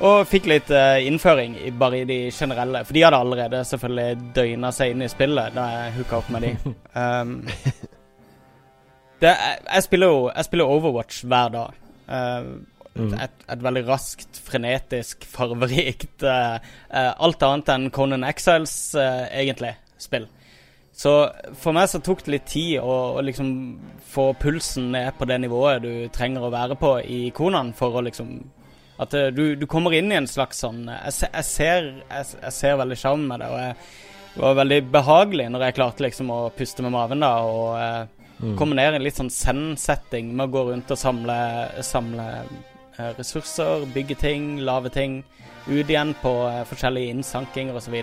Og 0.00 0.24
fikk 0.26 0.48
litt 0.50 0.70
eh, 0.74 1.04
innføring 1.06 1.54
i, 1.60 1.70
bare 1.76 2.02
i 2.02 2.08
de 2.08 2.18
generelle. 2.34 2.82
For 2.88 2.96
de 2.96 3.04
hadde 3.04 3.20
allerede 3.20 3.62
selvfølgelig 3.68 4.34
døgna 4.34 4.72
seg 4.74 4.94
inn 4.94 5.06
i 5.06 5.10
spillet 5.12 5.54
da 5.54 5.70
jeg 5.74 5.96
hooka 6.00 6.18
opp 6.22 6.30
med 6.34 6.46
de. 6.46 6.74
Um, 6.98 7.34
det, 9.20 9.30
jeg, 9.30 9.62
jeg, 9.66 9.86
spiller 9.86 10.12
jo 10.12 10.26
jeg 10.28 10.48
spiller 10.48 10.74
Overwatch 10.76 11.24
hver 11.26 11.56
dag. 11.56 11.80
Uh, 12.10 12.58
Mm. 12.98 13.12
et, 13.22 13.42
et 13.54 13.60
veldig 13.62 13.84
raskt, 13.86 14.40
frenetisk, 14.44 15.22
farverikt 15.30 16.24
uh, 16.26 16.56
uh, 16.90 17.12
Alt 17.22 17.44
annet 17.46 17.70
enn 17.70 17.84
Conan 17.94 18.26
Exiles, 18.26 18.74
egentlig, 18.98 19.70
spill. 19.94 20.26
Så 20.90 21.12
for 21.56 21.72
meg 21.72 21.86
så 21.88 22.00
tok 22.02 22.24
det 22.26 22.34
litt 22.34 22.48
tid 22.50 22.80
å, 22.82 22.96
å 23.14 23.22
liksom 23.24 23.52
få 24.10 24.32
pulsen 24.42 24.90
ned 24.92 25.14
på 25.16 25.28
det 25.30 25.38
nivået 25.38 25.86
du 25.86 25.92
trenger 26.12 26.44
å 26.44 26.52
være 26.52 26.76
på 26.82 26.96
i 27.06 27.20
Konan 27.30 27.70
for 27.78 27.94
å 27.94 28.02
liksom 28.04 28.34
At 29.00 29.14
du, 29.32 29.54
du 29.56 29.64
kommer 29.70 29.94
inn 29.96 30.10
i 30.10 30.18
en 30.18 30.28
slags 30.28 30.60
sånn 30.60 30.82
Jeg, 30.90 31.14
jeg 31.30 31.46
ser, 31.46 31.92
jeg, 32.10 32.26
jeg 32.42 32.56
ser 32.58 32.80
veldig 32.82 32.98
sjarmen 33.00 33.30
med 33.30 33.40
det, 33.40 33.48
og 33.54 33.62
jeg, 33.62 33.76
det 34.34 34.42
var 34.44 34.58
veldig 34.64 34.80
behagelig 34.98 35.46
når 35.54 35.68
jeg 35.68 35.78
klarte 35.78 36.04
liksom 36.08 36.34
å 36.34 36.40
puste 36.58 36.84
med 36.84 36.98
maven 36.98 37.22
da, 37.22 37.32
og 37.46 38.18
eh, 38.40 38.56
Kombinere 38.58 38.98
en 38.98 39.04
litt 39.04 39.18
sånn 39.18 39.32
send-setting 39.32 40.32
med 40.34 40.48
å 40.48 40.54
gå 40.54 40.64
rundt 40.70 40.90
og 40.92 40.98
samle, 40.98 41.36
samle 41.84 42.26
eh, 42.40 43.12
ressurser, 43.18 43.86
bygge 43.94 44.16
ting, 44.20 44.50
lage 44.66 44.92
ting, 44.94 45.20
ut 45.66 45.88
igjen 45.88 46.14
på 46.22 46.32
eh, 46.48 46.62
forskjellige 46.68 47.14
innsankinger 47.16 47.76
osv. 47.76 47.96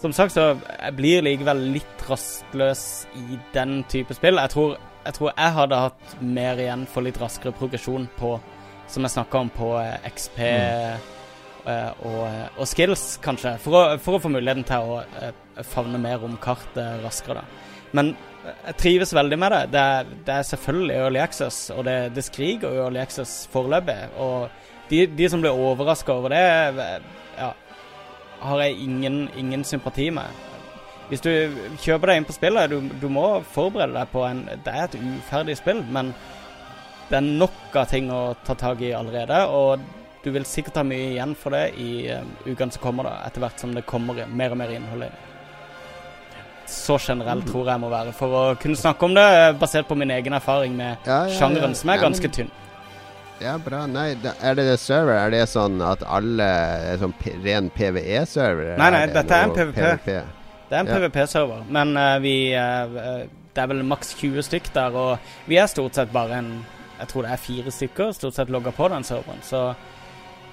Som 0.00 0.14
sagt 0.16 0.36
så 0.36 0.52
jeg 0.54 0.96
blir 0.96 1.24
likevel 1.24 1.60
litt 1.74 2.06
rastløs 2.08 2.84
i 3.20 3.40
den 3.54 3.82
type 3.90 4.16
spill. 4.16 4.40
Jeg 4.40 4.54
tror, 4.54 4.76
jeg 5.04 5.16
tror 5.16 5.32
jeg 5.32 5.56
hadde 5.58 5.82
hatt 5.86 6.16
mer 6.20 6.60
igjen 6.60 6.86
for 6.88 7.04
litt 7.04 7.20
raskere 7.20 7.56
progresjon 7.56 8.08
på, 8.18 8.36
som 8.90 9.06
jeg 9.06 9.16
snakka 9.16 9.44
om, 9.44 9.52
på 9.54 9.74
eh, 9.80 10.08
XP 10.10 10.38
mm. 10.40 11.10
og, 12.08 12.22
og 12.56 12.66
skills, 12.68 13.04
kanskje. 13.24 13.56
For 13.62 13.76
å, 13.76 13.84
for 14.02 14.16
å 14.16 14.22
få 14.22 14.32
muligheten 14.32 14.66
til 14.68 14.94
å 14.96 15.64
favne 15.68 16.00
mer 16.00 16.24
om 16.24 16.38
kartet 16.40 17.04
raskere, 17.04 17.42
da. 17.42 17.66
Men 17.96 18.14
jeg 18.44 18.76
trives 18.80 19.14
veldig 19.14 19.38
med 19.38 19.52
det. 19.52 19.62
Det 19.74 19.80
er, 19.80 20.12
det 20.26 20.34
er 20.34 20.46
selvfølgelig 20.48 20.96
Early 20.96 21.20
Access, 21.20 21.70
og 21.74 21.84
det, 21.84 21.96
det 22.16 22.24
skriker 22.24 22.76
Early 22.84 23.00
Access 23.02 23.48
foreløpig. 23.52 23.98
Og 24.16 24.48
de, 24.90 25.06
de 25.06 25.28
som 25.30 25.42
blir 25.42 25.56
overraska 25.56 26.12
over 26.12 26.32
det, 26.32 26.90
ja, 27.38 27.50
har 28.40 28.62
jeg 28.64 28.78
ingen, 28.86 29.28
ingen 29.36 29.64
sympati 29.64 30.10
med. 30.10 30.46
Hvis 31.10 31.24
du 31.24 31.30
kjøper 31.82 32.12
deg 32.12 32.20
inn 32.20 32.26
på 32.28 32.36
spillet, 32.36 32.70
du, 32.70 32.90
du 33.02 33.08
må 33.10 33.40
forberede 33.50 33.96
deg 33.96 34.12
på 34.12 34.22
en 34.28 34.44
Det 34.46 34.70
er 34.72 34.84
et 34.84 35.00
uferdig 35.00 35.56
spill, 35.58 35.82
men 35.90 36.12
det 37.10 37.18
er 37.18 37.26
nok 37.26 37.74
av 37.74 37.88
ting 37.90 38.12
å 38.14 38.36
ta 38.46 38.54
tak 38.54 38.84
i 38.86 38.92
allerede. 38.94 39.40
Og 39.50 39.82
du 40.22 40.30
vil 40.30 40.46
sikkert 40.46 40.78
ha 40.78 40.84
mye 40.86 41.10
igjen 41.16 41.34
for 41.38 41.56
det 41.56 41.72
i 41.82 42.06
um, 42.14 42.30
ukene 42.46 42.70
som 42.70 42.84
kommer, 42.84 43.08
da, 43.08 43.16
etter 43.26 43.42
hvert 43.42 43.58
som 43.62 43.74
det 43.74 43.88
kommer 43.90 44.22
mer 44.28 44.54
og 44.54 44.60
mer 44.62 44.70
innhold 44.76 45.08
i 45.08 45.10
det. 45.10 45.29
Så 46.70 46.96
generelt 47.02 47.46
tror 47.50 47.66
jeg 47.68 47.80
må 47.82 47.88
være 47.90 48.12
for 48.16 48.34
å 48.38 48.42
kunne 48.62 48.78
snakke 48.78 49.06
om 49.08 49.14
det, 49.16 49.26
basert 49.60 49.88
på 49.90 49.96
min 49.98 50.10
egen 50.14 50.36
erfaring 50.36 50.76
med 50.78 50.96
Ja, 51.06 51.24
ja, 51.24 51.28
ja. 51.28 51.36
sjangeren, 51.38 51.74
som 51.74 51.90
er 51.90 52.02
ganske 52.02 52.30
tynn. 52.30 52.50
Ja, 53.40 53.54
bra. 53.58 53.86
Nei, 53.88 54.14
da, 54.20 54.34
er 54.44 54.54
det 54.58 54.66
det 54.68 54.76
server? 54.82 55.16
Er 55.16 55.30
det 55.32 55.46
sånn 55.48 55.80
at 55.82 56.02
alle 56.04 56.44
er 56.44 56.98
sånn 57.00 57.14
ren 57.44 57.70
PVE-server? 57.72 58.74
Nei, 58.78 58.90
nei, 58.92 59.06
dette 59.14 59.32
er 59.38 59.46
en 59.48 59.54
PVP. 59.56 59.78
PVP? 59.80 60.10
Det 60.70 60.76
er 60.76 60.80
en 60.84 60.90
Ja. 60.90 60.98
PVP-server, 60.98 61.62
men 61.72 61.96
uh, 61.96 62.18
vi 62.22 62.52
eh, 62.54 63.24
Det 63.54 63.62
er 63.64 63.66
vel 63.72 63.80
maks 63.82 64.12
20 64.20 64.44
stykk 64.46 64.68
der, 64.76 64.94
og 64.94 65.32
vi 65.50 65.56
er 65.58 65.66
stort 65.72 65.96
sett 65.98 66.12
bare 66.14 66.36
en 66.38 66.50
Jeg 67.00 67.08
tror 67.10 67.24
det 67.26 67.32
er 67.32 67.40
fire 67.42 67.72
stykker 67.74 68.12
stort 68.14 68.36
sett 68.36 68.52
logga 68.52 68.70
på 68.76 68.88
den 68.92 69.02
serveren, 69.08 69.40
så 69.42 69.74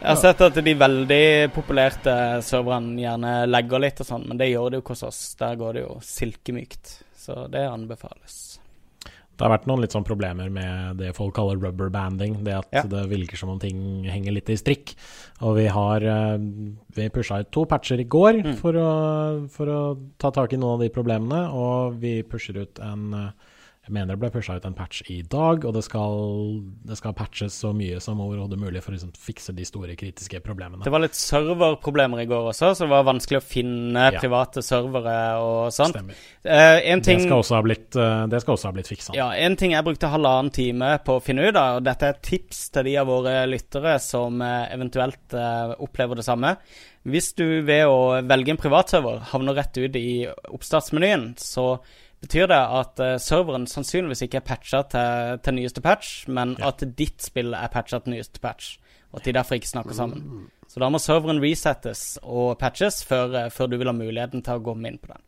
jeg 0.02 0.08
har 0.12 0.20
sett 0.22 0.42
at 0.46 0.60
de 0.64 0.74
veldig 0.78 1.24
populerte 1.56 2.14
serverne 2.46 3.00
gjerne 3.02 3.32
legger 3.50 3.82
litt 3.82 4.02
og 4.04 4.08
sånn, 4.10 4.28
men 4.30 4.38
det 4.40 4.52
gjør 4.52 4.72
det 4.76 4.82
jo 4.82 4.86
hos 4.92 5.04
oss. 5.08 5.22
Der 5.40 5.58
går 5.60 5.74
det 5.80 5.84
jo 5.88 5.98
silkemykt, 6.06 7.00
så 7.18 7.48
det 7.52 7.66
anbefales. 7.68 8.60
Det 9.38 9.46
har 9.46 9.52
vært 9.54 9.68
noen 9.70 9.84
litt 9.84 9.94
sånn 9.94 10.06
problemer 10.06 10.50
med 10.50 10.98
det 10.98 11.12
folk 11.14 11.36
kaller 11.38 11.60
rubber 11.62 11.92
banding. 11.94 12.40
Det 12.44 12.54
at 12.58 12.68
Ja. 12.74 12.82
det 12.90 13.04
virker 13.12 13.38
som 13.38 13.50
om 13.54 13.60
ting 13.60 14.04
henger 14.10 14.34
litt 14.34 14.50
i 14.50 14.56
strikk. 14.58 14.96
Og 15.42 15.58
vi 15.58 15.68
har 15.68 16.02
eh, 16.02 16.38
Vi 16.96 17.10
pusha 17.14 17.42
ut 17.42 17.52
to 17.52 17.66
patcher 17.66 18.00
i 18.00 18.04
går 18.10 18.42
Mm. 18.44 18.56
for, 18.58 18.74
å, 18.74 19.48
for 19.48 19.66
å 19.68 19.98
ta 20.18 20.32
tak 20.32 20.54
i 20.54 20.58
noen 20.58 20.74
av 20.74 20.80
de 20.80 20.90
problemene. 20.90 21.54
Og 21.54 22.00
vi 22.02 22.24
pusher 22.24 22.58
ut 22.64 22.80
en 22.80 23.14
eh, 23.14 23.30
Jeg 23.88 23.94
mener 23.96 24.18
det 24.18 24.20
ble 24.20 24.30
pusha 24.34 24.58
ut 24.60 24.66
en 24.68 24.76
patch 24.76 25.06
i 25.14 25.22
dag, 25.32 25.64
og 25.64 25.72
det 25.78 25.82
skal, 25.86 26.18
det 26.84 26.98
skal 27.00 27.14
patches 27.16 27.56
så 27.64 27.70
mye 27.76 28.02
som 28.04 28.20
overhodet 28.20 28.60
mulig 28.60 28.82
for 28.84 28.92
å 28.92 28.98
liksom 28.98 29.14
fikse 29.16 29.54
de 29.56 29.64
store 29.64 29.96
kritiske 29.96 30.42
problemene. 30.44 30.84
Det 30.84 30.92
var 30.92 31.06
litt 31.06 31.16
serverproblemer 31.16 32.26
i 32.26 32.28
går 32.28 32.50
også, 32.52 32.74
så 32.76 32.84
det 32.84 32.92
var 32.92 33.06
vanskelig 33.08 33.40
å 33.40 33.46
finne 33.48 34.10
Ja. 34.12 34.20
private 34.20 34.60
servere 34.60 35.40
og 35.40 35.72
sånt. 35.72 35.96
Stemmer. 35.96 36.16
Eh, 36.44 36.82
ting, 37.00 37.22
Det 37.22 37.28
skal 37.30 37.40
også 37.40 37.56
ha 37.56 37.62
blitt, 37.64 37.96
eh, 37.96 38.28
også 38.28 38.66
ha 38.68 38.72
blitt 38.76 38.92
fiksa. 38.92 39.16
Ja, 39.16 39.32
en 39.32 39.56
ting 39.56 39.72
jeg 39.72 39.86
brukte 39.86 40.12
halvannen 40.12 40.52
time 40.52 41.00
på 41.06 41.16
å 41.18 41.24
finne 41.24 41.48
ut 41.48 41.56
av, 41.56 41.78
og 41.78 41.84
dette 41.84 42.04
er 42.04 42.10
et 42.10 42.22
tips 42.24 42.70
til 42.70 42.84
de 42.84 42.98
av 42.98 43.08
våre 43.08 43.48
lyttere 43.48 44.00
som 44.02 44.42
eh, 44.42 44.68
eventuelt 44.74 45.32
eh, 45.34 45.76
opplever 45.80 46.16
det 46.20 46.26
samme. 46.26 46.58
Hvis 47.08 47.34
du 47.38 47.62
ved 47.64 47.86
å 47.88 48.22
velge 48.28 48.52
en 48.52 48.60
privatserver 48.60 49.22
havner 49.32 49.56
rett 49.56 49.78
ut 49.78 49.96
i 49.96 50.28
oppstartsmenyen, 50.28 51.38
så 51.40 51.80
betyr 52.24 52.48
det 52.50 52.58
at 52.82 53.00
eh, 53.04 53.16
serveren 53.22 53.68
sannsynligvis 53.70 54.24
ikke 54.26 54.40
er 54.42 54.46
patcha 54.48 54.82
til, 54.92 55.40
til 55.46 55.58
nyeste 55.60 55.82
patch, 55.86 56.28
men 56.30 56.56
Ja. 56.60 56.72
at 56.72 56.84
ditt 56.98 57.22
spill 57.22 57.54
er 57.54 57.68
patcha 57.74 58.00
til 58.00 58.14
nyeste 58.16 58.40
patch, 58.44 58.78
og 59.14 59.20
at 59.22 59.26
de 59.30 59.34
derfor 59.38 59.56
ikke 59.60 59.70
snakker 59.70 59.94
sammen. 59.94 60.48
Så 60.68 60.82
da 60.84 60.90
må 60.92 61.00
serveren 61.00 61.40
resettes 61.44 62.18
og 62.24 62.58
patches 62.60 63.04
før, 63.08 63.34
eh, 63.46 63.50
før 63.54 63.70
du 63.72 63.78
vil 63.78 63.88
ha 63.88 63.94
muligheten 63.96 64.42
til 64.44 64.58
å 64.60 64.64
gå 64.66 64.76
inn 64.86 64.98
på 65.00 65.14
den. 65.14 65.24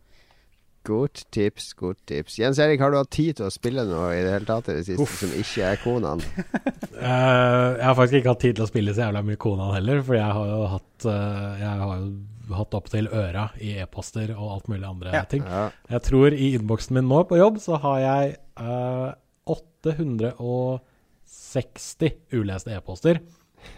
Godt 0.90 1.26
tips, 1.36 1.74
godt 1.78 2.00
tips. 2.08 2.38
Jens 2.40 2.58
Erik, 2.64 2.80
har 2.82 2.90
du 2.90 2.98
hatt 2.98 3.10
tid 3.12 3.36
til 3.36 3.46
å 3.46 3.52
spille 3.52 3.84
noe 3.86 4.14
i 4.16 4.22
det 4.24 4.32
hele 4.32 4.48
tatt 4.48 4.70
i 4.72 4.78
det 4.80 4.86
siste 4.88 5.06
som 5.20 5.34
ikke 5.38 5.66
er 5.68 5.80
Konan? 5.84 6.22
uh, 6.24 7.76
jeg 7.78 7.84
har 7.86 7.96
faktisk 8.00 8.22
ikke 8.22 8.34
hatt 8.34 8.42
tid 8.46 8.56
til 8.58 8.64
å 8.66 8.70
spille 8.70 8.94
så 8.96 9.04
jævla 9.10 9.22
mye 9.28 9.40
Konan 9.44 9.74
heller, 9.76 10.02
for 10.08 10.16
jeg 10.18 10.38
har 10.40 10.48
jo 10.54 10.62
hatt 10.72 11.06
uh, 11.06 11.60
Jeg 11.60 11.68
har 11.84 11.98
jo 12.00 12.10
hatt 12.58 12.74
opp 12.78 12.88
til 12.90 13.08
øra 13.12 13.50
i 13.62 13.76
e-poster 13.84 14.32
og 14.38 14.52
alt 14.56 14.68
mulig 14.72 14.88
andre 14.90 15.12
Ja. 15.14 15.24
ting. 15.30 15.44
Jeg 15.90 16.02
tror 16.08 16.34
i 16.34 16.54
innboksen 16.58 16.94
min 16.98 17.08
nå 17.10 17.20
på 17.30 17.38
jobb 17.38 17.58
så 17.62 17.78
har 17.84 17.98
jeg 18.04 18.24
uh, 18.60 19.12
860 19.50 22.14
uleste 22.34 22.74
e-poster 22.78 23.20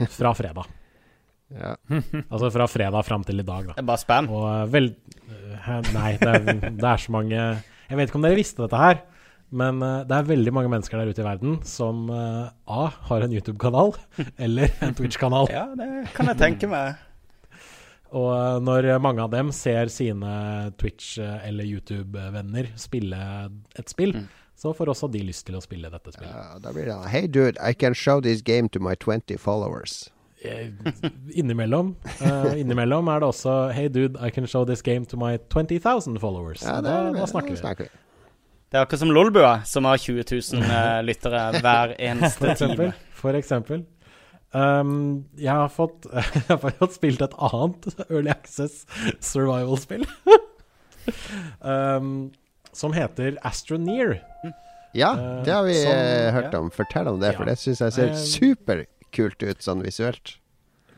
fra 0.10 0.34
fredag. 0.38 0.66
Ja. 1.52 1.74
Altså 2.32 2.48
fra 2.56 2.64
fredag 2.72 3.04
fram 3.04 3.26
til 3.28 3.42
i 3.42 3.44
dag, 3.44 3.66
da. 3.68 3.74
Det 3.76 3.82
er 3.82 3.88
bare 3.90 4.00
spam. 4.00 4.30
Og 4.32 4.46
eh, 4.48 4.70
vel 4.72 4.86
eh, 5.28 5.82
Nei, 5.92 6.14
det 6.22 6.30
er, 6.32 6.46
det 6.78 6.86
er 6.88 7.02
så 7.04 7.12
mange 7.12 7.36
Jeg 7.36 7.98
vet 8.00 8.08
ikke 8.08 8.16
om 8.22 8.24
dere 8.24 8.38
visste 8.40 8.64
dette 8.64 8.80
her, 8.80 9.02
men 9.60 9.84
eh, 9.84 9.98
det 10.08 10.16
er 10.16 10.30
veldig 10.30 10.54
mange 10.56 10.72
mennesker 10.72 10.96
der 11.02 11.12
ute 11.12 11.20
i 11.20 11.26
verden 11.28 11.58
som 11.68 12.08
eh, 12.08 12.48
A. 12.72 12.86
har 13.10 13.20
en 13.28 13.36
YouTube-kanal 13.36 13.92
eller 14.48 14.72
en 14.80 14.96
Twitch-kanal. 14.96 15.52
Ja, 15.52 15.66
det 15.76 15.90
kan 16.16 16.32
jeg 16.32 16.40
tenke 16.40 16.72
meg. 16.72 16.96
Og 18.12 18.30
eh, 18.36 18.60
når 18.60 18.90
mange 19.00 19.24
av 19.24 19.32
dem 19.32 19.52
ser 19.56 19.88
sine 19.88 20.72
Twitch- 20.78 21.18
eller 21.22 21.64
YouTube-venner 21.64 22.72
spille 22.76 23.20
et 23.80 23.90
spill, 23.90 24.14
Mm. 24.14 24.28
så 24.62 24.74
får 24.76 24.92
også 24.94 25.08
de 25.12 25.20
lyst 25.26 25.46
til 25.48 25.56
å 25.56 25.62
spille 25.64 25.90
dette 25.90 26.12
spillet. 26.14 26.36
Uh, 26.36 26.60
da 26.60 26.72
blir 26.76 26.86
det 26.86 26.98
Hey 27.10 27.28
dude, 27.28 27.58
I 27.62 27.74
can 27.74 27.94
show 27.94 28.20
this 28.22 28.42
game 28.42 28.68
to 28.70 28.80
my 28.80 28.96
20 28.96 29.38
followers. 29.40 30.10
Eh, 30.44 30.70
Innimellom, 31.38 31.96
Uh, 32.22 32.54
innimellom 32.58 33.08
er 33.14 33.20
det 33.22 33.28
også 33.30 33.72
Hey 33.74 33.88
dude, 33.88 34.18
I 34.20 34.30
can 34.30 34.46
show 34.48 34.66
this 34.66 34.82
game 34.82 35.06
to 35.06 35.18
my 35.18 35.38
20,000 35.50 36.20
followers. 36.20 36.62
Ja, 36.64 36.82
da, 36.82 37.12
det 37.12 37.20
da 37.20 37.26
snakker 37.28 37.48
da 37.48 37.54
vi. 37.56 37.62
snakker 37.62 37.84
vi. 37.84 37.90
Det 38.72 38.78
er 38.80 38.86
akkurat 38.86 39.00
som 39.00 39.10
Lolbua, 39.12 39.64
som 39.66 39.84
har 39.86 39.98
20 39.98 40.24
000 40.32 40.64
eh, 40.64 41.02
lyttere 41.04 41.42
hver 41.62 41.96
eneste 42.10 42.38
For 42.40 42.48
eksempel. 42.54 42.92
time. 42.92 42.94
For 43.22 43.34
eksempel. 43.40 43.86
Um, 44.54 45.26
jeg, 45.40 45.54
har 45.56 45.70
fått, 45.72 46.08
jeg 46.36 46.44
har 46.50 46.60
fått 46.60 46.98
spilt 46.98 47.22
et 47.24 47.36
annet 47.40 47.88
Early 48.10 48.32
Access 48.34 48.82
survival-spill. 49.24 50.04
um, 51.62 52.32
som 52.74 52.94
heter 52.96 53.38
Astroneer. 53.48 54.20
Ja, 54.94 55.14
Eh, 55.16 55.44
det 55.46 55.54
har 55.54 55.64
vi 55.64 55.74
som- 55.74 55.92
eh, 55.92 56.32
hørt 56.36 56.54
om. 56.54 56.70
Fortell 56.70 57.08
om 57.08 57.20
det, 57.20 57.34
for 57.38 57.46
det 57.48 57.56
syns 57.60 57.80
jeg 57.80 57.94
ser 57.96 58.10
superkult 58.20 59.42
ut 59.44 59.64
sånn 59.64 59.82
visuelt. 59.84 60.38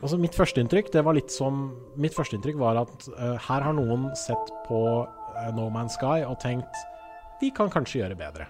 Altså 0.01 0.17
Mitt 0.19 0.33
førsteinntrykk 0.35 0.89
det 0.91 1.03
var 1.05 1.13
litt 1.13 1.31
som 1.31 1.77
Mitt 1.95 2.13
førsteinntrykk 2.13 2.57
var 2.59 2.75
at 2.81 3.05
uh, 3.17 3.37
her 3.37 3.61
har 3.61 3.73
noen 3.77 4.09
sett 4.19 4.49
på 4.67 4.81
eh, 5.37 5.51
No 5.55 5.69
Man's 5.69 5.93
Sky 5.95 6.25
og 6.25 6.39
tenkt 6.41 6.75
vi 7.39 7.51
kan 7.55 7.69
kanskje 7.69 8.01
gjøre 8.01 8.17
bedre. 8.17 8.47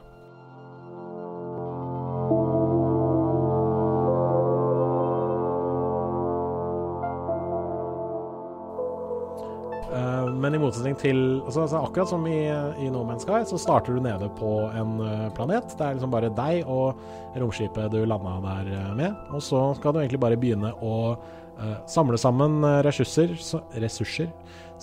Men 10.43 10.57
i 10.57 10.59
motsetning 10.59 10.95
til 10.99 11.19
altså, 11.45 11.63
altså 11.63 11.81
Akkurat 11.85 12.09
som 12.11 12.25
i, 12.27 12.39
i 12.83 12.89
No 12.91 13.05
Man's 13.07 13.23
Sky, 13.23 13.43
så 13.47 13.59
starter 13.61 13.95
du 13.95 14.03
nede 14.03 14.27
på 14.39 14.51
en 14.75 14.97
eh, 15.03 15.29
planet. 15.37 15.75
Det 15.77 15.85
er 15.85 15.95
liksom 15.95 16.11
bare 16.11 16.31
deg 16.35 16.67
og 16.67 16.99
romskipet 17.39 17.93
du 17.93 18.01
landa 18.03 18.35
der 18.43 18.73
eh, 18.75 18.91
med. 18.99 19.15
Og 19.31 19.43
så 19.45 19.69
skal 19.79 19.95
du 19.95 20.01
egentlig 20.01 20.19
bare 20.23 20.39
begynne 20.39 20.73
å 20.83 20.97
uh, 21.13 21.77
samle 21.89 22.19
sammen 22.19 22.59
ressurser, 22.85 23.37
så, 23.39 23.61
ressurser 23.79 24.29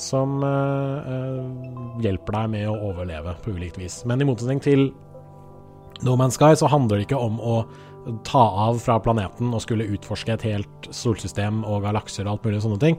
som 0.01 0.41
uh, 0.41 1.05
uh, 1.05 2.01
hjelper 2.01 2.39
deg 2.39 2.51
med 2.57 2.67
å 2.71 2.79
overleve 2.91 3.37
på 3.45 3.55
ulikt 3.59 3.81
vis. 3.81 4.01
Men 4.09 4.23
i 4.23 4.29
motsetning 4.29 4.65
til 4.65 4.89
No 6.07 6.17
Man's 6.17 6.41
Sky 6.41 6.55
så 6.57 6.71
handler 6.73 6.97
det 6.97 7.11
ikke 7.11 7.21
om 7.21 7.37
å 7.45 7.61
ta 8.25 8.41
av 8.41 8.79
fra 8.81 8.97
planeten 9.03 9.53
og 9.53 9.63
skulle 9.65 9.89
utforske 9.93 10.33
et 10.35 10.45
helt 10.49 10.89
solsystem 10.95 11.63
og 11.69 11.85
galakser 11.85 12.27
og 12.27 12.39
alt 12.39 12.49
mulig 12.49 12.63
sånne 12.65 12.81
ting. 12.81 12.97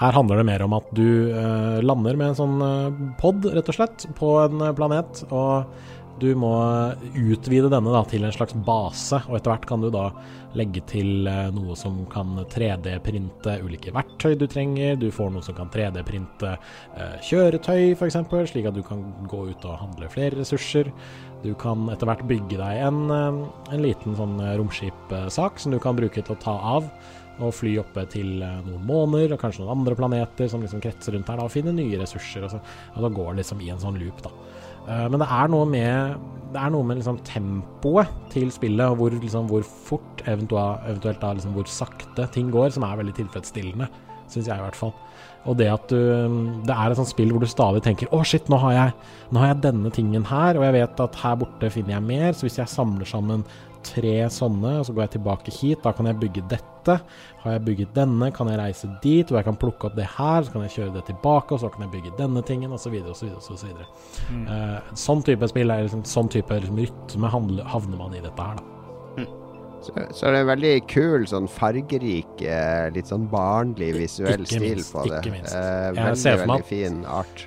Her 0.00 0.16
handler 0.16 0.40
det 0.40 0.48
mer 0.48 0.62
om 0.64 0.72
at 0.78 0.92
du 0.96 1.28
eh, 1.28 1.78
lander 1.84 2.16
med 2.16 2.32
en 2.32 2.38
sånn 2.38 2.60
eh, 2.64 3.00
pod, 3.20 3.44
rett 3.44 3.68
og 3.68 3.76
slett, 3.76 4.06
på 4.16 4.36
en 4.40 4.62
eh, 4.64 4.76
planet. 4.76 5.26
Og 5.28 5.66
du 6.20 6.30
må 6.36 6.52
utvide 7.16 7.68
denne 7.72 7.92
da, 7.92 8.00
til 8.08 8.24
en 8.24 8.32
slags 8.32 8.56
base, 8.64 9.20
og 9.28 9.36
etter 9.36 9.52
hvert 9.52 9.66
kan 9.68 9.84
du 9.84 9.88
da 9.92 10.10
legge 10.56 10.82
til 10.90 11.28
noe 11.54 11.76
som 11.78 12.00
kan 12.10 12.42
3D-printe 12.50 13.54
ulike 13.64 13.92
verktøy 13.94 14.34
du 14.36 14.44
trenger. 14.50 14.98
Du 15.00 15.08
får 15.14 15.30
noe 15.32 15.44
som 15.44 15.56
kan 15.56 15.70
3D-printe 15.72 16.56
eh, 16.56 17.16
kjøretøy, 17.28 17.92
f.eks., 17.92 18.20
slik 18.52 18.68
at 18.72 18.76
du 18.76 18.82
kan 18.84 19.04
gå 19.28 19.46
ut 19.52 19.68
og 19.68 19.80
handle 19.84 20.10
flere 20.12 20.40
ressurser. 20.40 20.92
Du 21.44 21.52
kan 21.60 21.88
etter 21.92 22.08
hvert 22.08 22.26
bygge 22.28 22.60
deg 22.60 22.84
en, 22.88 23.04
en 23.12 23.84
liten 23.84 24.16
sånn 24.16 24.40
romskipsak 24.60 25.60
som 25.60 25.72
du 25.72 25.80
kan 25.80 25.96
bruke 25.96 26.24
til 26.24 26.36
å 26.36 26.40
ta 26.40 26.56
av 26.76 26.88
og 27.40 27.54
fly 27.56 27.74
oppe 27.82 28.04
til 28.12 28.42
eh, 28.44 28.58
noen 28.66 28.82
måner 28.86 29.34
og 29.34 29.40
kanskje 29.42 29.64
noen 29.64 29.78
andre 29.78 29.96
planeter 29.98 30.50
som 30.50 30.62
liksom 30.64 30.82
kretser 30.84 31.16
rundt 31.16 31.30
her 31.30 31.40
da, 31.40 31.46
og 31.48 31.54
finne 31.54 31.74
nye 31.76 32.00
ressurser. 32.00 32.46
Og 32.46 32.52
så, 32.54 32.60
og 32.94 33.06
da 33.06 33.12
går 33.20 33.32
det 33.32 33.42
liksom 33.42 33.64
i 33.64 33.72
en 33.74 33.82
sånn 33.82 33.98
loop, 34.00 34.22
da. 34.26 34.34
Eh, 34.86 35.06
Men 35.08 35.22
det 35.22 35.30
er 35.38 35.50
noe 35.52 35.68
med, 35.70 36.28
er 36.54 36.74
noe 36.74 36.86
med 36.86 37.00
liksom 37.00 37.20
tempoet 37.28 38.10
til 38.32 38.52
spillet, 38.54 38.86
og 38.86 39.00
hvor, 39.00 39.16
liksom, 39.16 39.50
hvor 39.50 39.66
fort, 39.66 40.24
eventuelt, 40.26 40.86
eventuelt 40.88 41.20
da 41.22 41.34
liksom 41.36 41.56
hvor 41.56 41.68
sakte 41.70 42.28
ting 42.34 42.52
går, 42.54 42.70
som 42.76 42.86
er 42.88 43.00
veldig 43.02 43.16
tilfredsstillende, 43.20 43.90
syns 44.30 44.46
jeg 44.46 44.56
i 44.58 44.66
hvert 44.66 44.78
fall. 44.78 44.92
Og 45.48 45.56
det 45.56 45.70
at 45.72 45.88
du 45.88 45.96
Det 46.66 46.74
er 46.74 46.90
et 46.90 46.98
sånt 46.98 47.08
spill 47.08 47.30
hvor 47.32 47.40
du 47.40 47.48
stadig 47.48 47.80
tenker 47.80 48.10
Å, 48.12 48.20
shit, 48.28 48.44
nå 48.52 48.58
har, 48.60 48.72
jeg, 48.76 48.92
nå 49.32 49.40
har 49.40 49.54
jeg 49.54 49.62
denne 49.64 49.90
tingen 49.94 50.26
her, 50.28 50.58
og 50.58 50.66
jeg 50.66 50.74
vet 50.76 51.00
at 51.00 51.16
her 51.22 51.38
borte 51.40 51.70
finner 51.72 51.96
jeg 51.96 52.06
mer, 52.10 52.32
så 52.36 52.44
hvis 52.44 52.58
jeg 52.60 52.68
samler 52.68 53.08
sammen 53.08 53.44
tre 53.86 54.16
sånne, 54.32 54.78
og 54.80 54.88
så 54.88 54.94
går 54.96 55.06
jeg 55.06 55.14
tilbake 55.16 55.54
hit, 55.54 55.82
da 55.84 55.92
kan 55.96 56.08
jeg 56.10 56.18
bygge 56.20 56.44
dette. 56.50 56.96
Har 57.42 57.54
jeg 57.56 57.64
bygget 57.66 57.94
denne, 57.96 58.30
kan 58.34 58.48
jeg 58.50 58.60
reise 58.60 58.90
dit, 59.04 59.30
og 59.30 59.38
jeg 59.38 59.46
kan 59.46 59.60
plukke 59.60 59.88
opp 59.88 59.96
det 59.98 60.08
her, 60.16 60.44
så 60.44 60.54
kan 60.54 60.66
jeg 60.66 60.74
kjøre 60.76 60.96
det 60.98 61.04
tilbake, 61.10 61.54
og 61.54 61.62
så 61.62 61.70
kan 61.72 61.86
jeg 61.86 61.94
bygge 61.94 62.16
denne 62.18 62.42
tingen, 62.46 62.74
osv., 62.76 62.96
osv., 63.12 63.32
osv. 63.40 63.86
Uh, 64.30 64.92
Sånn 64.98 65.24
type 65.26 65.48
spill 65.50 65.72
er 65.72 65.86
liksom, 65.86 66.04
sånn 66.08 66.30
type 66.32 66.60
liksom, 66.60 66.80
rytme 66.80 67.32
havner 67.32 67.96
man 68.00 68.16
i 68.16 68.24
dette 68.24 68.50
her, 68.50 68.60
da. 68.60 68.76
Så, 69.80 69.94
så 70.12 70.26
er 70.28 70.34
det 70.34 70.40
en 70.42 70.50
veldig 70.50 70.72
kul, 70.92 71.22
sånn 71.28 71.46
fargerik, 71.48 72.42
eh, 72.44 72.90
litt 72.92 73.08
sånn 73.08 73.24
barnlig 73.32 73.94
visuell 73.96 74.42
minst, 74.44 74.52
stil 74.52 74.82
på 74.92 75.06
det. 75.08 75.22
ikke 75.22 75.32
minst. 75.38 75.54
Eh, 75.56 75.86
veldig, 75.96 76.34
veldig 76.42 76.66
fin 76.68 76.98
art. 77.08 77.46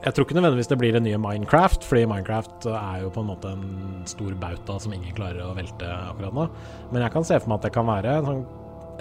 Jeg 0.00 0.14
tror 0.16 0.24
ikke 0.24 0.36
nødvendigvis 0.38 0.70
det 0.70 0.78
blir 0.80 0.94
det 0.96 1.02
nye 1.04 1.18
Minecraft, 1.20 1.84
fordi 1.84 2.06
Minecraft 2.08 2.70
er 2.72 3.02
jo 3.02 3.10
på 3.12 3.20
en 3.20 3.28
måte 3.28 3.50
en 3.52 4.06
stor 4.08 4.32
bauta 4.40 4.78
som 4.80 4.94
ingen 4.96 5.12
klarer 5.16 5.42
å 5.44 5.52
velte 5.58 5.84
akkurat 5.84 6.36
nå. 6.38 6.46
Men 6.88 7.04
jeg 7.04 7.12
kan 7.12 7.26
se 7.28 7.36
for 7.36 7.52
meg 7.52 7.60
at 7.60 7.66
det 7.68 7.74
kan 7.74 7.88
være 7.90 8.14
sånn, 8.24 8.40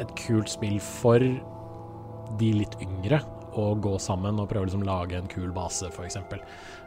et 0.03 0.11
kult 0.19 0.51
spill 0.51 0.75
for 0.83 1.23
de 2.39 2.49
litt 2.55 2.75
yngre 2.83 3.21
å 3.59 3.75
gå 3.83 3.91
sammen 4.01 4.39
og 4.41 4.47
prøve 4.51 4.65
å 4.65 4.69
liksom 4.69 4.85
lage 4.87 5.17
en 5.19 5.27
kul 5.31 5.51
base, 5.55 5.89
f.eks. 5.91 6.17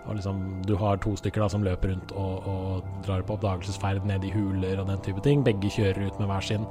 Liksom, 0.09 0.39
du 0.67 0.73
har 0.81 0.99
to 0.99 1.13
stykker 1.19 1.45
da 1.45 1.49
som 1.53 1.63
løper 1.63 1.93
rundt 1.93 2.15
og, 2.19 2.49
og 2.51 2.89
drar 3.07 3.23
på 3.27 3.37
oppdagelsesferd 3.37 4.07
ned 4.09 4.25
i 4.27 4.33
huler 4.35 4.81
og 4.83 4.89
den 4.91 5.03
type 5.07 5.23
ting. 5.23 5.45
Begge 5.47 5.71
kjører 5.71 6.09
ut 6.09 6.19
med 6.19 6.31
hver 6.33 6.47
sin 6.49 6.65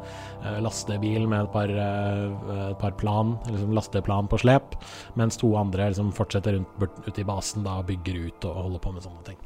eh, 0.43 0.57
lastebil 0.63 1.29
med 1.31 1.45
et 1.45 1.53
par, 1.53 1.71
eh, 1.71 2.65
et 2.71 2.81
par 2.81 2.97
plan, 2.99 3.37
liksom 3.47 3.71
lasteplan 3.77 4.27
på 4.31 4.41
slep, 4.43 4.75
mens 5.19 5.39
to 5.39 5.53
andre 5.59 5.91
liksom 5.93 6.11
fortsetter 6.17 6.57
rundt 6.59 7.07
ute 7.07 7.23
i 7.23 7.27
basen 7.27 7.63
da, 7.67 7.79
og 7.79 7.87
bygger 7.93 8.19
ut 8.27 8.49
og 8.51 8.59
holder 8.65 8.83
på 8.83 8.93
med 8.97 9.07
sånne 9.07 9.25
ting. 9.31 9.39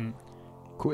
Ko- 0.00 0.29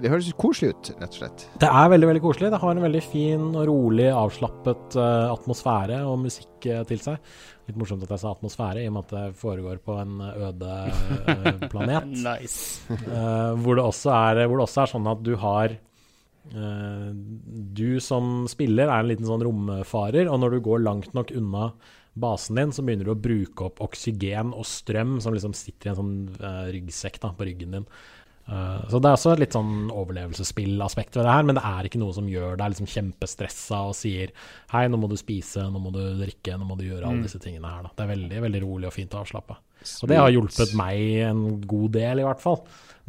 Det 0.03 0.11
høres 0.13 0.31
koselig 0.39 0.75
ut, 0.75 0.93
rett 1.01 1.13
og 1.13 1.19
slett. 1.21 1.45
Det 1.63 1.69
er 1.69 1.91
veldig 1.93 2.09
veldig 2.11 2.23
koselig. 2.25 2.53
Det 2.55 2.63
har 2.63 2.75
en 2.75 2.87
veldig 2.87 3.03
fin 3.05 3.45
og 3.53 3.67
rolig, 3.71 4.09
avslappet 4.13 4.97
uh, 4.99 5.33
atmosfære 5.35 6.01
og 6.09 6.19
musikk 6.25 6.69
uh, 6.71 6.83
til 6.89 7.03
seg. 7.05 7.37
Litt 7.67 7.79
morsomt 7.81 8.05
at 8.07 8.13
jeg 8.15 8.23
sa 8.23 8.33
atmosfære, 8.35 8.85
i 8.85 8.91
og 8.91 8.95
med 8.95 9.07
at 9.07 9.15
det 9.17 9.41
foregår 9.41 9.81
på 9.83 9.97
en 9.99 10.21
øde 10.31 10.75
uh, 10.87 11.67
planet. 11.73 12.13
Nice. 12.15 12.77
Eh, 12.95 13.53
hvor, 13.63 13.77
det 13.77 13.85
også 13.85 14.13
er, 14.15 14.45
hvor 14.47 14.61
det 14.61 14.67
også 14.67 14.83
er 14.85 14.93
sånn 14.93 15.11
at 15.11 15.23
du 15.27 15.33
har 15.41 15.75
eh, 15.75 17.09
Du 17.77 17.99
som 18.03 18.47
spiller 18.51 18.87
er 18.89 19.03
en 19.03 19.11
liten 19.11 19.29
sånn 19.29 19.45
romfarer, 19.47 20.31
og 20.31 20.41
når 20.43 20.57
du 20.57 20.65
går 20.69 20.85
langt 20.85 21.17
nok 21.17 21.33
unna 21.37 21.71
basen 22.17 22.61
din, 22.61 22.73
så 22.73 22.85
begynner 22.85 23.09
du 23.09 23.13
å 23.13 23.19
bruke 23.21 23.67
opp 23.67 23.83
oksygen 23.85 24.55
og 24.57 24.65
strøm 24.69 25.19
som 25.21 25.35
liksom 25.37 25.57
sitter 25.57 25.91
i 25.91 25.93
en 25.93 25.99
sånn 25.99 26.15
eh, 26.39 26.63
ryggsekk 26.79 27.21
da, 27.25 27.33
på 27.37 27.49
ryggen 27.49 27.77
din. 27.77 27.91
Eh, 28.47 28.89
så 28.91 29.01
det 29.03 29.11
er 29.11 29.17
også 29.17 29.33
et 29.35 29.43
litt 29.43 29.57
sånn 29.57 29.89
overlevelsesspillaspekt 29.91 31.19
ved 31.19 31.27
det 31.27 31.35
her, 31.35 31.47
men 31.49 31.59
det 31.59 31.65
er 31.67 31.89
ikke 31.89 32.01
noe 32.03 32.15
som 32.15 32.29
gjør 32.31 32.59
deg 32.61 32.73
liksom 32.73 32.91
kjempestressa 32.93 33.83
og 33.91 33.97
sier 33.99 34.35
hei, 34.73 34.87
nå 34.91 35.01
må 35.03 35.11
du 35.11 35.17
spise, 35.19 35.65
nå 35.73 35.83
må 35.83 35.93
du 35.95 36.03
drikke, 36.21 36.59
nå 36.59 36.69
må 36.69 36.79
du 36.79 36.87
gjøre 36.87 37.09
alle 37.11 37.27
disse 37.27 37.43
tingene 37.43 37.73
her. 37.73 37.87
Da. 37.87 37.95
Det 37.97 38.07
er 38.07 38.13
veldig, 38.15 38.43
veldig 38.47 38.63
rolig 38.67 38.91
og 38.91 38.95
fint 38.95 39.17
å 39.17 39.23
avslappe. 39.25 39.59
Og 40.03 40.11
det 40.11 40.19
har 40.19 40.33
hjulpet 40.33 40.73
meg 40.79 41.03
en 41.29 41.43
god 41.69 41.91
del, 41.99 42.23
i 42.23 42.27
hvert 42.27 42.43
fall. 42.43 42.63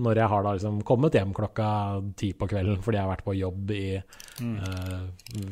Når 0.03 0.19
jeg 0.21 0.29
har 0.29 0.43
da 0.45 0.51
liksom 0.57 0.81
kommet 0.85 1.15
hjem 1.17 1.31
klokka 1.33 1.69
ti 2.19 2.33
på 2.37 2.45
kvelden 2.51 2.83
fordi 2.85 2.99
jeg 2.99 3.07
har 3.07 3.15
vært 3.15 3.25
på 3.25 3.33
jobb 3.33 3.71
i 3.73 3.85
eh, 3.97 4.99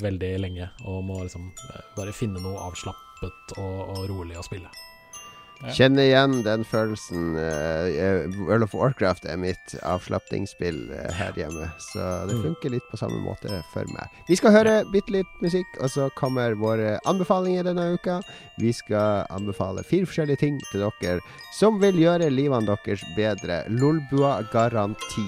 veldig 0.06 0.34
lenge 0.44 0.68
og 0.86 1.00
må 1.08 1.24
liksom 1.24 1.48
eh, 1.50 1.88
bare 1.98 2.14
finne 2.14 2.44
noe 2.44 2.68
avslappet 2.68 3.58
og, 3.58 3.80
og 3.96 4.04
rolig 4.12 4.38
å 4.38 4.46
spille. 4.46 4.70
Kjenner 5.76 6.04
igjen 6.04 6.42
den 6.46 6.66
følelsen. 6.68 7.36
eh, 7.40 8.28
World 8.46 8.68
of 8.68 8.76
Warcraft 8.76 9.26
er 9.26 9.38
mitt 9.40 9.76
avslapningsspill 9.82 10.92
eh, 10.94 11.12
her 11.16 11.34
hjemme, 11.40 11.70
så 11.80 12.28
det 12.30 12.38
funker 12.44 12.76
litt 12.76 12.86
på 12.92 13.00
samme 13.00 13.22
måte 13.24 13.62
for 13.72 13.88
meg. 13.96 14.12
Vi 14.30 14.38
skal 14.40 14.56
høre 14.56 14.76
bitte 14.92 15.16
litt 15.16 15.42
musikk, 15.42 15.80
og 15.80 15.90
så 15.94 16.10
kommer 16.20 16.58
våre 16.60 17.00
anbefalinger 17.10 17.66
denne 17.70 17.88
uka. 17.96 18.20
Vi 18.62 18.74
skal 18.76 19.26
anbefale 19.34 19.84
fire 19.88 20.06
forskjellige 20.10 20.44
ting 20.44 20.62
til 20.72 20.86
dere 21.02 21.20
som 21.56 21.80
vil 21.82 21.98
gjøre 22.04 22.30
livene 22.34 22.68
deres 22.68 23.04
bedre. 23.18 23.64
Lolbua 23.72 24.42
garanti. 24.54 25.28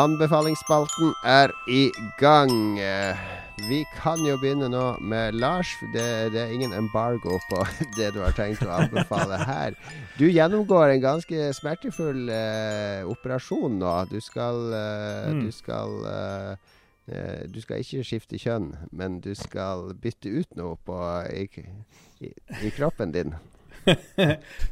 Anbefalingsspalten 0.00 1.12
er 1.28 1.52
i 1.68 1.90
gang. 2.20 2.52
Vi 3.68 3.82
kan 3.98 4.22
jo 4.24 4.38
begynne 4.40 4.70
nå 4.72 4.84
med 5.04 5.34
Lars. 5.36 5.74
Det, 5.92 6.04
det 6.32 6.40
er 6.40 6.52
ingen 6.54 6.72
embargo 6.72 7.36
på 7.50 7.60
det 7.98 8.08
du 8.14 8.20
har 8.22 8.32
tenkt 8.36 8.62
å 8.64 8.70
anbefale 8.78 9.36
her. 9.44 9.76
Du 10.16 10.24
gjennomgår 10.30 10.94
en 10.94 11.02
ganske 11.04 11.50
smertefull 11.58 12.30
eh, 12.32 13.02
operasjon 13.12 13.76
nå. 13.82 13.92
Du 14.12 14.18
skal 14.24 14.62
eh, 14.72 15.30
Mm. 15.30 15.44
Du 15.44 15.52
skal 15.52 15.92
eh, 16.08 16.52
eh, 17.12 17.42
Du 17.52 17.60
skal 17.60 17.82
ikke 17.84 18.04
skifte 18.06 18.38
kjønn, 18.40 18.70
men 18.96 19.20
du 19.20 19.34
skal 19.36 19.90
bytte 20.00 20.32
ut 20.32 20.56
noe 20.56 20.78
på, 20.86 20.96
i, 21.28 21.44
i, 22.24 22.32
i 22.64 22.72
kroppen 22.76 23.12
din. 23.12 23.36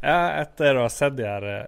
Ja, 0.02 0.18
etter 0.40 0.76
å 0.78 0.86
ha 0.86 0.92
sett 0.92 1.16
de 1.18 1.24
her 1.28 1.44
eh, 1.52 1.66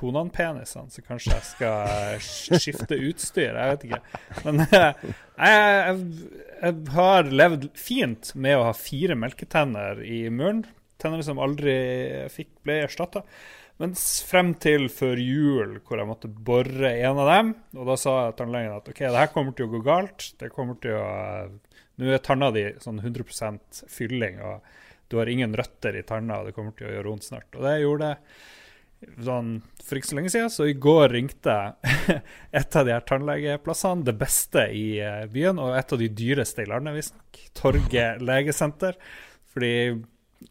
Konan-penisene, 0.00 0.88
så 0.90 1.04
kanskje 1.04 1.36
jeg 1.36 1.46
skal 1.50 2.58
skifte 2.64 2.98
utstyr. 3.10 3.52
Jeg 3.52 3.74
vet 3.74 3.86
ikke. 3.88 4.00
Men 4.46 4.64
eh, 4.64 5.06
jeg, 5.36 5.54
jeg, 5.60 6.34
jeg 6.62 6.74
har 6.96 7.32
levd 7.42 7.70
fint 7.78 8.34
med 8.34 8.58
å 8.58 8.66
ha 8.70 8.74
fire 8.76 9.16
melketenner 9.20 10.00
i 10.04 10.24
munnen. 10.32 10.66
Tenner 11.00 11.24
som 11.24 11.40
aldri 11.40 11.74
fikk, 12.32 12.54
ble 12.64 12.82
erstatta. 12.84 13.24
Mens 13.80 14.02
frem 14.28 14.52
til 14.60 14.90
før 14.92 15.16
jul, 15.16 15.78
hvor 15.86 16.00
jeg 16.00 16.08
måtte 16.08 16.28
bore 16.28 16.90
en 17.00 17.20
av 17.22 17.30
dem. 17.30 17.52
Og 17.78 17.88
da 17.88 17.96
sa 18.00 18.14
tannlegen 18.36 18.76
at 18.76 18.88
OK, 18.92 19.00
det 19.06 19.22
her 19.22 19.32
kommer 19.32 19.56
til 19.56 19.68
å 19.68 19.72
gå 19.72 19.80
galt. 19.86 20.32
Det 20.40 20.52
kommer 20.52 20.80
til 20.82 20.98
å 21.00 21.08
Nå 22.00 22.08
er 22.08 22.22
tanna 22.24 22.46
di 22.48 22.62
sånn 22.80 22.96
100% 22.96 23.82
fylling, 23.92 24.38
og 24.40 24.62
du 25.12 25.18
har 25.18 25.28
ingen 25.28 25.52
røtter 25.52 25.98
i 25.98 26.04
tanna, 26.08 26.38
og 26.40 26.46
det 26.48 26.54
kommer 26.56 26.72
til 26.72 26.86
å 26.88 26.94
gjøre 26.94 27.10
vondt 27.10 27.26
snart. 27.26 27.50
Og 27.58 27.66
det 27.66 27.74
gjorde 27.82 28.06
det 28.06 28.36
sånn, 29.24 29.54
for 29.84 29.98
ikke 29.98 30.10
så 30.10 30.16
lenge 30.18 30.32
siden, 30.32 30.52
så 30.52 30.66
i 30.68 30.76
går 30.76 31.14
ringte 31.14 31.56
et 32.60 32.76
av 32.76 32.86
de 32.86 32.94
her 32.94 33.04
tannlegeplassene, 33.08 34.04
det 34.06 34.16
beste 34.20 34.66
i 34.76 34.84
eh, 35.02 35.26
byen, 35.32 35.60
og 35.62 35.76
et 35.78 35.94
av 35.94 36.00
de 36.00 36.08
dyreste 36.20 36.64
i 36.64 36.70
landet, 36.70 36.96
visstnok. 36.98 37.42
Torget 37.56 38.22
legesenter. 38.30 38.98
Fordi, 39.50 39.74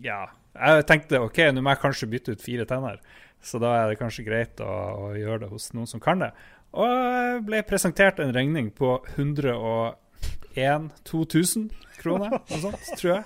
ja 0.03 0.25
Jeg 0.59 0.85
tenkte 0.89 1.21
OK, 1.23 1.37
nå 1.53 1.61
må 1.63 1.71
jeg 1.71 1.83
kanskje 1.85 2.09
bytte 2.11 2.33
ut 2.35 2.41
fire 2.43 2.65
tenner, 2.67 2.97
så 3.39 3.61
da 3.63 3.69
er 3.77 3.91
det 3.91 3.99
kanskje 4.01 4.25
greit 4.27 4.59
å, 4.59 4.67
å 4.67 5.11
gjøre 5.15 5.45
det 5.45 5.51
hos 5.53 5.69
noen 5.77 5.87
som 5.87 6.01
kan 6.03 6.19
det. 6.25 6.33
Og 6.75 6.89
jeg 6.89 7.45
ble 7.47 7.61
presentert 7.65 8.19
en 8.19 8.33
regning 8.35 8.67
på 8.75 8.97
101 9.15 10.89
2000 11.07 11.69
kroner, 12.01 12.35
noe 12.35 12.59
sånt, 12.65 12.91
tror 12.99 13.11
jeg. 13.13 13.23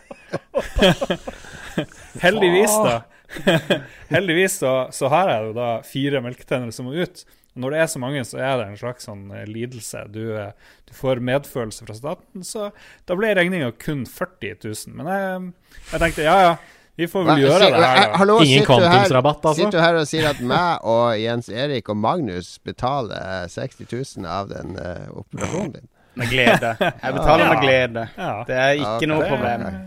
Heldigvis, 2.24 2.76
da. 2.86 3.02
Heldigvis 4.14 4.60
så, 4.64 4.74
så 4.96 5.10
har 5.14 5.32
jeg 5.32 5.48
jo 5.48 5.56
da 5.58 5.70
fire 5.88 6.22
melketenner 6.26 6.74
som 6.76 6.90
må 6.90 6.96
ut. 6.98 7.24
Når 7.54 7.76
det 7.76 7.82
er 7.84 7.90
så 7.92 8.00
mange, 8.02 8.22
så 8.26 8.40
er 8.42 8.56
det 8.58 8.68
en 8.72 8.80
slags 8.80 9.06
sånn 9.06 9.28
eh, 9.36 9.44
lidelse. 9.46 10.08
Du, 10.14 10.24
eh, 10.42 10.54
du 10.90 10.94
får 10.98 11.22
medfølelse 11.22 11.86
fra 11.86 11.96
staten, 11.98 12.46
så 12.48 12.72
da 13.06 13.18
ble 13.20 13.34
regninga 13.38 13.70
kun 13.78 14.08
40 14.10 14.58
000. 14.66 14.96
Men 14.98 15.12
jeg, 15.14 15.52
jeg 15.92 16.02
tenkte 16.02 16.26
ja, 16.26 16.38
ja, 16.48 16.56
vi 16.98 17.08
får 17.10 17.28
vel 17.28 17.32
Hva- 17.34 17.44
gjøre 17.44 17.60
si- 17.68 17.72
det 17.76 17.84
her, 17.84 17.96
eh, 18.02 18.10
da. 18.10 18.18
Hallo, 18.22 18.40
Ingen 18.42 18.50
sitter 18.64 18.66
du 18.66 18.74
her- 18.74 18.90
kvantumsrabatt, 18.90 19.46
altså? 19.46 19.60
Sitter 19.62 19.78
du 19.78 19.84
her 19.86 20.02
og 20.02 20.10
sier 20.10 20.30
at 20.30 20.42
meg 20.54 20.90
og 20.96 21.06
Jens 21.22 21.50
Erik 21.50 21.90
og 21.94 21.98
Magnus 21.98 22.52
betaler 22.66 23.48
60 23.54 23.86
000 24.18 24.30
av 24.30 24.50
den 24.50 24.78
uh, 24.78 25.10
operasjonen 25.24 25.76
din? 25.78 25.90
Med 26.22 26.30
glede. 26.30 26.76
Jeg 26.78 27.16
betaler 27.16 27.50
med 27.50 27.62
glede. 27.64 28.08
Ja. 28.18 28.34
Det 28.46 28.58
er 28.62 28.76
ikke 28.78 28.96
okay. 29.00 29.10
noe 29.10 29.28
problem 29.30 29.64
problem. 29.66 29.84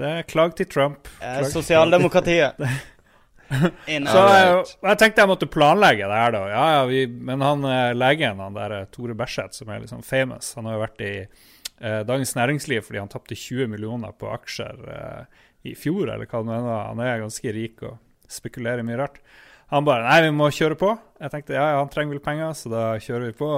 Det 0.00 0.08
er 0.08 0.24
klag 0.24 0.54
til 0.56 0.68
Trump. 0.70 1.10
Eh, 1.18 1.20
Klag 1.20 1.42
eh, 1.44 1.50
Sosialdemokratiet. 1.52 2.62
Så 3.50 4.20
jeg, 4.30 4.64
jeg 4.86 4.98
tenkte 5.00 5.24
jeg 5.24 5.28
måtte 5.28 5.48
planlegge 5.50 6.06
det 6.08 6.20
her, 6.22 6.32
da. 6.36 6.42
Ja, 6.48 6.66
ja, 6.76 6.82
vi, 6.88 7.02
men 7.10 7.42
han 7.44 7.66
eh, 7.68 7.90
legen, 7.98 8.40
han 8.40 8.56
der 8.56 8.76
eh, 8.78 8.86
Tore 8.94 9.16
Berseth, 9.18 9.58
som 9.58 9.72
er 9.72 9.82
liksom 9.82 10.04
famous, 10.06 10.54
han 10.56 10.68
har 10.70 10.78
jo 10.78 10.84
vært 10.84 11.04
i 11.04 11.12
eh, 11.18 12.00
Dagens 12.08 12.32
Næringsliv 12.38 12.86
fordi 12.86 13.02
han 13.02 13.12
tapte 13.12 13.36
20 13.36 13.68
millioner 13.74 14.14
på 14.16 14.30
aksjer 14.32 14.80
eh, 14.94 15.44
i 15.68 15.76
fjor, 15.76 16.06
eller 16.06 16.24
hva 16.24 16.40
det 16.40 16.48
mener. 16.54 16.72
Han 16.88 17.04
er 17.04 17.24
ganske 17.26 17.54
rik 17.58 17.84
og 17.84 17.98
spekulerer 18.30 18.86
mye 18.86 19.00
rart. 19.02 19.20
Han 19.74 19.84
bare 19.86 20.06
Nei, 20.06 20.20
vi 20.30 20.34
må 20.34 20.48
kjøre 20.54 20.78
på. 20.78 20.94
Jeg 21.20 21.34
tenkte 21.34 21.58
ja, 21.58 21.66
ja, 21.74 21.82
han 21.82 21.90
trenger 21.92 22.16
vel 22.16 22.24
penger, 22.24 22.54
så 22.56 22.72
da 22.72 22.84
kjører 23.02 23.28
vi 23.28 23.36
på. 23.42 23.50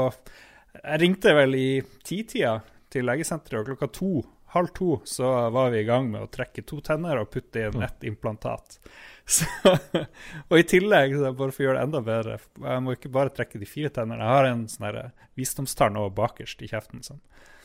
Jeg 0.81 1.03
ringte 1.05 1.37
vel 1.37 1.55
i 1.57 1.69
titida 2.03 2.59
til 2.93 3.07
legesenteret, 3.07 3.63
og 3.63 3.71
klokka 3.71 3.93
to, 3.95 4.25
halv 4.53 4.69
to, 4.77 5.01
så 5.09 5.29
var 5.55 5.71
vi 5.73 5.81
i 5.81 5.87
gang 5.89 6.11
med 6.13 6.25
å 6.25 6.31
trekke 6.33 6.65
to 6.69 6.81
tenner 6.85 7.21
og 7.21 7.31
putte 7.33 7.67
inn 7.69 7.83
ett 7.85 8.05
implantat. 8.09 8.79
Så, 9.33 9.47
og 10.51 10.57
i 10.59 10.65
tillegg, 10.67 11.13
så 11.15 11.29
bare 11.39 11.55
for 11.55 11.63
å 11.63 11.67
gjøre 11.69 11.77
det 11.79 11.83
enda 11.87 12.01
bedre 12.03 12.33
Jeg 12.59 12.83
må 12.83 12.97
ikke 12.97 13.11
bare 13.15 13.31
trekke 13.31 13.61
de 13.61 13.69
fire 13.71 13.93
tennene. 13.95 14.19
Jeg 14.19 14.35
har 14.35 14.49
en 14.49 14.65
sånn 14.69 14.87
her 14.89 14.97
visdomstann 15.39 15.95
over 16.01 16.11
bakerst 16.17 16.65
i 16.67 16.71
kjeften 16.73 17.05
som, 17.07 17.21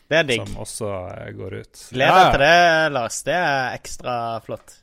Det 0.06 0.20
er 0.20 0.28
digg. 0.30 0.44
som 0.46 0.62
også 0.62 0.92
eh, 1.16 1.32
går 1.34 1.56
ut. 1.64 1.82
Gleder 1.98 2.20
deg 2.20 2.30
til 2.36 2.44
det, 2.46 2.92
Lars. 2.94 3.18
Det 3.26 3.40
er 3.40 3.74
ekstra 3.80 4.14
flott. 4.46 4.76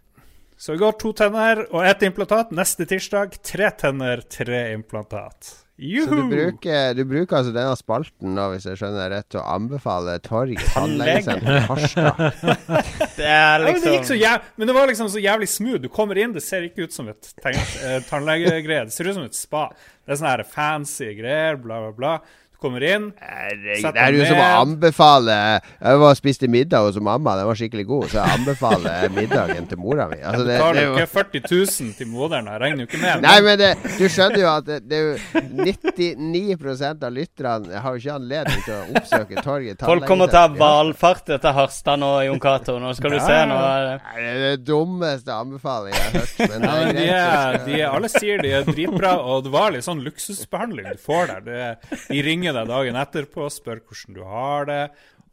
Så 0.59 0.75
i 0.75 0.83
går 0.83 0.99
to 0.99 1.15
tenner 1.23 1.63
og 1.71 1.87
ett 1.87 2.03
implantat. 2.11 2.51
Neste 2.59 2.91
tirsdag 2.91 3.39
tre 3.47 3.71
tenner, 3.79 4.27
tre 4.27 4.65
implantat. 4.75 5.55
Så 5.75 6.15
du 6.15 6.29
bruker, 6.31 6.93
du 6.95 7.03
bruker 7.03 7.41
altså 7.41 7.51
denne 7.51 7.75
spalten 7.75 8.37
nå, 8.37 8.45
hvis 8.53 8.67
jeg 8.69 8.79
skjønner 8.79 9.11
rett, 9.11 9.27
til 9.33 9.41
å 9.41 9.47
anbefale 9.57 10.15
Tannlege. 10.29 10.69
tannlegesenter 10.71 11.57
i 11.57 11.65
Harstad. 11.67 12.21
Det 13.19 13.27
er 13.27 13.65
Ja, 13.65 13.73
men, 13.73 13.81
det 13.83 13.97
gikk 13.97 14.07
så 14.07 14.15
liksom 14.15 14.21
jæv 14.21 14.47
men 14.55 14.71
det 14.71 14.77
var 14.77 14.87
liksom 14.91 15.11
så 15.11 15.23
jævlig 15.23 15.49
smooth. 15.51 15.83
Du 15.83 15.91
kommer 15.91 16.21
inn, 16.23 16.35
det 16.37 16.45
ser 16.47 16.69
ikke 16.69 16.87
ut 16.87 16.95
som 16.95 17.11
et 17.11 17.33
eh, 17.51 17.99
tannlegegreie. 18.07 18.87
Det 18.87 18.95
ser 18.95 19.11
ut 19.11 19.19
som 19.19 19.27
et 19.27 19.35
spa. 19.39 19.67
Det 20.05 20.15
er 20.15 20.21
sånne 20.21 20.35
her 20.37 20.47
fancy 20.55 21.11
greier, 21.19 21.59
bla, 21.59 21.81
bla, 21.83 21.93
bla. 21.99 22.15
Kommer 22.65 22.85
inn, 22.89 23.11
Det 23.21 23.91
er 23.93 24.15
jo 24.17 24.25
som 24.25 24.39
å 24.41 24.45
anbefale 24.63 25.35
Jeg 25.61 25.99
var 26.01 26.17
spiste 26.17 26.49
middag 26.49 26.87
hos 26.87 26.97
mamma, 26.97 27.35
den 27.37 27.49
var 27.51 27.59
skikkelig 27.59 27.85
god, 27.91 28.07
så 28.09 28.23
jeg 28.23 28.39
anbefaler 28.39 29.09
middagen 29.13 29.69
til 29.69 29.81
mora 29.83 30.07
mi. 30.09 30.21
Altså, 30.23 30.47
det, 30.49 30.57
betaler 30.57 30.81
er 30.81 30.87
jo 30.87 30.95
ikke 30.97 31.13
40 31.13 31.45
000 31.51 31.93
til 31.99 32.09
moderen. 32.09 32.49
Jeg 32.49 32.63
regner 32.63 32.85
jo 32.85 32.89
ikke 32.89 33.03
med 33.03 33.25
Nei, 33.27 33.35
men 33.45 33.61
det, 33.61 33.71
du 33.99 34.05
skjønner 34.09 34.41
jo 34.41 34.49
at 34.55 34.69
det, 34.69 34.79
det 34.89 35.01
er 35.01 35.05
jo 35.05 35.45
99% 35.61 37.05
av 37.05 37.15
lytterne 37.15 37.83
har 37.85 37.97
jo 37.97 38.03
ikke 38.03 38.17
anledning 38.19 38.65
til 38.65 38.75
å 38.75 38.81
oppsøke 39.01 39.45
Torget 39.45 39.85
Folk 39.85 40.07
kommer 40.09 40.33
til 40.33 40.41
å 40.41 40.45
ha 40.47 40.53
valfart 40.65 41.29
til 41.35 41.57
Harstad 41.59 42.01
nå, 42.01 42.11
Jon 42.29 42.41
Cato. 42.43 42.79
Nå 42.83 42.95
skal 42.97 43.17
du 43.17 43.21
se. 43.21 43.39
Nå 43.51 43.59
er 43.61 43.87
det 43.91 43.95
Nei, 44.05 44.15
Det 44.17 44.31
er 44.31 44.43
det 44.45 44.65
dummeste 44.69 45.35
anbefalingen 45.35 46.01
jeg 46.01 46.07
har 46.07 46.19
hørt. 46.21 46.41
Men 46.55 46.65
Ja, 46.65 46.81
de 46.95 47.05
er, 47.11 47.59
de 47.67 47.77
er, 47.79 47.87
alle 47.91 48.11
sier 48.13 48.43
de 48.45 48.53
er 48.59 48.67
dritbra, 48.69 49.15
og 49.21 49.45
det 49.47 49.53
var 49.55 49.75
litt 49.75 49.87
sånn 49.87 50.03
luksusbehandling 50.05 50.91
du 50.95 51.01
får 51.03 51.33
der. 51.35 51.79
De 52.09 52.23
ringer 52.25 52.54
deg 52.57 52.71
dagen 52.71 52.99
etterpå, 53.01 53.49
spør 53.53 53.83
hvordan 53.85 54.17
du 54.17 54.23
har 54.29 54.71
det. 54.71 54.83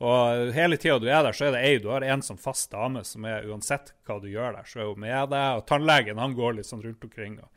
Og 0.02 0.50
hele 0.56 0.80
tida 0.82 0.98
du 0.98 1.06
er 1.06 1.22
der, 1.28 1.36
så 1.38 1.48
er 1.48 1.56
det 1.56 1.62
ei 1.68 1.78
du 1.82 1.92
har 1.94 2.02
en 2.02 2.24
som 2.26 2.40
fast 2.42 2.72
dame 2.74 3.04
som 3.06 3.26
er 3.30 3.46
uansett 3.46 3.94
hva 4.08 4.18
du 4.22 4.32
gjør 4.32 4.58
der, 4.58 4.66
så 4.66 4.82
er 4.82 4.90
hun 4.90 5.04
med 5.04 5.30
deg. 5.34 5.60
Og 5.60 5.66
tannlegen 5.70 6.22
han 6.22 6.34
går 6.38 6.58
litt 6.58 6.70
sånn 6.70 6.82
rundt 6.82 7.06
omkring 7.06 7.38
og, 7.44 7.50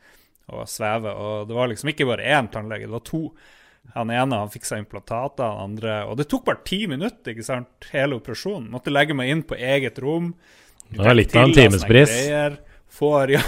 og 0.53 0.67
svever. 0.69 1.17
Og 1.17 1.49
det 1.49 1.57
var 1.57 1.71
liksom 1.71 1.91
ikke 1.93 2.09
bare 2.11 2.27
én 2.37 2.51
tannlege, 2.53 2.85
det 2.85 2.97
var 2.99 3.05
to. 3.09 3.23
Han 3.93 4.13
ene 4.13 4.41
han 4.41 4.53
fiksa 4.53 4.79
implantater, 4.81 5.45
han 5.45 5.75
andre 5.75 5.97
Og 6.09 6.15
det 6.17 6.25
tok 6.29 6.45
bare 6.47 6.63
ti 6.65 6.85
minutter, 6.89 7.33
ikke 7.33 7.45
sant, 7.45 7.89
hele 7.93 8.17
operasjonen. 8.17 8.69
Måtte 8.73 8.93
legge 8.93 9.17
meg 9.17 9.33
inn 9.33 9.43
på 9.45 9.57
eget 9.57 9.99
rom. 10.01 10.31
Det 10.89 11.01
var 11.01 11.17
litt 11.17 11.33
av 11.33 11.47
en 11.47 11.57
timespris. 11.57 12.13
Får, 12.95 13.31
ja, 13.31 13.41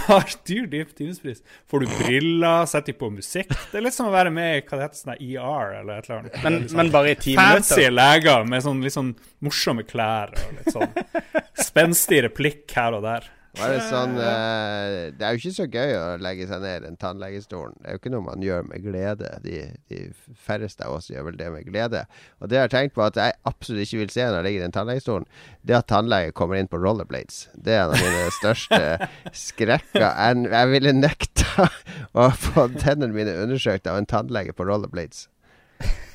dyr, 0.44 0.84
timespris. 0.96 1.38
Får 1.70 1.80
du 1.80 1.86
briller, 1.86 2.66
setter 2.68 2.92
de 2.92 2.98
på 3.00 3.08
musikk. 3.14 3.54
Det 3.70 3.80
er 3.80 3.86
litt 3.86 3.96
som 3.96 4.10
å 4.10 4.12
være 4.12 4.32
med 4.34 4.58
i 4.58 4.60
hva 4.60 4.76
det 4.76 4.88
heter, 4.88 5.00
sånn 5.00 5.14
ER 5.16 5.72
eller 5.78 6.02
et 6.02 6.10
eller 6.10 6.18
annet. 6.18 6.36
Men, 6.44 6.58
er 6.66 6.76
men 6.82 6.92
bare 6.92 7.14
i 7.14 7.16
ti 7.16 7.36
Fancy 7.38 7.78
minutter. 7.78 7.96
leger 7.96 8.44
med 8.52 8.66
sånn 8.66 8.84
litt 8.84 8.96
sånn 8.96 9.14
morsomme 9.44 9.86
klær 9.88 10.34
og 10.36 10.58
litt 10.58 10.70
sånn 10.74 10.92
spenstig 11.68 12.20
replikk 12.28 12.76
her 12.76 12.98
og 12.98 13.06
der. 13.08 13.30
Det 13.58 13.78
sånn 13.88 14.14
eh, 14.22 15.08
Det 15.16 15.24
er 15.26 15.34
jo 15.34 15.40
ikke 15.40 15.54
så 15.56 15.66
gøy 15.66 15.94
å 15.98 16.04
legge 16.22 16.46
seg 16.50 16.62
ned 16.62 16.76
i 16.80 16.84
den 16.86 16.98
tannlegestolen. 17.00 17.74
Det 17.78 17.88
er 17.88 17.96
jo 17.96 18.00
ikke 18.02 18.12
noe 18.14 18.26
man 18.26 18.44
gjør 18.44 18.66
med 18.68 18.84
glede. 18.84 19.30
De, 19.44 19.62
de 19.90 20.02
færreste 20.46 20.86
av 20.86 20.98
oss 20.98 21.10
gjør 21.10 21.28
vel 21.30 21.38
det 21.40 21.48
med 21.54 21.66
glede. 21.68 22.04
Og 22.38 22.50
det 22.50 22.58
jeg 22.58 22.66
har 22.66 22.74
tenkt 22.74 22.96
på 22.98 23.04
at 23.06 23.18
jeg 23.18 23.36
absolutt 23.48 23.86
ikke 23.86 24.02
vil 24.04 24.12
se 24.14 24.26
når 24.26 24.38
jeg 24.38 24.46
ligger 24.48 24.62
i 24.62 24.66
den 24.66 24.76
tannlegestolen, 24.76 25.26
det 25.66 25.74
er 25.74 25.82
at 25.82 25.90
tannlege 25.90 26.36
kommer 26.38 26.60
inn 26.60 26.70
på 26.70 26.80
rollerblades. 26.82 27.40
Det 27.54 27.74
er 27.74 27.84
en 27.86 27.96
av 27.96 28.04
mine 28.04 28.28
største 28.38 28.82
skrekker. 29.46 30.06
Jeg, 30.06 30.44
jeg 30.54 30.72
ville 30.74 30.94
nekta 30.96 31.68
å 32.14 32.30
få 32.34 32.68
tennene 32.78 33.14
mine 33.14 33.34
undersøkt 33.42 33.90
av 33.90 33.98
en 34.00 34.08
tannlege 34.08 34.54
på 34.56 34.68
rollerblades. 34.68 35.26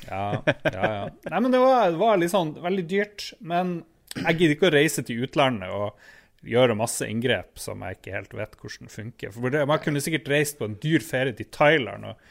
Ja, 0.08 0.42
ja, 0.44 0.70
ja. 0.72 1.04
Nei, 1.30 1.40
men 1.40 1.52
det 1.54 1.60
var, 1.62 1.90
det 1.92 2.00
var 2.00 2.18
litt 2.20 2.32
sånn 2.34 2.54
veldig 2.64 2.84
dyrt. 2.90 3.30
Men 3.40 3.78
jeg 4.14 4.38
gidder 4.38 4.56
ikke 4.56 4.68
å 4.68 4.74
reise 4.74 5.04
til 5.06 5.24
utlandet 5.26 5.72
og 5.74 6.10
gjøre 6.48 6.76
masse 6.78 7.06
inngrep 7.08 7.60
som 7.60 7.82
jeg 7.84 7.98
ikke 7.98 8.14
helt 8.14 8.34
vet 8.36 8.56
hvordan 8.60 8.92
funker. 8.92 9.34
For 9.34 9.66
Man 9.70 9.82
kunne 9.82 10.02
sikkert 10.04 10.30
reist 10.32 10.58
på 10.60 10.68
en 10.68 10.78
dyr 10.82 11.04
ferie 11.04 11.36
til 11.36 11.50
Thailand 11.52 12.10
og, 12.10 12.24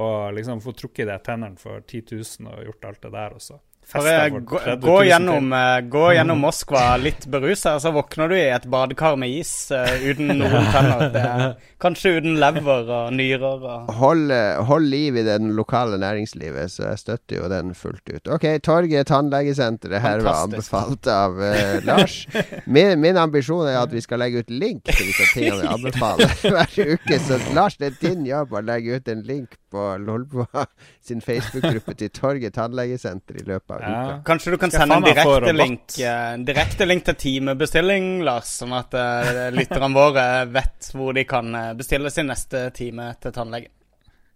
og 0.00 0.36
liksom 0.36 0.62
få 0.64 0.74
trukket 0.76 1.06
i 1.06 1.10
deg 1.10 1.26
tennene 1.26 1.60
for 1.60 1.82
10 1.82 2.04
000 2.12 2.52
og 2.52 2.64
gjort 2.68 2.88
alt 2.90 3.02
det 3.06 3.12
der, 3.16 3.36
og 3.36 3.44
så 3.44 3.60
Bare 3.92 4.30
gå, 4.30 4.58
gå, 4.80 4.96
gjennom, 5.04 5.52
eh, 5.52 5.80
gå 5.80 6.12
gjennom 6.12 6.38
Moskva 6.38 6.96
litt 6.96 7.26
berusa, 7.26 7.80
så 7.80 7.90
våkner 7.90 8.28
du 8.30 8.36
i 8.38 8.46
et 8.50 8.66
badekar 8.70 9.16
med 9.18 9.32
is 9.34 9.52
uh, 9.74 9.88
uten 10.04 10.30
noen 10.38 10.68
tenner. 10.70 11.06
Det 11.10 11.22
er, 11.26 11.44
kanskje 11.82 12.12
uten 12.20 12.36
lever 12.38 12.90
og 12.90 13.14
nyrer 13.16 13.64
og 13.66 13.90
Hold, 13.98 14.30
eh, 14.34 14.60
hold 14.68 14.86
liv 14.92 15.18
i 15.18 15.24
det 15.26 15.38
lokale 15.56 15.98
næringslivet, 16.00 16.70
så 16.70 16.90
jeg 16.90 17.02
støtter 17.02 17.40
jo 17.40 17.48
den 17.50 17.74
fullt 17.74 18.04
ut. 18.12 18.30
Ok, 18.36 18.46
Torget 18.62 19.10
tannlegesenter. 19.10 19.96
Her 20.00 20.22
var 20.24 20.44
anbefalt 20.46 21.10
av 21.10 21.40
uh, 21.40 21.80
Lars. 21.88 22.22
Min, 22.66 23.00
min 23.02 23.18
ambisjon 23.18 23.66
er 23.66 23.80
at 23.80 23.94
vi 23.94 24.02
skal 24.04 24.22
legge 24.22 24.44
ut 24.44 24.52
link 24.52 24.84
til 24.86 25.10
disse 25.10 25.26
tingene 25.34 25.64
vi 25.64 25.72
anbefaler 25.74 26.36
hver 26.54 26.94
uke. 26.94 27.20
Så 27.26 27.40
Lars, 27.56 27.80
det 27.80 27.90
er 27.90 27.98
din 28.04 28.26
jobb 28.28 28.54
å 28.54 28.62
legge 28.64 29.00
ut 29.00 29.10
en 29.10 29.26
link 29.26 29.58
på 29.70 29.96
Lolboa 30.02 30.66
sin 31.02 31.20
Facebook-gruppe 31.20 31.94
til 31.98 32.10
Torget 32.14 32.54
tannlegesenter 32.58 33.40
i 33.40 33.46
løpet 33.46 33.76
av. 33.76 33.79
uka. 33.88 34.20
Kanskje 34.26 34.54
du 34.54 34.58
kan 34.60 34.72
sende 34.74 35.00
en 35.00 35.06
direktelink 35.06 35.50
direkte 35.50 35.56
link, 35.62 35.98
eh, 35.98 36.44
direkte 36.44 36.86
link 36.86 37.04
til 37.08 37.18
timebestilling, 37.24 38.08
Lars, 38.26 38.52
sånn 38.60 38.76
at 38.76 38.94
uh, 38.94 39.48
lytterne 39.54 39.92
våre 39.94 40.28
vet 40.52 40.92
hvor 40.94 41.16
de 41.16 41.26
kan 41.28 41.54
eh, 41.54 41.74
bestille 41.78 42.10
sin 42.12 42.30
neste 42.30 42.68
time 42.76 43.12
til 43.20 43.34
tannlegen. 43.36 43.72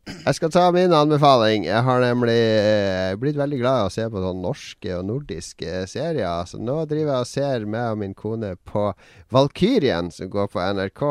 Jeg 0.04 0.36
skal 0.36 0.50
ta 0.52 0.64
min 0.72 0.92
anbefaling. 0.92 1.64
Jeg 1.64 1.80
har 1.86 2.02
nemlig 2.02 2.36
eh, 2.36 3.14
blitt 3.16 3.38
veldig 3.38 3.60
glad 3.60 3.78
i 3.78 3.86
å 3.86 3.92
se 3.92 4.04
på 4.12 4.20
sånne 4.20 4.44
norske 4.44 4.98
og 4.98 5.06
nordiske 5.08 5.84
serier. 5.88 6.44
Så 6.48 6.60
nå 6.60 6.76
driver 6.90 7.14
jeg 7.14 7.24
og 7.24 7.30
ser 7.30 7.64
meg 7.64 7.94
og 7.94 8.02
min 8.02 8.16
kone 8.16 8.52
på 8.68 8.90
Valkyrien, 9.32 10.10
som 10.12 10.28
går 10.32 10.50
på 10.52 10.60
NRK. 10.76 11.06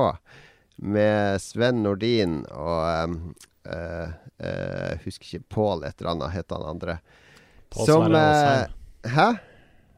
Med 0.93 1.41
Sven 1.41 1.81
Nordin 1.85 2.43
og 2.53 3.09
um, 3.09 3.17
eh, 3.65 4.13
eh, 4.45 5.01
Husker 5.05 5.25
ikke 5.39 5.55
Pål 5.57 5.85
et 5.87 5.97
eller 5.97 6.13
annet, 6.13 6.35
het 6.37 6.53
han 6.53 6.69
andre. 6.75 6.99
Pål 7.73 7.87
Sverre 7.89 8.05
Åsheim, 8.05 8.21
Aasheim. 8.21 8.77
Hæ? 9.15 9.27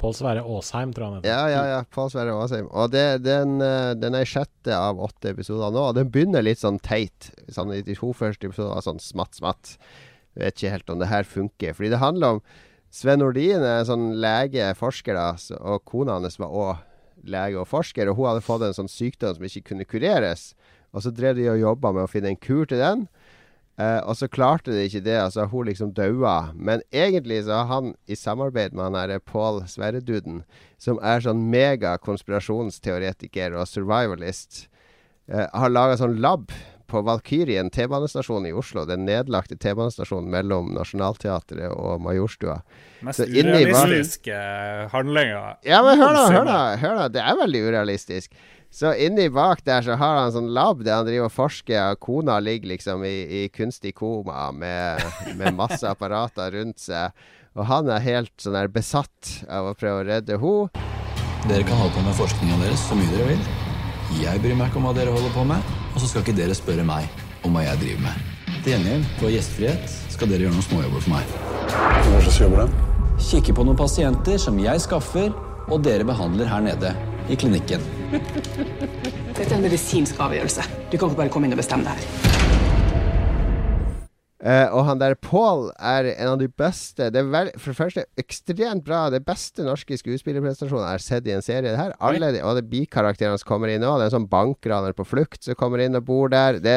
Pål 0.02 0.14
Sverre 0.18 0.44
Aasheim, 0.44 0.94
tror 0.96 1.06
jeg 1.06 1.12
han 1.12 1.22
heter. 1.22 1.30
Ja, 1.32 1.48
ja, 1.52 1.64
ja. 1.72 1.80
Pål 1.96 2.12
Sverre 2.14 2.36
Aasheim. 2.36 2.68
Og 2.72 2.92
det, 2.94 3.06
den, 3.26 3.56
eh, 3.64 3.94
den 4.00 4.18
er 4.18 4.28
sjette 4.30 4.76
av 4.76 5.00
åtte 5.04 5.32
episoder 5.32 5.74
nå. 5.76 5.90
Og 5.90 5.98
den 5.98 6.12
begynner 6.12 6.46
litt 6.46 6.62
sånn 6.62 6.80
teit. 6.84 7.32
Sånn, 7.52 7.74
I 7.76 7.84
de 7.86 7.96
to 7.98 8.12
første 8.16 8.50
episodene 8.50 8.84
sånn 8.86 9.02
smatt, 9.04 9.36
smatt. 9.40 9.76
Vet 10.36 10.60
ikke 10.60 10.74
helt 10.74 10.92
om 10.92 11.00
det 11.04 11.12
her 11.12 11.28
funker. 11.28 11.76
Fordi 11.78 11.92
det 11.94 12.02
handler 12.04 12.38
om 12.38 12.42
Sven 12.96 13.20
Nordin 13.20 13.64
er 13.64 13.82
en 13.82 13.90
sånn 13.90 14.06
lege, 14.24 14.70
forsker, 14.80 15.18
da, 15.18 15.58
og 15.60 15.82
kona 15.90 16.16
hans 16.16 16.38
var 16.40 16.54
òg 16.56 17.26
lege 17.28 17.60
og 17.60 17.68
forsker. 17.68 18.08
Og 18.12 18.20
hun 18.20 18.30
hadde 18.30 18.46
fått 18.46 18.64
en 18.68 18.78
sånn 18.78 18.92
sykdom 18.92 19.36
som 19.36 19.48
ikke 19.48 19.70
kunne 19.72 19.88
kureres. 19.88 20.54
Og 20.96 21.04
så 21.04 21.12
drev 21.12 21.36
de 21.40 21.50
og 21.52 21.60
jobba 21.60 21.92
med 21.96 22.06
å 22.06 22.12
finne 22.12 22.32
en 22.32 22.40
kur 22.40 22.68
til 22.70 22.80
den. 22.80 23.08
Eh, 23.78 24.00
og 24.08 24.16
så 24.16 24.30
klarte 24.32 24.72
de 24.72 24.86
ikke 24.88 25.04
det, 25.04 25.18
altså 25.20 25.48
hun 25.52 25.68
liksom 25.68 25.92
daua. 25.96 26.52
Men 26.56 26.84
egentlig 26.96 27.42
så 27.48 27.60
har 27.60 27.66
han 27.74 27.96
i 28.08 28.16
samarbeid 28.16 28.76
med 28.76 28.88
han 28.88 28.96
her 28.96 29.20
Pål 29.20 29.66
Sverreduden, 29.68 30.44
som 30.80 31.02
er 31.04 31.26
sånn 31.26 31.44
mega 31.52 31.98
konspirasjonsteoretiker 32.00 33.58
og 33.60 33.68
survivalist, 33.68 34.70
eh, 35.28 35.48
har 35.52 35.74
laga 35.74 36.00
sånn 36.00 36.22
lab 36.24 36.56
på 36.88 37.02
Valkyrien 37.02 37.70
T-banestasjon 37.74 38.46
i 38.48 38.54
Oslo. 38.56 38.86
Den 38.86 39.06
nedlagte 39.08 39.58
T-banestasjonen 39.60 40.30
mellom 40.32 40.72
Nationaltheatret 40.76 41.74
og 41.74 42.02
Majorstua. 42.06 42.60
Mest 43.04 43.20
Så 43.24 43.28
urealistiske 43.28 44.38
handlinger. 44.94 45.58
Ja, 45.66 45.82
men 45.84 46.00
hør 46.00 46.14
da, 46.16 46.26
hør 46.32 46.46
da, 46.48 46.60
hør 46.80 47.00
da. 47.02 47.08
Det 47.12 47.24
er 47.26 47.40
veldig 47.42 47.64
urealistisk. 47.70 48.38
Så 48.76 48.90
inni 49.00 49.30
bak 49.30 49.62
der 49.64 49.86
så 49.86 49.96
har 49.96 50.18
han 50.20 50.34
sånn 50.36 50.50
lab 50.52 50.82
der 50.84 50.98
han 50.98 51.06
driver 51.08 51.30
og 51.30 51.32
forsker, 51.32 51.94
og 51.94 52.00
kona 52.04 52.42
ligger 52.44 52.74
liksom 52.74 53.06
i, 53.08 53.14
i 53.24 53.44
kunstig 53.48 53.94
koma 53.96 54.50
med, 54.52 55.00
med 55.40 55.56
masse 55.56 55.88
apparater 55.88 56.52
rundt 56.58 56.84
seg. 56.84 57.16
Og 57.56 57.70
han 57.70 57.88
er 57.88 58.04
helt 58.04 58.34
sånn 58.36 58.58
der 58.58 58.68
besatt 58.68 59.32
av 59.48 59.70
å 59.70 59.78
prøve 59.80 60.02
å 60.02 60.10
redde 60.10 60.42
henne. 60.42 60.84
Dere 61.48 61.64
kan 61.64 61.80
holde 61.80 61.96
på 61.96 62.04
med 62.04 62.20
forskninga 62.20 62.60
deres 62.66 62.84
så 62.90 63.00
mye 63.00 63.16
dere 63.16 63.30
vil. 63.32 63.48
Jeg 64.20 64.44
bryr 64.44 64.60
meg 64.60 64.68
ikke 64.68 64.84
om 64.84 64.90
hva 64.90 64.96
dere 65.00 65.16
holder 65.16 65.32
på 65.38 65.48
med, 65.56 65.74
og 65.94 66.04
så 66.04 66.12
skal 66.12 66.26
ikke 66.26 66.38
dere 66.42 66.60
spørre 66.60 66.84
meg 66.92 67.26
om 67.48 67.56
hva 67.56 67.64
jeg 67.70 67.84
driver 67.86 68.06
med. 68.10 68.30
Til 68.58 68.76
gjengjeld, 68.76 69.10
for 69.24 69.32
gjestfrihet, 69.38 70.00
skal 70.20 70.36
dere 70.36 70.50
gjøre 70.50 70.60
noen 70.60 70.68
småjobber 70.68 71.08
for 71.08 71.16
meg. 71.16 71.36
Hva 71.72 72.24
slags 72.28 72.44
jobber 72.44 72.66
er 72.68 72.76
det? 72.76 72.86
Kikke 73.32 73.56
på 73.56 73.70
noen 73.72 73.80
pasienter 73.80 74.48
som 74.52 74.60
jeg 74.60 74.84
skaffer, 74.84 75.32
og 75.72 75.80
dere 75.88 76.04
behandler 76.04 76.52
her 76.52 76.74
nede 76.74 76.98
i 77.30 77.38
klinikken. 77.40 77.84
Dette 79.36 79.50
er 79.50 79.58
en 79.58 79.66
medisinsk 79.66 80.20
avgjørelse. 80.22 80.66
Du 80.92 80.98
kan 80.98 81.10
ikke 81.10 81.26
bare 81.26 81.34
komme 81.34 81.50
inn 81.50 81.58
og 81.58 81.62
bestemme 81.64 81.88
det 81.88 81.98
her. 81.98 82.44
Uh, 84.46 84.68
og 84.78 84.84
han 84.86 85.00
der 85.02 85.16
Paul 85.18 85.72
er 85.82 86.06
en 86.12 86.36
av 86.36 86.38
de 86.38 86.46
beste 86.46 87.08
Det 87.10 87.18
er 87.18 87.30
vel, 87.34 87.48
for 87.58 87.72
det 87.72 87.80
første 87.80 88.04
ekstremt 88.22 88.84
bra. 88.86 89.08
Det 89.10 89.24
beste 89.26 89.66
norske 89.66 89.98
skuespillerprestasjonen 89.98 90.84
jeg 90.84 90.98
har 91.00 91.02
sett 91.02 91.30
i 91.30 91.34
en 91.34 91.42
serie. 91.42 91.72
Det 91.72 91.80
her, 91.80 91.96
alle 91.98 92.30
de, 92.36 92.44
og 92.46 92.54
det 92.54 92.62
er 92.62 92.74
bikarakterene 92.76 93.42
som 93.42 93.50
kommer 93.50 93.74
inn 93.74 93.82
nå. 93.82 93.96
Det 93.98 94.06
er 94.06 94.12
en 94.12 94.18
sånn 94.20 94.30
bankraner 94.30 94.94
på 94.94 95.08
flukt 95.08 95.48
som 95.48 95.58
kommer 95.58 95.82
inn 95.82 95.98
og 95.98 96.06
bor 96.06 96.30
der. 96.30 96.60
Det, 96.62 96.76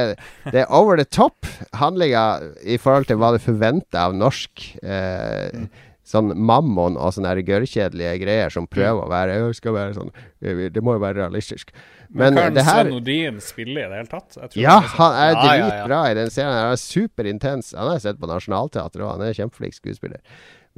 det 0.49 0.63
er 0.63 0.73
over 0.73 0.97
the 0.97 1.05
top 1.05 1.45
handlinga 1.77 2.25
i 2.65 2.79
forhold 2.81 3.11
til 3.11 3.21
hva 3.21 3.35
du 3.37 3.43
forventer 3.43 4.01
av 4.01 4.17
norsk. 4.17 4.65
Eh, 4.81 5.69
Sånn 6.09 6.33
mammon 6.41 6.97
og 6.97 7.13
sånne 7.13 7.35
gørrkjedelige 7.45 8.15
greier 8.23 8.53
som 8.53 8.67
prøver 8.71 9.05
å 9.05 9.11
være 9.11 9.39
være 9.53 9.95
sånn, 9.97 10.13
Det 10.41 10.83
må 10.83 10.97
jo 10.97 11.03
være 11.03 11.21
realistisk. 11.21 11.73
Men, 12.09 12.33
Men 12.33 12.43
kan 12.43 12.55
det 12.57 12.65
her 12.65 12.89
Sven 12.89 13.41
spille 13.45 13.83
i 13.83 13.89
det 13.91 13.99
hele 13.99 14.09
tatt? 14.09 14.39
Ja, 14.39 14.47
det 14.49 14.63
er 14.65 14.89
sånn. 14.89 14.95
han 14.97 15.13
er 15.13 15.33
Ja, 15.33 15.43
ja, 15.43 15.57
ja. 15.59 15.67
dritbra 15.69 15.99
i 16.11 16.15
den 16.17 16.31
serien. 16.33 16.55
Han 16.57 16.73
er 16.73 16.81
superintens. 16.81 17.75
Han 17.77 17.91
har 17.91 17.99
jeg 17.99 18.07
sett 18.07 18.21
på 18.23 18.31
Nationaltheatret 18.31 19.05
òg. 19.05 19.11
Han 19.19 19.27
er 19.27 19.37
kjempeflink 19.37 19.77
skuespiller. 19.77 20.23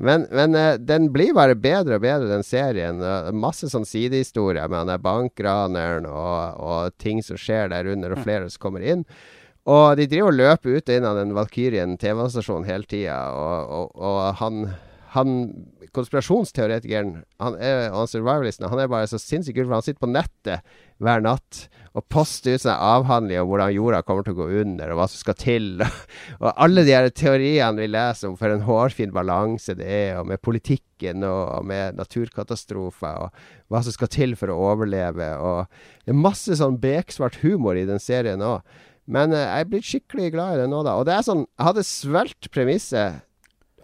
Men, 0.01 0.27
men 0.33 0.55
eh, 0.57 0.79
den 0.81 1.11
blir 1.13 1.35
bare 1.37 1.55
bedre 1.55 1.99
og 2.01 2.03
bedre, 2.03 2.27
den 2.31 2.43
serien. 2.47 2.99
Eh, 3.05 3.31
masse 3.37 3.69
sånn 3.71 3.87
sidehistorier 3.87 4.67
med 4.67 4.83
han 4.83 4.91
der 4.91 5.03
bankraneren 5.05 6.09
og, 6.09 6.59
og 6.59 6.97
ting 6.99 7.23
som 7.23 7.39
skjer 7.39 7.71
der 7.71 7.87
under, 7.93 8.17
og 8.17 8.25
flere 8.25 8.49
som 8.51 8.65
kommer 8.67 8.83
inn. 8.83 9.05
Og 9.71 9.93
de 10.01 10.09
driver 10.11 10.33
og 10.33 10.39
løper 10.41 10.79
ut 10.79 10.89
og 10.89 10.95
inn 10.97 11.07
av 11.07 11.19
den 11.21 11.35
Valkyrien 11.37 11.99
TV-stasjonen 12.01 12.67
hele 12.67 12.89
tida, 12.89 13.19
og, 13.37 13.75
og, 13.77 13.91
og 14.01 14.23
han 14.41 14.65
han 15.11 15.31
konspirasjonsteoretikeren 15.97 17.17
han 17.43 17.57
er, 17.59 17.89
han 17.91 18.69
han 18.71 18.83
er 18.83 18.91
bare 18.91 19.09
så 19.11 19.19
sinnssykt 19.19 19.57
kul, 19.57 19.67
for 19.67 19.79
han 19.81 19.85
sitter 19.87 20.05
på 20.05 20.11
nettet 20.11 20.75
hver 21.03 21.23
natt 21.25 21.65
og 21.97 22.05
poster 22.13 22.55
ut 22.55 22.63
sånne 22.63 22.77
avhandlinger 22.93 23.43
om 23.43 23.51
hvordan 23.51 23.73
jorda 23.75 24.03
kommer 24.07 24.27
til 24.27 24.37
å 24.37 24.39
gå 24.39 24.49
under, 24.63 24.93
og 24.93 25.01
hva 25.01 25.07
som 25.11 25.23
skal 25.25 25.37
til. 25.41 25.71
og 26.43 26.51
alle 26.53 26.85
de 26.87 26.95
her 26.95 27.09
teoriene 27.11 27.83
vi 27.83 27.89
leser 27.91 28.31
om 28.31 28.37
for 28.39 28.55
en 28.55 28.63
hårfin 28.69 29.15
balanse 29.17 29.75
det 29.79 29.89
er, 29.89 30.13
og 30.21 30.29
med 30.31 30.43
politikken 30.45 31.25
og, 31.27 31.41
og 31.57 31.67
med 31.67 31.99
naturkatastrofer, 31.99 33.25
og 33.27 33.73
hva 33.73 33.83
som 33.83 33.97
skal 33.97 34.13
til 34.15 34.37
for 34.39 34.53
å 34.53 34.61
overleve. 34.71 35.33
Og 35.43 36.05
det 36.05 36.15
er 36.15 36.23
masse 36.23 36.61
sånn 36.61 36.79
beksvart 36.83 37.41
humor 37.43 37.81
i 37.81 37.89
den 37.89 38.03
serien 38.03 38.45
òg. 38.45 38.63
Men 39.11 39.35
eh, 39.35 39.43
jeg 39.43 39.65
er 39.65 39.73
blitt 39.73 39.89
skikkelig 39.89 40.31
glad 40.37 40.55
i 40.55 40.63
det 40.63 40.71
nå, 40.71 40.85
da. 40.87 40.95
Og 41.01 41.09
det 41.09 41.17
er 41.17 41.27
sånn 41.27 41.43
Jeg 41.49 41.67
hadde 41.67 41.87
svelgt 41.89 42.51
premisset 42.55 43.25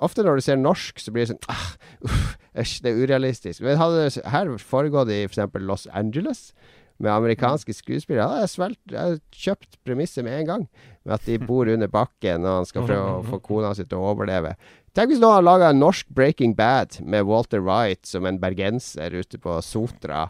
Ofte 0.04 0.24
når 0.26 0.36
du 0.40 0.44
ser 0.44 0.56
norsk, 0.60 0.98
så 1.00 1.12
blir 1.14 1.24
det 1.26 1.34
sånn 1.34 1.52
ah, 1.52 1.68
uff, 2.04 2.36
Det 2.82 2.90
er 2.92 3.02
urealistisk. 3.04 3.62
Men 3.64 3.78
hadde 3.80 4.06
det 4.08 4.24
her 4.32 4.50
foregått 4.60 5.12
i 5.12 5.22
f.eks. 5.28 5.44
Los 5.60 5.86
Angeles, 5.92 6.50
med 6.98 7.12
amerikanske 7.12 7.74
skuespillere, 7.76 8.24
hadde 8.24 8.46
jeg 8.46 8.54
svelt, 8.54 8.78
Jeg 8.88 9.18
kjøpt 9.36 9.76
premisset 9.84 10.24
med 10.24 10.38
en 10.40 10.46
gang. 10.48 10.62
Med 11.04 11.18
at 11.18 11.26
de 11.28 11.36
bor 11.50 11.68
under 11.68 11.88
bakken, 11.92 12.44
og 12.48 12.62
han 12.62 12.68
skal 12.68 12.86
prøve 12.88 13.14
å 13.18 13.22
få 13.28 13.40
kona 13.50 13.74
si 13.76 13.84
til 13.84 14.00
å 14.00 14.12
overleve. 14.14 14.54
Tenk 14.96 15.10
hvis 15.12 15.20
noen 15.20 15.34
hadde 15.34 15.44
laga 15.44 15.66
en 15.74 15.80
norsk 15.82 16.08
Breaking 16.16 16.54
Bad 16.56 16.94
med 17.04 17.26
Walter 17.28 17.60
Wright 17.60 18.00
som 18.08 18.24
en 18.24 18.38
bergenser 18.40 19.12
ute 19.12 19.36
på 19.36 19.58
Sotra, 19.60 20.22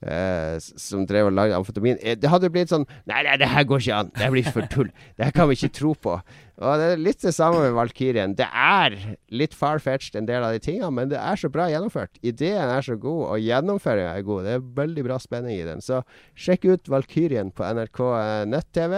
eh, 0.00 0.56
som 0.60 1.04
drev 1.04 1.28
og 1.28 1.36
lagde 1.36 1.58
amfetamin. 1.58 1.98
Eh, 2.00 2.16
Det 2.16 2.30
hadde 2.32 2.48
blitt 2.48 2.72
sånn 2.72 2.86
Nei, 3.04 3.20
nei, 3.26 3.36
det 3.36 3.50
her 3.52 3.66
går 3.68 3.84
ikke 3.84 3.98
an. 3.98 4.12
Det 4.16 4.30
blir 4.32 4.48
for 4.48 4.64
tull. 4.72 4.88
Det 5.18 5.26
her 5.28 5.36
kan 5.36 5.50
vi 5.50 5.58
ikke 5.60 5.74
tro 5.76 5.92
på. 5.92 6.16
Og 6.62 6.78
det 6.78 6.86
er 6.92 7.00
litt 7.02 7.22
det 7.24 7.32
samme 7.34 7.64
med 7.64 7.72
Valkyrien. 7.74 8.36
Det 8.38 8.46
er 8.46 8.94
litt 9.34 9.56
far-fetched 9.58 10.14
en 10.20 10.28
del 10.28 10.44
av 10.46 10.52
de 10.54 10.60
tingene, 10.62 10.92
men 10.94 11.10
det 11.10 11.18
er 11.18 11.40
så 11.40 11.50
bra 11.50 11.66
gjennomført. 11.70 12.20
Ideen 12.22 12.70
er 12.70 12.86
så 12.86 12.94
god, 13.00 13.22
og 13.32 13.42
gjennomføringa 13.42 14.12
er 14.14 14.26
god. 14.28 14.46
Det 14.46 14.52
er 14.54 14.68
veldig 14.76 15.04
bra 15.08 15.18
spenning 15.22 15.58
i 15.58 15.66
den. 15.66 15.82
Så 15.82 16.04
sjekk 16.38 16.68
ut 16.70 16.92
Valkyrien 16.94 17.50
på 17.50 17.66
NRK 17.66 18.00
eh, 18.06 18.44
nett-TV. 18.52 18.96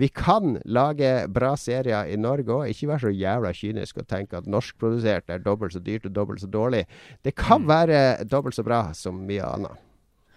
Vi 0.00 0.08
kan 0.16 0.56
lage 0.64 1.12
bra 1.28 1.52
serier 1.60 2.08
i 2.08 2.16
Norge 2.16 2.56
òg. 2.56 2.72
Ikke 2.72 2.88
vær 2.94 3.04
så 3.04 3.12
jævla 3.12 3.52
kynisk 3.52 4.00
og 4.00 4.08
tenk 4.08 4.32
at 4.40 4.48
norskprodusert 4.48 5.28
er 5.28 5.44
dobbelt 5.44 5.76
så 5.76 5.84
dyrt 5.84 6.08
og 6.08 6.16
dobbelt 6.16 6.40
så 6.40 6.48
dårlig. 6.48 6.86
Det 7.20 7.36
kan 7.36 7.68
være 7.68 8.24
dobbelt 8.24 8.56
så 8.56 8.64
bra 8.64 8.86
som 8.96 9.20
mye 9.28 9.44
annet. 9.44 9.82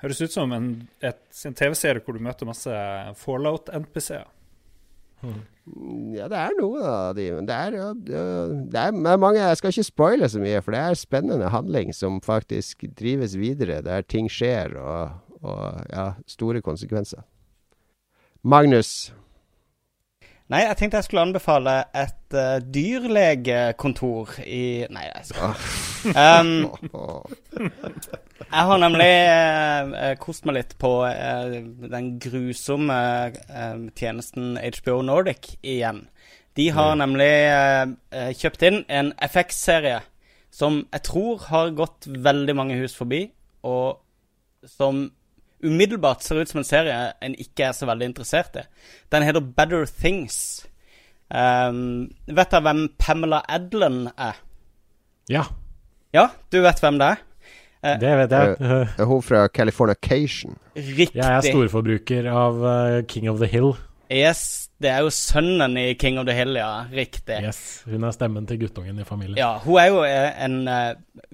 Høres 0.04 0.20
ut 0.22 0.36
som 0.36 0.52
en, 0.54 0.74
et, 1.00 1.24
en 1.48 1.56
TV-serie 1.58 2.04
hvor 2.04 2.18
du 2.18 2.22
møter 2.22 2.46
masse 2.46 2.82
Fallout-NPC-er. 3.24 4.28
Ja, 6.16 6.28
det 6.32 6.38
er 6.40 6.54
noen 6.60 6.84
av 6.88 7.16
de, 7.18 7.26
men 7.36 7.48
det 7.50 7.56
er, 7.56 7.76
er, 7.90 8.52
det 8.72 8.80
er 8.80 9.18
mange 9.20 9.42
Jeg 9.42 9.58
skal 9.60 9.74
ikke 9.74 9.84
spoile 9.84 10.30
så 10.32 10.40
mye, 10.40 10.62
for 10.64 10.76
det 10.76 10.82
er 10.82 11.00
spennende 11.00 11.50
handling 11.52 11.92
som 11.96 12.22
faktisk 12.24 12.86
drives 13.00 13.36
videre, 13.40 13.82
der 13.84 14.06
ting 14.08 14.30
skjer 14.32 14.78
og, 14.80 15.18
og 15.42 15.82
ja, 15.92 16.12
store 16.30 16.62
konsekvenser. 16.62 17.26
Magnus. 18.48 19.12
Nei, 20.48 20.62
jeg 20.64 20.78
tenkte 20.80 21.02
jeg 21.02 21.10
skulle 21.10 21.26
anbefale 21.28 21.74
et 21.92 22.38
uh, 22.38 22.62
dyrlegekontor 22.64 24.38
i 24.48 24.86
Nei, 24.96 25.04
jeg 25.10 25.26
skal 25.34 25.52
um, 26.16 26.64
Jeg 28.38 28.70
har 28.70 28.80
nemlig 28.82 29.08
eh, 29.08 30.14
kost 30.22 30.46
meg 30.46 30.60
litt 30.60 30.76
på 30.82 30.92
eh, 31.10 31.58
den 31.90 32.12
grusomme 32.22 32.98
eh, 33.34 33.80
tjenesten 33.98 34.56
HBO 34.62 35.02
Nordic 35.06 35.56
igjen. 35.66 36.06
De 36.58 36.70
har 36.74 36.96
nemlig 36.98 37.30
uh, 37.54 37.92
uh, 38.16 38.32
kjøpt 38.34 38.64
inn 38.66 38.80
en 38.90 39.12
FX-serie 39.22 40.00
som 40.50 40.80
jeg 40.90 41.04
tror 41.06 41.44
har 41.52 41.76
gått 41.78 42.08
veldig 42.10 42.56
mange 42.58 42.78
hus 42.80 42.96
forbi, 42.98 43.28
og 43.62 44.00
som 44.66 45.04
umiddelbart 45.62 46.26
ser 46.26 46.42
ut 46.42 46.50
som 46.50 46.64
en 46.64 46.66
serie 46.66 46.96
en 47.22 47.38
ikke 47.38 47.68
er 47.68 47.78
så 47.78 47.86
veldig 47.90 48.10
interessert 48.10 48.58
i. 48.58 48.66
Den 49.14 49.28
heter 49.28 49.46
Better 49.46 49.86
Things. 49.86 50.66
Um, 51.30 52.10
vet 52.26 52.50
dere 52.50 52.66
hvem 52.66 52.84
Pamela 52.98 53.44
Adlan 53.46 54.08
er? 54.16 54.42
Ja, 55.30 55.46
Ja, 56.16 56.30
du 56.50 56.62
vet 56.64 56.80
hvem 56.82 56.98
det 56.98 57.14
er? 57.14 57.27
Eh, 57.94 58.00
det 58.02 58.14
vet 58.24 58.38
jeg. 58.38 58.56
Eh, 58.62 59.04
hun 59.10 59.22
fra 59.26 59.48
Californication? 59.48 60.58
Riktig. 60.76 61.18
Jeg 61.18 61.28
er 61.28 61.46
storforbruker 61.52 62.30
av 62.32 62.64
eh, 62.72 63.02
King 63.10 63.30
of 63.32 63.40
the 63.44 63.50
Hill. 63.52 63.74
Yes, 64.08 64.70
det 64.80 64.88
er 64.88 65.02
jo 65.04 65.10
sønnen 65.12 65.74
i 65.82 65.90
King 66.00 66.16
of 66.22 66.24
the 66.30 66.36
Hill, 66.38 66.54
ja. 66.56 66.86
Riktig. 66.88 67.42
Yes, 67.44 67.82
Hun 67.90 68.06
er 68.08 68.14
stemmen 68.16 68.46
til 68.48 68.62
guttungen 68.62 69.02
i 69.04 69.04
familien. 69.04 69.36
Ja, 69.36 69.58
hun 69.66 69.76
er 69.82 69.90
jo 69.92 70.04
en 70.08 70.62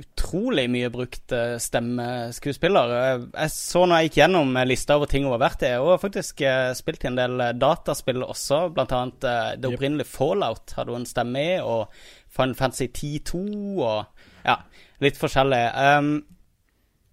utrolig 0.02 0.64
mye 0.74 0.90
brukt 0.90 1.36
stemmeskuespiller. 1.62 2.96
Jeg 3.30 3.54
så 3.54 3.84
når 3.86 4.02
jeg 4.02 4.10
gikk 4.10 4.18
gjennom 4.24 4.58
lista 4.66 4.98
over 4.98 5.12
ting 5.12 5.28
hun 5.28 5.36
har 5.36 5.44
vært 5.44 5.68
i. 5.68 5.72
Hun 5.78 5.92
har 5.94 6.02
faktisk 6.02 6.42
spilt 6.80 7.06
i 7.06 7.12
en 7.12 7.20
del 7.20 7.46
dataspill 7.62 8.26
også, 8.26 8.64
blant 8.74 8.96
annet 8.98 9.22
det 9.22 9.70
Yep. 9.70 9.78
opprinnelige 9.78 10.10
Fallout 10.10 10.74
hadde 10.78 10.96
hun 10.98 11.04
en 11.04 11.10
stemme 11.14 11.46
i, 11.46 11.56
og 11.62 11.94
Final 12.34 12.56
Fantasy 12.58 12.90
10-2 12.90 13.44
og 13.86 14.06
ja, 14.48 14.58
litt 15.04 15.20
forskjellig. 15.22 15.62
Um, 15.78 16.14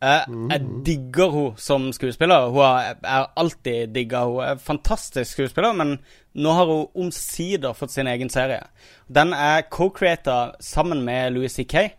Jeg 0.01 0.61
digger 0.87 1.29
hun 1.29 1.57
som 1.61 1.91
skuespiller. 1.93 2.49
Hun 2.49 2.63
har, 2.65 2.83
jeg 3.03 3.11
har 3.11 3.33
alltid 3.37 3.95
digga 3.95 4.25
hun. 4.25 4.59
Fantastisk 4.65 5.33
skuespiller, 5.33 5.73
men 5.77 5.99
nå 6.33 6.53
har 6.57 6.71
hun 6.71 6.87
omsider 7.07 7.77
fått 7.77 7.93
sin 7.93 8.09
egen 8.09 8.31
serie. 8.33 8.63
Den 9.09 9.35
er 9.37 9.67
co-creata 9.69 10.55
sammen 10.61 11.05
med 11.05 11.35
Louis 11.35 11.53
C.K. 11.53 11.91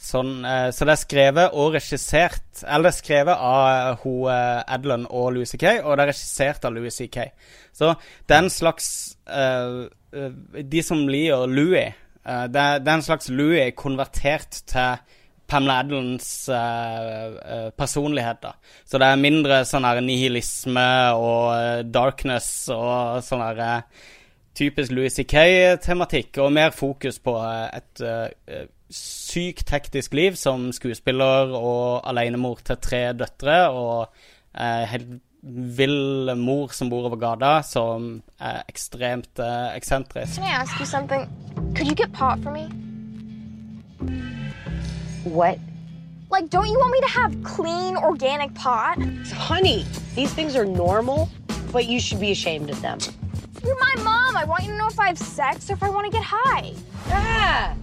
Sånn, 0.00 0.44
eh, 0.48 0.70
så 0.72 0.86
det 0.88 0.94
er 0.94 1.00
skrevet 1.02 1.56
og 1.60 1.74
regissert 1.74 2.62
Eller 2.62 2.86
det 2.86 2.92
er 2.94 2.96
skrevet 3.02 3.36
av 3.36 3.64
eh, 3.68 3.98
hun 4.00 4.30
eh, 4.32 4.62
Adlon 4.72 5.02
og 5.04 5.34
Louis 5.34 5.50
C.K., 5.52 5.82
og 5.82 5.92
det 5.92 6.06
er 6.06 6.10
regissert 6.14 6.64
av 6.64 6.72
Louis 6.72 6.96
C.K. 6.96 7.26
Så 7.76 7.92
det 8.24 8.36
er 8.36 8.44
en 8.46 8.52
slags 8.52 8.88
uh, 9.28 9.90
eh, 10.16 10.62
De 10.64 10.82
som 10.84 11.02
liker 11.04 11.52
Louis 11.52 11.92
uh, 12.24 12.46
det, 12.48 12.62
er, 12.62 12.80
det 12.80 12.88
er 12.88 12.94
en 12.94 13.04
slags 13.10 13.28
Louis 13.28 13.76
konvertert 13.76 14.62
til 14.72 15.02
Pamela 15.50 15.80
Adlons 15.82 16.30
uh, 16.52 17.34
eh, 17.42 17.68
personlighet. 17.76 18.40
da. 18.42 18.54
Så 18.86 19.00
det 19.02 19.10
er 19.10 19.20
mindre 19.20 19.62
sånn 19.68 19.86
her 19.88 20.00
nihilisme 20.04 20.88
og 21.18 21.46
eh, 21.56 21.84
darkness 21.90 22.50
og 22.74 23.20
sånn 23.26 23.44
her 23.44 23.62
eh, 23.66 24.02
typisk 24.60 24.92
Louis 24.94 25.14
C.K.-tematikk, 25.14 26.38
og 26.42 26.52
mer 26.54 26.74
fokus 26.76 27.18
på 27.22 27.36
eh, 27.42 27.80
et 27.80 28.04
uh, 28.04 28.66
sykt 28.90 29.70
hektisk 29.70 30.14
liv 30.18 30.36
som 30.38 30.70
skuespiller 30.74 31.54
og 31.54 32.02
alenemor 32.10 32.62
til 32.66 32.78
tre 32.82 33.02
døtre, 33.14 33.58
og 33.70 34.08
eh, 34.54 34.86
helt 34.90 35.18
vill 35.42 36.34
mor 36.36 36.74
som 36.76 36.90
bor 36.92 37.06
over 37.08 37.16
gata, 37.16 37.62
som 37.64 38.18
er 38.40 38.60
ekstremt 38.68 39.40
eh, 39.40 39.70
eksentrisk. 39.78 40.36
Can 40.36 40.44
I 40.44 40.56
ask 40.60 40.78
you 40.80 40.86
something? 40.86 41.26
Could 41.74 41.98
you 41.98 42.08
pot 42.08 42.42
for 42.42 42.50
me? 42.50 42.68
What? 45.24 45.58
Like, 46.30 46.48
don't 46.48 46.66
you 46.66 46.78
want 46.78 46.92
me 46.92 47.00
to 47.00 47.08
have 47.08 47.42
clean, 47.42 47.96
organic 47.96 48.54
pot? 48.54 48.98
Honey, 49.32 49.84
these 50.14 50.32
things 50.32 50.54
are 50.54 50.64
normal, 50.64 51.28
but 51.72 51.86
you 51.86 52.00
should 52.00 52.20
be 52.20 52.30
ashamed 52.30 52.70
of 52.70 52.80
them. 52.80 52.98
You're 53.64 53.78
my 53.78 54.02
mom. 54.02 54.36
I 54.36 54.44
want 54.44 54.64
you 54.64 54.72
to 54.72 54.78
know 54.78 54.88
if 54.88 54.98
I 54.98 55.08
have 55.08 55.18
sex 55.18 55.68
or 55.68 55.74
if 55.74 55.82
I 55.82 55.90
want 55.90 56.06
to 56.06 56.12
get 56.12 56.24
high. 56.24 56.72
Ah! 57.08 57.74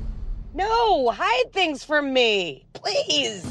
No, 0.53 1.09
hide 1.11 1.53
things 1.53 1.83
from 1.83 2.13
me. 2.13 2.65
Please. 2.73 3.45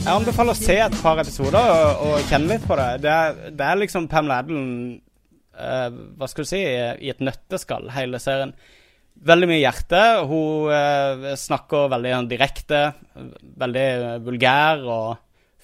Jeg 0.00 0.16
anbefaler 0.16 0.56
å 0.56 0.58
se 0.58 0.74
et 0.80 0.96
par 1.04 1.20
episoder 1.22 1.60
og, 1.60 2.02
og 2.08 2.26
kjenne 2.30 2.56
litt 2.56 2.66
på 2.66 2.74
det. 2.80 2.88
Det 3.04 3.12
er, 3.12 3.40
det 3.54 3.66
er 3.68 3.78
liksom 3.78 4.08
Pamela 4.10 4.40
Adlen 4.40 4.70
eh, 5.54 5.88
Hva 6.16 6.28
skal 6.32 6.46
du 6.46 6.50
si 6.50 6.62
i 6.64 7.12
et 7.12 7.20
nøtteskall, 7.22 7.90
hele 7.94 8.18
serien. 8.18 8.56
Veldig 9.20 9.48
mye 9.50 9.60
hjerte. 9.60 10.00
Hun 10.28 10.70
eh, 10.72 11.26
snakker 11.36 11.90
veldig 11.92 12.12
sånn 12.14 12.30
direkte, 12.30 12.80
veldig 13.60 13.88
vulgær 14.24 14.84
og 14.88 15.18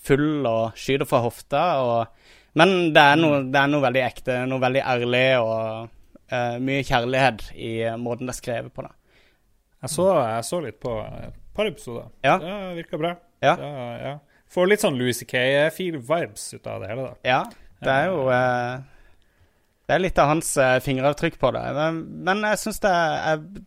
full 0.07 0.47
og 0.47 0.77
skyter 0.78 1.09
fra 1.09 1.23
hofta. 1.24 1.62
Og, 1.81 2.35
men 2.61 2.77
det 2.95 3.03
er, 3.03 3.20
noe, 3.20 3.41
det 3.49 3.62
er 3.62 3.73
noe 3.73 3.85
veldig 3.87 4.05
ekte, 4.05 4.39
noe 4.51 4.62
veldig 4.62 4.85
ærlig 4.93 5.27
og 5.41 5.89
eh, 6.28 6.57
mye 6.62 6.85
kjærlighet 6.87 7.49
i 7.57 7.73
måten 8.01 8.28
det 8.28 8.37
er 8.37 8.41
skrevet 8.43 8.77
på. 8.77 8.85
da. 8.87 8.93
Jeg 9.87 9.93
så, 9.93 10.09
jeg 10.24 10.49
så 10.49 10.61
litt 10.65 10.78
på 10.83 10.99
et 11.05 11.41
par 11.57 11.70
episoder. 11.70 12.11
Ja. 12.27 12.37
Det 12.43 12.59
virka 12.81 13.01
bra. 13.01 13.15
Ja. 13.45 13.55
ja. 14.01 14.16
Får 14.53 14.69
litt 14.70 14.85
sånn 14.85 14.97
Louis 14.99 15.19
C.K.-feel-vibes 15.20 16.45
ut 16.57 16.69
av 16.70 16.83
det 16.83 16.91
hele, 16.93 17.09
da. 17.09 17.16
Ja, 17.27 17.41
det 17.85 17.93
er 17.93 18.07
jo 18.11 18.28
eh, 18.33 18.85
Det 19.87 19.95
er 19.95 20.01
litt 20.03 20.19
av 20.19 20.33
hans 20.33 20.49
eh, 20.59 20.79
fingeravtrykk 20.83 21.37
på 21.39 21.51
det. 21.55 21.65
Men, 21.77 21.99
men 22.27 22.41
jeg 22.49 22.59
syns 22.59 22.81
det, 22.83 22.95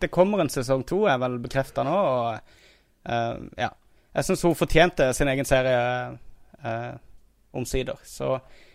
det 0.02 0.10
kommer 0.12 0.42
en 0.44 0.52
sesong 0.52 0.82
to, 0.90 1.06
er 1.08 1.20
vel 1.22 1.38
bekrefta 1.40 1.86
nå. 1.88 1.94
Og 1.96 3.12
eh, 3.12 3.38
ja. 3.62 3.70
Jeg 4.18 4.26
syns 4.28 4.44
hun 4.44 4.58
fortjente 4.58 5.12
sin 5.16 5.30
egen 5.32 5.48
serie 5.48 5.78
eh, 6.66 6.92
omsider. 7.56 8.02
Så 8.04 8.34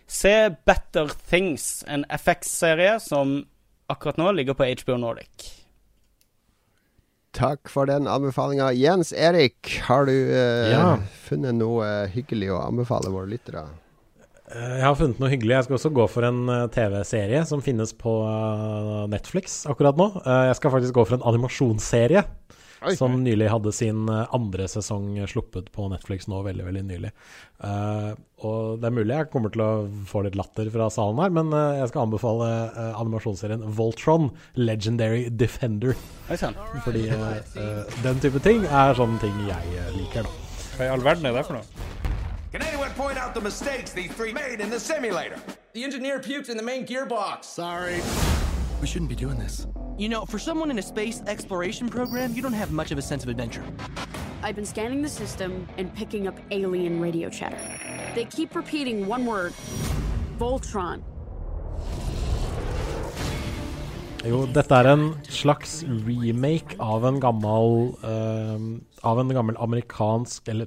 se 0.09 0.31
Better 0.65 1.11
Things, 1.29 1.83
en 1.91 2.05
FX-serie 2.09 2.97
som 3.03 3.43
akkurat 3.93 4.17
nå 4.17 4.31
ligger 4.33 4.57
på 4.57 4.65
HBO 4.81 4.97
Nordic. 5.03 5.51
Takk 7.35 7.67
for 7.69 7.85
den 7.85 8.07
anbefalinga. 8.07 8.71
Jens 8.79 9.11
Erik, 9.13 9.75
har 9.89 10.05
du 10.07 10.13
eh, 10.15 10.71
Ja. 10.71 10.95
funnet 11.27 11.57
noe 11.59 12.07
hyggelig 12.13 12.53
å 12.55 12.61
anbefale 12.63 13.11
våre 13.13 13.27
lyttere? 13.35 13.67
Eh, 14.51 14.75
Jeg 14.79 14.85
har 14.85 14.97
funnet 14.99 15.21
noe 15.21 15.31
hyggelig. 15.31 15.55
Jeg 15.57 15.67
skal 15.67 15.79
også 15.79 15.93
gå 15.95 16.05
for 16.11 16.27
en 16.27 16.43
eh, 16.53 16.65
TV-serie 16.75 17.45
som 17.49 17.63
finnes 17.65 17.93
på 17.97 18.17
eh, 18.29 19.05
Netflix 19.11 19.63
akkurat 19.71 19.97
nå. 19.99 20.11
Eh, 20.21 20.43
Jeg 20.51 20.59
skal 20.59 20.75
faktisk 20.75 20.97
gå 20.99 21.05
for 21.09 21.17
en 21.19 21.25
animasjonsserie 21.33 22.25
som 22.99 23.15
nylig 23.23 23.47
hadde 23.49 23.71
sin 23.73 24.03
andre 24.11 24.67
sesong 24.69 25.15
sluppet 25.31 25.71
på 25.73 25.87
Netflix 25.89 26.27
nå, 26.29 26.43
veldig, 26.45 26.65
veldig 26.67 26.83
nylig. 26.85 27.09
Eh, 27.65 28.11
og 28.45 28.75
det 28.83 28.89
er 28.91 28.93
mulig 28.93 29.15
jeg 29.15 29.29
kommer 29.33 29.49
til 29.55 29.63
å 29.65 29.69
få 30.05 30.21
litt 30.27 30.37
latter 30.37 30.69
fra 30.69 30.91
salen 30.93 31.17
her, 31.23 31.33
men 31.33 31.49
jeg 31.79 31.87
skal 31.89 32.03
anbefale 32.05 32.49
animasjonsserien 32.99 33.63
Voltron, 33.79 34.27
Legendary 34.59 35.31
Defender. 35.33 35.95
Fordi 36.85 37.07
den 38.05 38.21
type 38.21 38.43
ting 38.45 38.67
er 38.69 38.93
sånne 38.99 39.17
ting 39.23 39.33
jeg 39.49 39.89
liker, 39.95 40.27
da. 40.29 40.37
Hva 40.75 40.85
i 40.85 40.93
all 40.93 41.07
verden 41.09 41.31
er 41.31 41.39
det 41.39 41.45
for 41.47 41.57
noe? 41.57 42.34
Can 42.55 42.65
anyone 42.67 42.91
point 42.91 43.17
out 43.17 43.33
the 43.33 43.41
mistakes 43.41 43.91
these 43.91 44.09
three 44.13 44.31
made 44.31 44.61
in 44.61 44.69
the 44.69 44.79
simulator? 44.79 45.37
The 45.73 45.83
engineer 45.83 46.21
puked 46.21 46.47
in 46.47 46.55
the 46.55 46.63
main 46.63 46.87
gearbox. 46.87 47.43
Sorry. 47.43 47.99
We 48.79 48.87
shouldn't 48.87 49.09
be 49.09 49.15
doing 49.15 49.37
this. 49.37 49.67
You 49.97 50.07
know, 50.07 50.25
for 50.25 50.39
someone 50.39 50.71
in 50.71 50.79
a 50.79 50.81
space 50.81 51.21
exploration 51.27 51.89
program, 51.89 52.31
you 52.31 52.41
don't 52.41 52.53
have 52.53 52.71
much 52.71 52.91
of 52.91 52.97
a 52.97 53.01
sense 53.01 53.23
of 53.23 53.29
adventure. 53.29 53.61
I've 54.41 54.55
been 54.55 54.65
scanning 54.65 55.01
the 55.01 55.09
system 55.09 55.67
and 55.77 55.93
picking 55.95 56.29
up 56.29 56.39
alien 56.49 57.01
radio 57.01 57.29
chatter. 57.29 57.59
They 58.15 58.23
keep 58.23 58.55
repeating 58.55 59.05
one 59.05 59.25
word 59.25 59.51
Voltron. 60.39 61.03
Jo, 64.23 64.45
dette 64.47 64.73
er 64.73 64.87
en 64.89 65.09
slags 65.27 65.83
remake 66.07 66.79
av 66.79 67.03
en 67.05 67.19
gammel 67.21 67.91
eh, 68.01 68.63
Av 69.05 69.19
en 69.21 69.33
gammel 69.37 69.57
amerikansk 69.61 70.47
Eller 70.49 70.65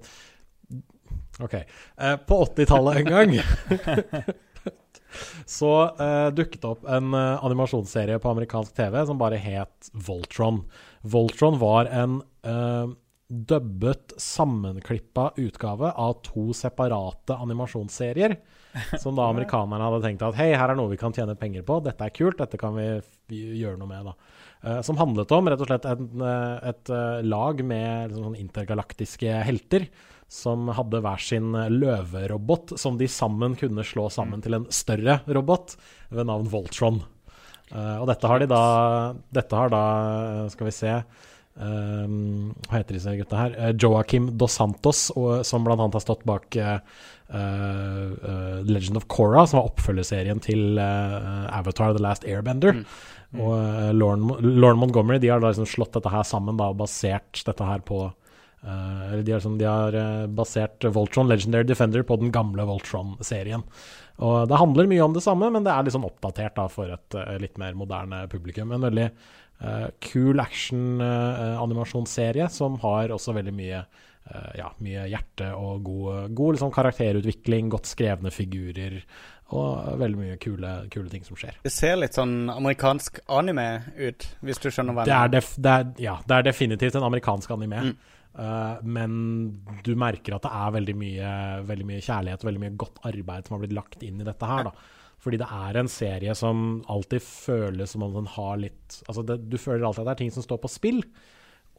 OK. 1.38 1.54
Eh, 1.54 2.16
på 2.16 2.44
80-tallet 2.44 2.96
en 2.96 3.04
gang 3.04 3.38
så 5.46 5.72
eh, 5.88 6.28
dukket 6.34 6.62
det 6.62 6.68
opp 6.68 6.86
en 6.90 7.14
eh, 7.14 7.44
animasjonsserie 7.44 8.18
på 8.20 8.30
amerikansk 8.30 8.74
TV 8.76 9.00
som 9.06 9.20
bare 9.20 9.38
het 9.40 9.90
Voltron. 9.92 10.64
Voltron 11.02 11.58
var 11.60 11.88
en 11.94 12.20
eh, 12.42 12.90
dubbet, 13.28 14.14
sammenklippa 14.16 15.32
utgave 15.36 15.90
av 15.90 16.20
to 16.24 16.52
separate 16.56 17.36
animasjonsserier. 17.36 18.36
Som 19.00 19.16
da 19.16 19.28
amerikanerne 19.32 19.84
hadde 19.84 20.02
tenkt 20.04 20.24
at 20.24 20.36
hei, 20.40 20.50
her 20.56 20.72
er 20.72 20.78
noe 20.78 20.92
vi 20.92 21.00
kan 21.00 21.14
tjene 21.14 21.36
penger 21.38 21.64
på, 21.68 21.80
dette 21.84 22.04
er 22.04 22.14
kult, 22.16 22.40
dette 22.40 22.60
kan 22.60 22.76
vi, 22.76 22.88
gjøre 23.28 23.76
noe 23.80 23.90
med. 23.90 24.08
da. 24.08 24.38
Eh, 24.64 24.80
som 24.86 24.98
handlet 24.98 25.32
om 25.36 25.48
rett 25.48 25.60
og 25.62 25.68
slett 25.70 25.88
en, 25.88 26.08
eh, 26.24 26.68
et 26.72 26.90
eh, 26.90 27.20
lag 27.28 27.60
med 27.62 28.08
liksom 28.08 28.30
sånn 28.30 28.40
intergalaktiske 28.40 29.42
helter 29.46 29.86
som 30.28 30.68
hadde 30.76 31.00
hver 31.04 31.22
sin 31.24 31.54
løverobot, 31.72 32.76
som 32.80 32.98
de 33.00 33.08
sammen 33.08 33.56
kunne 33.58 33.84
slå 33.86 34.08
sammen 34.12 34.44
til 34.44 34.58
en 34.58 34.68
større 34.74 35.22
robot 35.24 35.78
ved 36.12 36.28
navn 36.28 36.50
Voltron. 36.52 37.00
Uh, 37.68 38.00
og 38.00 38.06
dette 38.08 38.28
har 38.28 38.40
de 38.40 38.46
da 38.48 38.60
Dette 39.28 39.56
har 39.56 39.68
da, 39.72 39.80
skal 40.52 40.70
vi 40.70 40.72
se 40.72 40.92
Um, 41.58 42.52
hva 42.68 42.78
heter 42.78 42.94
disse 42.94 43.12
gutta 43.18 43.38
her? 43.40 43.54
Eh, 43.58 43.72
Joakim 43.74 44.28
Dos 44.38 44.54
Santos, 44.60 45.08
og, 45.18 45.40
som 45.46 45.64
blant 45.66 45.82
annet 45.82 45.96
har 45.98 46.04
stått 46.04 46.22
bak 46.28 46.54
uh, 46.54 46.76
eh, 47.34 48.04
eh, 48.14 48.60
Legend 48.68 49.00
of 49.00 49.08
Korra, 49.10 49.42
som 49.46 49.58
var 49.58 49.72
oppfølgerserien 49.72 50.38
til 50.44 50.78
eh, 50.78 51.58
Avatar 51.58 51.96
The 51.96 52.04
Last 52.04 52.26
Airbender. 52.28 52.84
Og 53.34 53.56
uh, 53.58 53.90
Lauren, 53.90 54.30
Lauren 54.38 54.78
Montgomery 54.78 55.18
de 55.18 55.32
har 55.32 55.42
da 55.42 55.50
liksom 55.50 55.66
slått 55.68 55.98
dette 55.98 56.12
her 56.14 56.22
sammen 56.28 56.60
da, 56.60 56.70
og 56.70 56.78
basert 56.78 57.42
dette 57.44 57.66
her 57.66 57.82
på 57.82 58.06
eh, 58.62 59.12
eller 59.12 59.24
de 59.26 59.32
har, 59.34 59.40
sånn, 59.44 59.58
de 59.60 59.66
har 59.68 59.94
eh, 59.94 60.26
basert 60.26 60.84
Voltron 60.94 61.28
Legendary 61.30 61.64
Defender 61.68 62.02
på 62.06 62.16
den 62.20 62.32
gamle 62.34 62.62
Voltron-serien. 62.68 63.62
Og 64.18 64.48
Det 64.50 64.58
handler 64.58 64.88
mye 64.90 65.04
om 65.04 65.12
det 65.14 65.22
samme, 65.22 65.50
men 65.54 65.62
det 65.66 65.72
er 65.72 65.90
sånn 65.94 66.08
oppdatert 66.08 66.56
da, 66.58 66.66
for 66.72 66.86
et 66.90 67.14
eh, 67.14 67.38
litt 67.42 67.58
mer 67.60 67.74
moderne 67.78 68.28
publikum. 68.30 68.72
En 68.74 68.86
veldig 68.88 69.08
uh, 69.62 69.88
kul 70.02 70.40
action-animasjonsserie 70.42 72.48
som 72.50 72.78
har 72.82 73.08
også 73.14 73.32
veldig 73.38 73.54
mye 73.54 73.80
eh, 73.82 74.52
ja, 74.58 74.68
mye 74.84 75.08
hjerte 75.10 75.54
og 75.56 75.82
god, 75.86 76.30
god 76.36 76.52
liksom, 76.56 76.70
karakterutvikling, 76.74 77.70
godt 77.72 77.86
skrevne 77.90 78.30
figurer 78.34 78.94
og 79.56 80.00
veldig 80.00 80.18
mye 80.20 80.36
kule, 80.42 80.70
kule 80.92 81.08
ting 81.08 81.24
som 81.24 81.36
skjer. 81.38 81.56
Det 81.64 81.72
ser 81.72 81.96
litt 81.96 82.14
sånn 82.18 82.50
amerikansk 82.52 83.20
anime 83.32 83.68
ut, 83.96 84.26
hvis 84.44 84.60
du 84.60 84.68
skjønner 84.68 84.92
hva 84.96 85.04
Det 85.08 85.14
jeg 85.14 85.30
er, 85.30 85.32
def, 85.38 85.48
det 85.56 85.72
er, 85.72 85.84
ja, 86.04 86.18
det 86.28 86.34
er 86.36 86.42
definitivt 86.50 86.94
en 87.00 87.08
amerikansk 87.08 87.56
anime. 87.56 87.80
Eh, 87.86 88.16
men 88.38 89.14
du 89.82 89.90
merker 89.98 90.36
at 90.36 90.44
det 90.44 90.50
er 90.54 90.74
veldig 90.76 90.94
mye, 91.00 91.30
veldig 91.66 91.86
mye 91.88 92.04
kjærlighet 92.04 92.44
og 92.44 92.48
veldig 92.48 92.62
mye 92.62 92.76
godt 92.78 93.00
arbeid 93.10 93.48
som 93.48 93.56
har 93.56 93.64
blitt 93.64 93.74
lagt 93.74 94.04
inn 94.06 94.20
i 94.22 94.26
dette 94.28 94.50
her. 94.50 94.68
da. 94.68 94.74
Fordi 95.18 95.40
det 95.40 95.48
er 95.50 95.78
en 95.80 95.90
serie 95.90 96.34
som 96.38 96.60
alltid 96.86 97.24
føles 97.24 97.90
som 97.90 98.04
om 98.06 98.14
den 98.14 98.28
har 98.36 98.60
litt 98.62 99.00
Altså, 99.08 99.24
det, 99.26 99.40
du 99.50 99.58
føler 99.58 99.88
alltid 99.88 100.04
at 100.04 100.10
det 100.12 100.14
er 100.14 100.20
ting 100.22 100.36
som 100.36 100.46
står 100.46 100.60
på 100.62 100.70
spill. 100.70 101.02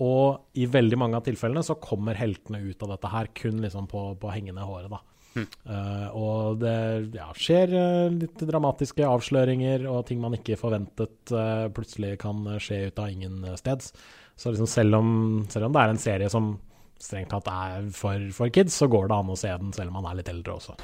Og 0.03 0.60
i 0.60 0.68
veldig 0.69 0.99
mange 0.99 1.19
av 1.19 1.26
tilfellene 1.27 1.64
så 1.65 1.80
kommer 1.80 2.19
heltene 2.19 2.61
ut 2.64 2.84
av 2.84 2.94
dette 2.95 3.11
her 3.11 3.31
kun 3.36 3.64
liksom 3.64 3.88
på, 3.91 4.03
på 4.19 4.31
hengende 4.31 4.68
håret, 4.68 4.91
da. 4.91 5.02
Eh, 5.38 6.07
og 6.18 6.60
det 6.64 6.76
ja, 7.15 7.27
skjer 7.38 7.73
uh, 7.76 8.14
litt 8.14 8.41
dramatiske 8.49 9.06
avsløringer 9.06 9.86
og 9.90 10.07
ting 10.10 10.22
man 10.23 10.36
ikke 10.36 10.57
forventet 10.60 11.34
uh, 11.36 11.68
plutselig 11.76 12.15
kan 12.23 12.41
eh, 12.49 12.61
skje 12.64 12.80
ut 12.90 13.02
av 13.02 13.14
ingen 13.14 13.44
eh, 13.45 13.57
steds. 13.60 13.94
Så 14.40 14.53
liksom 14.53 14.68
selv, 14.72 14.95
om, 14.95 15.10
selv 15.52 15.68
om 15.68 15.74
det 15.76 15.82
er 15.84 15.91
en 15.94 15.99
serie 15.99 16.30
som 16.32 16.53
strengt 16.99 17.32
tatt 17.34 17.48
er 17.52 17.90
for, 17.95 18.22
for 18.36 18.52
kids, 18.56 18.76
så 18.80 18.88
går 18.91 19.10
det 19.11 19.18
an 19.18 19.32
å 19.34 19.36
se 19.40 19.52
den 19.60 19.74
selv 19.76 19.91
om 19.91 19.99
man 19.99 20.07
er 20.14 20.20
litt 20.22 20.32
eldre 20.32 20.56
også. 20.56 20.78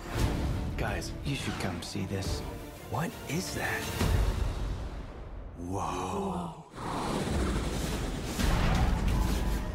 Guys, 0.79 1.13
you 1.23 1.35
should 1.39 1.55
come 1.63 1.79
see 1.83 2.03
this. 2.11 2.41
What 2.91 3.11
is 3.31 3.53
that? 3.55 3.83
Whoa. 5.71 6.51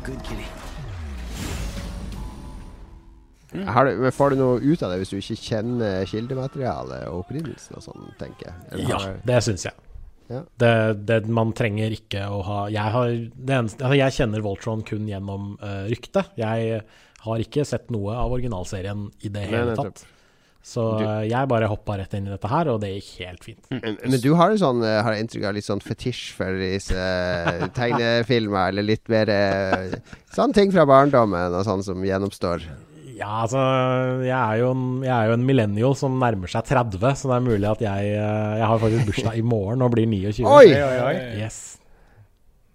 Good 0.04 0.20
kitty. 0.28 0.44
Har 3.66 3.84
du, 3.88 3.96
men 3.98 4.12
får 4.14 4.30
du 4.30 4.36
noe 4.38 4.60
ut 4.62 4.82
av 4.86 4.92
det 4.92 5.00
hvis 5.00 5.10
du 5.10 5.16
ikke 5.18 5.36
kjenner 5.42 6.04
kildematerialet 6.06 7.08
og 7.10 7.24
opprinnelsen 7.24 7.80
og 7.80 7.82
sånn, 7.88 8.04
tenker 8.20 8.46
jeg? 8.52 8.60
Eller 8.70 8.92
Ja, 8.92 8.98
har- 9.08 9.16
det 9.26 9.40
syns 9.42 9.64
jeg. 9.66 9.74
Ja. 10.30 10.44
Det, 10.62 10.74
det, 11.08 11.20
man 11.26 11.50
trenger 11.58 11.90
ikke 11.90 12.22
å 12.30 12.38
ha 12.46 12.58
Jeg, 12.70 12.94
har, 12.94 13.10
det 13.34 13.56
eneste, 13.56 13.82
altså 13.82 13.98
jeg 13.98 14.16
kjenner 14.20 14.44
Voltron 14.44 14.84
kun 14.86 15.08
gjennom 15.10 15.56
uh, 15.58 15.88
ryktet. 15.90 16.30
Jeg 16.38 16.84
har 17.24 17.42
ikke 17.42 17.66
sett 17.68 17.90
noe 17.92 18.14
av 18.16 18.32
originalserien 18.32 19.08
i 19.26 19.32
det 19.32 19.48
hele 19.50 19.76
tatt. 19.76 20.06
Så 20.60 20.82
du, 21.00 21.04
jeg 21.24 21.48
bare 21.48 21.68
hoppa 21.72 21.96
rett 21.96 22.12
inn 22.18 22.26
i 22.28 22.32
dette 22.34 22.48
her, 22.50 22.68
og 22.68 22.82
det 22.82 22.90
gikk 22.92 23.08
helt 23.24 23.46
fint. 23.46 23.62
Men, 23.72 23.96
men 23.96 24.20
du 24.20 24.28
har 24.36 24.52
jo 24.52 24.60
sånn, 24.60 24.82
eh, 24.84 24.98
har 25.00 25.16
jeg 25.16 25.24
inntrykk 25.24 25.46
av, 25.48 25.56
litt 25.56 25.66
sånn 25.66 25.80
fetisj 25.80 26.34
for 26.36 26.60
disse 26.60 27.00
eh, 27.00 27.64
tegnefilmer, 27.76 28.74
eller 28.74 28.84
litt 28.84 29.08
mer 29.12 29.32
eh, 29.32 29.96
Sånne 30.34 30.54
ting 30.54 30.74
fra 30.74 30.84
barndommen 30.88 31.56
og 31.56 31.64
sånn 31.66 31.84
som 31.86 32.04
gjennomstår. 32.04 32.66
Ja, 33.20 33.42
altså 33.44 33.60
jeg 34.24 34.32
er, 34.32 34.54
jo 34.62 34.70
en, 34.72 34.84
jeg 35.04 35.12
er 35.12 35.28
jo 35.28 35.36
en 35.36 35.44
millennial 35.44 35.96
som 35.98 36.16
nærmer 36.22 36.48
seg 36.48 36.64
30, 36.70 37.02
så 37.20 37.28
det 37.28 37.36
er 37.36 37.44
mulig 37.44 37.68
at 37.68 37.82
jeg 37.84 38.14
eh, 38.14 38.54
Jeg 38.62 38.70
har 38.70 38.80
faktisk 38.80 39.10
bursdag 39.10 39.36
i 39.36 39.44
morgen 39.44 39.84
og 39.84 39.92
blir 39.92 40.08
29. 40.08 40.46
Oi! 40.48 40.72
Oi. 40.72 41.14
Yes. 41.36 41.60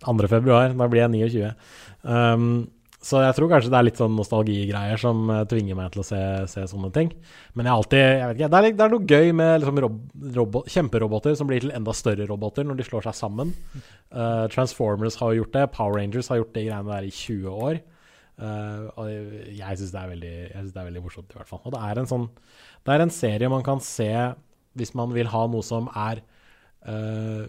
2. 0.05 0.13
februar, 0.29 0.75
da 0.77 0.87
blir 0.91 1.01
jeg 1.01 1.13
29. 1.15 1.51
Um, 2.05 2.49
så 3.05 3.21
jeg 3.21 3.35
tror 3.37 3.49
kanskje 3.51 3.69
det 3.69 3.77
er 3.77 3.85
litt 3.85 3.99
sånn 4.01 4.15
nostalgigreier 4.17 5.01
som 5.01 5.27
eh, 5.29 5.43
tvinger 5.49 5.77
meg 5.77 5.91
til 5.93 6.01
å 6.01 6.05
se, 6.07 6.21
se 6.49 6.63
sånne 6.71 6.89
ting. 6.93 7.11
Men 7.53 7.69
jeg 7.69 7.79
alltid 7.79 8.01
jeg 8.01 8.29
vet 8.29 8.39
ikke, 8.39 8.49
det, 8.49 8.61
er, 8.61 8.77
det 8.77 8.85
er 8.85 8.93
noe 8.95 9.09
gøy 9.11 9.33
med 9.41 9.51
liksom 9.61 9.81
rob, 9.85 9.99
robot, 10.37 10.71
kjemperoboter 10.73 11.35
som 11.37 11.49
blir 11.49 11.61
til 11.61 11.73
enda 11.75 11.93
større 11.93 12.25
roboter 12.29 12.65
når 12.65 12.79
de 12.79 12.87
slår 12.87 13.05
seg 13.05 13.17
sammen. 13.17 13.53
Uh, 14.09 14.45
Transformers 14.53 15.19
har 15.21 15.35
gjort 15.37 15.53
det, 15.53 15.67
Power 15.75 15.99
Rangers 15.99 16.31
har 16.33 16.41
gjort 16.41 16.55
de 16.57 16.65
greiene 16.65 16.95
der 16.95 17.05
i 17.05 17.13
20 17.13 17.61
år. 17.69 17.83
Eh, 18.35 18.87
og 18.99 19.07
jeg 19.55 19.79
syns 19.79 19.93
det, 19.93 20.01
er 20.01 20.09
veldig- 20.11 20.49
jeg 20.51 20.57
synes 20.57 20.73
det 20.73 20.81
er 20.81 20.89
veldig 20.89 21.03
morsomt, 21.05 21.31
i 21.31 21.37
hvert 21.39 21.47
fall. 21.51 21.61
Og 21.63 21.71
det 21.75 21.81
er 21.81 21.99
en 22.01 22.09
sånn 22.09 22.29
Det 22.85 22.93
er 22.93 23.01
en 23.01 23.09
serie 23.09 23.49
man 23.49 23.63
kan 23.63 23.79
se 23.79 24.35
hvis 24.75 24.93
man 24.93 25.13
vil 25.15 25.27
ha 25.31 25.47
noe 25.47 25.63
som 25.63 25.87
er 25.95 26.19
uh, 26.85 27.47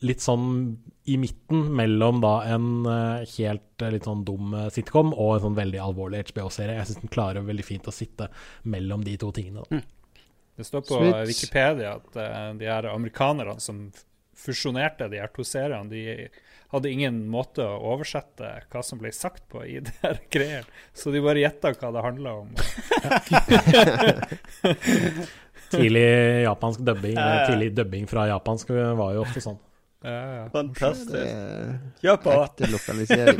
litt 0.00 0.20
sånn 0.24 0.78
i 1.06 1.16
midten 1.20 1.68
mellom 1.76 2.20
da 2.20 2.40
en 2.50 2.86
eh, 2.90 3.26
helt 3.36 3.84
litt 3.92 4.08
sånn 4.08 4.24
dum 4.26 4.56
sitcom 4.74 5.12
og 5.14 5.36
en 5.36 5.44
sånn 5.44 5.58
veldig 5.60 5.78
alvorlig 5.78 6.24
HBO-serie. 6.32 6.74
Jeg 6.80 6.88
syns 6.88 7.04
den 7.04 7.12
klarer 7.14 7.46
veldig 7.46 7.64
fint 7.64 7.86
å 7.86 7.94
sitte 7.94 8.26
mellom 8.64 9.04
de 9.06 9.14
to 9.20 9.30
tingene. 9.30 9.62
Da. 9.70 9.80
Det 10.56 10.66
står 10.66 10.82
på 10.88 10.98
Switch. 10.98 11.30
Wikipedia 11.30 11.94
at 12.00 12.18
uh, 12.18 12.50
de 12.58 12.66
her 12.66 12.88
amerikanerne 12.90 13.60
som 13.62 13.86
fusjonerte 14.36 15.08
de 15.12 15.20
her 15.22 15.30
to 15.36 15.44
seriene, 15.46 15.88
de 15.92 16.28
hadde 16.74 16.90
ingen 16.90 17.20
måte 17.30 17.62
å 17.64 17.92
oversette 17.94 18.48
hva 18.72 18.82
som 18.84 18.98
ble 19.00 19.12
sagt 19.14 19.44
på 19.52 19.62
i 19.66 19.78
det 19.86 19.94
her 20.02 20.16
greiene. 20.32 20.66
Så 20.96 21.10
de 21.14 21.20
bare 21.24 21.40
gjetta 21.44 21.72
hva 21.76 21.88
det 21.94 22.02
handla 22.06 22.30
om. 22.42 22.48
Tidlig 25.70 26.42
japansk 26.44 26.80
dubbing, 26.86 27.14
Ja, 27.16 27.28
ja, 27.28 27.40
ja. 27.40 27.46
tidlig 27.50 27.72
dubbing 27.74 28.04
fra 28.06 28.26
japansk 28.30 28.68
var 28.70 29.14
jo 29.16 29.20
ofte 29.24 29.40
sånn. 29.42 29.56
Fantastisk. 30.52 31.16
Kjør 32.04 32.16
på. 32.22 32.30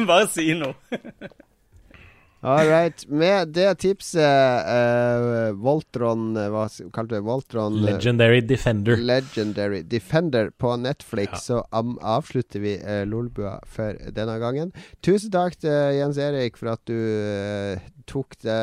Bare 0.10 0.26
si 0.32 0.48
noe. 0.58 0.74
All 2.40 2.68
right. 2.68 3.06
Med 3.08 3.48
det 3.56 3.70
tipset 3.82 4.20
eh, 4.22 5.52
Voltron 5.56 6.36
eh, 6.36 6.50
Hva 6.52 6.66
kalte 6.94 7.14
du 7.14 7.16
det? 7.16 7.22
Voltron 7.26 7.78
eh, 7.80 7.86
Legendary 7.88 8.42
Defender. 8.44 8.96
Legendary 8.96 9.82
Defender 9.82 10.50
på 10.50 10.76
Netflix, 10.76 11.46
så 11.48 11.62
am 11.70 11.96
avslutter 12.02 12.60
vi 12.62 12.76
uh, 12.82 13.02
Lolbua 13.08 13.56
for 13.66 13.96
denne 14.14 14.36
gangen. 14.42 14.74
Tusen 15.04 15.32
takk 15.34 15.56
til 15.64 15.96
Jens 15.96 16.20
Erik 16.20 16.60
for 16.60 16.74
at 16.76 16.84
du 16.86 16.96
eh, 16.96 17.80
tok 18.06 18.36
det, 18.44 18.60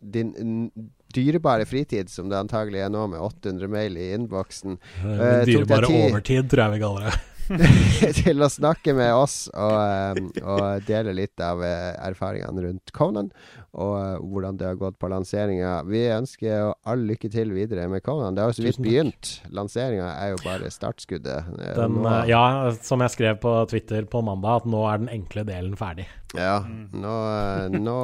din 0.00 0.70
dyrebare 1.16 1.64
fritid, 1.66 2.10
som 2.10 2.28
det 2.30 2.38
antagelig 2.38 2.82
er 2.84 2.92
nå, 2.92 3.06
med 3.12 3.22
800 3.22 3.70
mail 3.72 3.96
i 3.96 4.10
innboksen. 4.16 4.76
Eh, 5.04 5.14
eh, 5.14 5.40
Dyrebare 5.48 5.90
overtid, 5.90 6.50
tror 6.50 6.66
jeg 6.66 6.76
vi 6.76 6.82
kaller 6.84 7.08
det. 7.08 7.16
til 8.20 8.42
å 8.42 8.48
snakke 8.50 8.94
med 8.96 9.12
oss 9.14 9.36
og, 9.52 10.20
og 10.42 10.86
dele 10.88 11.14
litt 11.16 11.40
av 11.42 11.62
eh, 11.64 11.92
erfaringene 12.08 12.66
rundt 12.66 12.92
Conan, 12.96 13.30
og 13.76 13.94
eh, 14.00 14.18
hvordan 14.22 14.60
det 14.60 14.68
har 14.70 14.80
gått 14.80 14.98
på 15.00 15.10
lanseringa. 15.12 15.78
Vi 15.88 16.04
ønsker 16.14 16.48
jo 16.50 16.72
all 16.88 17.06
lykke 17.08 17.30
til 17.32 17.54
videre 17.56 17.86
med 17.92 18.04
Conan. 18.06 18.36
Det 18.36 18.44
har 18.44 18.52
jo 18.52 18.58
så 18.58 18.66
vidt 18.66 18.82
begynt. 18.82 19.32
Lanseringa 19.54 20.10
er 20.14 20.34
jo 20.34 20.42
bare 20.44 20.72
startskuddet. 20.72 21.52
Eh, 21.60 21.74
Den, 21.78 22.00
ja, 22.30 22.44
som 22.82 23.04
jeg 23.04 23.16
skrev 23.16 23.40
på 23.42 23.56
Twitter 23.70 24.08
på 24.10 24.24
mandag, 24.26 24.62
at 24.62 24.70
nå 24.70 24.84
er 24.90 25.04
den 25.04 25.12
enkle 25.20 25.46
delen 25.48 25.76
ferdig. 25.78 26.08
Ja, 26.34 26.58
nå, 26.92 27.14
eh, 27.30 27.76
nå, 27.78 28.00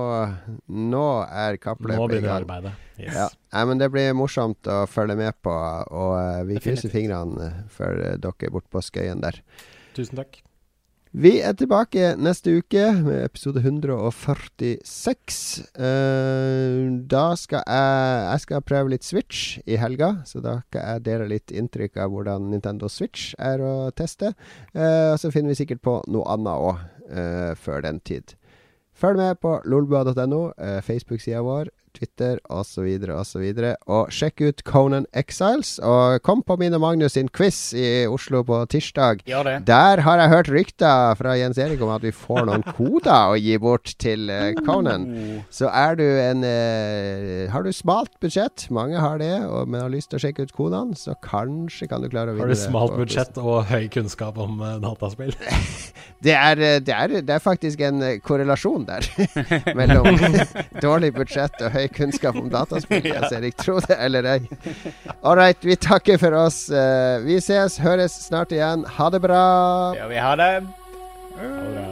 nå 0.69 1.07
er 1.27 1.59
kappløpet 1.63 2.19
i 2.21 2.23
gang. 2.23 2.37
arbeidet. 2.43 2.73
Yes. 3.01 3.15
Ja. 3.17 3.29
ja. 3.53 3.65
men 3.67 3.81
det 3.81 3.91
blir 3.93 4.15
morsomt 4.15 4.69
å 4.71 4.85
følge 4.91 5.17
med 5.19 5.35
på, 5.43 5.51
og 5.51 6.15
eh, 6.21 6.47
vi 6.49 6.61
krysser 6.63 6.93
fingrene 6.93 7.51
for 7.73 7.99
eh, 7.99 8.17
dere 8.23 8.55
borte 8.55 8.71
på 8.73 8.85
Skøyen 8.85 9.25
der. 9.25 9.43
Tusen 9.97 10.21
takk. 10.21 10.43
Vi 11.13 11.35
er 11.45 11.53
tilbake 11.53 12.15
neste 12.17 12.55
uke 12.57 12.87
med 13.05 13.27
episode 13.27 13.61
146. 13.61 15.41
Eh, 15.77 16.87
da 17.05 17.27
skal 17.37 17.61
jeg 17.67 18.23
Jeg 18.31 18.41
skal 18.47 18.65
prøve 18.65 18.95
litt 18.95 19.05
Switch 19.05 19.59
i 19.67 19.77
helga, 19.77 20.23
så 20.25 20.41
da 20.41 20.63
skal 20.71 20.87
jeg 20.87 21.05
dele 21.11 21.29
litt 21.35 21.53
inntrykk 21.53 22.01
av 22.01 22.15
hvordan 22.15 22.49
Nintendo 22.55 22.89
Switch 22.89 23.35
er 23.37 23.61
å 23.61 23.91
teste. 23.93 24.33
Og 24.73 25.21
så 25.21 25.29
finner 25.35 25.53
vi 25.53 25.61
sikkert 25.61 25.85
på 25.85 26.01
noe 26.09 26.25
annet 26.33 26.57
òg 26.57 26.81
før 27.59 27.81
den 27.81 28.01
tid. 28.01 28.37
Følg 28.95 29.17
med 29.17 29.35
på 29.43 29.61
lolbua.no, 29.65 30.43
uh, 30.47 30.81
Facebook-sida 30.83 31.41
vår, 31.43 31.71
Twitter 31.97 32.41
osv. 32.51 32.89
osv. 33.17 33.49
Og 33.87 34.03
og 34.03 34.11
sjekk 34.15 34.43
ut 34.43 34.63
Conan 34.67 35.07
Exiles. 35.17 35.77
Og 35.85 36.23
kom 36.27 36.43
på 36.47 36.57
min 36.61 36.75
og 36.77 36.83
Magnus 36.83 37.17
sin 37.17 37.31
quiz 37.33 37.73
i 37.77 38.05
Oslo 38.11 38.43
på 38.47 38.59
tirsdag. 38.73 39.23
Gjør 39.29 39.49
det. 39.49 39.57
Der 39.69 40.03
har 40.07 40.23
jeg 40.23 40.33
hørt 40.33 40.51
rykter 40.53 41.15
fra 41.19 41.37
Jens 41.39 41.61
Erik 41.63 41.83
om 41.85 41.93
at 41.95 42.05
vi 42.05 42.15
får 42.15 42.47
noen 42.49 42.67
koder 42.77 43.35
å 43.35 43.39
gi 43.39 43.59
bort 43.63 43.95
til 44.03 44.31
eh, 44.33 44.53
Conan. 44.67 45.07
Så 45.53 45.71
er 45.71 45.99
du 46.01 46.05
en 46.07 46.45
eh, 46.47 47.51
Har 47.53 47.67
du 47.67 47.73
smalt 47.75 48.15
budsjett? 48.23 48.69
Mange 48.75 49.01
har 49.03 49.19
det, 49.23 49.35
og, 49.47 49.69
men 49.69 49.85
har 49.85 49.93
lyst 49.93 50.13
til 50.13 50.21
å 50.21 50.25
sjekke 50.27 50.47
ut 50.47 50.55
kodene, 50.57 50.97
så 50.99 51.17
kanskje 51.23 51.89
kan 51.91 52.03
du 52.03 52.11
klare 52.13 52.33
å 52.33 52.37
vinne 52.37 52.49
Har 52.49 52.55
du 52.55 52.59
smalt 52.59 52.97
budsjett 52.99 53.39
og 53.43 53.67
høy 53.71 53.87
kunnskap 53.93 54.39
om 54.41 54.61
uh, 54.63 54.79
dataspill? 54.83 55.35
Det 56.23 56.35
er, 56.39 56.61
eh, 56.63 56.79
det, 56.79 56.95
er, 56.95 57.13
det 57.27 57.35
er 57.35 57.41
faktisk 57.43 57.81
en 57.83 57.99
korrelasjon 58.23 58.85
der 58.87 59.07
mellom 59.79 60.21
dårlig 60.79 61.11
budsjett 61.17 61.57
og 61.67 61.75
høy 61.75 61.82
kunnskap 61.89 62.37
om 62.37 62.51
dataspill. 62.51 63.07
ja. 63.11 63.21
altså, 63.21 63.41
jeg 63.43 63.57
tror 63.57 63.81
det 63.89 63.97
eller 63.99 64.29
ei. 64.35 64.41
All 65.23 65.37
right, 65.37 65.65
vi 65.65 65.77
takker 65.77 66.19
for 66.19 66.33
oss. 66.45 66.69
Eh, 66.71 67.19
Vi 67.27 67.41
ses, 67.41 67.79
høres 67.83 68.13
snart 68.29 68.53
igjen. 68.53 68.85
Ha 68.99 69.11
det 69.11 69.21
bra. 69.25 69.43
Ja, 69.97 70.07
vi 70.07 70.17
har 70.23 70.37
det. 70.37 70.53
That 71.35 71.92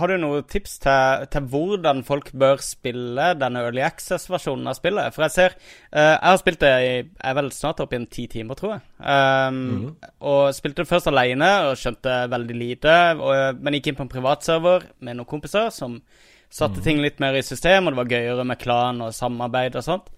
Har 0.00 0.10
du 0.10 0.16
noen 0.20 0.46
tips 0.48 0.78
til, 0.82 1.26
til 1.32 1.46
hvordan 1.52 2.02
folk 2.06 2.30
bør 2.40 2.62
spille 2.64 3.26
denne 3.38 3.62
Early 3.66 3.82
Access-versjonen 3.84 4.70
av 4.70 4.78
spillet? 4.78 5.12
For 5.14 5.26
jeg 5.26 5.34
ser 5.36 5.56
uh, 5.58 6.16
Jeg 6.16 6.26
har 6.26 6.40
spilt 6.40 6.62
det 6.64 6.72
i 6.72 6.90
Jeg 6.90 7.08
er 7.30 7.36
vel 7.38 7.52
snart 7.54 7.82
oppe 7.84 7.98
i 7.98 8.00
en 8.00 8.08
ti 8.10 8.26
timer, 8.32 8.58
tror 8.58 8.76
jeg. 8.76 8.82
Um, 9.04 9.60
Og 10.32 10.50
spilte 10.56 10.82
det 10.82 10.90
først 10.90 11.10
alene 11.12 11.50
og 11.68 11.78
skjønte 11.80 12.16
veldig 12.32 12.58
lite. 12.58 12.98
Og, 13.20 13.60
men 13.60 13.76
gikk 13.78 13.92
inn 13.92 14.00
på 14.00 14.06
en 14.08 14.14
privatserver 14.16 14.88
med 14.98 15.20
noen 15.20 15.28
kompiser 15.28 15.70
som 15.74 16.00
satte 16.50 16.82
ting 16.82 16.98
litt 16.98 17.20
mer 17.22 17.36
i 17.38 17.44
system, 17.46 17.86
og 17.86 17.94
det 17.94 18.00
var 18.00 18.08
gøyere 18.10 18.44
med 18.48 18.58
klan 18.58 19.04
og 19.04 19.14
samarbeid 19.14 19.76
og 19.78 19.86
sånt. 19.86 20.08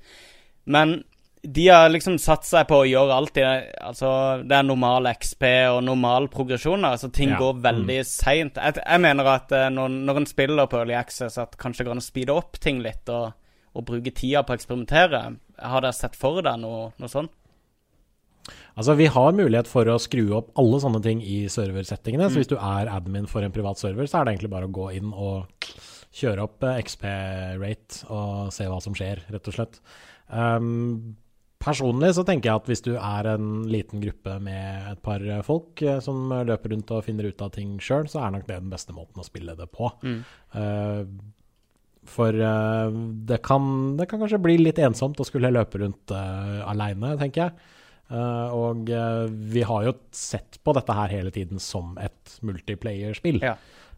Men 0.65 1.03
de 1.43 1.65
har 1.69 1.89
liksom 1.91 2.19
satt 2.23 2.45
seg 2.47 2.69
på 2.71 2.77
å 2.79 2.87
gjøre 2.87 3.15
alt 3.19 3.39
i 3.41 3.43
Altså, 3.43 4.09
det 4.47 4.55
er 4.55 4.67
normal 4.67 5.09
XP 5.11 5.43
og 5.73 5.81
normal 5.83 6.29
progresjon. 6.31 6.85
Altså, 6.87 7.11
ting 7.11 7.33
Ja. 7.35 7.39
går 7.41 7.61
veldig 7.65 7.99
seint. 8.07 8.61
Jeg, 8.63 8.77
jeg 8.79 9.01
mener 9.03 9.27
at 9.27 9.51
eh, 9.53 9.69
når, 9.75 9.89
når 10.07 10.21
en 10.21 10.27
spiller 10.31 10.71
på 10.71 10.79
Early 10.79 10.95
Access, 10.95 11.39
at 11.43 11.57
kanskje 11.59 11.83
det 11.83 11.89
går 11.89 11.97
an 11.97 12.03
å 12.05 12.07
speede 12.07 12.37
opp 12.37 12.61
ting 12.63 12.79
litt 12.85 13.11
og, 13.11 13.33
og 13.75 13.87
bruke 13.89 14.15
tida 14.15 14.45
på 14.47 14.55
å 14.55 14.59
eksperimentere. 14.61 15.23
Har 15.59 15.83
dere 15.83 15.97
sett 15.99 16.15
for 16.19 16.39
deg 16.47 16.61
noe, 16.63 16.93
noe 17.03 17.11
sånt? 17.11 17.35
Altså, 18.79 18.95
vi 18.99 19.07
har 19.11 19.35
mulighet 19.37 19.69
for 19.71 19.87
å 19.91 19.99
skru 20.03 20.33
opp 20.39 20.53
alle 20.59 20.79
sånne 20.83 21.03
ting 21.05 21.21
i 21.23 21.43
serversettingene. 21.51 22.29
Mm. 22.29 22.33
Så 22.33 22.41
hvis 22.41 22.53
du 22.53 22.57
er 22.57 22.91
admin 22.91 23.27
for 23.31 23.43
en 23.43 23.55
privat 23.55 23.83
server, 23.83 24.07
så 24.07 24.21
er 24.21 24.25
det 24.27 24.37
egentlig 24.37 24.53
bare 24.55 24.71
å 24.71 24.75
gå 24.79 24.93
inn 24.95 25.11
og 25.11 25.51
kjøre 26.13 26.47
opp 26.47 26.63
eh, 26.69 26.79
XP-rate 26.87 28.07
og 28.15 28.55
se 28.55 28.71
hva 28.71 28.79
som 28.85 28.95
skjer, 28.95 29.25
rett 29.33 29.51
og 29.51 29.59
slett. 29.59 29.83
Um, 30.33 31.17
Personlig 31.63 32.13
så 32.17 32.25
tenker 32.27 32.51
jeg 32.51 32.61
at 32.61 32.71
hvis 32.71 32.83
du 32.83 32.93
er 32.97 33.29
en 33.35 33.51
liten 33.71 34.03
gruppe 34.03 34.39
med 34.43 34.89
et 34.93 35.03
par 35.05 35.23
folk 35.47 35.83
eh, 35.85 36.01
som 36.03 36.33
løper 36.49 36.75
rundt 36.75 36.91
og 36.95 37.05
finner 37.07 37.29
ut 37.31 37.45
av 37.45 37.53
ting 37.55 37.77
sjøl, 37.83 38.09
så 38.11 38.25
er 38.25 38.35
nok 38.35 38.49
det 38.49 38.59
den 38.59 38.73
beste 38.73 38.95
måten 38.97 39.23
å 39.23 39.27
spille 39.27 39.55
det 39.59 39.69
på. 39.71 39.93
Mm. 40.03 40.19
Uh, 40.57 41.05
for 42.09 42.35
uh, 42.35 42.91
det, 43.29 43.39
kan, 43.47 43.95
det 43.99 44.09
kan 44.11 44.23
kanskje 44.25 44.43
bli 44.43 44.57
litt 44.59 44.81
ensomt 44.83 45.21
å 45.23 45.27
skulle 45.27 45.53
løpe 45.55 45.85
rundt 45.85 46.15
uh, 46.15 46.65
aleine, 46.67 47.15
tenker 47.21 47.47
jeg. 47.47 47.71
Uh, 48.13 48.51
og 48.53 48.91
vi 49.55 49.63
har 49.65 49.87
jo 49.87 49.95
sett 50.13 50.59
på 50.61 50.75
dette 50.77 50.97
her 50.99 51.15
hele 51.15 51.31
tiden 51.33 51.63
som 51.63 51.95
et 52.03 52.35
multiplayer-spill. 52.45 53.39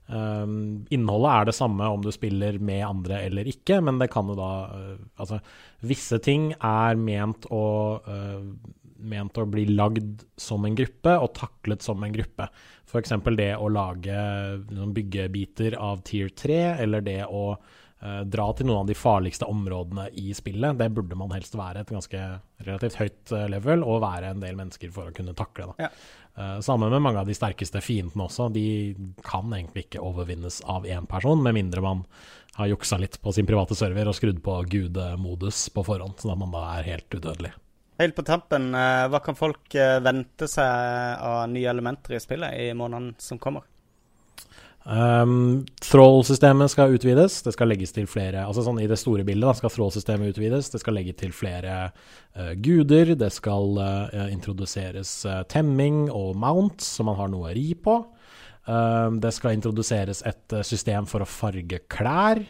Um, 0.04 0.84
innholdet 0.92 1.30
er 1.32 1.46
det 1.48 1.54
samme 1.56 1.86
om 1.88 2.02
du 2.04 2.10
spiller 2.12 2.58
med 2.60 2.82
andre 2.84 3.22
eller 3.24 3.48
ikke, 3.48 3.78
men 3.80 3.96
det 4.02 4.10
kan 4.12 4.28
jo 4.28 4.34
da 4.36 4.50
uh, 4.68 4.96
Altså, 5.16 5.38
visse 5.80 6.18
ting 6.20 6.50
er 6.58 6.98
ment 7.00 7.48
å 7.48 7.66
uh, 8.04 8.42
Ment 9.04 9.36
å 9.36 9.44
bli 9.48 9.66
lagd 9.68 10.22
som 10.40 10.64
en 10.64 10.76
gruppe 10.76 11.12
og 11.20 11.34
taklet 11.36 11.82
som 11.84 12.00
en 12.06 12.12
gruppe. 12.14 12.46
F.eks. 12.88 13.10
det 13.36 13.50
å 13.60 13.66
lage 13.68 14.14
liksom, 14.62 14.94
byggebiter 14.96 15.76
av 15.76 16.00
tier 16.08 16.30
3, 16.32 16.56
eller 16.86 17.04
det 17.04 17.18
å 17.26 17.42
uh, 17.52 18.22
dra 18.24 18.46
til 18.56 18.70
noen 18.70 18.86
av 18.86 18.88
de 18.88 18.96
farligste 18.96 19.50
områdene 19.50 20.06
i 20.22 20.32
spillet. 20.32 20.78
Det 20.80 20.88
burde 20.94 21.18
man 21.20 21.34
helst 21.36 21.58
være 21.58 21.84
et 21.84 21.92
ganske 21.92 22.22
relativt 22.64 22.96
høyt 23.02 23.34
level 23.52 23.84
og 23.84 24.00
være 24.06 24.32
en 24.32 24.40
del 24.46 24.56
mennesker 24.62 24.94
for 24.94 25.10
å 25.10 25.16
kunne 25.18 25.36
takle. 25.36 25.74
Da. 25.74 25.90
Uh, 25.90 26.23
sammen 26.34 26.90
med 26.90 27.02
mange 27.04 27.20
av 27.20 27.28
de 27.28 27.34
sterkeste 27.36 27.78
fiendene 27.84 28.24
også. 28.24 28.48
De 28.50 28.94
kan 29.22 29.52
egentlig 29.54 29.84
ikke 29.86 30.02
overvinnes 30.02 30.60
av 30.66 30.86
én 30.86 31.06
person, 31.06 31.42
med 31.42 31.54
mindre 31.54 31.84
man 31.84 32.02
har 32.58 32.66
juksa 32.66 32.98
litt 32.98 33.20
på 33.22 33.32
sin 33.32 33.46
private 33.46 33.74
server 33.78 34.08
og 34.08 34.16
skrudd 34.16 34.40
på 34.42 34.56
gudemodus 34.70 35.68
på 35.74 35.84
forhånd, 35.86 36.18
sånn 36.18 36.34
at 36.34 36.42
man 36.42 36.54
da 36.54 36.64
er 36.78 36.90
helt 36.92 37.16
udødelig. 37.18 37.52
Helt 37.98 38.16
på 38.16 38.24
tampen, 38.26 38.72
eh, 38.74 39.04
hva 39.10 39.20
kan 39.22 39.38
folk 39.38 39.74
eh, 39.78 40.00
vente 40.02 40.48
seg 40.50 41.22
av 41.22 41.44
nye 41.50 41.70
elementer 41.70 42.16
i 42.16 42.22
spillet 42.22 42.58
i 42.58 42.72
månedene 42.74 43.14
som 43.22 43.38
kommer? 43.38 43.66
Um, 44.84 45.64
Thrall-systemet 45.80 46.68
skal 46.68 46.92
utvides. 46.92 47.38
Det 47.42 47.54
skal 47.54 47.70
legges 47.72 47.94
til 47.96 48.04
flere 48.10 48.42
Altså 48.44 48.66
sånn 48.66 48.82
I 48.82 48.88
det 48.90 48.98
store 49.00 49.24
bildet 49.24 49.48
da, 49.48 49.54
skal 49.56 49.72
Thrall-systemet 49.72 50.34
utvides. 50.34 50.68
Det 50.74 50.80
skal 50.82 50.98
legge 50.98 51.14
til 51.16 51.32
flere 51.32 51.76
uh, 51.88 52.52
guder. 52.60 53.14
Det 53.16 53.30
skal 53.32 53.80
uh, 53.80 54.26
introduseres 54.28 55.16
uh, 55.28 55.40
temming 55.48 56.10
og 56.12 56.36
mount, 56.36 56.84
så 56.84 57.06
man 57.06 57.16
har 57.20 57.32
noe 57.32 57.48
å 57.48 57.56
ri 57.56 57.70
på. 57.80 58.02
Um, 58.68 59.22
det 59.24 59.32
skal 59.36 59.56
introduseres 59.56 60.20
et 60.28 60.58
system 60.64 61.08
for 61.08 61.24
å 61.24 61.28
farge 61.28 61.80
klær. 61.88 62.44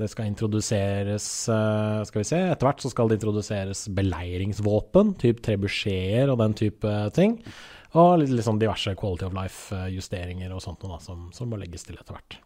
Det 0.00 0.06
skal 0.08 0.30
introduseres 0.30 1.24
Skal 1.44 2.16
vi 2.16 2.24
se 2.24 2.38
Etter 2.40 2.64
hvert 2.64 2.80
så 2.80 2.88
skal 2.88 3.10
det 3.10 3.18
introduseres 3.18 3.82
beleiringsvåpen, 3.92 5.12
typ 5.20 5.42
trebucheter 5.44 6.32
og 6.32 6.40
den 6.40 6.56
type 6.56 6.94
ting. 7.12 7.36
Og 7.98 8.14
litt, 8.22 8.32
litt 8.32 8.46
sånn 8.46 8.60
diverse 8.60 8.94
quality 8.96 9.26
of 9.28 9.36
life-justeringer 9.36 10.54
og 10.54 10.62
sånt 10.64 10.84
noe 10.84 10.96
da, 10.96 11.02
som, 11.04 11.28
som 11.36 11.50
må 11.52 11.60
legges 11.60 11.84
til 11.84 11.98
etter 11.98 12.16
hvert. 12.16 12.38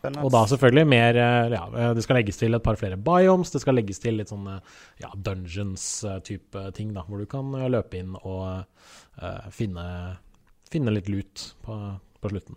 Og 0.00 0.30
da 0.32 0.46
selvfølgelig 0.48 0.88
mer 0.88 1.18
eh, 1.20 1.50
Ja, 1.52 1.64
eh, 1.68 1.90
det 1.96 2.04
skal 2.06 2.20
legges 2.20 2.40
til 2.40 2.56
et 2.56 2.64
par 2.64 2.78
flere 2.80 2.96
biomes. 2.96 3.52
Det 3.52 3.60
skal 3.60 3.76
legges 3.76 4.00
til 4.00 4.16
litt 4.20 4.32
sånne 4.32 4.56
ja, 5.02 5.10
dungeons-type 5.12 6.64
ting, 6.76 6.94
da, 6.96 7.04
hvor 7.08 7.20
du 7.20 7.28
kan 7.30 7.52
eh, 7.58 7.68
løpe 7.68 8.00
inn 8.00 8.16
og 8.22 8.64
uh, 9.20 9.46
finne, 9.52 9.84
finne 10.72 10.94
litt 10.94 11.10
lut 11.12 11.50
på, 11.66 11.76
på 12.20 12.32
slutten. 12.32 12.56